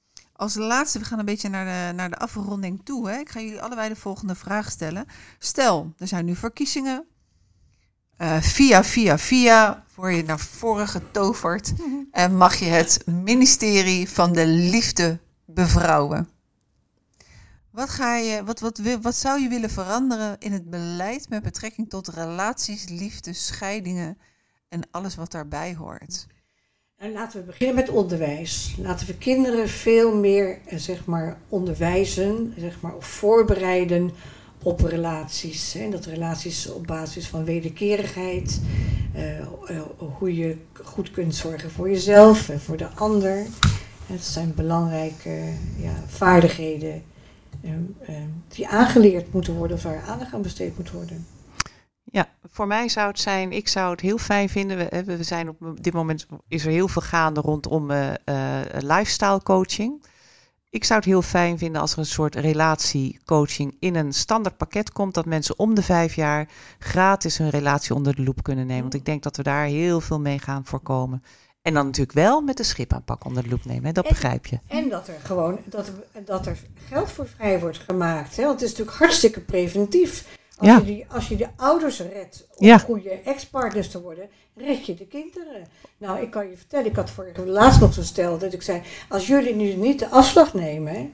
als 0.41 0.55
laatste, 0.55 0.99
we 0.99 1.05
gaan 1.05 1.19
een 1.19 1.25
beetje 1.25 1.49
naar 1.49 1.65
de, 1.65 1.95
naar 1.95 2.09
de 2.09 2.17
afronding 2.17 2.81
toe. 2.83 3.09
Hè. 3.09 3.17
Ik 3.19 3.29
ga 3.29 3.39
jullie 3.39 3.61
allebei 3.61 3.89
de 3.89 3.95
volgende 3.95 4.35
vraag 4.35 4.71
stellen. 4.71 5.05
Stel, 5.39 5.93
er 5.97 6.07
zijn 6.07 6.25
nu 6.25 6.35
verkiezingen. 6.35 7.05
Uh, 8.17 8.41
via, 8.41 8.83
via, 8.83 9.17
via 9.17 9.83
word 9.95 10.15
je 10.15 10.23
naar 10.23 10.39
voren 10.39 10.87
getoverd. 10.87 11.73
En 12.11 12.37
mag 12.37 12.55
je 12.55 12.65
het 12.65 13.03
ministerie 13.05 14.09
van 14.09 14.33
de 14.33 14.47
liefde 14.47 15.19
bevrouwen. 15.45 16.29
Wat, 17.71 17.89
ga 17.89 18.15
je, 18.15 18.43
wat, 18.43 18.59
wat, 18.59 18.79
wat 19.01 19.15
zou 19.15 19.41
je 19.41 19.49
willen 19.49 19.69
veranderen 19.69 20.35
in 20.39 20.51
het 20.51 20.69
beleid 20.69 21.29
met 21.29 21.43
betrekking 21.43 21.89
tot 21.89 22.07
relaties, 22.07 22.89
liefde, 22.89 23.33
scheidingen 23.33 24.17
en 24.69 24.81
alles 24.91 25.15
wat 25.15 25.31
daarbij 25.31 25.75
hoort? 25.75 26.27
En 27.01 27.11
laten 27.11 27.39
we 27.39 27.45
beginnen 27.45 27.75
met 27.75 27.89
onderwijs. 27.89 28.75
Laten 28.77 29.07
we 29.07 29.17
kinderen 29.17 29.69
veel 29.69 30.15
meer 30.15 30.57
eh, 30.65 30.77
zeg 30.77 31.05
maar, 31.05 31.37
onderwijzen, 31.49 32.53
zeg 32.57 32.81
maar, 32.81 32.95
of 32.95 33.05
voorbereiden 33.05 34.11
op 34.63 34.79
relaties. 34.79 35.73
Hè. 35.73 35.89
Dat 35.89 36.05
relaties 36.05 36.71
op 36.71 36.87
basis 36.87 37.27
van 37.27 37.43
wederkerigheid, 37.43 38.61
uh, 39.15 39.39
uh, 39.39 39.81
hoe 39.97 40.35
je 40.35 40.57
goed 40.83 41.11
kunt 41.11 41.35
zorgen 41.35 41.71
voor 41.71 41.89
jezelf 41.89 42.49
en 42.49 42.59
voor 42.59 42.77
de 42.77 42.87
ander. 42.87 43.45
Het 44.05 44.23
zijn 44.23 44.53
belangrijke 44.55 45.39
ja, 45.77 46.03
vaardigheden 46.07 47.03
die 48.47 48.67
aangeleerd 48.67 49.33
moeten 49.33 49.53
worden 49.53 49.77
of 49.77 49.83
waar 49.83 50.03
aandacht 50.07 50.33
aan 50.33 50.41
besteed 50.41 50.77
moet 50.77 50.91
worden. 50.91 51.25
Ja, 52.11 52.29
voor 52.51 52.67
mij 52.67 52.89
zou 52.89 53.07
het 53.07 53.19
zijn, 53.19 53.51
ik 53.51 53.67
zou 53.67 53.91
het 53.91 54.01
heel 54.01 54.17
fijn 54.17 54.49
vinden. 54.49 54.77
We, 54.77 55.03
we 55.03 55.23
zijn 55.23 55.49
op 55.49 55.83
dit 55.83 55.93
moment 55.93 56.25
is 56.47 56.65
er 56.65 56.71
heel 56.71 56.87
veel 56.87 57.01
gaande 57.01 57.41
rondom 57.41 57.91
uh, 57.91 58.07
uh, 58.25 58.59
lifestyle 58.71 59.43
coaching. 59.43 60.03
Ik 60.69 60.83
zou 60.83 60.99
het 60.99 61.09
heel 61.09 61.21
fijn 61.21 61.57
vinden 61.57 61.81
als 61.81 61.91
er 61.91 61.99
een 61.99 62.05
soort 62.05 62.35
relatiecoaching 62.35 63.75
in 63.79 63.95
een 63.95 64.13
standaard 64.13 64.57
pakket 64.57 64.91
komt. 64.91 65.13
Dat 65.13 65.25
mensen 65.25 65.59
om 65.59 65.75
de 65.75 65.83
vijf 65.83 66.15
jaar 66.15 66.49
gratis 66.79 67.37
hun 67.37 67.49
relatie 67.49 67.95
onder 67.95 68.15
de 68.15 68.23
loep 68.23 68.43
kunnen 68.43 68.67
nemen. 68.67 68.81
Want 68.81 68.93
ik 68.93 69.05
denk 69.05 69.23
dat 69.23 69.37
we 69.37 69.43
daar 69.43 69.65
heel 69.65 70.01
veel 70.01 70.19
mee 70.19 70.39
gaan 70.39 70.65
voorkomen. 70.65 71.23
En 71.61 71.73
dan 71.73 71.85
natuurlijk 71.85 72.17
wel 72.17 72.41
met 72.41 72.57
de 72.57 72.63
schipaanpak 72.63 73.25
onder 73.25 73.43
de 73.43 73.49
loep 73.49 73.65
nemen, 73.65 73.85
hè? 73.85 73.91
dat 73.91 74.03
en, 74.03 74.09
begrijp 74.09 74.45
je. 74.45 74.59
En 74.67 74.89
dat 74.89 75.07
er 75.07 75.19
gewoon 75.23 75.59
dat 75.65 75.91
dat 76.25 76.45
er 76.45 76.57
geld 76.87 77.11
voor 77.11 77.27
vrij 77.27 77.59
wordt 77.59 77.77
gemaakt. 77.77 78.35
Hè? 78.35 78.43
Want 78.43 78.59
het 78.59 78.69
is 78.69 78.77
natuurlijk 78.77 78.97
hartstikke 78.97 79.39
preventief. 79.39 80.39
Als, 80.61 80.69
Ja. 80.69 80.77
je 80.77 80.83
die, 80.85 81.05
als 81.09 81.27
je 81.27 81.35
de 81.35 81.47
ouders 81.55 81.99
redt 81.99 82.47
om 82.57 82.67
Ja. 82.67 82.77
goede 82.77 83.09
ex-partners 83.09 83.89
te 83.89 84.01
worden, 84.01 84.29
red 84.55 84.85
je 84.85 84.93
de 84.93 85.05
kinderen. 85.07 85.67
Nou, 85.97 86.21
ik 86.21 86.31
kan 86.31 86.49
je 86.49 86.57
vertellen, 86.57 86.85
ik 86.85 86.95
had 86.95 87.09
vorige 87.09 87.45
laatst 87.45 87.79
nog 87.79 87.93
zo 87.93 88.01
stel 88.01 88.37
dat 88.37 88.53
ik 88.53 88.61
zei, 88.61 88.81
als 89.09 89.27
jullie 89.27 89.55
nu 89.55 89.73
niet 89.73 89.99
de 89.99 90.09
afslag 90.09 90.53
nemen, 90.53 91.13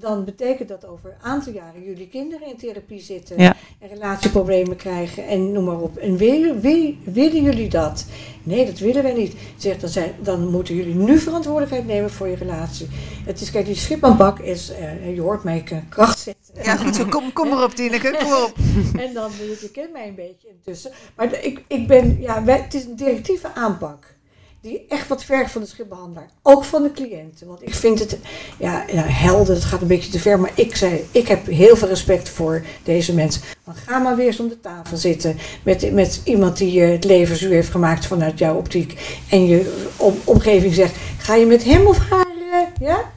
dan 0.00 0.24
betekent 0.24 0.68
dat 0.68 0.86
over 0.86 1.10
een 1.10 1.22
aantal 1.30 1.52
jaren 1.52 1.82
jullie 1.84 2.08
kinderen 2.08 2.48
in 2.48 2.56
therapie 2.56 3.00
zitten 3.00 3.38
Ja. 3.42 3.56
en 3.78 3.88
relatieproblemen 3.88 4.76
krijgen 4.76 5.26
en 5.26 5.52
noem 5.52 5.64
maar 5.64 5.80
op. 5.80 5.96
En 5.96 6.16
willen, 6.16 6.60
wil- 6.60 6.94
willen 7.04 7.42
jullie 7.42 7.68
dat? 7.68 8.04
Nee, 8.42 8.66
dat 8.66 8.78
willen 8.78 9.02
wij 9.02 9.12
niet. 9.14 9.34
Zegt, 9.56 9.80
dan, 9.80 9.90
zijn, 9.90 10.12
dan 10.22 10.48
moeten 10.50 10.74
jullie 10.74 10.94
nu 10.94 11.18
verantwoordelijkheid 11.18 11.86
nemen 11.86 12.10
voor 12.10 12.28
je 12.28 12.36
relatie. 12.36 12.86
Het 13.24 13.40
is, 13.40 13.50
kijk, 13.50 13.66
die 13.66 13.74
schipaanpak 13.74 14.38
is, 14.38 14.70
eh, 14.70 15.14
je 15.14 15.20
hoort 15.20 15.44
mij 15.44 15.64
kracht 15.88 16.18
zetten. 16.18 16.54
Ja, 16.62 16.76
goed 16.76 16.96
zo. 16.96 17.04
Kom, 17.04 17.32
kom 17.32 17.48
maar 17.48 17.64
op, 17.64 17.74
Tineke. 17.74 18.10
Kom 18.18 18.28
maar 18.28 18.42
op. 18.44 18.54
En 19.06 19.14
dan, 19.14 19.30
je, 19.38 19.58
je 19.60 19.70
kent 19.70 19.92
mij 19.92 20.08
een 20.08 20.14
beetje 20.14 20.48
intussen. 20.48 20.90
Maar 21.16 21.44
ik, 21.44 21.62
ik 21.68 21.86
ben, 21.86 22.20
ja, 22.20 22.44
wij, 22.44 22.60
het 22.60 22.74
is 22.74 22.84
een 22.84 22.96
directieve 22.96 23.54
aanpak. 23.54 24.14
Die 24.62 24.86
echt 24.88 25.08
wat 25.08 25.24
vergt 25.24 25.52
van 25.52 25.60
de 25.60 25.66
schipbehandelaar. 25.66 26.30
Ook 26.42 26.64
van 26.64 26.82
de 26.82 26.92
cliënten. 26.92 27.46
Want 27.46 27.62
ik 27.62 27.74
vind 27.74 27.98
het, 27.98 28.18
ja, 28.58 28.84
helder, 28.96 29.54
het 29.54 29.64
gaat 29.64 29.80
een 29.80 29.86
beetje 29.86 30.10
te 30.10 30.18
ver. 30.18 30.40
Maar 30.40 30.52
ik 30.54 30.76
zei, 30.76 31.08
ik 31.10 31.28
heb 31.28 31.46
heel 31.46 31.76
veel 31.76 31.88
respect 31.88 32.28
voor 32.28 32.64
deze 32.82 33.14
mensen. 33.14 33.42
Dan 33.64 33.74
ga 33.74 33.98
maar 33.98 34.16
weer 34.16 34.26
eens 34.26 34.40
om 34.40 34.48
de 34.48 34.60
tafel 34.60 34.96
zitten. 34.96 35.36
Met, 35.62 35.92
met 35.92 36.20
iemand 36.24 36.56
die 36.56 36.72
je 36.72 36.82
het 36.82 37.04
leven 37.04 37.36
zuur 37.36 37.50
heeft 37.50 37.70
gemaakt 37.70 38.06
vanuit 38.06 38.38
jouw 38.38 38.56
optiek. 38.56 39.20
En 39.30 39.46
je 39.46 39.88
om, 39.96 40.14
omgeving 40.24 40.74
zegt, 40.74 40.96
ga 41.18 41.34
je 41.34 41.46
met 41.46 41.64
hem 41.64 41.86
of 41.86 41.98
haar, 41.98 42.26
eh, 42.52 42.86
ja? 42.86 43.10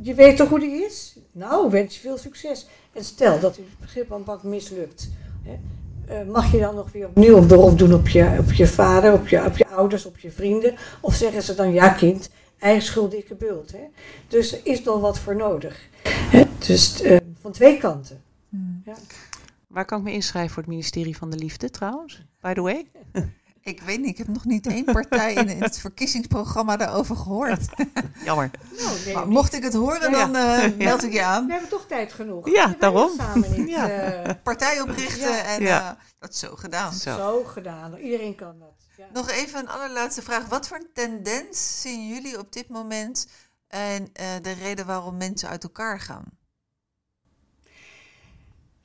Je 0.00 0.14
weet 0.14 0.36
toch 0.36 0.48
hoe 0.48 0.60
die 0.60 0.84
is? 0.84 1.16
Nou, 1.32 1.70
wens 1.70 1.94
je 1.94 2.00
veel 2.00 2.18
succes. 2.18 2.66
En 2.92 3.04
stel 3.04 3.40
dat 3.40 3.54
die 3.54 3.64
schipbehandpak 3.86 4.42
mislukt. 4.42 5.10
Hè, 5.42 5.58
eh, 6.06 6.22
mag 6.32 6.52
je 6.52 6.58
dan 6.58 6.74
nog 6.74 6.92
weer 6.92 7.06
opnieuw 7.06 7.36
een 7.36 7.46
beroep 7.46 7.78
doen 7.78 7.94
op 7.94 8.08
je, 8.08 8.36
op 8.38 8.52
je 8.52 8.66
vader, 8.66 9.12
op 9.12 9.28
je, 9.28 9.44
op 9.44 9.56
je 9.56 9.66
ouders, 9.66 10.06
op 10.06 10.18
je 10.18 10.30
vrienden? 10.30 10.74
Of 11.00 11.14
zeggen 11.14 11.42
ze 11.42 11.54
dan, 11.54 11.72
ja 11.72 11.88
kind, 11.88 12.30
eigen 12.58 12.82
schuld, 12.82 13.10
dikke 13.10 13.34
bult. 13.34 13.72
Hè? 13.72 13.84
Dus 14.28 14.52
er 14.52 14.60
is 14.62 14.82
nog 14.82 15.00
wat 15.00 15.18
voor 15.18 15.36
nodig. 15.36 15.88
Hè? 16.08 16.44
Dus 16.66 17.02
eh, 17.02 17.16
van 17.40 17.52
twee 17.52 17.78
kanten. 17.78 18.22
Ja. 18.84 18.94
Waar 19.66 19.84
kan 19.84 19.98
ik 19.98 20.04
me 20.04 20.12
inschrijven 20.12 20.52
voor 20.52 20.62
het 20.62 20.72
ministerie 20.72 21.16
van 21.16 21.30
de 21.30 21.36
Liefde 21.36 21.70
trouwens? 21.70 22.22
By 22.40 22.52
the 22.52 22.60
way. 22.60 22.86
Ik 23.64 23.80
weet 23.82 23.98
niet, 24.00 24.08
ik 24.08 24.18
heb 24.18 24.28
nog 24.28 24.44
niet 24.44 24.66
één 24.66 24.84
partij 24.84 25.34
in, 25.34 25.48
in 25.48 25.62
het 25.62 25.78
verkiezingsprogramma 25.78 26.76
daarover 26.76 27.16
gehoord. 27.16 27.60
Jammer. 28.24 28.50
Nou, 28.76 28.98
nee, 29.04 29.14
Maar 29.14 29.28
mocht 29.28 29.52
ik 29.54 29.62
het 29.62 29.72
horen, 29.74 30.10
Ja. 30.10 30.26
dan 30.26 30.36
eh, 30.36 30.76
meld 30.76 31.02
ik 31.02 31.12
je 31.12 31.22
aan. 31.22 31.46
we 31.46 31.52
hebben 31.52 31.70
toch 31.70 31.86
tijd 31.86 32.12
genoeg. 32.12 32.50
Ja, 32.54 32.74
daarom. 32.78 33.10
Samen 33.16 33.50
niet 33.56 33.68
Ja. 33.68 33.88
eh, 33.90 34.34
Partij 34.42 34.80
oprichten 34.80 35.30
Ja. 35.30 35.42
en 35.44 35.62
Ja. 35.62 35.90
eh, 35.90 36.02
dat 36.18 36.32
is 36.32 36.38
zo 36.38 36.56
gedaan. 36.56 36.92
Zo. 36.92 37.16
zo 37.16 37.44
gedaan. 37.44 37.94
Iedereen 37.96 38.34
kan 38.34 38.58
dat. 38.58 38.74
Ja. 38.96 39.06
Nog 39.12 39.30
even 39.30 39.58
een 39.60 39.68
allerlaatste 39.68 40.22
vraag. 40.22 40.48
Wat 40.48 40.68
voor 40.68 40.76
een 40.76 40.90
tendens 40.94 41.80
zien 41.80 42.08
jullie 42.08 42.38
op 42.38 42.52
dit 42.52 42.68
moment 42.68 43.28
en 43.68 44.08
eh, 44.12 44.26
de 44.42 44.52
reden 44.52 44.86
waarom 44.86 45.16
mensen 45.16 45.48
uit 45.48 45.62
elkaar 45.62 46.00
gaan? 46.00 46.24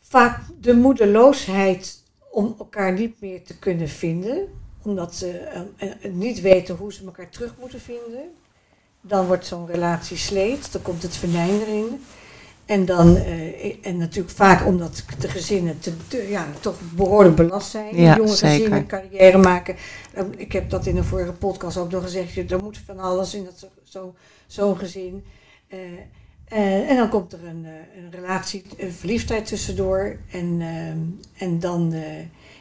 vaak 0.01 0.39
de 0.59 0.75
moedeloosheid 0.75 2.03
om 2.31 2.55
elkaar 2.59 2.91
niet 2.93 3.21
meer 3.21 3.43
te 3.43 3.57
kunnen 3.59 3.89
vinden. 3.89 4.58
Omdat 4.83 5.15
ze 5.15 5.29
eh, 5.37 5.61
eh, 5.77 6.11
niet 6.13 6.41
weten 6.41 6.75
hoe 6.75 6.93
ze 6.93 7.05
elkaar 7.05 7.29
terug 7.29 7.55
moeten 7.59 7.79
vinden. 7.81 8.31
dan 9.01 9.25
wordt 9.27 9.45
zo'n 9.45 9.67
relatie 9.67 10.17
sleet, 10.17 10.71
dan 10.71 10.81
komt 10.81 11.03
het 11.03 11.15
venijn 11.15 11.61
erin. 11.61 12.03
En 12.65 12.85
dan, 12.85 13.15
eh, 13.15 13.75
en 13.85 13.97
natuurlijk 13.97 14.35
vaak 14.35 14.65
omdat 14.65 15.03
de 15.19 15.27
gezinnen 15.27 15.79
te, 15.79 15.91
te- 16.07 16.27
ja, 16.29 16.47
toch 16.59 16.75
behoorlijk 16.95 17.35
belast 17.35 17.69
zijn. 17.71 17.95
Ja, 18.01 18.15
Jonge 18.15 18.27
zeker. 18.35 18.55
gezinnen 18.57 18.87
carrière 18.87 19.37
maken. 19.37 19.75
Eh, 20.13 20.23
Ik 20.37 20.51
heb 20.51 20.69
dat 20.69 20.85
in 20.85 20.97
een 20.97 21.03
vorige 21.03 21.31
podcast 21.33 21.77
ook 21.77 21.91
nog 21.91 22.03
gezegd. 22.03 22.51
Er 22.51 22.63
moet 22.63 22.77
van 22.85 22.99
alles 22.99 23.33
in 23.33 23.43
dat 23.43 23.59
zo- 23.59 23.67
zo- 23.83 24.13
zo'n 24.47 24.77
gezin. 24.77 25.23
Eh, 25.67 25.79
eh, 26.47 26.89
en 26.89 26.95
dan 26.95 27.09
komt 27.09 27.33
er 27.33 27.45
een, 27.45 27.65
eh, 27.65 28.03
een 28.03 28.11
relatie, 28.11 28.63
een 28.77 28.91
verliefdheid 28.91 29.45
tussendoor. 29.45 30.17
En, 30.31 30.57
eh, 30.61 31.43
en 31.43 31.59
dan, 31.59 31.93
eh, 31.93 32.01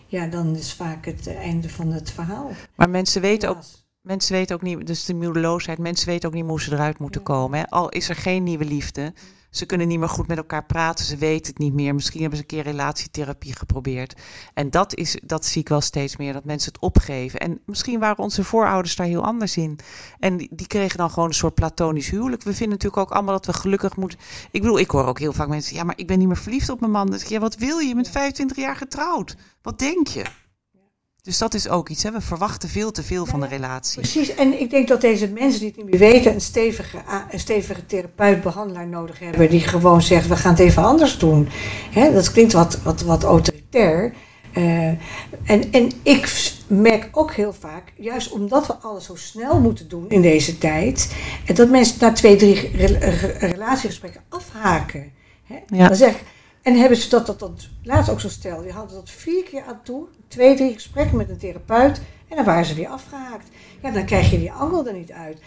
ja, 0.08 0.26
dan 0.26 0.56
is 0.56 0.72
vaak 0.72 1.04
het 1.04 1.26
einde 1.36 1.68
van 1.68 1.92
het 1.92 2.10
verhaal. 2.10 2.50
Maar 2.74 2.90
mensen 2.90 3.20
weten 3.20 3.48
ook. 3.48 3.58
Mensen 4.00 4.32
weten 4.32 4.56
ook 4.56 4.62
niet, 4.62 4.86
dus 4.86 5.04
de 5.04 5.14
moedeloosheid, 5.14 5.78
mensen 5.78 6.08
weten 6.08 6.28
ook 6.28 6.34
niet 6.34 6.44
hoe 6.44 6.60
ze 6.60 6.72
eruit 6.72 6.98
moeten 6.98 7.20
Ja. 7.20 7.26
komen. 7.26 7.58
Hè. 7.58 7.66
Al 7.68 7.88
is 7.88 8.08
er 8.08 8.14
geen 8.16 8.42
nieuwe 8.42 8.64
liefde, 8.64 9.12
ze 9.50 9.66
kunnen 9.66 9.88
niet 9.88 9.98
meer 9.98 10.08
goed 10.08 10.26
met 10.26 10.36
elkaar 10.36 10.64
praten, 10.64 11.04
ze 11.04 11.16
weten 11.16 11.46
het 11.46 11.58
niet 11.58 11.72
meer. 11.72 11.94
Misschien 11.94 12.20
hebben 12.20 12.38
ze 12.38 12.44
een 12.44 12.50
keer 12.50 12.72
relatietherapie 12.72 13.54
geprobeerd. 13.54 14.20
En 14.54 14.70
dat, 14.70 14.94
is, 14.94 15.18
dat 15.24 15.46
zie 15.46 15.60
ik 15.60 15.68
wel 15.68 15.80
steeds 15.80 16.16
meer, 16.16 16.32
dat 16.32 16.44
mensen 16.44 16.72
het 16.72 16.80
opgeven. 16.80 17.40
En 17.40 17.60
misschien 17.66 17.98
waren 17.98 18.24
onze 18.24 18.44
voorouders 18.44 18.96
daar 18.96 19.06
heel 19.06 19.24
anders 19.24 19.56
in. 19.56 19.78
En 20.18 20.36
die, 20.36 20.48
die 20.52 20.66
kregen 20.66 20.98
dan 20.98 21.10
gewoon 21.10 21.28
een 21.28 21.34
soort 21.34 21.54
platonisch 21.54 22.10
huwelijk. 22.10 22.42
We 22.42 22.54
vinden 22.54 22.78
natuurlijk 22.78 23.02
ook 23.02 23.10
allemaal 23.10 23.34
dat 23.34 23.46
we 23.46 23.52
gelukkig 23.52 23.96
moeten. 23.96 24.18
Ik 24.50 24.60
bedoel, 24.60 24.78
ik 24.78 24.90
hoor 24.90 25.06
ook 25.06 25.18
heel 25.18 25.32
vaak 25.32 25.48
mensen, 25.48 25.76
ja, 25.76 25.84
maar 25.84 25.98
ik 25.98 26.06
ben 26.06 26.18
niet 26.18 26.28
meer 26.28 26.36
verliefd 26.36 26.68
op 26.68 26.80
mijn 26.80 26.92
man. 26.92 27.18
Ja, 27.26 27.38
wat 27.38 27.56
wil 27.56 27.78
je? 27.78 27.88
Je 27.88 27.94
bent 27.94 28.10
25 28.10 28.56
jaar 28.56 28.76
getrouwd. 28.76 29.36
Wat 29.62 29.78
denk 29.78 30.06
je? 30.06 30.24
Dus 31.22 31.38
dat 31.38 31.54
is 31.54 31.68
ook 31.68 31.88
iets, 31.88 32.02
hè? 32.02 32.12
we 32.12 32.20
verwachten 32.20 32.68
veel 32.68 32.90
te 32.90 33.02
veel 33.02 33.26
van 33.26 33.40
de 33.40 33.46
relatie. 33.46 34.00
Precies, 34.00 34.34
en 34.34 34.60
ik 34.60 34.70
denk 34.70 34.88
dat 34.88 35.00
deze 35.00 35.28
mensen 35.28 35.60
die 35.60 35.68
het 35.68 35.76
niet 35.76 35.86
meer 35.90 35.98
weten, 35.98 36.34
een 36.34 36.40
stevige, 36.40 36.98
een 37.30 37.40
stevige 37.40 37.86
therapeut, 37.86 38.42
behandelaar 38.42 38.88
nodig 38.88 39.18
hebben, 39.18 39.50
die 39.50 39.60
gewoon 39.60 40.02
zegt, 40.02 40.28
we 40.28 40.36
gaan 40.36 40.50
het 40.50 40.60
even 40.60 40.84
anders 40.84 41.18
doen. 41.18 41.48
Hè, 41.90 42.12
dat 42.12 42.32
klinkt 42.32 42.52
wat, 42.52 42.78
wat, 42.82 43.02
wat 43.02 43.22
autoritair. 43.24 44.14
Eh, 44.52 44.86
en, 45.44 45.72
en 45.72 45.90
ik 46.02 46.52
merk 46.66 47.08
ook 47.12 47.32
heel 47.32 47.52
vaak, 47.52 47.92
juist 47.96 48.30
omdat 48.30 48.66
we 48.66 48.74
alles 48.74 49.04
zo 49.04 49.14
snel 49.14 49.60
moeten 49.60 49.88
doen 49.88 50.08
in 50.08 50.22
deze 50.22 50.58
tijd, 50.58 51.14
en 51.46 51.54
dat 51.54 51.70
mensen 51.70 51.96
na 52.00 52.12
twee, 52.12 52.36
drie 52.36 52.70
re- 52.76 52.98
re- 52.98 53.36
relatiegesprekken 53.38 54.22
afhaken. 54.28 55.12
Hè? 55.44 55.56
Ja. 55.66 55.86
Dan 55.88 55.96
zeg 55.96 56.14
ik, 56.14 56.24
en 56.62 56.74
hebben 56.76 56.98
ze 56.98 57.08
dat, 57.08 57.26
dat, 57.26 57.38
dat 57.38 57.68
laatst 57.82 58.10
ook 58.10 58.20
zo 58.20 58.28
stel, 58.28 58.62
die 58.62 58.72
hadden 58.72 58.96
dat 58.96 59.10
vier 59.10 59.42
keer 59.44 59.62
aan 59.62 59.80
toe, 59.84 60.06
twee, 60.28 60.56
drie 60.56 60.72
gesprekken 60.72 61.16
met 61.16 61.28
een 61.28 61.38
therapeut, 61.38 62.00
en 62.28 62.36
dan 62.36 62.44
waren 62.44 62.64
ze 62.64 62.74
weer 62.74 62.88
afgehaakt. 62.88 63.48
Ja, 63.82 63.90
dan 63.90 64.04
krijg 64.04 64.30
je 64.30 64.38
die 64.38 64.52
angel 64.52 64.86
er 64.86 64.94
niet 64.94 65.12
uit. 65.12 65.38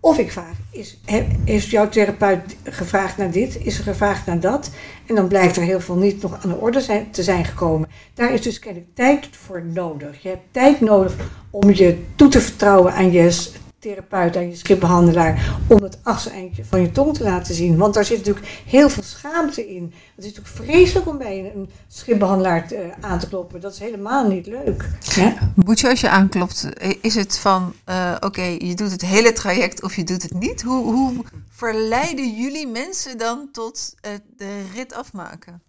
Of 0.00 0.18
ik 0.18 0.32
vraag, 0.32 0.56
is, 0.70 0.98
he- 1.04 1.26
heeft 1.44 1.66
jouw 1.66 1.88
therapeut 1.88 2.56
gevraagd 2.62 3.16
naar 3.16 3.30
dit? 3.30 3.58
Is 3.62 3.78
er 3.78 3.84
gevraagd 3.84 4.26
naar 4.26 4.40
dat? 4.40 4.70
En 5.06 5.14
dan 5.14 5.28
blijkt 5.28 5.56
er 5.56 5.62
heel 5.62 5.80
veel 5.80 5.96
niet 5.96 6.22
nog 6.22 6.44
aan 6.44 6.50
de 6.50 6.56
orde 6.56 7.06
te 7.10 7.22
zijn 7.22 7.44
gekomen. 7.44 7.88
Daar 8.14 8.32
is 8.32 8.42
dus 8.42 8.58
kennelijk 8.58 8.94
tijd 8.94 9.28
voor 9.30 9.64
nodig. 9.64 10.22
Je 10.22 10.28
hebt 10.28 10.52
tijd 10.52 10.80
nodig 10.80 11.16
om 11.50 11.70
je 11.70 12.04
toe 12.14 12.28
te 12.28 12.40
vertrouwen 12.40 12.92
aan 12.92 13.12
je 13.12 13.50
therapeut, 13.78 14.36
aan 14.36 14.48
je 14.48 14.56
schipbehandelaar, 14.56 15.56
om 15.66 15.82
het 15.82 15.98
achtste 16.02 16.30
eindje 16.30 16.64
van 16.64 16.80
je 16.80 16.90
tong 16.90 17.14
te 17.14 17.22
laten 17.22 17.54
zien. 17.54 17.76
Want 17.76 17.94
daar 17.94 18.04
zit 18.04 18.18
natuurlijk 18.18 18.46
heel 18.66 18.90
veel 18.90 19.02
schaamte 19.02 19.68
in. 19.74 19.94
Het 20.16 20.24
is 20.24 20.34
natuurlijk 20.34 20.70
vreselijk 20.70 21.08
om 21.08 21.18
bij 21.18 21.52
een, 21.54 21.70
schipbehandelaar 21.88 22.70
eh, 22.70 22.80
aan 23.00 23.18
te 23.18 23.28
kloppen. 23.28 23.60
Dat 23.60 23.72
is 23.72 23.78
helemaal 23.78 24.28
niet 24.28 24.46
leuk. 24.46 24.88
Ja? 25.00 25.52
Moet 25.54 25.80
je 25.80 25.88
als 25.88 26.00
je 26.00 26.08
aanklopt, 26.08 26.68
is 27.00 27.14
het 27.14 27.38
van, 27.38 27.74
eh, 27.84 28.14
oké, 28.20 28.42
je 28.42 28.74
doet 28.74 28.90
het 28.90 29.02
hele 29.02 29.32
traject 29.32 29.82
of 29.82 29.96
je 29.96 30.04
doet 30.04 30.22
het 30.22 30.34
niet? 30.34 30.62
Hoe, 30.62 30.92
hoe 30.92 31.24
verleiden 31.50 32.34
jullie 32.34 32.66
mensen 32.66 33.18
dan 33.18 33.48
tot 33.52 33.94
eh, 34.00 34.12
de 34.36 34.62
rit 34.74 34.94
afmaken? 34.94 35.62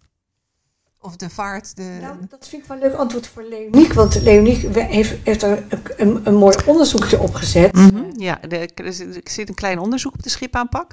Of 1.02 1.16
de 1.16 1.30
vaart, 1.30 1.76
de... 1.76 1.98
Nou, 2.00 2.16
dat 2.28 2.48
vind 2.48 2.62
ik 2.62 2.68
wel 2.68 2.76
een 2.76 2.82
leuk 2.82 2.94
antwoord 2.98 3.26
voor 3.26 3.42
Leoniek. 3.42 3.92
Want 3.92 4.22
Leoniek 4.22 4.74
heeft, 4.76 5.14
heeft 5.24 5.42
er 5.42 5.64
een, 5.68 5.80
een, 5.96 6.26
een 6.26 6.34
mooi 6.34 6.56
onderzoekje 6.66 7.20
opgezet. 7.20 7.72
Mhm, 7.74 8.04
Ja, 8.16 8.38
de, 8.48 8.68
er 8.74 8.92
zit- 8.92 9.14
er 9.16 9.30
zit 9.30 9.48
een 9.48 9.54
klein 9.54 9.78
onderzoek 9.78 10.12
op 10.14 10.22
de 10.22 10.28
schipaanpak. 10.28 10.90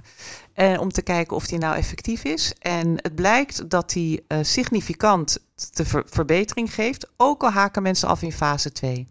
eh, 0.53 0.79
om 0.79 0.91
te 0.91 1.01
kijken 1.01 1.35
of 1.35 1.47
die 1.47 1.57
nou 1.57 1.75
effectief 1.75 2.23
is. 2.23 2.53
En 2.59 2.93
het 3.01 3.15
blijkt 3.15 3.69
dat 3.69 3.89
die 3.89 4.23
eh, 4.27 4.39
significant 4.41 5.37
de 5.73 5.85
ver- 5.85 6.05
verbetering 6.09 6.73
geeft. 6.73 7.07
Ook 7.17 7.43
al 7.43 7.51
haken 7.51 7.81
mensen 7.83 8.07
af 8.07 8.21
in 8.21 8.31
fase 8.31 8.71
2. 8.71 9.07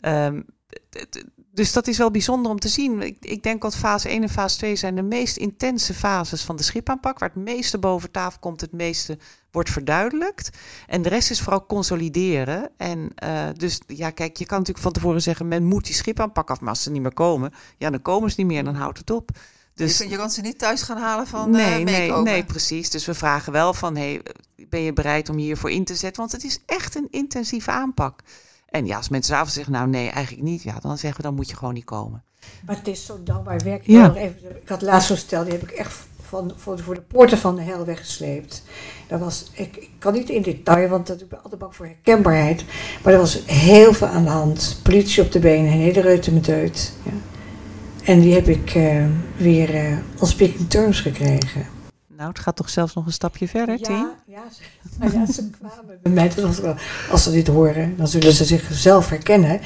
Ehm, 0.00 0.40
dus 1.52 1.72
dat 1.72 1.86
is 1.86 1.98
wel 1.98 2.10
bijzonder 2.10 2.50
om 2.52 2.58
te 2.58 2.68
zien. 2.68 3.02
Ik, 3.02 3.16
ik 3.20 3.42
denk 3.42 3.62
dat 3.62 3.76
fase 3.76 4.08
1 4.08 4.22
en 4.22 4.28
fase 4.28 4.56
2 4.56 4.76
zijn 4.76 4.94
de 4.94 5.02
meest 5.02 5.36
intense 5.36 5.94
fases 5.94 6.42
van 6.42 6.56
de 6.56 6.62
schipaanpak. 6.62 7.18
Waar 7.18 7.30
het 7.34 7.44
meeste 7.44 7.78
boven 7.78 8.10
tafel 8.10 8.38
komt, 8.40 8.60
het 8.60 8.72
meeste 8.72 9.18
wordt 9.54 9.70
verduidelijkt. 9.70 10.50
En 10.86 11.02
de 11.02 11.08
rest 11.08 11.30
is 11.30 11.40
vooral 11.40 11.66
consolideren. 11.66 12.70
En 12.76 13.10
eh, 13.14 13.46
dus 13.56 13.80
ja, 13.86 14.10
kijk, 14.10 14.36
je 14.36 14.46
kan 14.46 14.58
natuurlijk 14.58 14.84
van 14.84 14.92
tevoren 14.94 15.22
zeggen: 15.22 15.48
men 15.48 15.64
moet 15.64 15.84
die 15.84 15.94
schipaanpak 15.94 16.50
af. 16.50 16.60
Maar 16.60 16.68
als 16.68 16.82
ze 16.82 16.90
niet 16.90 17.02
meer 17.02 17.14
komen, 17.14 17.52
ja, 17.78 17.90
dan 17.90 18.02
komen 18.02 18.30
ze 18.30 18.34
niet 18.38 18.46
meer, 18.46 18.64
dan 18.64 18.74
houdt 18.74 18.98
het 18.98 19.10
op. 19.10 19.30
je, 19.34 19.40
Dus 19.74 19.96
kunt- 19.96 20.10
je 20.10 20.16
kan 20.16 20.30
ze 20.30 20.40
niet 20.40 20.58
thuis 20.58 20.82
gaan 20.82 20.98
halen 20.98 21.26
van 21.26 21.56
eh 21.56 21.66
nee, 21.66 21.84
nee, 21.84 22.12
nee, 22.12 22.44
precies. 22.44 22.90
Dus 22.90 23.06
we 23.06 23.14
vragen 23.14 23.52
wel 23.52 23.74
van: 23.74 23.96
hey, 23.96 24.22
ben 24.68 24.80
je 24.80 24.92
bereid 24.92 25.28
om 25.28 25.38
je 25.38 25.44
hiervoor 25.44 25.70
in 25.70 25.84
te 25.84 25.94
zetten? 25.94 26.20
Want 26.20 26.32
het 26.32 26.44
is 26.44 26.58
echt 26.66 26.94
een 26.94 27.08
intensieve 27.10 27.70
aanpak. 27.70 28.20
En 28.68 28.86
ja, 28.86 28.96
als 28.96 29.08
mensen 29.08 29.36
avond 29.36 29.52
zeggen: 29.52 29.72
nou 29.72 29.88
nee, 29.88 30.08
eigenlijk 30.10 30.44
niet, 30.44 30.62
ja, 30.62 30.78
dan 30.80 30.98
zeggen 30.98 31.20
we: 31.20 31.26
dan 31.26 31.34
moet 31.36 31.50
je 31.50 31.56
gewoon 31.56 31.74
niet 31.74 31.84
komen. 31.84 32.22
Maar 32.66 32.76
het 32.76 32.88
is 32.88 33.06
zo 33.06 33.22
dankbaar 33.22 33.58
werk. 33.58 33.86
Ja. 33.86 34.14
Even, 34.14 34.56
ik 34.62 34.68
had 34.68 34.82
laatst 34.82 35.08
zo'n 35.08 35.16
stel, 35.16 35.44
die 35.44 35.52
heb 35.52 35.62
ik 35.62 35.70
echt 35.70 35.94
van, 36.22 36.52
voor, 36.56 36.78
voor 36.78 36.94
de 36.94 37.00
poorten 37.00 37.38
van 37.38 37.56
de 37.56 37.62
hel 37.62 37.84
weggesleept. 37.84 38.62
Dat 39.14 39.22
was, 39.22 39.50
ik, 39.52 39.76
ik 39.76 39.90
kan 39.98 40.12
niet 40.12 40.28
in 40.28 40.42
detail, 40.42 40.88
want 40.88 41.06
dat, 41.06 41.20
ik 41.20 41.28
ben 41.28 41.42
altijd 41.42 41.60
bang 41.60 41.74
voor 41.74 41.86
herkenbaarheid. 41.86 42.64
Maar 43.02 43.12
er 43.12 43.18
was 43.18 43.42
heel 43.46 43.92
veel 43.92 44.06
aan 44.06 44.24
de 44.24 44.30
hand. 44.30 44.80
Politie 44.82 45.22
op 45.22 45.32
de 45.32 45.38
benen, 45.38 45.72
een 45.72 45.78
hele 45.78 46.00
reutemeteut. 46.00 46.92
Ja. 47.02 47.10
En 48.04 48.20
die 48.20 48.34
heb 48.34 48.48
ik 48.48 48.74
eh, 48.74 49.06
weer 49.36 49.74
eh 49.74 49.96
on 50.20 50.26
speaking 50.26 50.70
terms 50.70 51.00
gekregen. 51.00 51.66
Nou, 52.16 52.28
het 52.28 52.38
gaat 52.38 52.56
toch 52.56 52.70
zelfs 52.70 52.94
nog 52.94 53.06
een 53.06 53.12
stapje 53.12 53.48
verder, 53.48 53.78
Tien? 53.78 53.96
Ja, 53.96 54.14
ja, 54.26 54.42
ze, 54.52 54.62
nou 54.98 55.12
ja, 55.12 55.32
ze 55.32 55.50
kwamen 55.50 55.98
bij 56.02 56.12
mij. 56.12 56.32
Wel, 56.34 56.74
als 57.10 57.22
ze 57.22 57.30
dit 57.30 57.46
horen, 57.46 57.96
dan 57.96 58.08
zullen 58.08 58.32
ze 58.32 58.44
zichzelf 58.44 59.08
herkennen. 59.08 59.60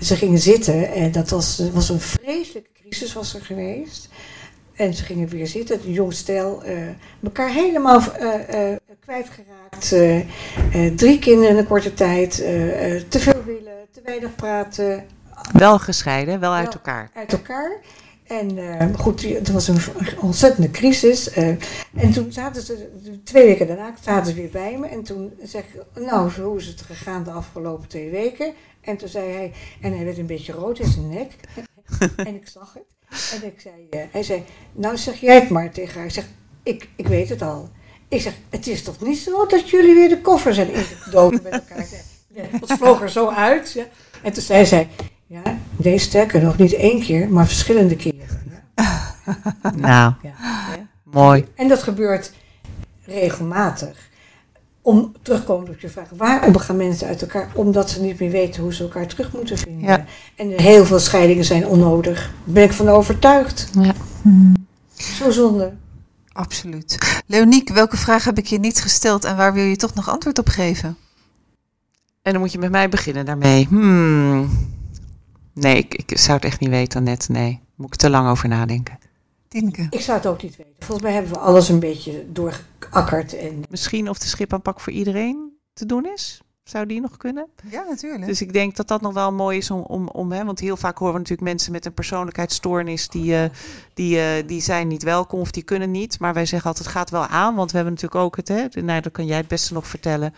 Ze 0.00 0.16
gingen 0.16 0.38
zitten 0.38 0.92
en 0.92 1.12
dat 1.12 1.30
was, 1.30 1.62
was 1.72 1.88
een 1.88 2.00
vreselijke 2.00 2.70
crisis 2.80 3.12
was 3.12 3.34
er 3.34 3.44
geweest. 3.44 4.08
En 4.74 4.94
ze 4.94 5.04
gingen 5.04 5.28
weer 5.28 5.46
zitten, 5.46 5.76
het 5.76 5.84
jong 5.86 6.12
stel, 6.12 6.62
eh, 6.62 6.76
elkaar 7.22 7.50
helemaal 7.50 8.00
eh, 8.00 8.70
eh, 8.72 8.78
kwijtgeraakt. 9.00 9.88
drie 10.98 11.18
kinderen 11.18 11.50
in 11.50 11.56
een 11.56 11.66
korte 11.66 11.94
tijd, 11.94 12.34
te 13.08 13.18
veel 13.18 13.44
willen, 13.44 13.86
te 13.90 14.00
weinig 14.04 14.34
praten, 14.34 15.04
Wel 15.52 15.78
gescheiden, 15.78 16.40
wel 16.40 16.52
uit 16.52 16.74
elkaar. 16.74 17.10
uit 17.14 17.32
elkaar. 17.32 17.80
En 18.26 18.98
goed, 18.98 19.22
het 19.22 19.50
was 19.50 19.68
een 19.68 19.78
ontzettende 20.20 20.70
crisis. 20.70 21.32
en 21.32 22.12
toen 22.12 22.32
zaten 22.32 22.62
ze, 22.62 22.88
twee 23.24 23.46
weken 23.46 23.66
daarna, 23.66 23.94
zaten 24.00 24.26
ze 24.26 24.40
weer 24.40 24.50
bij 24.50 24.78
me. 24.78 24.86
En 24.86 25.02
toen 25.02 25.32
zeg 25.42 25.62
ik, 25.62 25.82
nou, 25.94 26.30
hoe 26.40 26.58
is 26.58 26.66
het 26.66 26.82
gegaan 26.82 27.24
de 27.24 27.30
afgelopen 27.30 27.88
twee 27.88 28.10
weken? 28.10 28.52
En 28.80 28.96
toen 28.96 29.08
zei 29.08 29.32
hij, 29.32 29.52
en 29.80 29.96
hij 29.96 30.04
werd 30.04 30.18
een 30.18 30.26
beetje 30.26 30.52
rood 30.52 30.78
in 30.78 30.90
zijn 30.90 31.08
nek. 31.08 31.32
en 32.16 32.34
ik 32.34 32.48
zag 32.48 32.74
het. 32.74 33.01
En 33.12 33.46
ik 33.46 33.60
zei, 33.60 33.74
eh, 33.90 34.00
hij 34.10 34.22
zei, 34.22 34.44
nou 34.72 34.96
zeg 34.96 35.20
jij 35.20 35.34
het 35.34 35.48
maar 35.48 35.70
tegen 35.70 35.94
haar. 35.94 36.04
Ik 36.04 36.10
zeg, 36.12 36.24
ik, 36.62 36.88
ik 36.96 37.06
weet 37.08 37.28
het 37.28 37.42
al. 37.42 37.70
Ik 38.08 38.20
zeg, 38.20 38.34
het 38.50 38.66
is 38.66 38.82
toch 38.82 39.00
niet 39.00 39.18
zo 39.18 39.46
dat 39.46 39.70
jullie 39.70 39.94
weer 39.94 40.08
de 40.08 40.20
koffer 40.20 40.54
zijn 40.54 40.72
ingedoken 40.72 41.40
met 41.42 41.52
elkaar? 41.52 41.86
Ja, 42.34 42.42
dat 42.60 42.72
vloog 42.78 43.02
er 43.02 43.10
zo 43.10 43.28
uit. 43.28 43.72
Ja. 43.72 43.84
En 44.22 44.32
toen 44.32 44.42
zei 44.42 44.66
zij, 44.66 44.88
ja, 45.26 45.42
nee, 45.76 45.98
sterker 45.98 46.42
nog, 46.42 46.58
niet 46.58 46.72
één 46.72 47.00
keer, 47.02 47.28
maar 47.28 47.46
verschillende 47.46 47.96
keren. 47.96 48.42
Ja. 48.74 49.16
Nou, 49.76 50.12
Ja. 50.22 50.34
mooi. 51.02 51.44
En 51.54 51.68
dat 51.68 51.82
gebeurt 51.82 52.32
regelmatig. 53.04 54.10
Om 54.82 55.12
terugkomend 55.22 55.68
op 55.68 55.80
je 55.80 55.88
vraag, 55.88 56.08
waarom 56.16 56.56
gaan 56.56 56.76
mensen 56.76 57.06
uit 57.06 57.22
elkaar? 57.22 57.50
Omdat 57.54 57.90
ze 57.90 58.00
niet 58.00 58.20
meer 58.20 58.30
weten 58.30 58.62
hoe 58.62 58.74
ze 58.74 58.82
elkaar 58.82 59.06
terug 59.06 59.32
moeten 59.32 59.58
vinden. 59.58 59.88
Ja. 59.88 60.04
En 60.36 60.48
heel 60.48 60.84
veel 60.84 60.98
scheidingen 60.98 61.44
zijn 61.44 61.66
onnodig. 61.66 62.18
Daar 62.44 62.54
ben 62.54 62.62
ik 62.62 62.72
van 62.72 62.88
overtuigd. 62.88 63.70
Ja. 63.72 63.94
Zo 64.94 65.30
zonde. 65.30 65.72
Absoluut. 66.32 67.22
Leoniek, 67.26 67.68
welke 67.68 67.96
vraag 67.96 68.24
heb 68.24 68.38
ik 68.38 68.46
je 68.46 68.58
niet 68.58 68.80
gesteld 68.80 69.24
en 69.24 69.36
waar 69.36 69.52
wil 69.52 69.64
je 69.64 69.76
toch 69.76 69.94
nog 69.94 70.08
antwoord 70.08 70.38
op 70.38 70.48
geven? 70.48 70.96
En 72.22 72.32
dan 72.32 72.40
moet 72.40 72.52
je 72.52 72.58
met 72.58 72.70
mij 72.70 72.88
beginnen 72.88 73.24
daarmee. 73.24 73.66
Hmm. 73.68 74.50
Nee, 75.54 75.76
ik, 75.76 75.94
ik 75.94 76.18
zou 76.18 76.36
het 76.36 76.44
echt 76.44 76.60
niet 76.60 76.70
weten, 76.70 77.02
net. 77.02 77.28
Nee, 77.28 77.60
moet 77.74 77.86
ik 77.86 77.96
te 77.96 78.10
lang 78.10 78.28
over 78.28 78.48
nadenken. 78.48 78.98
Tineke. 79.52 79.86
Ik 79.90 80.00
zou 80.00 80.18
het 80.18 80.26
ook 80.26 80.42
niet 80.42 80.56
weten. 80.56 80.72
Volgens 80.78 81.02
mij 81.02 81.12
hebben 81.12 81.32
we 81.32 81.38
alles 81.38 81.68
een 81.68 81.80
beetje 81.80 82.26
doorgeakkerd. 82.32 83.36
En 83.36 83.62
Misschien 83.70 84.08
of 84.08 84.18
de 84.18 84.26
schipaanpak 84.26 84.80
voor 84.80 84.92
iedereen 84.92 85.58
te 85.72 85.86
doen 85.86 86.06
is? 86.06 86.40
Zou 86.64 86.86
die 86.86 87.00
nog 87.00 87.16
kunnen? 87.16 87.48
Ja, 87.70 87.84
natuurlijk. 87.88 88.26
Dus 88.26 88.40
ik 88.40 88.52
denk 88.52 88.76
dat 88.76 88.88
dat 88.88 89.00
nog 89.00 89.14
wel 89.14 89.32
mooi 89.32 89.58
is 89.58 89.70
om, 89.70 89.80
om, 89.80 90.08
om 90.08 90.32
hè, 90.32 90.44
want 90.44 90.60
heel 90.60 90.76
vaak 90.76 90.98
horen 90.98 91.14
we 91.14 91.20
natuurlijk 91.20 91.48
mensen 91.48 91.72
met 91.72 91.86
een 91.86 91.94
persoonlijkheidsstoornis 91.94 93.08
die, 93.08 93.36
eh, 93.36 93.50
die, 93.94 94.20
eh, 94.20 94.46
die 94.46 94.60
zijn 94.60 94.88
niet 94.88 95.02
welkom 95.02 95.40
of 95.40 95.50
die 95.50 95.62
kunnen 95.62 95.90
niet. 95.90 96.18
Maar 96.18 96.34
wij 96.34 96.46
zeggen 96.46 96.68
altijd, 96.68 96.86
het 96.86 96.96
gaat 96.96 97.10
wel 97.10 97.26
aan, 97.26 97.54
want 97.54 97.70
we 97.70 97.76
hebben 97.76 97.94
natuurlijk 97.94 98.24
ook 98.24 98.36
het, 98.36 98.48
hè, 98.48 98.82
nou, 98.82 99.00
dat 99.00 99.12
kan 99.12 99.26
jij 99.26 99.36
het 99.36 99.48
beste 99.48 99.72
nog 99.72 99.86
vertellen, 99.86 100.34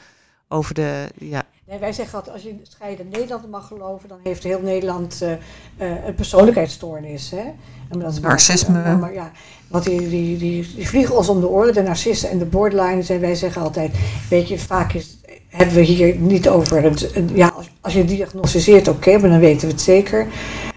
over 0.54 0.74
de, 0.74 1.08
ja, 1.18 1.42
Nee, 1.68 1.78
wij 1.78 1.92
zeggen 1.92 2.14
altijd, 2.18 2.34
als 2.34 2.44
je 2.44 2.54
scheiden 2.62 3.08
Nederland 3.08 3.50
mag 3.50 3.66
geloven, 3.66 4.08
dan 4.08 4.18
heeft 4.22 4.42
heel 4.42 4.60
Nederland 4.60 5.22
eh, 5.22 5.32
eh, 5.32 6.06
een 6.06 6.14
persoonlijkheidsstoornis. 6.14 7.30
Hè? 7.30 7.42
En 7.88 7.98
dat 7.98 8.12
is 8.12 8.20
Narcisme. 8.20 8.82
Maar, 8.82 8.98
maar 8.98 9.12
ja, 9.12 9.30
want 9.68 9.84
die, 9.84 10.08
die, 10.08 10.38
die, 10.38 10.72
die 10.76 10.88
vliegen 10.88 11.16
ons 11.16 11.28
om 11.28 11.40
de 11.40 11.48
oren, 11.48 11.74
de 11.74 11.82
narcisten 11.82 12.30
en 12.30 12.38
de 12.38 12.44
borderliners. 12.44 13.08
En 13.08 13.20
wij 13.20 13.34
zeggen 13.34 13.62
altijd, 13.62 13.94
weet 14.30 14.48
je, 14.48 14.58
vaak 14.58 14.92
is, 14.92 15.16
hebben 15.48 15.74
we 15.76 15.82
hier 15.82 16.16
niet 16.16 16.48
over 16.48 16.84
een- 16.84 17.30
Ja, 17.34 17.48
als, 17.48 17.70
als 17.80 17.92
je 17.92 18.04
diagnosticeert, 18.04 18.88
oké, 18.88 19.18
maar 19.18 19.30
dan 19.30 19.38
weten 19.38 19.66
we 19.66 19.72
het 19.72 19.82
zeker. 19.82 20.26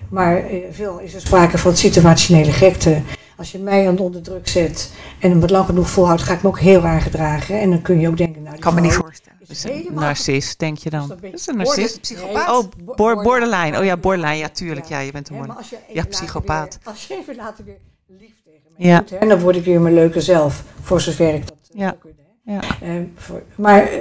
Maar 0.10 0.38
eh, 0.38 0.58
veel 0.72 1.00
is 1.00 1.14
er 1.14 1.22
sprake 1.22 1.58
van 1.58 1.76
situationele 1.76 2.52
gekte. 2.52 3.02
Als 3.38 3.52
je 3.52 3.60
mij 3.60 3.88
aan 3.88 3.98
onder 4.00 4.22
druk 4.22 4.48
zet 4.48 4.92
en 5.20 5.30
hem 5.30 5.40
wat 5.40 5.50
lang 5.50 5.66
genoeg 5.66 5.90
volhoudt, 5.90 6.22
ga 6.22 6.34
ik 6.34 6.42
me 6.42 6.48
ook 6.50 6.60
heel 6.60 6.86
aangedragen. 6.86 7.60
En 7.60 7.70
dan 7.70 7.82
kun 7.82 8.00
je 8.00 8.08
ook 8.08 8.18
denken, 8.18 8.42
nou, 8.42 8.54
die 8.54 8.64
kan 8.64 8.74
me 8.74 8.82
niet 8.82 8.94
voorstellen. 8.94 9.37
Is 9.50 9.66
is 9.66 9.86
een 9.88 9.94
narcist, 9.94 10.60
denk 10.60 10.78
je 10.78 10.90
dan. 10.90 11.02
Is 11.02 11.08
dat 11.08 11.34
is 11.34 11.48
een 11.48 11.58
narcist. 11.58 12.02
Psychopaat? 12.02 12.50
Oh, 12.50 12.70
bo- 12.86 12.94
bor- 12.96 13.24
borderline. 13.24 13.80
Oh 13.80 13.86
ja, 13.86 13.98
borderline. 13.98 14.38
Ja, 14.38 14.50
tuurlijk. 14.50 14.86
Ja, 14.86 15.00
je 15.00 15.12
bent 15.12 15.30
een 15.30 15.36
borderline. 15.38 15.66
Ja, 15.94 16.04
psychopaat. 16.06 16.78
weer- 16.84 16.94
als 16.94 17.08
je 17.08 17.16
even 17.18 17.36
later 17.36 17.66
weer 17.66 17.78
lief 18.08 18.34
tegen 18.44 18.62
mij 18.78 18.88
Ja. 18.88 19.00
doet, 19.00 19.10
hè, 19.10 19.28
dan 19.28 19.40
word 19.40 19.56
ik 19.56 19.64
weer 19.66 19.82
mijn 19.82 19.94
leuke 19.94 20.22
zelf. 20.22 20.64
Voor 20.82 21.02
zover 21.02 21.34
ik 21.34 21.48
dat 21.48 21.58
eh, 21.74 21.80
Ja. 21.80 21.88
zou 21.88 21.98
kunnen. 22.00 22.26
Hè. 22.46 22.54
Ja. 22.54 22.62
Eh, 22.82 23.04
voor- 23.16 23.44
maar 23.56 23.88
eh, 23.88 23.98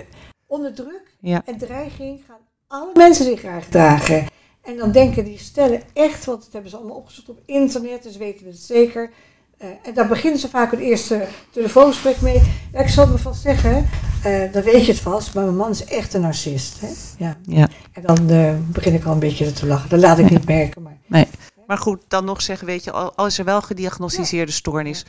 onder 0.47 0.75
druk 0.75 1.17
Ja. 1.21 1.43
en 1.45 1.59
dreiging 1.59 2.21
gaan 2.27 2.37
alle 2.67 2.91
mensen 2.95 3.25
zich 3.25 3.39
graag 3.41 3.65
gedragen. 3.65 4.27
En 4.63 4.77
dan 4.77 4.93
denken 4.93 5.25
die 5.25 5.39
stellen 5.39 5.83
echt, 5.93 6.25
want 6.25 6.43
dat 6.45 6.53
hebben 6.53 6.71
ze 6.71 6.77
allemaal 6.77 6.97
opgezocht 6.97 7.29
op 7.29 7.39
internet, 7.47 8.03
dus 8.03 8.17
weten 8.17 8.45
we 8.45 8.51
het 8.51 8.61
zeker. 8.61 9.11
En 9.59 9.95
daar 9.95 10.09
beginnen 10.09 10.41
ze 10.41 10.49
vaak 10.49 10.71
het 10.71 10.81
eerste 10.81 11.27
telefoongesprek 11.51 12.21
mee. 12.21 12.43
Ja, 12.73 12.81
ik 12.81 12.89
zal 12.89 13.07
me 13.07 13.19
vast 13.19 13.43
zeggen, 13.43 13.89
eh, 14.27 14.53
dan 14.53 14.63
weet 14.63 14.87
je 14.87 14.93
het 14.93 15.01
vast, 15.01 15.35
maar 15.35 15.45
mijn 15.45 15.57
man 15.57 15.71
is 15.71 15.85
echt 15.85 16.15
een 16.15 16.21
narcist. 16.21 16.81
Hè? 16.81 16.89
Ja. 17.25 17.37
Ja. 17.43 17.69
En 17.93 18.03
dan 18.03 18.31
eh, 18.31 18.55
begin 18.67 18.95
ik 18.95 19.05
al 19.05 19.13
een 19.13 19.19
beetje 19.19 19.53
te 19.53 19.67
lachen. 19.67 19.89
Dat 19.89 20.01
laat 20.01 20.19
ik 20.19 20.31
niet 20.31 20.47
merken. 20.47 20.83
Maar 20.83 21.27
Maar 21.67 21.79
goed, 21.79 22.03
dan 22.09 22.25
nog 22.25 22.43
zeggen, 22.43 22.67
weet 22.67 22.85
je, 22.85 22.93
al, 22.93 23.15
al 23.15 23.27
is 23.27 23.39
er 23.39 23.45
wel 23.45 23.63
gediagnosticeerde 23.63 24.53
stoornis, 24.53 25.05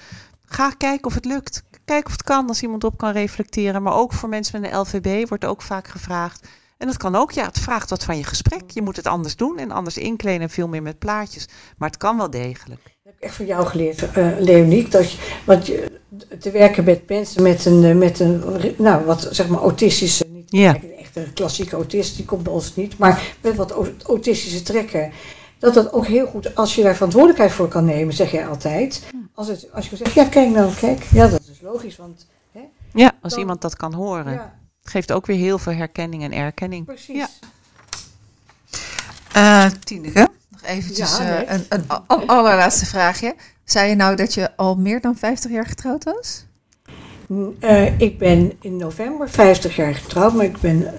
ga 0.45 0.69
kijken 0.69 1.05
of 1.05 1.13
het 1.13 1.25
lukt. 1.25 1.63
Kijk 1.85 2.05
of 2.05 2.11
het 2.11 2.23
kan, 2.23 2.47
als 2.47 2.61
iemand 2.61 2.83
op 2.83 2.97
kan 2.97 3.11
reflecteren. 3.11 3.83
Maar 3.83 3.93
ook 3.93 4.13
voor 4.13 4.29
mensen 4.29 4.61
met 4.61 4.71
een 4.71 4.79
LVB 4.79 5.27
wordt 5.27 5.45
ook 5.45 5.61
vaak 5.61 5.87
gevraagd. 5.87 6.47
En 6.77 6.87
dat 6.87 6.97
kan 6.97 7.15
ook, 7.15 7.31
ja, 7.31 7.45
het 7.45 7.59
vraagt 7.59 7.89
wat 7.89 8.03
van 8.03 8.17
je 8.17 8.23
gesprek. 8.23 8.71
Je 8.71 8.81
moet 8.81 8.95
het 8.95 9.07
anders 9.07 9.35
doen 9.35 9.57
en 9.57 9.71
anders 9.71 9.97
inkleden 9.97 10.41
en 10.41 10.49
veel 10.49 10.67
meer 10.67 10.81
met 10.81 10.99
plaatjes. 10.99 11.47
Maar 11.77 11.89
het 11.89 11.97
kan 11.97 12.17
wel 12.17 12.29
degelijk. 12.29 12.81
Dat 12.83 12.93
heb 13.03 13.13
ik 13.13 13.21
echt 13.21 13.35
van 13.35 13.45
jou 13.45 13.65
geleerd, 13.65 14.11
eh 14.11 14.27
Leoniek. 14.39 14.91
Dat 14.91 15.11
je, 15.11 15.41
want 15.45 15.65
je, 15.65 15.99
te 16.39 16.51
werken 16.51 16.83
met 16.83 17.09
mensen 17.09 17.43
met 17.43 17.65
een, 17.65 17.83
eh, 17.83 17.95
met 17.95 18.19
een 18.19 18.43
nou, 18.77 19.05
wat 19.05 19.27
zeg 19.31 19.47
maar 19.47 19.59
autistische, 19.59 20.25
niet 20.29 20.51
Ja. 20.51 20.75
echt 20.99 21.15
een 21.15 21.33
klassieke 21.33 21.75
autist, 21.75 22.15
die 22.15 22.25
komt 22.25 22.43
bij 22.43 22.53
ons 22.53 22.75
niet, 22.75 22.97
maar 22.97 23.21
met 23.41 23.55
wat 23.55 23.71
au- 23.71 23.93
autistische 24.05 24.61
trekken. 24.61 25.11
Dat 25.59 25.73
dat 25.73 25.93
ook 25.93 26.05
heel 26.05 26.27
goed, 26.27 26.55
als 26.55 26.75
je 26.75 26.83
daar 26.83 26.93
verantwoordelijkheid 26.95 27.51
voor 27.51 27.67
kan 27.67 27.85
nemen, 27.85 28.13
zeg 28.13 28.31
jij 28.31 28.47
altijd. 28.47 29.01
Als, 29.33 29.47
het, 29.47 29.67
als 29.73 29.89
je 29.89 29.95
zegt, 29.95 30.13
ja 30.13 30.25
kijk 30.25 30.49
nou, 30.49 30.73
kijk. 30.79 31.03
Ja, 31.13 31.27
dat 31.27 31.41
is 31.51 31.61
logisch, 31.61 31.95
want 31.97 32.25
Ja, 32.93 33.11
als 33.21 33.31
Dan- 33.31 33.41
iemand 33.41 33.61
dat 33.61 33.75
kan 33.75 33.93
horen. 33.93 34.33
ja, 34.33 34.53
geeft 34.83 35.11
ook 35.11 35.25
weer 35.25 35.37
heel 35.37 35.57
veel 35.57 35.73
herkenning 35.73 36.23
en 36.23 36.31
erkenning. 36.33 36.85
precies. 36.85 37.27
Ja. 39.33 39.69
Tineke, 39.83 40.27
nog 40.49 40.61
eventjes 40.63 41.17
Ja, 41.17 41.43
eh, 41.43 41.53
een, 41.55 41.65
een 41.69 41.83
al- 42.07 42.23
allerlaatste 42.25 42.85
vraagje. 42.85 43.35
Zei 43.67 43.89
je 43.89 43.95
nou 43.95 44.15
dat 44.15 44.33
je 44.33 44.55
al 44.55 44.75
meer 44.75 45.01
dan 45.01 45.15
50 45.15 45.51
jaar 45.51 45.65
getrouwd 45.65 46.03
was? 46.03 46.45
Eh, 47.59 47.99
ik 47.99 48.17
ben 48.17 48.51
in 48.61 48.77
november 48.77 49.29
50 49.29 49.75
jaar 49.75 49.95
getrouwd, 49.95 50.33
maar 50.33 50.45
ik 50.45 50.59
ben 50.59 50.93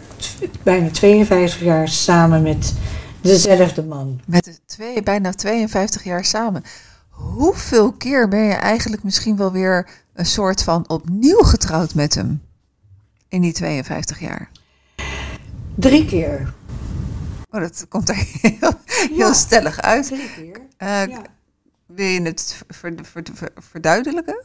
bijna 0.63 0.91
52 0.91 1.61
jaar 1.61 1.89
samen 1.89 2.43
met 2.43 2.75
dezelfde 3.21 3.83
man. 3.85 4.21
Met 4.27 4.45
de 4.45 4.59
twee, 4.67 5.03
bijna 5.03 5.33
52 5.33 6.05
jaar 6.05 6.25
samen. 6.25 6.63
Hoeveel 7.09 7.93
keer 7.93 8.29
ben 8.29 8.41
je 8.43 8.53
eigenlijk 8.53 9.03
misschien 9.03 9.37
wel 9.37 9.53
weer 9.53 9.89
een 10.15 10.27
soort 10.27 10.63
van 10.63 10.89
opnieuw 10.89 11.43
getrouwd 11.43 11.95
met 11.95 12.15
hem? 12.15 12.43
In 13.29 13.41
die 13.41 13.53
52 13.53 14.21
jaar. 14.21 14.51
Drie 15.75 16.05
keer. 16.07 16.55
Oh, 17.51 17.61
dat 17.61 17.87
komt 17.89 18.09
er 18.09 18.15
heel, 18.41 18.73
heel 18.89 19.17
Ja. 19.17 19.33
stellig 19.33 19.81
uit. 19.81 20.07
Drie 20.07 20.31
keer. 20.37 20.61
Eh, 20.77 21.07
Ja. 21.07 21.23
Wil 21.99 22.07
je 22.07 22.23
het 22.23 22.63
ver- 22.69 22.95
ver- 23.03 23.23
ver- 23.35 23.53
verduidelijken? 23.71 24.43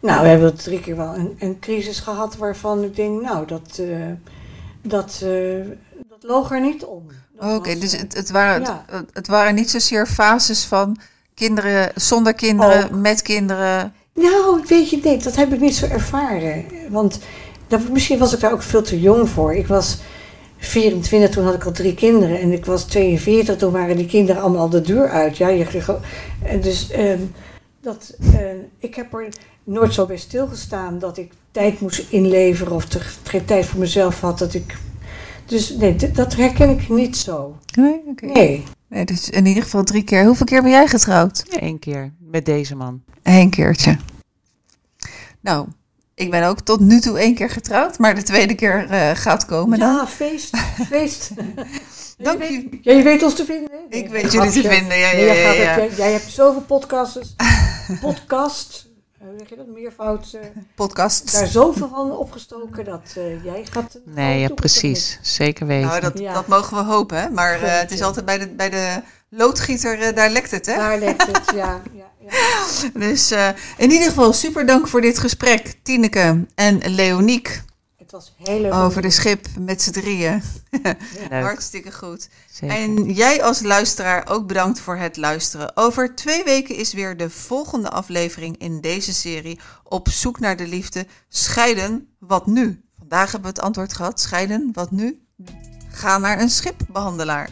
Nou, 0.00 0.22
we 0.22 0.28
hebben 0.28 0.56
drie 0.56 0.80
keer 0.80 0.96
wel 0.96 1.14
een, 1.14 1.36
een 1.38 1.58
crisis 1.58 2.00
gehad 2.00 2.36
waarvan 2.36 2.82
ik 2.84 2.96
denk, 2.96 3.22
nou, 3.22 3.46
dat, 3.46 3.78
eh, 3.78 4.12
dat, 4.82 5.20
eh, 5.22 5.66
dat 6.08 6.22
loog 6.22 6.50
er 6.50 6.60
niet 6.60 6.84
om. 6.84 7.06
Oké, 7.38 7.78
dus 7.78 7.92
eh, 7.92 8.00
het, 8.00 8.14
het, 8.14 8.30
waren, 8.30 8.60
ja. 8.60 8.84
het, 8.90 9.10
het 9.12 9.26
waren 9.26 9.54
niet 9.54 9.70
zozeer 9.70 10.06
fases 10.06 10.64
van 10.64 10.96
kinderen 11.34 11.90
zonder 11.94 12.34
kinderen, 12.34 12.84
Ook. 12.84 12.90
met 12.90 13.22
kinderen. 13.22 13.94
Nou, 14.14 14.62
weet 14.66 14.90
je, 14.90 15.00
nee, 15.02 15.18
dat 15.18 15.36
heb 15.36 15.52
ik 15.52 15.60
niet 15.60 15.76
zo 15.76 15.86
ervaren. 15.86 16.64
Want 16.90 17.18
dat, 17.66 17.88
misschien 17.88 18.18
was 18.18 18.32
ik 18.34 18.40
daar 18.40 18.52
ook 18.52 18.62
veel 18.62 18.82
te 18.82 19.00
jong 19.00 19.28
voor. 19.28 19.54
Ik 19.54 19.66
was 19.66 19.98
24, 20.58 21.30
toen 21.30 21.44
had 21.44 21.54
ik 21.54 21.64
al 21.64 21.72
drie 21.72 21.94
kinderen. 21.94 22.40
En 22.40 22.52
ik 22.52 22.64
was 22.64 22.84
42, 22.84 23.56
toen 23.56 23.72
waren 23.72 23.96
die 23.96 24.06
kinderen 24.06 24.42
allemaal 24.42 24.60
al 24.60 24.68
de 24.68 24.80
deur 24.80 25.08
uit. 25.08 25.36
Ja, 25.36 25.48
je, 25.48 25.98
en 26.42 26.60
dus 26.60 26.90
ehm, 26.90 27.20
dat, 27.80 28.16
eh, 28.32 28.40
ik 28.78 28.94
heb 28.94 29.14
er 29.14 29.28
nooit 29.64 29.94
zo 29.94 30.06
bij 30.06 30.16
stilgestaan 30.16 30.98
dat 30.98 31.18
ik 31.18 31.32
tijd 31.50 31.80
moest 31.80 32.06
inleveren 32.10 32.72
of 32.72 32.84
te, 32.84 33.00
geen 33.22 33.44
tijd 33.44 33.66
voor 33.66 33.80
mezelf 33.80 34.20
had. 34.20 34.38
Dat 34.38 34.54
ik, 34.54 34.76
dus 35.46 35.70
nee, 35.70 35.96
dat 36.12 36.36
herken 36.36 36.70
ik 36.70 36.88
niet 36.88 37.16
zo. 37.16 37.56
Nee, 37.74 38.02
oké. 38.06 38.26
Nee. 38.26 38.64
Nee, 38.88 39.04
dus 39.04 39.30
in 39.30 39.46
ieder 39.46 39.62
geval 39.62 39.84
drie 39.84 40.02
keer. 40.02 40.24
Hoeveel 40.24 40.46
keer 40.46 40.62
ben 40.62 40.70
jij 40.70 40.86
getrouwd? 40.86 41.44
Eén 41.48 41.78
keer 41.78 42.12
met 42.18 42.44
deze 42.44 42.76
man. 42.76 43.02
Eén 43.22 43.50
keertje. 43.50 43.96
Nou, 45.40 45.66
ik 46.16 46.30
ben 46.30 46.44
ook 46.44 46.60
tot 46.60 46.80
nu 46.80 47.00
toe 47.00 47.18
één 47.18 47.34
keer 47.34 47.50
getrouwd, 47.50 47.98
maar 47.98 48.14
de 48.14 48.22
tweede 48.22 48.54
keer 48.54 48.86
eh, 48.90 49.10
gaat 49.14 49.44
komen 49.44 49.78
dan. 49.78 49.94
Ja, 49.94 50.06
feest, 50.06 50.56
feest. 50.90 51.30
Dank 52.18 52.42
je. 52.42 52.48
Weet, 52.70 52.78
ja, 52.84 52.92
je 52.92 53.02
weet 53.02 53.22
ons 53.22 53.34
te 53.34 53.44
vinden. 53.44 53.70
hè? 53.70 53.96
Ik 53.96 54.08
weet 54.08 54.32
jullie 54.32 54.50
te 54.50 54.68
vinden. 54.68 54.98
Ja, 54.98 55.12
jij, 55.16 55.26
ja, 55.42 55.46
gaat 55.48 55.56
ja. 55.56 55.62
het- 55.62 55.76
jij, 55.90 55.96
jij 55.96 56.12
hebt 56.12 56.30
zoveel 56.30 56.60
podcasts. 56.62 57.34
podcast, 58.00 58.88
eh, 59.20 59.26
hoe 59.26 59.38
zeg 59.38 59.48
je 59.48 59.56
dat? 59.56 59.66
Meervoud. 59.66 60.32
eh, 60.32 60.40
Podcast. 60.74 61.32
daar 61.32 61.46
zoveel 61.46 61.88
van 61.88 62.10
opgestoken 62.10 62.84
dat 62.84 63.12
eh, 63.16 63.44
jij 63.44 63.66
gaat. 63.70 63.98
Nee, 64.04 64.40
ja, 64.40 64.48
precies. 64.48 65.18
Zeker 65.22 65.66
weten. 65.66 65.88
Nou, 65.88 66.00
dat, 66.00 66.18
Ja. 66.18 66.32
dat 66.32 66.46
mogen 66.46 66.76
we 66.76 66.82
hopen, 66.92 67.20
hè? 67.20 67.30
Maar 67.30 67.62
eh, 67.62 67.78
het 67.80 67.90
is 67.90 68.02
altijd 68.02 68.24
bij 68.24 68.38
de, 68.38 68.48
bij 68.48 68.70
de 68.70 69.00
loodgieter, 69.30 70.00
eh, 70.00 70.14
daar 70.16 70.30
lekt 70.30 70.50
het, 70.50 70.66
hè? 70.66 70.74
Daar 70.76 70.98
legt 70.98 71.26
het, 71.26 71.42
ja. 71.54 71.82
ja, 71.92 72.10
ja. 72.20 72.30
Dus 73.06 73.30
eh, 73.30 73.48
in 73.76 73.90
ieder 73.90 74.08
geval 74.08 74.32
super 74.32 74.66
dank 74.66 74.88
voor 74.88 75.00
dit 75.00 75.18
gesprek, 75.18 75.74
Tineke 75.82 76.46
en 76.54 76.94
Leoniek, 76.94 77.62
Het 77.96 78.10
was 78.10 78.34
heel 78.44 78.60
leuk. 78.60 78.74
over 78.74 79.02
de 79.02 79.10
schip 79.10 79.46
met 79.58 79.82
z'n 79.82 79.90
drieën. 79.90 80.42
Hartstikke 81.30 81.92
goed. 81.92 82.28
Zeker. 82.52 82.76
En 82.76 83.12
jij 83.12 83.42
als 83.42 83.60
luisteraar 83.62 84.28
ook 84.28 84.46
bedankt 84.46 84.80
voor 84.80 84.96
het 84.96 85.16
luisteren. 85.16 85.76
Over 85.76 86.14
twee 86.14 86.44
weken 86.44 86.74
is 86.76 86.92
weer 86.92 87.16
de 87.16 87.30
volgende 87.30 87.90
aflevering 87.90 88.58
in 88.58 88.80
deze 88.80 89.14
serie 89.14 89.58
op 89.82 90.08
zoek 90.08 90.40
naar 90.40 90.56
de 90.56 90.66
liefde. 90.66 91.06
Scheiden, 91.28 92.08
wat 92.18 92.46
nu? 92.46 92.80
Vandaag 92.98 93.32
hebben 93.32 93.50
we 93.50 93.56
het 93.56 93.66
antwoord 93.66 93.92
gehad. 93.92 94.20
Scheiden, 94.20 94.70
wat 94.72 94.90
nu? 94.90 95.20
Ga 95.90 96.18
naar 96.18 96.40
een 96.40 96.50
schipbehandelaar. 96.50 97.48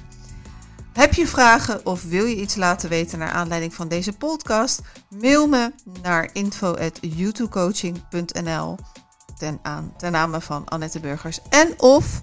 Heb 0.94 1.14
je 1.14 1.26
vragen 1.26 1.86
of 1.86 2.04
wil 2.04 2.24
je 2.24 2.36
iets 2.36 2.54
laten 2.54 2.88
weten 2.88 3.18
naar 3.18 3.30
aanleiding 3.30 3.74
van 3.74 3.88
deze 3.88 4.12
podcast? 4.12 4.80
Mail 5.08 5.46
me 5.46 5.72
naar 6.02 6.30
info.youtubecoaching.nl 6.32 8.76
ten, 9.38 9.58
aan, 9.62 9.94
ten 9.96 10.12
name 10.12 10.40
van 10.40 10.64
Annette 10.64 11.00
Burgers. 11.00 11.40
En 11.48 11.80
of 11.80 12.22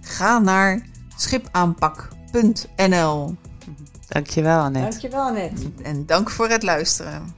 ga 0.00 0.38
naar 0.38 0.86
schipaanpak.nl. 1.16 3.36
Dankjewel, 4.08 4.60
Annette. 4.60 4.88
Dankjewel, 4.88 5.26
Annette. 5.26 5.70
En 5.82 6.06
dank 6.06 6.30
voor 6.30 6.48
het 6.48 6.62
luisteren. 6.62 7.34